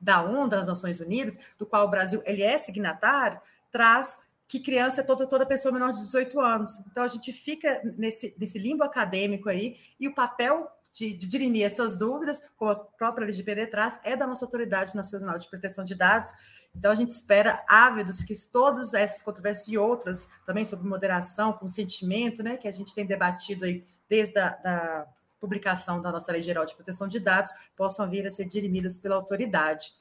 da 0.00 0.22
ONU, 0.22 0.48
das 0.48 0.66
Nações 0.66 1.00
Unidas, 1.00 1.38
do 1.58 1.66
qual 1.66 1.86
o 1.86 1.90
Brasil 1.90 2.22
ele 2.24 2.42
é 2.42 2.56
signatário, 2.56 3.40
traz 3.70 4.18
que 4.46 4.60
criança 4.60 5.02
é 5.02 5.04
toda, 5.04 5.26
toda 5.26 5.44
pessoa 5.44 5.72
menor 5.72 5.92
de 5.92 5.98
18 5.98 6.40
anos. 6.40 6.78
Então, 6.90 7.04
a 7.04 7.08
gente 7.08 7.32
fica 7.32 7.82
nesse, 7.98 8.34
nesse 8.38 8.58
limbo 8.58 8.82
acadêmico 8.82 9.48
aí, 9.50 9.76
e 10.00 10.08
o 10.08 10.14
papel 10.14 10.66
de, 10.98 11.12
de 11.12 11.26
dirimir 11.26 11.64
essas 11.64 11.96
dúvidas, 11.96 12.42
como 12.56 12.72
a 12.72 12.76
própria 12.76 13.24
LGPD 13.24 13.68
traz, 13.68 14.00
é 14.02 14.16
da 14.16 14.26
nossa 14.26 14.44
Autoridade 14.44 14.96
Nacional 14.96 15.38
de 15.38 15.48
Proteção 15.48 15.84
de 15.84 15.94
Dados. 15.94 16.32
Então, 16.74 16.90
a 16.90 16.94
gente 16.94 17.10
espera, 17.10 17.64
ávidos, 17.68 18.22
que 18.22 18.34
todas 18.50 18.94
essas 18.94 19.22
controvérsias 19.22 19.68
e 19.68 19.78
outras, 19.78 20.28
também 20.44 20.64
sobre 20.64 20.88
moderação, 20.88 21.52
consentimento, 21.52 22.42
né, 22.42 22.56
que 22.56 22.66
a 22.66 22.72
gente 22.72 22.94
tem 22.94 23.06
debatido 23.06 23.64
aí 23.64 23.84
desde 24.08 24.38
a 24.38 24.50
da 24.50 25.06
publicação 25.40 26.00
da 26.00 26.10
nossa 26.10 26.32
Lei 26.32 26.42
Geral 26.42 26.66
de 26.66 26.74
Proteção 26.74 27.06
de 27.06 27.20
Dados, 27.20 27.52
possam 27.76 28.10
vir 28.10 28.26
a 28.26 28.30
ser 28.30 28.44
dirimidas 28.44 28.98
pela 28.98 29.14
autoridade. 29.14 29.92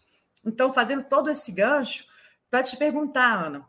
Então, 0.44 0.74
fazendo 0.74 1.03
todo 1.03 1.30
esse 1.30 1.52
gancho, 1.52 2.06
para 2.49 2.64
te 2.64 2.76
perguntar, 2.76 3.45
Ana, 3.45 3.65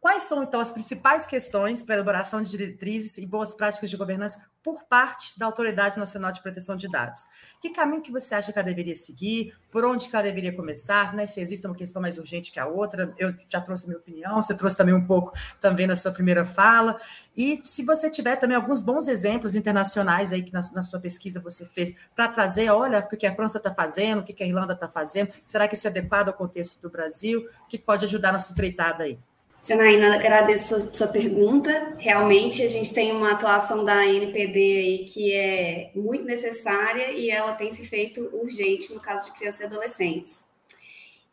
Quais 0.00 0.22
são, 0.22 0.44
então, 0.44 0.60
as 0.60 0.70
principais 0.70 1.26
questões 1.26 1.82
para 1.82 1.96
a 1.96 1.96
elaboração 1.96 2.40
de 2.40 2.50
diretrizes 2.50 3.18
e 3.18 3.26
boas 3.26 3.52
práticas 3.52 3.90
de 3.90 3.96
governança 3.96 4.40
por 4.62 4.84
parte 4.84 5.36
da 5.36 5.44
Autoridade 5.44 5.98
Nacional 5.98 6.30
de 6.30 6.40
Proteção 6.40 6.76
de 6.76 6.88
Dados? 6.88 7.22
Que 7.60 7.70
caminho 7.70 8.00
que 8.00 8.12
você 8.12 8.36
acha 8.36 8.52
que 8.52 8.58
ela 8.58 8.66
deveria 8.66 8.94
seguir? 8.94 9.56
Por 9.72 9.84
onde 9.84 10.08
que 10.08 10.14
ela 10.14 10.22
deveria 10.22 10.54
começar? 10.54 11.12
Né? 11.14 11.26
Se 11.26 11.40
existe 11.40 11.66
uma 11.66 11.74
questão 11.74 12.00
mais 12.00 12.16
urgente 12.16 12.52
que 12.52 12.60
a 12.60 12.66
outra? 12.66 13.12
Eu 13.18 13.34
já 13.48 13.60
trouxe 13.60 13.84
a 13.84 13.88
minha 13.88 13.98
opinião, 13.98 14.40
você 14.40 14.54
trouxe 14.54 14.76
também 14.76 14.94
um 14.94 15.04
pouco 15.04 15.32
também 15.60 15.86
na 15.86 15.96
sua 15.96 16.12
primeira 16.12 16.44
fala. 16.44 17.00
E 17.36 17.60
se 17.64 17.84
você 17.84 18.08
tiver 18.08 18.36
também 18.36 18.56
alguns 18.56 18.80
bons 18.80 19.08
exemplos 19.08 19.56
internacionais 19.56 20.32
aí 20.32 20.44
que 20.44 20.52
na, 20.52 20.62
na 20.72 20.82
sua 20.84 21.00
pesquisa 21.00 21.40
você 21.40 21.66
fez 21.66 21.92
para 22.14 22.28
trazer, 22.28 22.70
olha, 22.70 23.00
o 23.00 23.16
que 23.16 23.26
a 23.26 23.34
França 23.34 23.58
está 23.58 23.74
fazendo, 23.74 24.20
o 24.20 24.24
que 24.24 24.44
a 24.44 24.46
Irlanda 24.46 24.74
está 24.74 24.88
fazendo, 24.88 25.32
será 25.44 25.66
que 25.66 25.74
isso 25.74 25.88
é 25.88 25.90
adequado 25.90 26.28
ao 26.28 26.34
contexto 26.34 26.80
do 26.80 26.88
Brasil? 26.88 27.48
O 27.64 27.66
que 27.66 27.76
pode 27.76 28.04
ajudar 28.04 28.28
a 28.28 28.32
nossa 28.34 28.52
empreitada 28.52 29.02
aí? 29.02 29.18
Janaína, 29.62 30.14
agradeço 30.14 30.76
a 30.76 30.80
sua, 30.80 31.08
pergunta. 31.08 31.96
Realmente, 31.98 32.62
a 32.62 32.68
gente 32.68 32.94
tem 32.94 33.10
uma 33.12 33.32
atuação 33.32 33.84
da 33.84 34.06
NPD 34.06 34.58
aí 34.58 35.04
que 35.06 35.34
é 35.34 35.90
muito 35.94 36.24
necessária 36.24 37.10
e 37.10 37.28
ela 37.28 37.54
tem 37.54 37.70
se 37.70 37.84
feito 37.84 38.30
urgente 38.32 38.94
no 38.94 39.00
caso 39.00 39.26
de 39.26 39.36
crianças 39.36 39.60
e 39.60 39.64
adolescentes. 39.64 40.44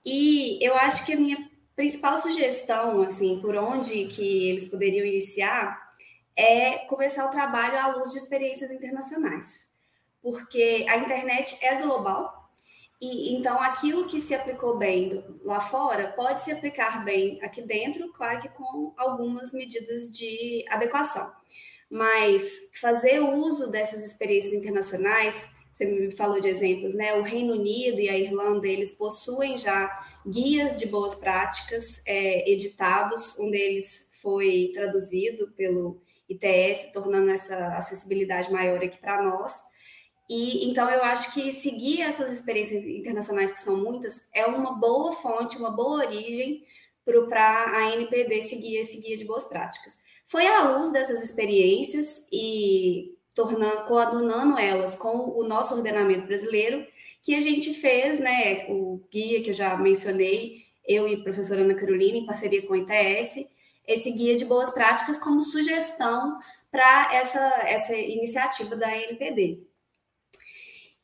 E 0.04 0.58
eu 0.60 0.76
acho 0.76 1.06
que 1.06 1.14
a 1.14 1.18
minha 1.18 1.50
principal 1.76 2.18
sugestão, 2.18 3.02
assim, 3.04 3.40
por 3.40 3.56
onde 3.56 4.06
que 4.06 4.50
eles 4.50 4.66
poderiam 4.66 5.06
iniciar, 5.06 5.86
é 6.36 6.80
começar 6.88 7.26
o 7.26 7.30
trabalho 7.30 7.78
à 7.78 7.96
luz 7.96 8.12
de 8.12 8.18
experiências 8.18 8.72
internacionais. 8.72 9.70
Porque 10.22 10.86
a 10.90 10.98
internet 10.98 11.58
é 11.64 11.76
global, 11.76 12.45
e 13.02 13.36
então 13.36 13.62
aquilo 13.62 14.08
que 14.08 14.20
se 14.20 14.34
aplicou 14.34 14.78
bem 14.78 15.24
lá 15.44 15.60
fora 15.60 16.14
pode 16.16 16.42
se 16.42 16.52
aplicar 16.52 17.04
bem 17.04 17.40
aqui 17.44 17.62
dentro, 17.62 18.12
claro 18.14 18.40
que 18.40 18.50
com 18.50 18.94
algumas 18.98 19.52
medidas 19.52 20.12
de 20.12 20.66
adequação. 20.70 21.32
Mas 21.90 22.44
fazer 22.80 23.20
uso 23.20 23.70
dessas 23.70 24.04
experiências 24.04 24.54
internacionais, 24.54 25.54
você 25.72 25.86
me 25.86 26.12
falou 26.12 26.40
de 26.40 26.48
exemplos, 26.48 26.96
né? 26.96 27.14
O 27.16 27.22
Reino 27.22 27.54
Unido 27.54 28.00
e 28.00 28.10
a 28.10 28.18
Irlanda, 28.18 28.68
eles 28.68 28.94
possuem 28.94 29.58
já 29.58 29.90
guias 30.26 30.76
de 30.76 30.86
boas 30.86 31.14
práticas 31.14 32.02
é, 32.08 32.50
editados, 32.50 33.38
um 33.38 33.52
deles 33.52 34.10
foi 34.22 34.72
traduzido 34.74 35.52
pelo 35.52 36.02
ITS, 36.28 36.92
tornando 36.92 37.30
essa 37.30 37.76
acessibilidade 37.78 38.52
maior 38.52 38.84
aqui 38.84 38.98
para 38.98 39.22
nós. 39.22 39.62
E 40.28 40.68
então 40.68 40.90
eu 40.90 41.04
acho 41.04 41.34
que 41.34 41.52
seguir 41.52 42.02
essas 42.02 42.32
experiências 42.32 42.84
internacionais, 42.84 43.54
que 43.54 43.60
são 43.60 43.78
muitas, 43.78 44.28
é 44.34 44.46
uma 44.46 44.74
boa 44.74 45.12
fonte, 45.12 45.58
uma 45.58 45.70
boa 45.70 46.06
origem 46.06 46.64
para 47.30 47.78
a 47.78 47.94
NPD 47.94 48.42
seguir 48.42 48.78
esse 48.78 49.00
guia 49.00 49.16
de 49.16 49.26
boas 49.26 49.44
práticas. 49.44 50.00
Foi 50.26 50.48
à 50.48 50.64
luz 50.64 50.92
dessas 50.92 51.24
experiências 51.24 52.28
e 52.32 53.16
tornando, 53.36 53.86
coadunando 53.86 54.58
elas 54.58 54.96
com 54.96 55.38
o 55.38 55.44
nosso 55.44 55.76
ordenamento 55.76 56.26
brasileiro 56.26 56.86
que 57.22 57.36
a 57.36 57.40
gente 57.40 57.74
fez, 57.74 58.20
né, 58.20 58.66
o 58.70 59.02
guia 59.12 59.44
que 59.44 59.50
eu 59.50 59.54
já 59.54 59.76
mencionei, 59.78 60.64
eu 60.88 61.08
e 61.08 61.16
a 61.16 61.24
professora 61.24 61.62
Ana 61.62 61.74
Carolina, 61.74 62.18
em 62.18 62.26
parceria 62.26 62.62
com 62.66 62.74
o 62.74 62.76
ITS, 62.76 63.48
esse 63.88 64.12
guia 64.12 64.36
de 64.36 64.46
boas 64.46 64.70
práticas 64.70 65.18
como 65.18 65.42
sugestão 65.42 66.40
para 66.72 67.14
essa, 67.16 67.40
essa 67.66 67.96
iniciativa 67.96 68.76
da 68.76 68.96
NPD. 68.96 69.64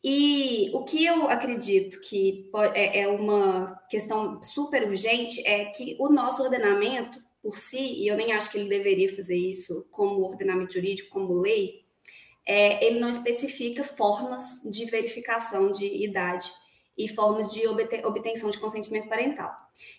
E 0.03 0.71
o 0.73 0.83
que 0.83 1.05
eu 1.05 1.29
acredito 1.29 2.01
que 2.01 2.49
é, 2.73 3.01
é 3.01 3.07
uma 3.07 3.79
questão 3.87 4.41
super 4.41 4.87
urgente 4.87 5.45
é 5.45 5.65
que 5.65 5.95
o 5.99 6.09
nosso 6.09 6.41
ordenamento, 6.41 7.19
por 7.41 7.59
si, 7.59 7.79
e 7.79 8.07
eu 8.07 8.17
nem 8.17 8.33
acho 8.33 8.51
que 8.51 8.57
ele 8.57 8.69
deveria 8.69 9.15
fazer 9.15 9.37
isso 9.37 9.87
como 9.91 10.23
ordenamento 10.23 10.73
jurídico, 10.73 11.11
como 11.11 11.39
lei, 11.39 11.85
é, 12.43 12.83
ele 12.83 12.99
não 12.99 13.09
especifica 13.09 13.83
formas 13.83 14.61
de 14.63 14.85
verificação 14.85 15.71
de 15.71 15.85
idade 15.85 16.51
e 16.97 17.07
formas 17.07 17.47
de 17.47 17.67
obtenção 17.67 18.49
de 18.49 18.57
consentimento 18.57 19.07
parental. 19.07 19.51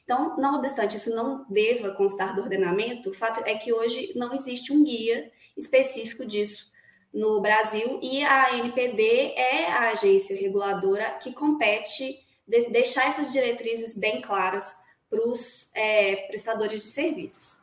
Então, 0.02 0.36
não 0.36 0.58
obstante 0.58 0.96
isso 0.96 1.14
não 1.14 1.46
deva 1.48 1.92
constar 1.92 2.34
do 2.34 2.42
ordenamento, 2.42 3.10
o 3.10 3.14
fato 3.14 3.40
é 3.46 3.54
que 3.54 3.72
hoje 3.72 4.12
não 4.16 4.34
existe 4.34 4.72
um 4.72 4.82
guia 4.82 5.30
específico 5.56 6.26
disso 6.26 6.71
no 7.12 7.40
Brasil 7.40 7.98
e 8.02 8.24
a 8.24 8.56
NPD 8.56 9.34
é 9.36 9.66
a 9.70 9.90
agência 9.90 10.36
reguladora 10.36 11.18
que 11.22 11.32
compete 11.32 12.20
de 12.47 12.70
deixar 12.70 13.06
essas 13.06 13.32
diretrizes 13.32 13.97
bem 13.97 14.20
claras 14.20 14.74
para 15.10 15.28
os 15.28 15.70
é, 15.74 16.26
prestadores 16.28 16.82
de 16.82 16.89
serviços. 16.89 17.60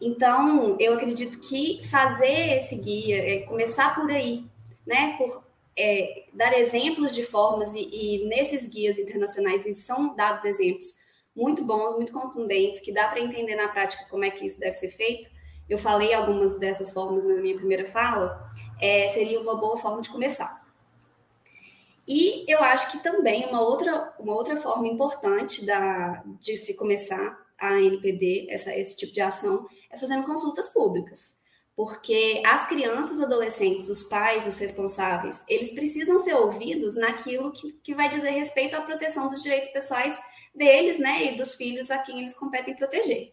Então, 0.00 0.76
eu 0.78 0.94
acredito 0.94 1.40
que 1.40 1.80
fazer 1.88 2.56
esse 2.56 2.76
guia, 2.76 3.16
é, 3.16 3.40
começar 3.42 3.94
por 3.94 4.10
aí, 4.10 4.44
né, 4.86 5.16
por 5.18 5.44
é, 5.76 6.24
dar 6.32 6.56
exemplos 6.58 7.14
de 7.14 7.24
formas, 7.24 7.74
e, 7.74 7.88
e 7.90 8.28
nesses 8.28 8.68
guias 8.68 8.98
internacionais 8.98 9.62
são 9.84 10.14
dados 10.14 10.44
exemplos 10.44 10.94
muito 11.34 11.64
bons, 11.64 11.96
muito 11.96 12.12
contundentes, 12.12 12.80
que 12.80 12.92
dá 12.92 13.08
para 13.08 13.20
entender 13.20 13.56
na 13.56 13.68
prática 13.68 14.06
como 14.08 14.24
é 14.24 14.30
que 14.30 14.46
isso 14.46 14.58
deve 14.58 14.74
ser 14.74 14.88
feito. 14.88 15.28
Eu 15.68 15.78
falei 15.78 16.12
algumas 16.12 16.58
dessas 16.58 16.90
formas 16.92 17.24
na 17.24 17.34
minha 17.34 17.56
primeira 17.56 17.86
fala, 17.86 18.42
é, 18.80 19.08
seria 19.08 19.40
uma 19.40 19.56
boa 19.56 19.76
forma 19.76 20.00
de 20.00 20.08
começar. 20.08 20.64
E 22.06 22.44
eu 22.46 22.62
acho 22.62 22.92
que 22.92 23.02
também 23.02 23.46
uma 23.46 23.62
outra, 23.62 24.14
uma 24.18 24.34
outra 24.34 24.56
forma 24.56 24.86
importante 24.86 25.64
da, 25.64 26.22
de 26.38 26.56
se 26.56 26.76
começar 26.76 27.38
a 27.58 27.80
NPD, 27.80 28.46
essa, 28.50 28.76
esse 28.76 28.96
tipo 28.96 29.12
de 29.12 29.22
ação, 29.22 29.66
é 29.90 29.98
fazendo 29.98 30.24
consultas 30.24 30.66
públicas. 30.66 31.34
Porque 31.74 32.42
as 32.46 32.68
crianças, 32.68 33.20
adolescentes, 33.20 33.88
os 33.88 34.04
pais, 34.04 34.46
os 34.46 34.58
responsáveis, 34.58 35.42
eles 35.48 35.72
precisam 35.72 36.18
ser 36.18 36.34
ouvidos 36.34 36.94
naquilo 36.94 37.52
que, 37.52 37.72
que 37.82 37.94
vai 37.94 38.08
dizer 38.08 38.30
respeito 38.30 38.76
à 38.76 38.82
proteção 38.82 39.28
dos 39.28 39.42
direitos 39.42 39.70
pessoais 39.70 40.16
deles, 40.54 41.00
né, 41.00 41.32
e 41.32 41.36
dos 41.36 41.54
filhos 41.54 41.90
a 41.90 41.98
quem 41.98 42.20
eles 42.20 42.34
competem 42.34 42.76
proteger. 42.76 43.32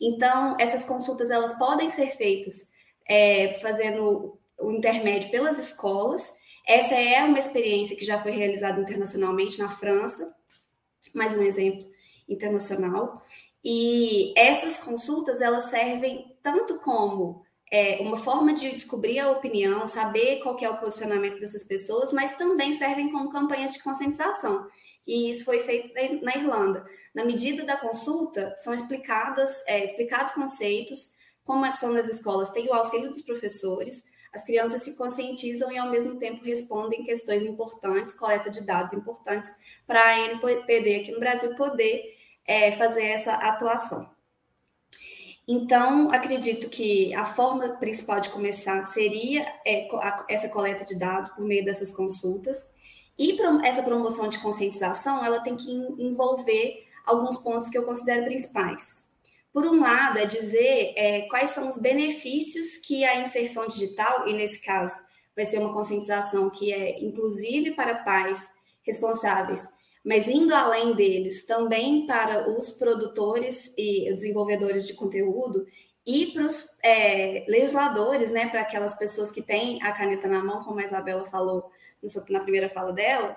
Então, 0.00 0.56
essas 0.58 0.84
consultas, 0.84 1.30
elas 1.30 1.52
podem 1.58 1.90
ser 1.90 2.16
feitas 2.16 2.70
é, 3.06 3.54
fazendo 3.60 4.38
o 4.60 4.70
intermédio 4.72 5.30
pelas 5.30 5.58
escolas. 5.58 6.32
Essa 6.66 6.94
é 6.94 7.22
uma 7.24 7.38
experiência 7.38 7.96
que 7.96 8.04
já 8.04 8.20
foi 8.20 8.30
realizada 8.32 8.80
internacionalmente 8.80 9.58
na 9.58 9.68
França, 9.68 10.34
mais 11.14 11.36
um 11.36 11.42
exemplo 11.42 11.86
internacional. 12.28 13.22
E 13.64 14.32
essas 14.36 14.78
consultas 14.78 15.40
elas 15.40 15.64
servem 15.64 16.36
tanto 16.42 16.78
como 16.80 17.44
é, 17.74 17.98
uma 18.00 18.16
forma 18.16 18.54
de 18.54 18.70
descobrir 18.70 19.18
a 19.18 19.32
opinião, 19.32 19.86
saber 19.86 20.40
qual 20.40 20.56
é 20.60 20.68
o 20.68 20.78
posicionamento 20.78 21.40
dessas 21.40 21.64
pessoas, 21.64 22.12
mas 22.12 22.36
também 22.36 22.72
servem 22.72 23.10
como 23.10 23.30
campanhas 23.30 23.72
de 23.72 23.82
conscientização, 23.82 24.68
e 25.06 25.28
isso 25.30 25.44
foi 25.44 25.58
feito 25.58 25.92
na 26.22 26.36
Irlanda. 26.36 26.86
Na 27.14 27.24
medida 27.24 27.64
da 27.64 27.76
consulta, 27.76 28.54
são 28.56 28.72
explicadas, 28.74 29.66
é, 29.66 29.82
explicados 29.82 30.32
conceitos, 30.32 31.14
como 31.42 31.70
são 31.72 31.92
nas 31.92 32.08
escolas, 32.08 32.50
tem 32.50 32.68
o 32.68 32.72
auxílio 32.72 33.10
dos 33.10 33.22
professores, 33.22 34.04
as 34.34 34.42
crianças 34.42 34.82
se 34.82 34.96
conscientizam 34.96 35.70
e, 35.70 35.78
ao 35.78 35.88
mesmo 35.88 36.16
tempo, 36.16 36.44
respondem 36.44 37.04
questões 37.04 37.42
importantes, 37.44 38.12
coleta 38.12 38.50
de 38.50 38.66
dados 38.66 38.92
importantes 38.92 39.54
para 39.86 40.04
a 40.04 40.20
NPD 40.20 40.96
aqui 40.96 41.12
no 41.12 41.20
Brasil 41.20 41.54
poder 41.54 42.16
é, 42.44 42.72
fazer 42.72 43.04
essa 43.04 43.34
atuação. 43.34 44.12
Então, 45.46 46.10
acredito 46.10 46.68
que 46.68 47.14
a 47.14 47.26
forma 47.26 47.68
principal 47.76 48.18
de 48.18 48.30
começar 48.30 48.84
seria 48.86 49.46
é, 49.64 49.86
essa 50.28 50.48
coleta 50.48 50.84
de 50.84 50.98
dados 50.98 51.30
por 51.30 51.44
meio 51.44 51.64
dessas 51.64 51.92
consultas. 51.92 52.72
E 53.16 53.38
essa 53.62 53.82
promoção 53.82 54.28
de 54.28 54.38
conscientização, 54.38 55.24
ela 55.24 55.40
tem 55.40 55.54
que 55.54 55.70
envolver 55.70 56.84
alguns 57.06 57.36
pontos 57.36 57.68
que 57.68 57.78
eu 57.78 57.84
considero 57.84 58.24
principais. 58.24 59.13
Por 59.54 59.64
um 59.66 59.80
lado, 59.80 60.18
é 60.18 60.26
dizer 60.26 60.94
é, 60.96 61.20
quais 61.28 61.50
são 61.50 61.68
os 61.68 61.76
benefícios 61.76 62.76
que 62.76 63.04
a 63.04 63.20
inserção 63.20 63.68
digital, 63.68 64.26
e 64.26 64.32
nesse 64.32 64.60
caso 64.60 64.96
vai 65.34 65.44
ser 65.44 65.58
uma 65.58 65.72
conscientização 65.72 66.50
que 66.50 66.72
é 66.72 66.98
inclusive 66.98 67.70
para 67.70 68.02
pais 68.02 68.50
responsáveis, 68.82 69.64
mas 70.04 70.26
indo 70.26 70.52
além 70.52 70.96
deles, 70.96 71.46
também 71.46 72.04
para 72.04 72.50
os 72.50 72.72
produtores 72.72 73.72
e 73.78 74.12
desenvolvedores 74.12 74.88
de 74.88 74.94
conteúdo 74.94 75.64
e 76.04 76.32
para 76.32 76.46
os 76.46 76.66
é, 76.82 77.44
legisladores, 77.46 78.32
né, 78.32 78.48
para 78.48 78.62
aquelas 78.62 78.98
pessoas 78.98 79.30
que 79.30 79.40
têm 79.40 79.80
a 79.84 79.92
caneta 79.92 80.26
na 80.26 80.42
mão, 80.42 80.58
como 80.64 80.80
a 80.80 80.84
Isabela 80.84 81.26
falou 81.26 81.70
na 82.28 82.40
primeira 82.40 82.68
fala 82.68 82.92
dela, 82.92 83.36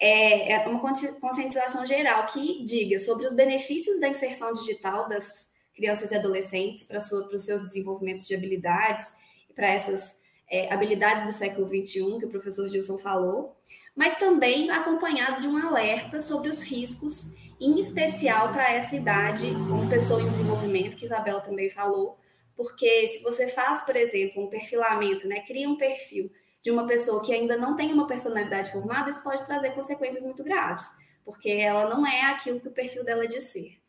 é, 0.00 0.54
é 0.54 0.66
uma 0.66 0.80
conscientização 0.80 1.86
geral 1.86 2.26
que 2.26 2.64
diga 2.64 2.98
sobre 2.98 3.26
os 3.26 3.32
benefícios 3.32 4.00
da 4.00 4.08
inserção 4.08 4.52
digital 4.52 5.08
das 5.08 5.51
crianças 5.82 6.12
e 6.12 6.14
adolescentes 6.14 6.84
para, 6.84 6.98
os 6.98 7.42
seus 7.42 7.60
desenvolvimentos 7.60 8.24
de 8.24 8.36
habilidades 8.36 9.12
e 9.50 9.52
para 9.52 9.66
essas 9.66 10.16
é, 10.48 10.72
habilidades 10.72 11.24
do 11.24 11.32
século 11.32 11.66
XXI 11.66 12.18
que 12.20 12.26
o 12.26 12.28
professor 12.28 12.68
Gilson 12.68 12.98
falou, 12.98 13.56
mas 13.96 14.16
também 14.16 14.70
acompanhado 14.70 15.40
de 15.40 15.48
um 15.48 15.56
alerta 15.56 16.20
sobre 16.20 16.48
os 16.48 16.62
riscos, 16.62 17.34
em 17.60 17.80
especial 17.80 18.52
para 18.52 18.72
essa 18.72 18.94
idade, 18.94 19.50
como 19.68 19.90
pessoa 19.90 20.22
em 20.22 20.30
desenvolvimento, 20.30 20.96
que 20.96 21.04
Isabela 21.04 21.40
também 21.40 21.68
falou, 21.68 22.16
porque 22.56 23.08
se 23.08 23.20
você 23.20 23.48
faz, 23.48 23.84
por 23.84 23.96
exemplo, 23.96 24.44
um 24.44 24.48
perfilamento, 24.48 25.26
né, 25.26 25.40
cria 25.40 25.68
um 25.68 25.76
perfil 25.76 26.30
de 26.62 26.70
uma 26.70 26.86
pessoa 26.86 27.24
que 27.24 27.34
ainda 27.34 27.56
não 27.56 27.74
tem 27.74 27.92
uma 27.92 28.06
personalidade 28.06 28.70
formada, 28.70 29.10
isso 29.10 29.22
pode 29.22 29.44
trazer 29.44 29.70
consequências 29.70 30.22
muito 30.22 30.44
graves, 30.44 30.84
porque 31.24 31.50
ela 31.50 31.92
não 31.92 32.06
é 32.06 32.22
aquilo 32.22 32.60
que 32.60 32.68
o 32.68 32.72
perfil 32.72 33.04
dela 33.04 33.26
de 33.26 33.40
ser. 33.40 33.81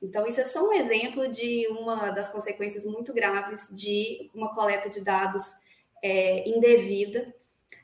Então, 0.00 0.26
isso 0.26 0.40
é 0.40 0.44
só 0.44 0.66
um 0.66 0.72
exemplo 0.72 1.28
de 1.28 1.66
uma 1.68 2.10
das 2.10 2.28
consequências 2.28 2.84
muito 2.84 3.12
graves 3.12 3.68
de 3.72 4.30
uma 4.32 4.54
coleta 4.54 4.88
de 4.88 5.00
dados 5.02 5.54
é, 6.02 6.48
indevida 6.48 7.34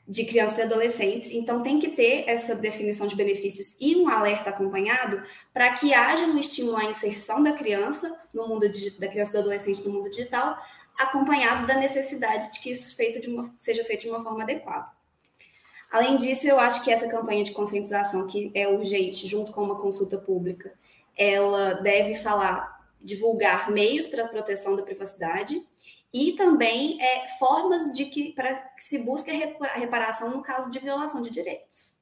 de 0.07 0.23
crianças 0.25 0.59
e 0.59 0.61
adolescentes. 0.61 1.31
Então, 1.31 1.61
tem 1.61 1.79
que 1.79 1.89
ter 1.89 2.23
essa 2.27 2.55
definição 2.55 3.07
de 3.07 3.15
benefícios 3.15 3.75
e 3.81 3.95
um 3.95 4.07
alerta 4.07 4.49
acompanhado 4.49 5.21
para 5.53 5.73
que 5.73 5.93
haja 5.93 6.25
um 6.25 6.37
estímulo 6.37 6.77
à 6.77 6.85
inserção 6.85 7.43
da 7.43 7.51
criança 7.51 8.15
no 8.33 8.47
mundo 8.47 8.67
da 8.99 9.07
criança 9.07 9.31
e 9.31 9.33
do 9.33 9.39
adolescente 9.39 9.83
no 9.83 9.91
mundo 9.91 10.09
digital, 10.09 10.55
acompanhado 10.97 11.67
da 11.67 11.75
necessidade 11.75 12.53
de 12.53 12.59
que 12.59 12.71
isso 12.71 12.95
feito 12.95 13.29
uma, 13.29 13.53
seja 13.57 13.83
feito 13.83 14.01
de 14.01 14.09
uma 14.09 14.23
forma 14.23 14.43
adequada. 14.43 14.87
Além 15.91 16.17
disso, 16.17 16.47
eu 16.47 16.59
acho 16.59 16.83
que 16.83 16.91
essa 16.91 17.07
campanha 17.07 17.43
de 17.43 17.51
conscientização, 17.51 18.27
que 18.27 18.51
é 18.53 18.67
urgente, 18.67 19.27
junto 19.27 19.51
com 19.51 19.63
uma 19.63 19.79
consulta 19.79 20.17
pública, 20.17 20.73
ela 21.15 21.75
deve 21.75 22.15
falar, 22.15 22.87
divulgar 23.01 23.71
meios 23.71 24.07
para 24.07 24.25
a 24.25 24.27
proteção 24.27 24.75
da 24.75 24.83
privacidade 24.83 25.61
e 26.13 26.33
também 26.33 27.01
é, 27.01 27.27
formas 27.37 27.91
de 27.93 28.05
que 28.05 28.31
para 28.33 28.53
que 28.53 28.83
se 28.83 28.99
busque 28.99 29.29
a 29.29 29.75
reparação 29.75 30.31
no 30.31 30.41
caso 30.41 30.71
de 30.71 30.79
violação 30.79 31.21
de 31.21 31.29
direitos. 31.29 31.95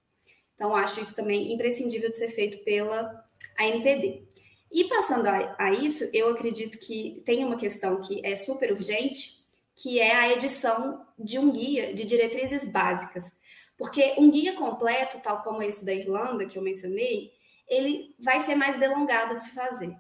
Então, 0.56 0.76
acho 0.76 1.02
isso 1.02 1.16
também 1.16 1.52
imprescindível 1.52 2.10
de 2.10 2.18
ser 2.18 2.30
feito 2.30 2.64
pela 2.64 3.26
ANPD. 3.60 4.24
E 4.72 4.86
passando 4.86 5.28
a, 5.28 5.56
a 5.58 5.72
isso, 5.72 6.10
eu 6.14 6.30
acredito 6.30 6.78
que 6.80 7.22
tem 7.26 7.44
uma 7.44 7.58
questão 7.58 8.02
que 8.02 8.26
é 8.26 8.36
super 8.36 8.72
urgente, 8.72 9.44
que 9.76 10.00
é 10.00 10.16
a 10.16 10.32
edição 10.32 11.06
de 11.18 11.38
um 11.40 11.52
guia 11.52 11.94
de 11.94 12.06
diretrizes 12.06 12.66
básicas. 12.66 13.36
Porque 13.78 14.16
um 14.18 14.30
guia 14.30 14.54
completo, 14.54 15.20
tal 15.22 15.42
como 15.42 15.62
esse 15.62 15.84
da 15.84 15.94
Irlanda, 15.94 16.46
que 16.46 16.58
eu 16.58 16.62
mencionei, 16.62 17.32
ele 17.68 18.16
vai 18.20 18.40
ser 18.40 18.56
mais 18.56 18.80
delongado 18.80 19.36
de 19.36 19.44
se 19.44 19.56
fazer. 19.56 19.96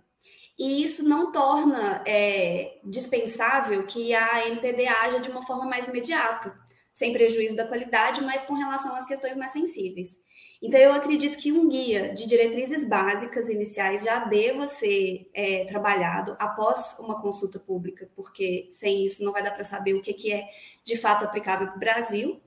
E 0.57 0.83
isso 0.83 1.07
não 1.07 1.31
torna 1.31 2.03
é, 2.05 2.79
dispensável 2.83 3.85
que 3.85 4.13
a 4.13 4.47
NPD 4.47 4.87
haja 4.87 5.19
de 5.19 5.29
uma 5.29 5.45
forma 5.45 5.65
mais 5.65 5.87
imediata, 5.87 6.55
sem 6.91 7.11
prejuízo 7.11 7.55
da 7.55 7.67
qualidade, 7.67 8.21
mas 8.21 8.43
com 8.43 8.53
relação 8.53 8.95
às 8.95 9.05
questões 9.05 9.35
mais 9.35 9.51
sensíveis. 9.51 10.21
Então, 10.61 10.79
eu 10.79 10.93
acredito 10.93 11.37
que 11.37 11.51
um 11.51 11.67
guia 11.67 12.13
de 12.13 12.25
diretrizes 12.25 12.87
básicas 12.87 13.49
iniciais 13.49 14.01
já 14.01 14.19
deva 14.19 14.65
ser 14.65 15.29
é, 15.33 15.65
trabalhado 15.65 16.37
após 16.39 16.97
uma 16.99 17.21
consulta 17.21 17.59
pública, 17.59 18.09
porque 18.15 18.69
sem 18.71 19.05
isso 19.05 19.25
não 19.25 19.33
vai 19.33 19.43
dar 19.43 19.51
para 19.51 19.65
saber 19.65 19.93
o 19.93 20.01
que, 20.01 20.13
que 20.13 20.31
é 20.31 20.47
de 20.81 20.97
fato 20.97 21.25
aplicável 21.25 21.67
para 21.67 21.75
o 21.75 21.79
Brasil. 21.79 22.41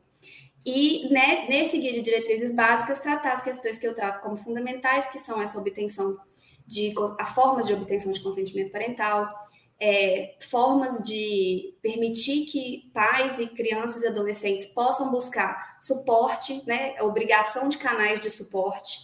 E 0.67 1.09
né, 1.11 1.47
nesse 1.49 1.79
guia 1.79 1.93
de 1.93 2.03
diretrizes 2.03 2.51
básicas, 2.51 2.99
tratar 2.99 3.35
as 3.35 3.43
questões 3.43 3.79
que 3.79 3.87
eu 3.87 3.95
trato 3.95 4.21
como 4.21 4.37
fundamentais, 4.37 5.07
que 5.07 5.17
são 5.17 5.41
essa 5.41 5.57
obtenção 5.57 6.19
de 6.67 6.93
a 7.21 7.27
formas 7.27 7.69
de 7.69 7.73
obtenção 7.73 8.11
de 8.11 8.19
consentimento 8.19 8.73
parental, 8.73 9.33
é, 9.79 10.35
formas 10.41 11.05
de 11.05 11.73
permitir 11.81 12.47
que 12.47 12.91
pais 12.93 13.39
e 13.39 13.47
crianças 13.47 14.03
e 14.03 14.09
adolescentes 14.09 14.67
possam 14.67 15.13
buscar 15.13 15.79
suporte, 15.81 16.61
né, 16.67 17.01
obrigação 17.01 17.69
de 17.69 17.79
canais 17.79 18.21
de 18.21 18.29
suporte 18.29 18.99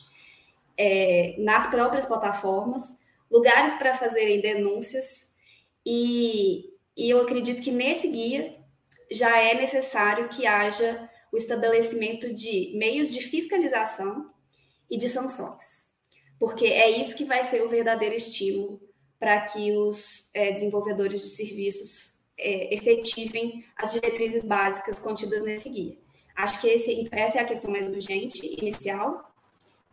é, 0.76 1.36
nas 1.38 1.68
próprias 1.68 2.04
plataformas, 2.04 2.98
lugares 3.30 3.74
para 3.74 3.96
fazerem 3.96 4.40
denúncias, 4.40 5.36
e, 5.86 6.64
e 6.96 7.08
eu 7.08 7.20
acredito 7.20 7.62
que 7.62 7.70
nesse 7.70 8.08
guia 8.08 8.56
já 9.12 9.38
é 9.38 9.54
necessário 9.54 10.28
que 10.28 10.44
haja 10.44 11.08
o 11.32 11.36
estabelecimento 11.36 12.32
de 12.32 12.72
meios 12.76 13.10
de 13.10 13.22
fiscalização 13.22 14.30
e 14.90 14.98
de 14.98 15.08
sanções, 15.08 15.94
porque 16.38 16.66
é 16.66 16.90
isso 16.90 17.16
que 17.16 17.24
vai 17.24 17.42
ser 17.42 17.62
o 17.62 17.68
verdadeiro 17.68 18.14
estímulo 18.14 18.80
para 19.18 19.40
que 19.42 19.72
os 19.72 20.30
é, 20.34 20.52
desenvolvedores 20.52 21.22
de 21.22 21.28
serviços 21.28 22.20
é, 22.36 22.74
efetivem 22.74 23.64
as 23.76 23.92
diretrizes 23.92 24.42
básicas 24.42 24.98
contidas 24.98 25.42
nesse 25.42 25.70
guia. 25.70 25.96
Acho 26.34 26.60
que 26.60 26.68
esse, 26.68 27.08
essa 27.12 27.38
é 27.38 27.42
a 27.42 27.46
questão 27.46 27.70
mais 27.70 27.88
urgente, 27.88 28.44
inicial, 28.44 29.32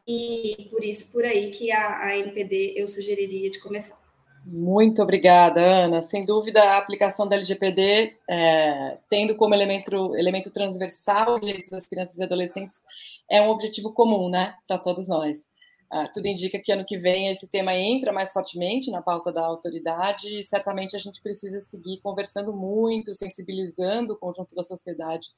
e 0.08 0.68
por 0.72 0.84
isso, 0.84 1.12
por 1.12 1.24
aí 1.24 1.52
que 1.52 1.72
a, 1.72 2.06
a 2.08 2.18
NPD 2.18 2.74
eu 2.76 2.88
sugeriria 2.88 3.50
de 3.50 3.60
começar. 3.60 4.00
Muito 4.46 5.02
obrigada, 5.02 5.62
Ana. 5.62 6.02
Sem 6.02 6.26
dúvida, 6.26 6.62
a 6.64 6.78
aplicação 6.78 7.28
da 7.28 7.36
LGPD, 7.36 8.16
é, 8.28 8.98
tendo 9.10 9.36
como 9.36 9.54
elemento, 9.54 10.16
elemento 10.16 10.50
transversal 10.50 11.36
os 11.36 11.42
direitos 11.42 11.70
das 11.70 11.86
crianças 11.86 12.18
e 12.18 12.24
adolescentes, 12.24 12.82
é 13.30 13.42
um 13.42 13.50
objetivo 13.50 13.92
comum, 13.94 14.30
né, 14.30 14.56
para 14.68 14.78
todos 14.80 15.08
nós. 15.08 15.48
Ah, 15.92 16.08
tudo 16.08 16.28
indica 16.28 16.60
que 16.60 16.72
ano 16.72 16.86
que 16.86 16.98
vem 16.98 17.30
esse 17.30 17.48
tema 17.48 17.74
entra 17.74 18.14
mais 18.14 18.32
fortemente 18.32 18.92
na 18.92 19.02
pauta 19.02 19.32
da 19.32 19.44
autoridade 19.44 20.40
e 20.40 20.44
certamente 20.44 20.96
a 20.96 21.00
gente 21.00 21.20
precisa 21.20 21.60
seguir 21.60 22.00
conversando 22.02 22.54
muito, 22.54 23.16
sensibilizando 23.16 24.14
o 24.14 24.18
conjunto 24.18 24.54
da 24.54 24.62
sociedade 24.62 25.30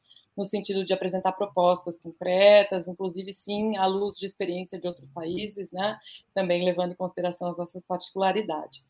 no 0.41 0.45
sentido 0.45 0.83
de 0.83 0.91
apresentar 0.91 1.33
propostas 1.33 1.97
concretas, 1.97 2.87
inclusive 2.87 3.31
sim 3.31 3.77
à 3.77 3.85
luz 3.85 4.17
de 4.17 4.25
experiência 4.25 4.79
de 4.79 4.87
outros 4.87 5.11
países, 5.11 5.71
né? 5.71 5.99
Também 6.33 6.65
levando 6.65 6.93
em 6.93 6.95
consideração 6.95 7.49
as 7.49 7.57
nossas 7.59 7.83
particularidades. 7.87 8.87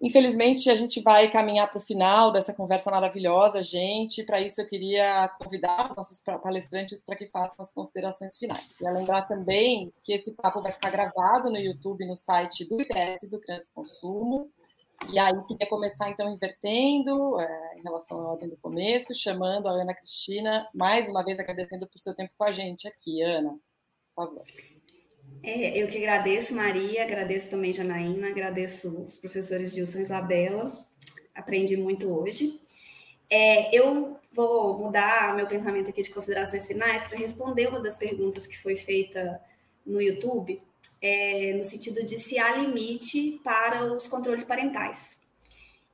Infelizmente, 0.00 0.70
a 0.70 0.76
gente 0.76 1.02
vai 1.02 1.28
caminhar 1.28 1.68
para 1.68 1.78
o 1.78 1.80
final 1.80 2.30
dessa 2.30 2.54
conversa 2.54 2.88
maravilhosa, 2.88 3.60
gente. 3.60 4.22
Para 4.22 4.40
isso, 4.40 4.60
eu 4.60 4.68
queria 4.68 5.28
convidar 5.40 5.90
os 5.90 5.96
nossos 5.96 6.20
palestrantes 6.40 7.02
para 7.02 7.16
que 7.16 7.26
façam 7.26 7.56
as 7.58 7.72
considerações 7.72 8.38
finais. 8.38 8.72
Queria 8.74 8.92
lembrar 8.92 9.22
também 9.22 9.92
que 10.00 10.12
esse 10.12 10.32
papo 10.32 10.62
vai 10.62 10.70
ficar 10.70 10.90
gravado 10.90 11.50
no 11.50 11.58
YouTube, 11.58 12.06
no 12.06 12.14
site 12.14 12.64
do 12.64 12.80
IPS, 12.80 13.28
do 13.28 13.40
Criança 13.40 13.72
Consumo. 13.74 14.48
E 15.10 15.18
aí, 15.18 15.32
queria 15.46 15.66
começar, 15.68 16.10
então, 16.10 16.28
invertendo 16.28 17.40
é, 17.40 17.76
em 17.78 17.82
relação 17.82 18.20
à 18.20 18.32
ordem 18.32 18.48
do 18.48 18.56
começo, 18.58 19.14
chamando 19.14 19.66
a 19.66 19.70
Ana 19.70 19.94
Cristina, 19.94 20.68
mais 20.74 21.08
uma 21.08 21.24
vez 21.24 21.38
agradecendo 21.38 21.86
por 21.86 21.98
seu 21.98 22.14
tempo 22.14 22.32
com 22.36 22.44
a 22.44 22.52
gente 22.52 22.86
aqui. 22.86 23.22
Ana, 23.22 23.58
por 24.14 24.26
favor. 24.26 24.44
É, 25.42 25.80
eu 25.80 25.86
que 25.86 25.98
agradeço, 25.98 26.54
Maria, 26.54 27.04
agradeço 27.04 27.48
também, 27.48 27.72
Janaína, 27.72 28.28
agradeço 28.28 29.04
os 29.04 29.16
professores 29.16 29.72
Gilson 29.72 29.98
e 29.98 30.02
Isabela, 30.02 30.86
aprendi 31.34 31.76
muito 31.76 32.12
hoje. 32.12 32.60
É, 33.30 33.74
eu 33.74 34.18
vou 34.32 34.78
mudar 34.78 35.34
meu 35.36 35.46
pensamento 35.46 35.90
aqui 35.90 36.02
de 36.02 36.10
considerações 36.10 36.66
finais 36.66 37.02
para 37.02 37.16
responder 37.16 37.68
uma 37.68 37.80
das 37.80 37.96
perguntas 37.96 38.46
que 38.46 38.58
foi 38.58 38.76
feita 38.76 39.40
no 39.86 40.02
YouTube, 40.02 40.62
é, 41.00 41.52
no 41.54 41.64
sentido 41.64 42.04
de 42.04 42.18
se 42.18 42.38
há 42.38 42.56
limite 42.56 43.40
para 43.44 43.84
os 43.84 44.08
controles 44.08 44.44
parentais. 44.44 45.18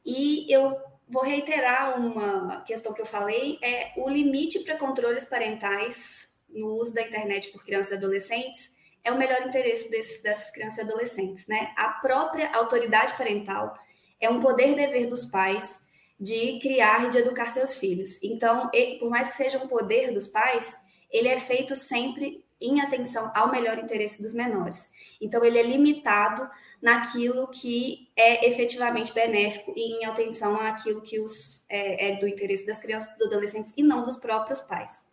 E 0.05 0.53
eu 0.53 0.77
vou 1.09 1.23
reiterar 1.23 2.01
uma 2.01 2.63
questão 2.63 2.93
que 2.93 3.01
eu 3.03 3.07
falei, 3.07 3.59
é 3.63 3.93
o 3.97 4.09
limite 4.09 4.61
para 4.61 4.77
controles 4.77 5.25
parentais 5.25 6.29
no 6.49 6.69
uso 6.81 6.95
da 6.95 7.03
internet 7.03 7.51
por 7.51 7.65
crianças 7.65 7.93
e 7.93 7.95
adolescentes 7.95 8.75
é 9.05 9.13
o 9.13 9.19
melhor 9.19 9.47
interesse 9.47 9.91
desse, 9.91 10.23
dessas 10.23 10.51
crianças 10.51 10.79
e 10.79 10.81
adolescentes, 10.81 11.47
né? 11.47 11.73
A 11.77 11.89
própria 11.91 12.51
autoridade 12.57 13.15
parental 13.17 13.77
é 14.19 14.31
um 14.31 14.41
poder-dever 14.41 15.07
dos 15.07 15.27
pais 15.27 15.87
de 16.19 16.59
criar 16.61 17.07
e 17.07 17.11
de 17.11 17.19
educar 17.19 17.47
seus 17.47 17.77
filhos. 17.77 18.23
Então, 18.23 18.71
por 18.99 19.11
mais 19.11 19.29
que 19.29 19.35
seja 19.35 19.59
um 19.59 19.69
poder 19.69 20.13
dos 20.13 20.27
pais, 20.27 20.75
ele 21.11 21.29
é 21.29 21.39
feito 21.39 21.77
sempre 21.77 22.43
em 22.61 22.81
atenção 22.81 23.31
ao 23.35 23.51
melhor 23.51 23.79
interesse 23.79 24.23
dos 24.23 24.35
menores. 24.35 24.93
Então, 25.21 25.45
ele 25.45 25.59
é 25.59 25.63
limitado 25.63 26.49
naquilo 26.81 27.49
que 27.49 28.11
é 28.15 28.47
efetivamente 28.47 29.13
benéfico 29.13 29.73
e 29.75 29.95
em 29.95 30.05
atenção 30.05 30.61
àquilo 30.61 31.01
que 31.01 31.19
os, 31.19 31.67
é, 31.71 32.11
é 32.11 32.17
do 32.21 32.29
interesse 32.29 32.67
das 32.67 32.79
crianças 32.79 33.15
e 33.15 33.19
dos 33.19 33.27
adolescentes 33.29 33.73
e 33.77 33.83
não 33.83 34.05
dos 34.05 34.17
próprios 34.17 34.61
pais. 34.61 35.07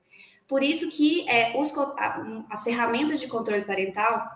Por 0.47 0.61
isso 0.61 0.89
que 0.91 1.27
é, 1.29 1.57
os, 1.57 1.73
as 2.49 2.61
ferramentas 2.61 3.21
de 3.21 3.27
controle 3.27 3.63
parental, 3.63 4.29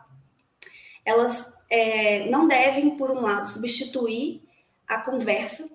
elas 1.04 1.54
é, 1.70 2.30
não 2.30 2.48
devem, 2.48 2.96
por 2.96 3.12
um 3.12 3.20
lado, 3.20 3.50
substituir 3.50 4.42
a 4.88 5.02
conversa 5.02 5.70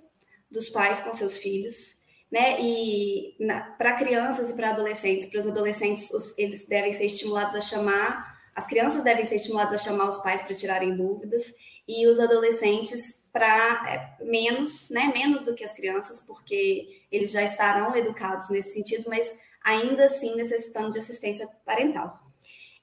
dos 0.51 0.71
pais 0.71 1.01
com 1.01 1.13
seus 1.13 1.37
filhos, 1.37 2.00
né? 2.31 2.61
E 2.61 3.37
para 3.77 3.95
crianças 3.95 4.51
e 4.51 4.57
para 4.57 4.71
adolescentes, 4.71 5.27
para 5.27 5.41
os 5.41 5.47
adolescentes, 5.47 6.11
os, 6.11 6.37
eles 6.39 6.67
devem 6.67 6.93
ser 6.93 7.07
estimulados 7.07 7.55
a 7.55 7.61
chamar, 7.61 8.41
as 8.55 8.67
crianças 8.67 9.03
devem 9.03 9.25
ser 9.25 9.37
estimuladas 9.37 9.75
a 9.75 9.85
chamar 9.85 10.07
os 10.07 10.19
pais 10.19 10.43
para 10.43 10.55
tirarem 10.55 10.97
dúvidas 10.97 11.53
e 11.89 12.07
os 12.07 12.21
adolescentes 12.21 13.29
para 13.33 13.85
é, 13.89 14.25
menos, 14.25 14.91
né? 14.91 15.11
Menos 15.13 15.43
do 15.43 15.55
que 15.55 15.65
as 15.65 15.73
crianças, 15.73 16.21
porque 16.21 17.03
eles 17.11 17.33
já 17.33 17.43
estarão 17.43 17.97
educados 17.97 18.49
nesse 18.51 18.75
sentido, 18.75 19.09
mas 19.09 19.37
ainda 19.63 20.05
assim 20.05 20.37
necessitando 20.37 20.91
de 20.91 20.99
assistência 20.99 21.49
parental. 21.65 22.21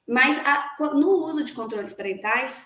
Mas 0.07 0.37
a, 0.39 0.75
no 0.93 1.25
uso 1.25 1.43
de 1.43 1.51
controles 1.53 1.93
parentais, 1.93 2.65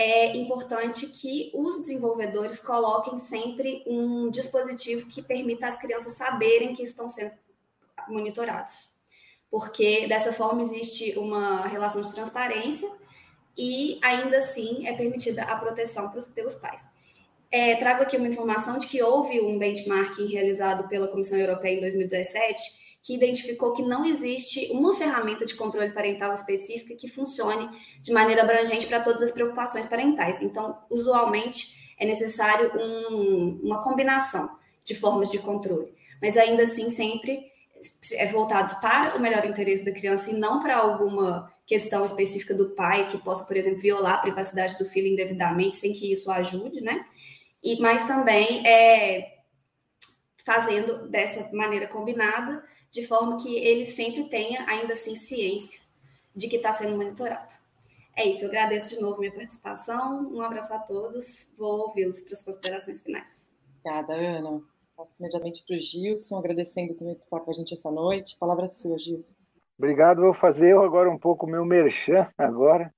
é 0.00 0.36
importante 0.36 1.08
que 1.08 1.50
os 1.52 1.76
desenvolvedores 1.76 2.60
coloquem 2.60 3.18
sempre 3.18 3.82
um 3.84 4.30
dispositivo 4.30 5.08
que 5.08 5.20
permita 5.20 5.66
às 5.66 5.76
crianças 5.76 6.12
saberem 6.12 6.72
que 6.72 6.84
estão 6.84 7.08
sendo 7.08 7.32
monitoradas. 8.06 8.92
Porque 9.50 10.06
dessa 10.06 10.32
forma 10.32 10.62
existe 10.62 11.18
uma 11.18 11.66
relação 11.66 12.00
de 12.00 12.12
transparência 12.12 12.88
e 13.56 13.98
ainda 14.00 14.38
assim 14.38 14.86
é 14.86 14.92
permitida 14.92 15.42
a 15.42 15.56
proteção 15.56 16.12
pelos 16.32 16.54
pais. 16.54 16.86
É, 17.50 17.74
trago 17.74 18.02
aqui 18.02 18.16
uma 18.16 18.28
informação 18.28 18.78
de 18.78 18.86
que 18.86 19.02
houve 19.02 19.40
um 19.40 19.58
benchmarking 19.58 20.26
realizado 20.26 20.86
pela 20.88 21.08
Comissão 21.08 21.36
Europeia 21.36 21.76
em 21.76 21.80
2017 21.80 22.87
que 23.02 23.14
identificou 23.14 23.72
que 23.72 23.82
não 23.82 24.04
existe 24.04 24.68
uma 24.72 24.94
ferramenta 24.94 25.46
de 25.46 25.54
controle 25.54 25.92
parental 25.92 26.34
específica 26.34 26.94
que 26.94 27.08
funcione 27.08 27.68
de 28.02 28.12
maneira 28.12 28.42
abrangente 28.42 28.86
para 28.86 29.00
todas 29.00 29.22
as 29.22 29.30
preocupações 29.30 29.86
parentais. 29.86 30.42
Então, 30.42 30.76
usualmente, 30.90 31.94
é 31.98 32.06
necessário 32.06 32.72
um, 32.76 33.60
uma 33.62 33.82
combinação 33.82 34.58
de 34.84 34.94
formas 34.94 35.30
de 35.30 35.38
controle, 35.38 35.92
mas 36.20 36.36
ainda 36.36 36.64
assim, 36.64 36.90
sempre 36.90 37.46
é 38.12 38.26
voltados 38.26 38.74
para 38.74 39.16
o 39.16 39.20
melhor 39.20 39.44
interesse 39.44 39.84
da 39.84 39.92
criança 39.92 40.30
e 40.30 40.34
não 40.34 40.60
para 40.60 40.76
alguma 40.76 41.52
questão 41.66 42.04
específica 42.04 42.54
do 42.54 42.70
pai 42.70 43.08
que 43.08 43.18
possa, 43.18 43.44
por 43.44 43.56
exemplo, 43.56 43.78
violar 43.78 44.14
a 44.14 44.18
privacidade 44.18 44.78
do 44.78 44.86
filho 44.86 45.06
indevidamente, 45.06 45.76
sem 45.76 45.92
que 45.92 46.10
isso 46.10 46.30
ajude, 46.30 46.80
né? 46.80 47.04
E, 47.62 47.78
mas 47.80 48.06
também 48.06 48.66
é, 48.66 49.38
fazendo 50.44 51.08
dessa 51.08 51.54
maneira 51.54 51.86
combinada 51.86 52.64
de 52.90 53.06
forma 53.06 53.36
que 53.38 53.54
ele 53.56 53.84
sempre 53.84 54.24
tenha, 54.28 54.64
ainda 54.68 54.94
assim, 54.94 55.14
ciência 55.14 55.80
de 56.34 56.48
que 56.48 56.56
está 56.56 56.72
sendo 56.72 56.96
monitorado. 56.96 57.52
É 58.16 58.28
isso, 58.28 58.44
eu 58.44 58.48
agradeço 58.48 58.94
de 58.94 59.00
novo 59.00 59.20
minha 59.20 59.32
participação, 59.32 60.28
um 60.32 60.40
abraço 60.40 60.72
a 60.72 60.78
todos, 60.78 61.52
vou 61.56 61.86
ouvi-los 61.86 62.22
para 62.22 62.32
as 62.32 62.42
considerações 62.42 63.02
finais. 63.02 63.28
Obrigada, 63.80 64.12
Ana. 64.12 64.60
Passo 64.96 65.12
imediatamente 65.20 65.64
para 65.64 65.76
o 65.76 65.78
Gilson, 65.78 66.38
agradecendo 66.38 66.94
também 66.94 67.14
por 67.14 67.22
estar 67.22 67.40
com 67.40 67.50
a 67.50 67.54
gente 67.54 67.74
essa 67.74 67.90
noite. 67.90 68.36
Palavra 68.38 68.68
sua, 68.68 68.98
Gilson. 68.98 69.34
Obrigado, 69.78 70.22
vou 70.22 70.34
fazer 70.34 70.72
eu 70.72 70.82
agora 70.82 71.08
um 71.08 71.18
pouco 71.18 71.46
o 71.46 71.48
meu 71.48 71.64
merchan 71.64 72.26
agora, 72.36 72.92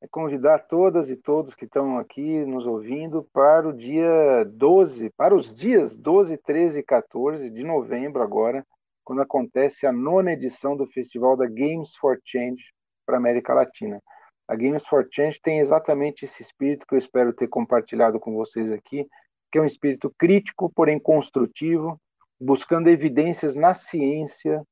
é 0.00 0.08
convidar 0.08 0.60
todas 0.60 1.10
e 1.10 1.16
todos 1.16 1.54
que 1.54 1.66
estão 1.66 1.98
aqui 1.98 2.44
nos 2.46 2.66
ouvindo 2.66 3.22
para 3.32 3.68
o 3.68 3.72
dia 3.72 4.44
12, 4.46 5.10
para 5.10 5.34
os 5.34 5.54
dias 5.54 5.94
12, 5.94 6.38
13 6.38 6.78
e 6.78 6.82
14 6.82 7.50
de 7.50 7.62
novembro 7.62 8.22
agora, 8.22 8.66
quando 9.04 9.22
acontece 9.22 9.86
a 9.86 9.92
nona 9.92 10.32
edição 10.32 10.76
do 10.76 10.86
festival 10.86 11.36
da 11.36 11.46
Games 11.46 11.94
for 11.96 12.20
Change 12.24 12.62
para 13.04 13.16
América 13.16 13.54
Latina. 13.54 14.00
A 14.48 14.56
Games 14.56 14.86
for 14.86 15.06
Change 15.10 15.40
tem 15.42 15.60
exatamente 15.60 16.24
esse 16.24 16.42
espírito 16.42 16.86
que 16.86 16.94
eu 16.94 16.98
espero 16.98 17.32
ter 17.32 17.48
compartilhado 17.48 18.20
com 18.20 18.34
vocês 18.34 18.70
aqui, 18.70 19.06
que 19.50 19.58
é 19.58 19.62
um 19.62 19.66
espírito 19.66 20.12
crítico, 20.18 20.72
porém 20.74 20.98
construtivo, 20.98 22.00
buscando 22.40 22.88
evidências 22.88 23.54
na 23.54 23.74
ciência 23.74 24.62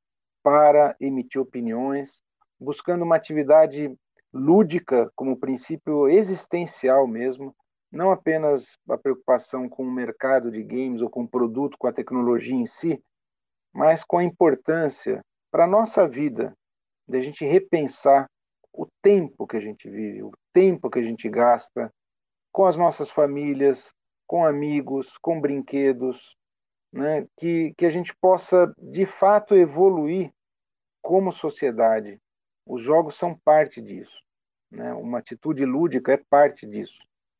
para 0.43 0.95
emitir 0.99 1.41
opiniões, 1.41 2.21
buscando 2.59 3.03
uma 3.03 3.15
atividade 3.15 3.95
lúdica 4.33 5.11
como 5.15 5.39
princípio 5.39 6.07
existencial 6.07 7.07
mesmo, 7.07 7.55
não 7.91 8.11
apenas 8.11 8.77
a 8.89 8.97
preocupação 8.97 9.67
com 9.67 9.83
o 9.83 9.91
mercado 9.91 10.49
de 10.49 10.63
games 10.63 11.01
ou 11.01 11.09
com 11.09 11.23
o 11.23 11.27
produto, 11.27 11.77
com 11.77 11.87
a 11.87 11.93
tecnologia 11.93 12.55
em 12.55 12.65
si, 12.65 13.01
mas 13.73 14.03
com 14.03 14.17
a 14.17 14.23
importância 14.23 15.21
para 15.51 15.65
a 15.65 15.67
nossa 15.67 16.07
vida 16.07 16.53
de 17.07 17.17
a 17.17 17.21
gente 17.21 17.45
repensar 17.45 18.29
o 18.73 18.87
tempo 19.01 19.45
que 19.45 19.57
a 19.57 19.61
gente 19.61 19.89
vive, 19.89 20.23
o 20.23 20.31
tempo 20.53 20.89
que 20.89 20.99
a 20.99 21.03
gente 21.03 21.27
gasta 21.29 21.91
com 22.51 22.65
as 22.65 22.77
nossas 22.77 23.09
famílias, 23.09 23.91
com 24.27 24.45
amigos, 24.45 25.17
com 25.21 25.39
brinquedos, 25.39 26.35
né? 26.91 27.27
que, 27.37 27.73
que 27.77 27.85
a 27.85 27.89
gente 27.89 28.13
possa 28.15 28.73
de 28.77 29.05
fato 29.05 29.55
evoluir 29.55 30.31
como 31.01 31.31
sociedade. 31.31 32.17
Os 32.65 32.81
jogos 32.81 33.15
são 33.15 33.37
parte 33.37 33.81
disso. 33.81 34.21
Né? 34.69 34.93
Uma 34.93 35.19
atitude 35.19 35.65
lúdica 35.65 36.13
é 36.13 36.17
parte 36.29 36.65
disso. 36.65 36.99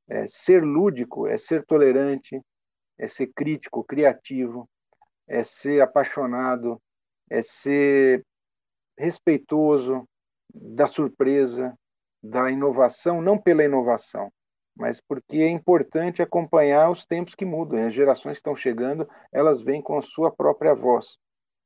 É, 0.09 0.25
ser 0.27 0.63
lúdico 0.63 1.27
é 1.27 1.37
ser 1.37 1.65
tolerante, 1.65 2.41
é 2.97 3.07
ser 3.07 3.27
crítico, 3.33 3.83
criativo, 3.83 4.67
é 5.31 5.43
ser 5.43 5.81
apaixonado, 5.81 6.77
é 7.29 7.41
ser 7.41 8.21
respeitoso 8.97 10.03
da 10.53 10.85
surpresa, 10.87 11.73
da 12.21 12.51
inovação, 12.51 13.21
não 13.21 13.37
pela 13.37 13.63
inovação, 13.63 14.29
mas 14.75 14.99
porque 14.99 15.37
é 15.37 15.47
importante 15.47 16.21
acompanhar 16.21 16.89
os 16.89 17.05
tempos 17.05 17.33
que 17.33 17.45
mudam. 17.45 17.87
As 17.87 17.93
gerações 17.93 18.37
estão 18.37 18.57
chegando, 18.57 19.09
elas 19.31 19.61
vêm 19.61 19.81
com 19.81 19.97
a 19.97 20.01
sua 20.01 20.29
própria 20.29 20.75
voz. 20.75 21.17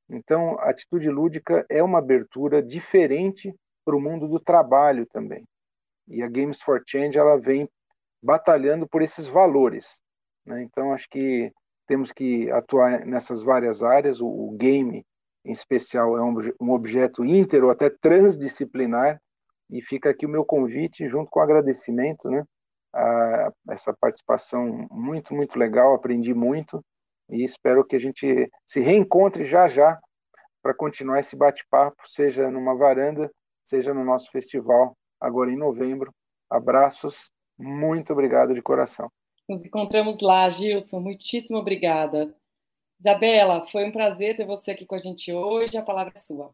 Então, 0.07 0.59
a 0.59 0.69
atitude 0.69 1.09
lúdica 1.09 1.65
é 1.67 1.81
uma 1.81 1.97
abertura 1.97 2.61
diferente 2.61 3.51
para 3.83 3.95
o 3.95 4.01
mundo 4.01 4.27
do 4.27 4.39
trabalho 4.39 5.07
também. 5.07 5.43
E 6.07 6.21
a 6.21 6.29
Games 6.29 6.61
for 6.61 6.83
Change 6.85 7.17
ela 7.17 7.39
vem 7.39 7.67
batalhando 8.21 8.87
por 8.87 9.01
esses 9.01 9.27
valores. 9.27 9.99
Né? 10.45 10.61
Então, 10.61 10.93
acho 10.93 11.09
que 11.09 11.51
temos 11.87 12.11
que 12.11 12.49
atuar 12.51 13.05
nessas 13.05 13.43
várias 13.43 13.83
áreas. 13.83 14.19
O, 14.21 14.27
o 14.27 14.51
game, 14.51 15.05
em 15.43 15.51
especial, 15.51 16.17
é 16.17 16.23
um, 16.23 16.35
um 16.59 16.71
objeto 16.71 17.23
inter 17.23 17.63
ou 17.63 17.71
até 17.71 17.89
transdisciplinar, 17.89 19.19
e 19.69 19.81
fica 19.81 20.09
aqui 20.09 20.25
o 20.25 20.29
meu 20.29 20.45
convite, 20.45 21.07
junto 21.09 21.29
com 21.29 21.39
o 21.39 21.43
agradecimento, 21.43 22.29
né, 22.29 22.43
a 22.93 23.51
essa 23.69 23.93
participação 23.93 24.87
muito, 24.91 25.33
muito 25.33 25.57
legal, 25.57 25.93
aprendi 25.93 26.33
muito, 26.33 26.83
e 27.29 27.43
espero 27.43 27.83
que 27.83 27.95
a 27.95 27.99
gente 27.99 28.49
se 28.65 28.79
reencontre 28.79 29.43
já 29.43 29.67
já 29.67 29.99
para 30.61 30.73
continuar 30.73 31.19
esse 31.19 31.35
bate-papo, 31.35 31.97
seja 32.07 32.49
numa 32.49 32.75
varanda, 32.75 33.29
seja 33.63 33.93
no 33.93 34.03
nosso 34.03 34.31
festival, 34.31 34.95
agora 35.19 35.51
em 35.51 35.57
novembro. 35.57 36.11
Abraços, 36.49 37.29
muito 37.57 38.13
obrigado 38.13 38.53
de 38.53 38.61
coração. 38.61 39.11
Nos 39.47 39.63
encontramos 39.63 40.19
lá, 40.22 40.49
Gilson. 40.49 40.99
Muitíssimo 40.99 41.59
obrigada. 41.59 42.34
Isabela, 42.99 43.65
foi 43.67 43.85
um 43.85 43.91
prazer 43.91 44.35
ter 44.35 44.45
você 44.45 44.72
aqui 44.72 44.85
com 44.85 44.95
a 44.95 44.99
gente 44.99 45.31
hoje. 45.31 45.77
A 45.77 45.84
palavra 45.84 46.13
é 46.15 46.19
sua. 46.19 46.51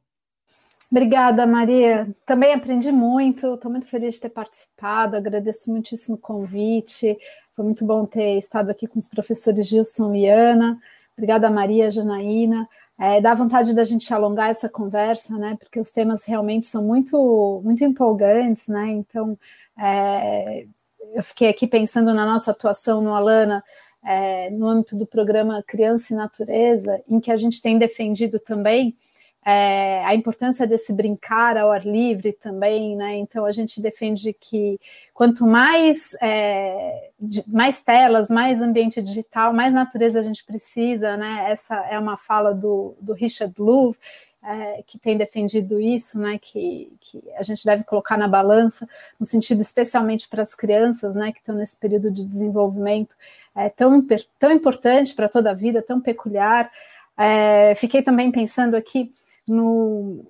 Obrigada, 0.92 1.48
Maria. 1.48 2.14
Também 2.26 2.54
aprendi 2.54 2.92
muito, 2.92 3.54
estou 3.54 3.72
muito 3.72 3.88
feliz 3.88 4.16
de 4.16 4.22
ter 4.22 4.30
participado, 4.30 5.16
agradeço 5.16 5.72
muitíssimo 5.72 6.16
o 6.16 6.20
convite. 6.20 7.18
Foi 7.56 7.64
muito 7.64 7.86
bom 7.86 8.06
ter 8.06 8.38
estado 8.38 8.70
aqui 8.70 8.86
com 8.88 9.00
os 9.00 9.08
professores 9.08 9.66
Gilson 9.66 10.14
e 10.14 10.28
Ana. 10.28 10.78
Obrigada, 11.14 11.50
Maria, 11.50 11.90
Janaína. 11.90 12.68
É, 13.00 13.22
dá 13.22 13.34
vontade 13.34 13.74
da 13.74 13.86
gente 13.86 14.14
alongar 14.14 14.50
essa 14.50 14.68
conversa, 14.68 15.38
né? 15.38 15.56
Porque 15.58 15.80
os 15.80 15.92
temas 15.92 16.26
realmente 16.26 16.68
são 16.68 16.84
muito, 16.84 17.62
muito 17.64 17.84
empolgantes, 17.86 18.68
né? 18.68 18.90
Então, 18.90 19.40
é, 19.80 20.68
eu 21.14 21.24
fiquei 21.24 21.50
aqui 21.50 21.68
pensando 21.68 22.14
na 22.14 22.26
nossa 22.26 22.52
atuação 22.52 23.02
no 23.02 23.14
Alana, 23.14 23.64
é, 24.04 24.50
no 24.50 24.68
âmbito 24.68 24.96
do 24.96 25.06
programa 25.06 25.64
Criança 25.66 26.14
e 26.14 26.16
Natureza, 26.16 27.02
em 27.08 27.20
que 27.20 27.32
a 27.32 27.38
gente 27.38 27.62
tem 27.62 27.78
defendido 27.78 28.40
também 28.40 28.96
é, 29.44 30.04
a 30.06 30.14
importância 30.14 30.68
desse 30.68 30.94
brincar 30.94 31.58
ao 31.58 31.72
ar 31.72 31.84
livre 31.84 32.32
também, 32.32 32.96
né? 32.96 33.16
Então 33.16 33.44
a 33.44 33.52
gente 33.52 33.82
defende 33.82 34.34
que 34.34 34.80
quanto 35.14 35.48
mais 35.48 36.16
é, 36.22 37.10
mais 37.48 37.82
telas, 37.82 38.30
mais 38.30 38.62
ambiente 38.62 39.02
digital, 39.02 39.52
mais 39.52 39.74
natureza 39.74 40.20
a 40.20 40.24
gente 40.24 40.46
precisa, 40.46 41.18
né? 41.18 41.48
Essa 41.50 41.76
é 41.90 41.98
uma 41.98 42.18
fala 42.18 42.54
do, 42.54 42.96
do 43.02 43.14
Richard 43.14 43.54
Louv, 43.58 43.98
é, 44.44 44.84
que 44.88 44.98
tem 44.98 45.18
defendido 45.18 45.80
isso, 45.80 46.20
né, 46.20 46.40
que, 46.40 46.92
que, 47.00 47.24
a 47.36 47.44
gente 47.44 47.64
deve 47.64 47.84
colocar 47.84 48.18
na 48.18 48.28
balança, 48.28 48.88
no 49.20 49.26
sentido 49.26 49.62
especialmente 49.62 50.28
para 50.28 50.42
as 50.42 50.56
crianças, 50.56 51.16
né, 51.16 51.32
que 51.32 51.40
estão 51.40 51.56
nesse 51.56 51.78
período 51.78 52.10
de 52.10 52.24
desenvolvimento 52.24 53.16
é, 53.56 53.70
tão, 53.70 54.06
tão 54.40 54.52
importante 54.52 55.14
para 55.14 55.30
toda 55.30 55.52
a 55.52 55.56
vida, 55.56 55.82
tão 55.82 56.02
peculiar. 56.02 56.72
É, 57.18 57.76
fiquei 57.76 58.02
também 58.02 58.32
pensando 58.32 58.76
aqui 58.76 59.12
no, 59.48 60.26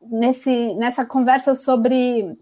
nesse, 0.00 0.74
nessa 0.74 1.04
conversa 1.04 1.54
sobre 1.54 2.36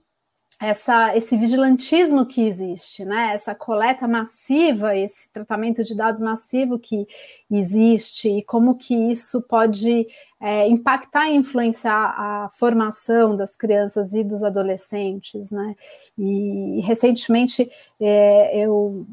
essa, 0.61 1.17
esse 1.17 1.37
vigilantismo 1.37 2.27
que 2.27 2.43
existe, 2.43 3.05
né? 3.05 3.33
essa 3.35 3.55
coleta 3.55 4.09
massiva, 4.09 4.97
esse 4.97 5.31
tratamento 5.33 5.85
de 5.85 5.95
dados 5.95 6.21
massivo 6.21 6.79
que 6.81 7.07
existe 7.49 8.29
e 8.29 8.43
como 8.43 8.75
que 8.77 8.95
isso 8.95 9.41
pode 9.43 10.09
é, 10.41 10.67
impactar 10.67 11.29
e 11.29 11.37
influenciar 11.37 12.15
a 12.17 12.49
formação 12.51 13.37
das 13.37 13.55
crianças 13.55 14.13
e 14.13 14.25
dos 14.25 14.43
adolescentes. 14.43 15.53
Né? 15.53 15.77
E 16.19 16.81
recentemente 16.81 17.71
é, 18.01 18.59
eu 18.59 19.07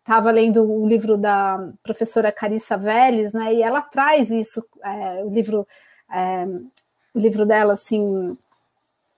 estava 0.00 0.32
lendo 0.32 0.64
o 0.64 0.88
livro 0.88 1.16
da 1.16 1.70
professora 1.84 2.32
Carissa 2.32 2.76
Vélez, 2.76 3.32
né? 3.32 3.54
e 3.54 3.62
ela 3.62 3.80
traz 3.80 4.28
isso, 4.30 4.66
é, 4.82 5.24
o 5.24 5.30
livro 5.30 5.64
é, 6.12 6.46
o 7.14 7.18
livro 7.18 7.44
dela, 7.44 7.74
assim, 7.74 8.36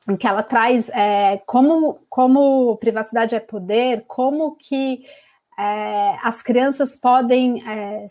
em 0.08 0.16
que 0.16 0.26
ela 0.26 0.42
traz 0.42 0.88
é, 0.90 1.40
como, 1.46 1.98
como 2.08 2.76
privacidade 2.76 3.34
é 3.34 3.40
poder, 3.40 4.04
como 4.06 4.56
que 4.56 5.04
é, 5.58 6.16
as 6.22 6.42
crianças 6.42 6.96
podem, 6.96 7.62
é, 7.68 8.06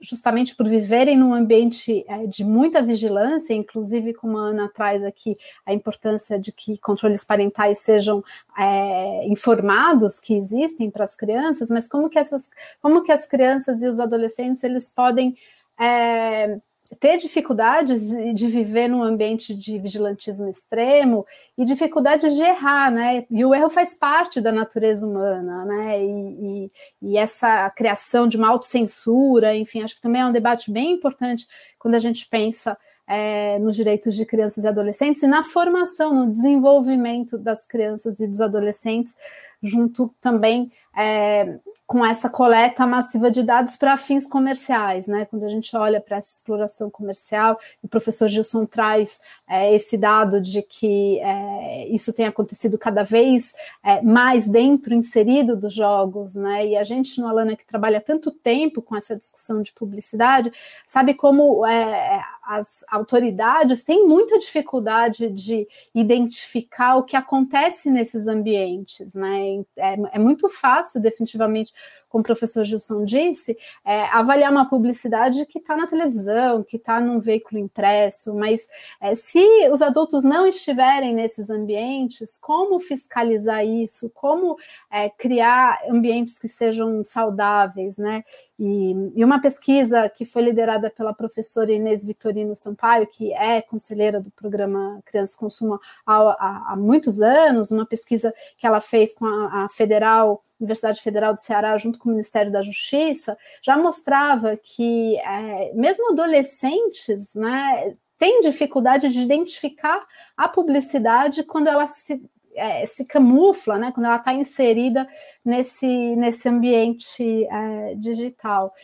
justamente 0.00 0.54
por 0.54 0.68
viverem 0.68 1.16
num 1.16 1.32
ambiente 1.32 2.04
é, 2.08 2.26
de 2.26 2.44
muita 2.44 2.82
vigilância, 2.82 3.54
inclusive 3.54 4.12
como 4.14 4.38
a 4.38 4.42
Ana 4.42 4.70
traz 4.74 5.02
aqui 5.04 5.36
a 5.64 5.72
importância 5.72 6.38
de 6.38 6.52
que 6.52 6.78
controles 6.78 7.24
parentais 7.24 7.80
sejam 7.80 8.22
é, 8.58 9.26
informados 9.26 10.20
que 10.20 10.34
existem 10.34 10.90
para 10.90 11.04
as 11.04 11.14
crianças, 11.14 11.70
mas 11.70 11.88
como 11.88 12.10
que 12.10 12.18
essas, 12.18 12.50
como 12.82 13.02
que 13.02 13.12
as 13.12 13.26
crianças 13.26 13.82
e 13.82 13.88
os 13.88 13.98
adolescentes 13.98 14.62
eles 14.62 14.90
podem 14.90 15.36
é, 15.78 16.60
ter 16.98 17.16
dificuldades 17.18 18.08
de, 18.08 18.34
de, 18.34 18.46
viver 18.48 18.88
num 18.88 19.02
ambiente 19.02 19.54
de 19.54 19.78
vigilantismo 19.78 20.48
extremo 20.48 21.26
e 21.56 21.64
dificuldades 21.64 22.34
de 22.34 22.42
errar, 22.42 22.90
né? 22.90 23.26
E 23.30 23.44
o 23.44 23.54
erro 23.54 23.70
faz 23.70 23.94
parte 23.94 24.40
da 24.40 24.50
natureza 24.50 25.06
humana, 25.06 25.64
né? 25.64 26.04
E, 26.04 26.10
e, 26.10 26.72
e 27.02 27.18
essa 27.18 27.70
criação 27.70 28.26
de 28.26 28.36
uma 28.36 28.48
autocensura, 28.48 29.54
enfim, 29.54 29.82
acho 29.82 29.96
que 29.96 30.02
também 30.02 30.22
é 30.22 30.26
um 30.26 30.32
debate 30.32 30.70
bem 30.70 30.92
importante 30.92 31.46
quando 31.78 31.94
a 31.94 32.00
gente 32.00 32.26
pensa 32.28 32.76
é, 33.06 33.58
nos 33.58 33.74
direitos 33.74 34.14
de 34.14 34.24
crianças 34.24 34.62
e 34.62 34.68
adolescentes 34.68 35.22
e 35.22 35.26
na 35.26 35.42
formação, 35.42 36.14
no 36.14 36.32
desenvolvimento 36.32 37.36
das 37.36 37.66
crianças 37.66 38.20
e 38.20 38.26
dos 38.26 38.40
adolescentes, 38.40 39.16
junto 39.62 40.14
também 40.20 40.70
é, 40.96 41.58
com 41.90 42.06
essa 42.06 42.30
coleta 42.30 42.86
massiva 42.86 43.32
de 43.32 43.42
dados 43.42 43.76
para 43.76 43.96
fins 43.96 44.24
comerciais, 44.24 45.08
né? 45.08 45.24
Quando 45.24 45.44
a 45.44 45.48
gente 45.48 45.76
olha 45.76 46.00
para 46.00 46.18
essa 46.18 46.36
exploração 46.36 46.88
comercial, 46.88 47.58
o 47.82 47.88
professor 47.88 48.28
Gilson 48.28 48.64
traz 48.64 49.20
é, 49.48 49.74
esse 49.74 49.98
dado 49.98 50.40
de 50.40 50.62
que 50.62 51.18
é, 51.18 51.88
isso 51.88 52.12
tem 52.12 52.26
acontecido 52.26 52.78
cada 52.78 53.02
vez 53.02 53.56
é, 53.82 54.00
mais 54.02 54.46
dentro, 54.46 54.94
inserido 54.94 55.56
dos 55.56 55.74
jogos, 55.74 56.36
né? 56.36 56.64
E 56.64 56.76
a 56.76 56.84
gente 56.84 57.20
no 57.20 57.26
Alana 57.26 57.56
que 57.56 57.66
trabalha 57.66 58.00
tanto 58.00 58.30
tempo 58.30 58.80
com 58.80 58.94
essa 58.94 59.16
discussão 59.16 59.60
de 59.60 59.72
publicidade, 59.72 60.52
sabe 60.86 61.14
como 61.14 61.66
é, 61.66 62.22
as 62.50 62.84
autoridades 62.88 63.84
têm 63.84 64.06
muita 64.06 64.38
dificuldade 64.38 65.28
de 65.28 65.68
identificar 65.94 66.96
o 66.96 67.04
que 67.04 67.16
acontece 67.16 67.90
nesses 67.90 68.26
ambientes, 68.26 69.12
né? 69.14 69.64
É, 69.76 69.96
é 70.12 70.18
muito 70.18 70.48
fácil, 70.48 70.79
definitivamente, 71.00 71.72
como 72.10 72.22
o 72.22 72.24
professor 72.24 72.64
Gilson 72.64 73.04
disse, 73.04 73.56
é, 73.84 74.02
avaliar 74.06 74.50
uma 74.50 74.68
publicidade 74.68 75.46
que 75.46 75.60
está 75.60 75.76
na 75.76 75.86
televisão, 75.86 76.62
que 76.62 76.76
está 76.76 77.00
num 77.00 77.20
veículo 77.20 77.58
impresso, 77.58 78.34
mas 78.34 78.68
é, 79.00 79.14
se 79.14 79.40
os 79.70 79.80
adultos 79.80 80.24
não 80.24 80.44
estiverem 80.46 81.14
nesses 81.14 81.48
ambientes, 81.48 82.36
como 82.38 82.80
fiscalizar 82.80 83.64
isso? 83.64 84.10
Como 84.10 84.56
é, 84.90 85.08
criar 85.08 85.80
ambientes 85.88 86.38
que 86.38 86.48
sejam 86.48 87.02
saudáveis, 87.04 87.96
né? 87.96 88.24
E, 88.58 88.92
e, 89.14 89.24
uma 89.24 89.40
pesquisa 89.40 90.06
que 90.10 90.26
foi 90.26 90.42
liderada 90.42 90.90
pela 90.90 91.14
professora 91.14 91.72
Inês 91.72 92.04
Vitorino 92.04 92.54
Sampaio, 92.54 93.06
que 93.06 93.32
é 93.32 93.62
conselheira 93.62 94.20
do 94.20 94.30
programa 94.32 95.00
Criança 95.06 95.34
Consumo 95.38 95.80
há, 96.04 96.16
há, 96.16 96.72
há 96.72 96.76
muitos 96.76 97.22
anos, 97.22 97.70
uma 97.70 97.86
pesquisa 97.86 98.34
que 98.58 98.66
ela 98.66 98.82
fez 98.82 99.14
com 99.14 99.24
a, 99.24 99.64
a 99.64 99.68
Federal 99.70 100.44
Universidade 100.60 101.00
Federal 101.00 101.32
do 101.32 101.40
Ceará, 101.40 101.78
junto 101.78 101.98
com 102.00 102.08
o 102.08 102.12
Ministério 102.12 102.50
da 102.50 102.62
Justiça, 102.62 103.36
já 103.62 103.76
mostrava 103.76 104.56
que 104.56 105.16
é, 105.18 105.72
mesmo 105.74 106.10
adolescentes 106.10 107.34
né, 107.34 107.94
têm 108.18 108.40
dificuldade 108.40 109.08
de 109.08 109.20
identificar 109.20 110.04
a 110.36 110.48
publicidade 110.48 111.44
quando 111.44 111.68
ela 111.68 111.86
se, 111.86 112.22
é, 112.54 112.86
se 112.86 113.04
camufla, 113.04 113.78
né, 113.78 113.92
quando 113.92 114.06
ela 114.06 114.16
está 114.16 114.32
inserida 114.32 115.08
nesse, 115.44 115.86
nesse 116.16 116.48
ambiente 116.48 117.44
é, 117.44 117.94
digital. 117.94 118.74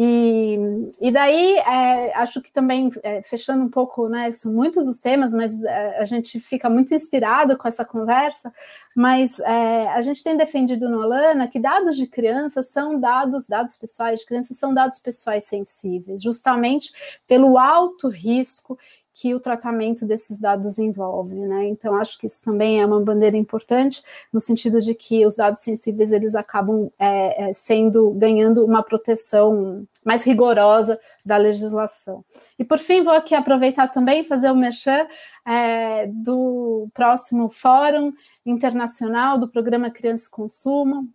E, 0.00 0.56
e 1.00 1.10
daí, 1.10 1.56
é, 1.56 2.14
acho 2.14 2.40
que 2.40 2.52
também, 2.52 2.88
é, 3.02 3.20
fechando 3.20 3.64
um 3.64 3.68
pouco, 3.68 4.08
né, 4.08 4.32
são 4.32 4.52
muitos 4.52 4.86
os 4.86 5.00
temas, 5.00 5.32
mas 5.32 5.60
é, 5.64 5.98
a 5.98 6.06
gente 6.06 6.38
fica 6.38 6.70
muito 6.70 6.94
inspirado 6.94 7.58
com 7.58 7.66
essa 7.66 7.84
conversa, 7.84 8.54
mas 8.94 9.40
é, 9.40 9.88
a 9.88 10.00
gente 10.00 10.22
tem 10.22 10.36
defendido 10.36 10.88
no 10.88 11.02
Alana 11.02 11.48
que 11.48 11.58
dados 11.58 11.96
de 11.96 12.06
crianças 12.06 12.68
são 12.68 13.00
dados, 13.00 13.48
dados 13.48 13.76
pessoais 13.76 14.20
de 14.20 14.26
crianças 14.26 14.56
são 14.56 14.72
dados 14.72 15.00
pessoais 15.00 15.42
sensíveis, 15.42 16.22
justamente 16.22 16.92
pelo 17.26 17.58
alto 17.58 18.06
risco 18.06 18.78
que 19.20 19.34
o 19.34 19.40
tratamento 19.40 20.06
desses 20.06 20.38
dados 20.38 20.78
envolve, 20.78 21.34
né? 21.34 21.66
Então 21.66 21.96
acho 21.96 22.16
que 22.16 22.26
isso 22.28 22.40
também 22.40 22.80
é 22.80 22.86
uma 22.86 23.00
bandeira 23.00 23.36
importante 23.36 24.00
no 24.32 24.40
sentido 24.40 24.80
de 24.80 24.94
que 24.94 25.26
os 25.26 25.34
dados 25.34 25.60
sensíveis 25.60 26.12
eles 26.12 26.36
acabam 26.36 26.88
é, 26.96 27.50
é, 27.50 27.52
sendo 27.52 28.12
ganhando 28.12 28.64
uma 28.64 28.80
proteção 28.80 29.84
mais 30.04 30.22
rigorosa 30.22 31.00
da 31.24 31.36
legislação. 31.36 32.24
E 32.56 32.64
por 32.64 32.78
fim 32.78 33.02
vou 33.02 33.12
aqui 33.12 33.34
aproveitar 33.34 33.88
também 33.88 34.22
fazer 34.24 34.52
o 34.52 34.56
merchan 34.56 35.08
é, 35.44 36.06
do 36.06 36.88
próximo 36.94 37.48
Fórum 37.48 38.12
Internacional 38.46 39.36
do 39.36 39.48
Programa 39.48 39.90
Criança 39.90 40.28
e 40.28 40.30
Consumo, 40.30 41.08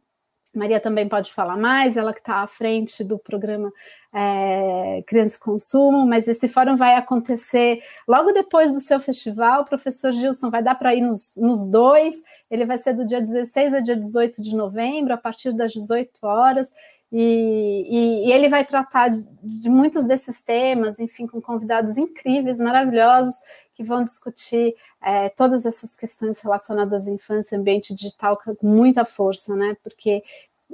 Maria 0.53 0.79
também 0.79 1.09
pode 1.09 1.33
falar 1.33 1.57
mais, 1.57 1.97
ela 1.97 2.13
que 2.13 2.19
está 2.19 2.43
à 2.43 2.47
frente 2.47 3.03
do 3.03 3.17
programa 3.17 3.71
é, 4.13 4.99
e 4.99 5.39
Consumo, 5.39 6.05
mas 6.05 6.27
esse 6.27 6.47
fórum 6.47 6.77
vai 6.77 6.95
acontecer 6.95 7.81
logo 8.07 8.31
depois 8.31 8.71
do 8.71 8.79
seu 8.79 8.99
festival. 8.99 9.61
O 9.61 9.65
professor 9.65 10.11
Gilson 10.11 10.51
vai 10.51 10.61
dar 10.61 10.75
para 10.75 10.93
ir 10.93 11.01
nos, 11.01 11.35
nos, 11.35 11.65
dois, 11.65 12.21
ele 12.51 12.65
vai 12.65 12.77
ser 12.77 12.93
do 12.93 13.07
dia 13.07 13.19
16 13.19 13.73
a 13.73 13.79
dia 13.79 13.95
18 13.95 14.41
de 14.41 14.55
novembro, 14.55 15.13
a 15.13 15.17
partir 15.17 15.51
das 15.53 15.73
18 15.73 16.11
horas. 16.21 16.71
E, 17.11 17.87
e, 17.89 18.27
e, 18.27 18.31
ele 18.31 18.49
vai 18.49 18.65
tratar 18.65 19.09
de 19.43 19.69
muitos 19.69 20.05
desses 20.05 20.41
temas, 20.41 20.99
enfim, 20.99 21.27
com 21.27 21.39
convidados 21.39 21.95
incríveis, 21.95 22.59
maravilhosos, 22.59 23.35
que 23.75 23.83
vão 23.83 24.03
discutir 24.03 24.75
é, 25.01 25.29
todas 25.29 25.65
essas 25.65 25.95
questões 25.95 26.39
relacionadas 26.41 27.07
à 27.07 27.11
infância 27.11 27.55
e 27.55 27.59
ambiente 27.59 27.93
digital 27.93 28.37
com 28.37 28.55
muita 28.61 29.05
força, 29.05 29.55
né? 29.55 29.75
Porque 29.83 30.23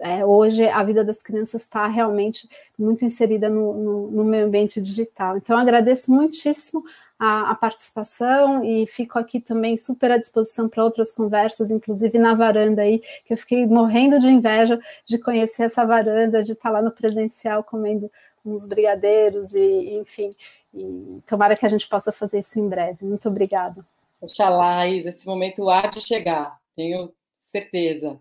é, 0.01 0.26
hoje 0.26 0.67
a 0.67 0.84
vida 0.84 1.03
das 1.03 1.21
crianças 1.21 1.63
está 1.63 1.88
realmente 1.88 2.47
muito 2.77 3.03
inserida 3.03 3.49
no, 3.49 3.73
no, 3.73 4.11
no, 4.11 4.23
meio 4.23 4.45
ambiente 4.45 4.81
digital. 4.81 5.38
Então, 5.38 5.57
agradeço 5.57 6.11
muitíssimo 6.11 6.84
a, 7.17 7.51
a, 7.51 7.55
participação 7.55 8.63
e 8.63 8.88
fico 8.88 9.19
aqui 9.19 9.41
também 9.41 9.77
super 9.77 10.11
à 10.11 10.17
disposição 10.17 10.69
para 10.69 10.84
outras 10.84 11.11
conversas, 11.11 11.69
inclusive 11.69 12.17
na 12.17 12.34
varanda 12.34 12.81
aí, 12.81 12.99
que 13.26 13.34
eu 13.34 13.38
fiquei 13.38 13.65
morrendo 13.65 14.19
de 14.19 14.27
inveja 14.27 14.80
de 15.05 15.17
conhecer 15.17 15.63
essa 15.63 15.85
varanda, 15.85 16.43
de 16.43 16.53
estar 16.53 16.69
lá 16.69 16.81
no 16.81 16.91
presencial 16.91 17.63
comendo 17.63 18.09
uns 18.45 18.65
brigadeiros 18.65 19.53
e, 19.53 19.97
enfim, 19.97 20.35
e 20.73 21.21
tomara 21.27 21.55
que 21.55 21.65
a 21.65 21.69
gente 21.69 21.87
possa 21.87 22.11
fazer 22.11 22.39
isso 22.39 22.59
em 22.59 22.67
breve. 22.67 23.05
Muito 23.05 23.27
obrigada. 23.27 23.85
Oxalá, 24.21 24.87
Isa, 24.87 25.09
esse 25.09 25.25
momento 25.25 25.69
há 25.69 25.87
de 25.87 26.01
chegar, 26.01 26.59
tenho 26.75 27.13
certeza. 27.33 28.19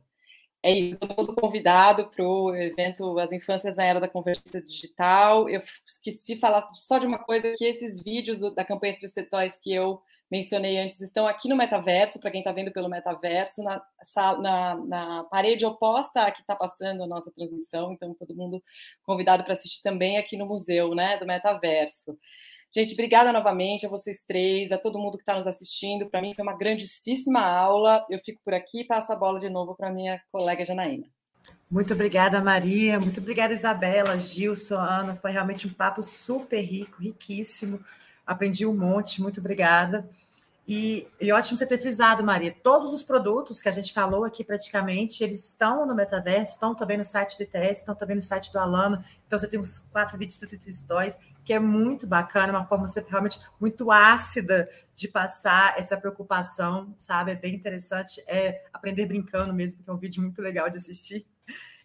É 0.62 0.72
isso, 0.72 0.98
todo 0.98 1.16
mundo 1.16 1.34
convidado 1.34 2.08
para 2.08 2.26
o 2.26 2.54
evento 2.54 3.18
As 3.18 3.30
Infâncias 3.30 3.76
na 3.76 3.84
Era 3.84 4.00
da 4.00 4.08
Convergência 4.08 4.60
Digital. 4.60 5.48
Eu 5.48 5.60
esqueci 5.86 6.34
de 6.34 6.40
falar 6.40 6.68
só 6.74 6.98
de 6.98 7.06
uma 7.06 7.18
coisa, 7.18 7.54
que 7.56 7.64
esses 7.64 8.02
vídeos 8.02 8.40
da 8.54 8.64
campanha 8.64 8.94
Entre 8.94 9.06
os 9.06 9.12
que 9.56 9.72
eu 9.72 10.02
mencionei 10.30 10.78
antes 10.78 11.00
estão 11.00 11.26
aqui 11.26 11.48
no 11.48 11.56
metaverso, 11.56 12.20
para 12.20 12.30
quem 12.30 12.40
está 12.40 12.52
vendo 12.52 12.72
pelo 12.72 12.88
metaverso, 12.88 13.62
na, 13.62 13.82
na, 14.40 14.74
na 14.74 15.24
parede 15.24 15.64
oposta 15.64 16.22
a 16.22 16.30
que 16.30 16.40
está 16.40 16.54
passando 16.54 17.02
a 17.02 17.06
nossa 17.06 17.30
transmissão, 17.32 17.92
então 17.92 18.14
todo 18.14 18.34
mundo 18.34 18.62
convidado 19.02 19.44
para 19.44 19.52
assistir 19.52 19.82
também 19.82 20.18
aqui 20.18 20.36
no 20.36 20.46
museu 20.46 20.94
né, 20.94 21.16
do 21.18 21.26
metaverso. 21.26 22.18
Gente, 22.74 22.92
obrigada 22.92 23.32
novamente 23.32 23.86
a 23.86 23.88
vocês 23.88 24.22
três, 24.26 24.70
a 24.72 24.76
todo 24.78 24.98
mundo 24.98 25.16
que 25.16 25.22
está 25.22 25.34
nos 25.34 25.46
assistindo. 25.46 26.10
Para 26.10 26.20
mim 26.20 26.34
foi 26.34 26.42
uma 26.42 26.56
grandíssima 26.56 27.40
aula. 27.40 28.04
Eu 28.10 28.18
fico 28.18 28.42
por 28.44 28.52
aqui 28.52 28.82
e 28.82 28.86
passo 28.86 29.10
a 29.10 29.16
bola 29.16 29.40
de 29.40 29.48
novo 29.48 29.74
para 29.74 29.90
minha 29.90 30.20
colega 30.30 30.66
Janaína. 30.66 31.06
Muito 31.70 31.94
obrigada, 31.94 32.42
Maria. 32.42 33.00
Muito 33.00 33.20
obrigada, 33.20 33.54
Isabela, 33.54 34.18
Gilson, 34.18 34.76
Ana. 34.76 35.16
Foi 35.16 35.30
realmente 35.30 35.66
um 35.66 35.72
papo 35.72 36.02
super 36.02 36.60
rico, 36.60 37.00
riquíssimo. 37.00 37.80
Aprendi 38.28 38.66
um 38.66 38.76
monte. 38.76 39.22
Muito 39.22 39.40
obrigada. 39.40 40.08
E, 40.70 41.08
e, 41.18 41.32
ótimo 41.32 41.56
você 41.56 41.66
ter 41.66 41.78
frisado, 41.78 42.22
Maria. 42.22 42.54
Todos 42.62 42.92
os 42.92 43.02
produtos 43.02 43.58
que 43.58 43.70
a 43.70 43.72
gente 43.72 43.90
falou 43.90 44.22
aqui 44.22 44.44
praticamente, 44.44 45.24
eles 45.24 45.44
estão 45.44 45.86
no 45.86 45.94
metaverso, 45.94 46.52
estão 46.52 46.74
também 46.74 46.98
no 46.98 47.06
site 47.06 47.38
do 47.38 47.44
ITS, 47.44 47.78
estão 47.78 47.94
também 47.94 48.16
no 48.16 48.20
site 48.20 48.52
do 48.52 48.58
Alano. 48.58 49.02
Então, 49.26 49.38
você 49.38 49.48
tem 49.48 49.58
uns 49.58 49.80
quatro 49.90 50.18
vídeos 50.18 50.38
do 50.38 50.72
Stories, 50.72 51.16
que 51.42 51.54
é 51.54 51.58
muito 51.58 52.06
bacana, 52.06 52.52
uma 52.52 52.66
forma 52.66 52.86
você 52.86 53.02
realmente 53.08 53.40
muito 53.58 53.90
ácida 53.90 54.68
de 54.94 55.08
passar 55.08 55.78
essa 55.78 55.96
preocupação, 55.96 56.92
sabe? 56.98 57.32
É 57.32 57.34
bem 57.34 57.54
interessante. 57.54 58.22
É 58.26 58.66
aprender 58.70 59.06
brincando 59.06 59.54
mesmo, 59.54 59.82
que 59.82 59.88
é 59.88 59.92
um 59.92 59.96
vídeo 59.96 60.22
muito 60.22 60.42
legal 60.42 60.68
de 60.68 60.76
assistir. 60.76 61.26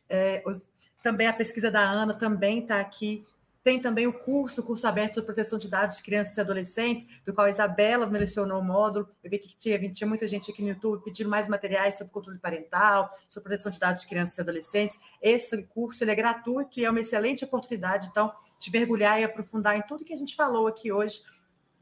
É, 0.09 0.43
os, 0.45 0.67
também 1.01 1.27
a 1.27 1.33
pesquisa 1.33 1.71
da 1.71 1.79
Ana 1.79 2.13
também 2.13 2.59
está 2.59 2.81
aqui 2.81 3.25
tem 3.63 3.79
também 3.79 4.05
o 4.05 4.13
curso, 4.13 4.59
o 4.59 4.63
curso 4.63 4.85
aberto 4.85 5.15
sobre 5.15 5.27
proteção 5.27 5.57
de 5.57 5.69
dados 5.69 5.95
de 5.97 6.03
crianças 6.03 6.35
e 6.35 6.41
adolescentes, 6.41 7.07
do 7.23 7.33
qual 7.33 7.47
a 7.47 7.49
Isabela 7.49 8.05
mencionou 8.05 8.59
o 8.59 8.63
módulo. 8.63 9.07
Eu 9.23 9.31
vi 9.31 9.39
que 9.39 9.55
tinha, 9.55 9.93
tinha 9.93 10.07
muita 10.07 10.27
gente 10.27 10.51
aqui 10.51 10.61
no 10.61 10.67
YouTube 10.67 11.01
pedindo 11.01 11.29
mais 11.29 11.47
materiais 11.47 11.95
sobre 11.95 12.11
controle 12.11 12.39
parental, 12.39 13.09
sobre 13.29 13.49
proteção 13.49 13.71
de 13.71 13.79
dados 13.79 14.01
de 14.01 14.07
crianças 14.07 14.37
e 14.37 14.41
adolescentes. 14.41 14.99
Esse 15.21 15.63
curso 15.63 16.03
ele 16.03 16.11
é 16.11 16.15
gratuito 16.15 16.77
e 16.77 16.83
é 16.83 16.89
uma 16.89 16.99
excelente 16.99 17.45
oportunidade, 17.45 18.09
então, 18.11 18.33
de 18.59 18.69
mergulhar 18.69 19.21
e 19.21 19.23
aprofundar 19.23 19.77
em 19.77 19.81
tudo 19.81 20.03
que 20.03 20.13
a 20.13 20.17
gente 20.17 20.35
falou 20.35 20.67
aqui 20.67 20.91
hoje, 20.91 21.21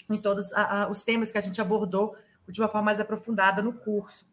em 0.07 0.21
todos 0.21 0.53
a, 0.53 0.83
a, 0.83 0.89
os 0.89 1.01
temas 1.01 1.31
que 1.31 1.37
a 1.39 1.41
gente 1.41 1.59
abordou 1.59 2.15
de 2.47 2.61
uma 2.61 2.67
forma 2.67 2.85
mais 2.85 2.99
aprofundada 2.99 3.61
no 3.61 3.73
curso. 3.73 4.30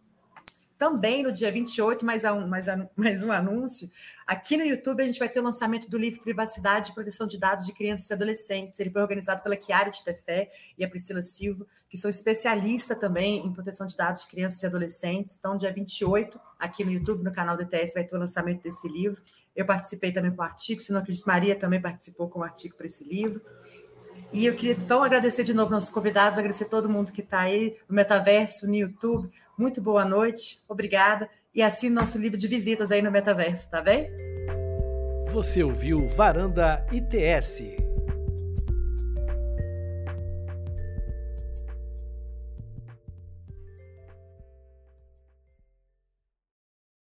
Também 0.78 1.24
no 1.24 1.32
dia 1.32 1.50
28, 1.50 2.06
mais 2.06 2.22
um, 2.22 2.46
mais, 2.46 2.66
mais 2.94 3.20
um 3.20 3.32
anúncio. 3.32 3.90
Aqui 4.24 4.56
no 4.56 4.62
YouTube, 4.62 5.02
a 5.02 5.06
gente 5.06 5.18
vai 5.18 5.28
ter 5.28 5.40
o 5.40 5.42
lançamento 5.42 5.90
do 5.90 5.98
livro 5.98 6.22
Privacidade 6.22 6.92
e 6.92 6.94
Proteção 6.94 7.26
de 7.26 7.36
Dados 7.36 7.66
de 7.66 7.72
Crianças 7.72 8.08
e 8.08 8.14
Adolescentes. 8.14 8.78
Ele 8.78 8.88
foi 8.88 9.02
organizado 9.02 9.42
pela 9.42 9.60
Chiara 9.60 9.90
de 9.90 10.04
Tefé 10.04 10.52
e 10.78 10.84
a 10.84 10.88
Priscila 10.88 11.20
Silva, 11.20 11.66
que 11.90 11.98
são 11.98 12.08
especialistas 12.08 12.96
também 12.96 13.44
em 13.44 13.52
proteção 13.52 13.88
de 13.88 13.96
dados 13.96 14.22
de 14.22 14.28
crianças 14.28 14.62
e 14.62 14.66
adolescentes. 14.66 15.36
Então, 15.36 15.56
dia 15.56 15.72
28, 15.72 16.38
aqui 16.56 16.84
no 16.84 16.92
YouTube, 16.92 17.24
no 17.24 17.32
canal 17.32 17.56
do 17.56 17.64
ETS, 17.64 17.94
vai 17.94 18.04
ter 18.04 18.14
o 18.14 18.20
lançamento 18.20 18.62
desse 18.62 18.86
livro. 18.86 19.20
Eu 19.56 19.66
participei 19.66 20.12
também 20.12 20.30
com 20.30 20.42
o 20.42 20.44
artigo, 20.44 20.80
se 20.80 20.92
não 20.92 21.00
acredito, 21.00 21.26
Maria 21.26 21.56
também 21.56 21.82
participou 21.82 22.28
com 22.28 22.38
o 22.38 22.44
artigo 22.44 22.76
para 22.76 22.86
esse 22.86 23.02
livro. 23.02 23.42
E 24.32 24.46
eu 24.46 24.54
queria 24.54 24.74
então 24.74 25.02
agradecer 25.02 25.42
de 25.42 25.54
novo 25.54 25.72
nossos 25.72 25.90
convidados, 25.90 26.38
agradecer 26.38 26.66
todo 26.66 26.88
mundo 26.88 27.10
que 27.10 27.22
está 27.22 27.40
aí 27.40 27.76
no 27.88 27.96
metaverso, 27.96 28.66
no 28.66 28.76
YouTube. 28.76 29.28
Muito 29.58 29.82
boa 29.82 30.04
noite, 30.04 30.62
obrigada. 30.68 31.28
E 31.52 31.60
assine 31.60 31.92
nosso 31.92 32.16
livro 32.16 32.38
de 32.38 32.46
visitas 32.46 32.92
aí 32.92 33.02
no 33.02 33.10
metaverso, 33.10 33.68
tá 33.68 33.82
bem? 33.82 34.08
Você 35.26 35.64
ouviu 35.64 36.06
Varanda 36.06 36.86
ITS. 36.92 37.87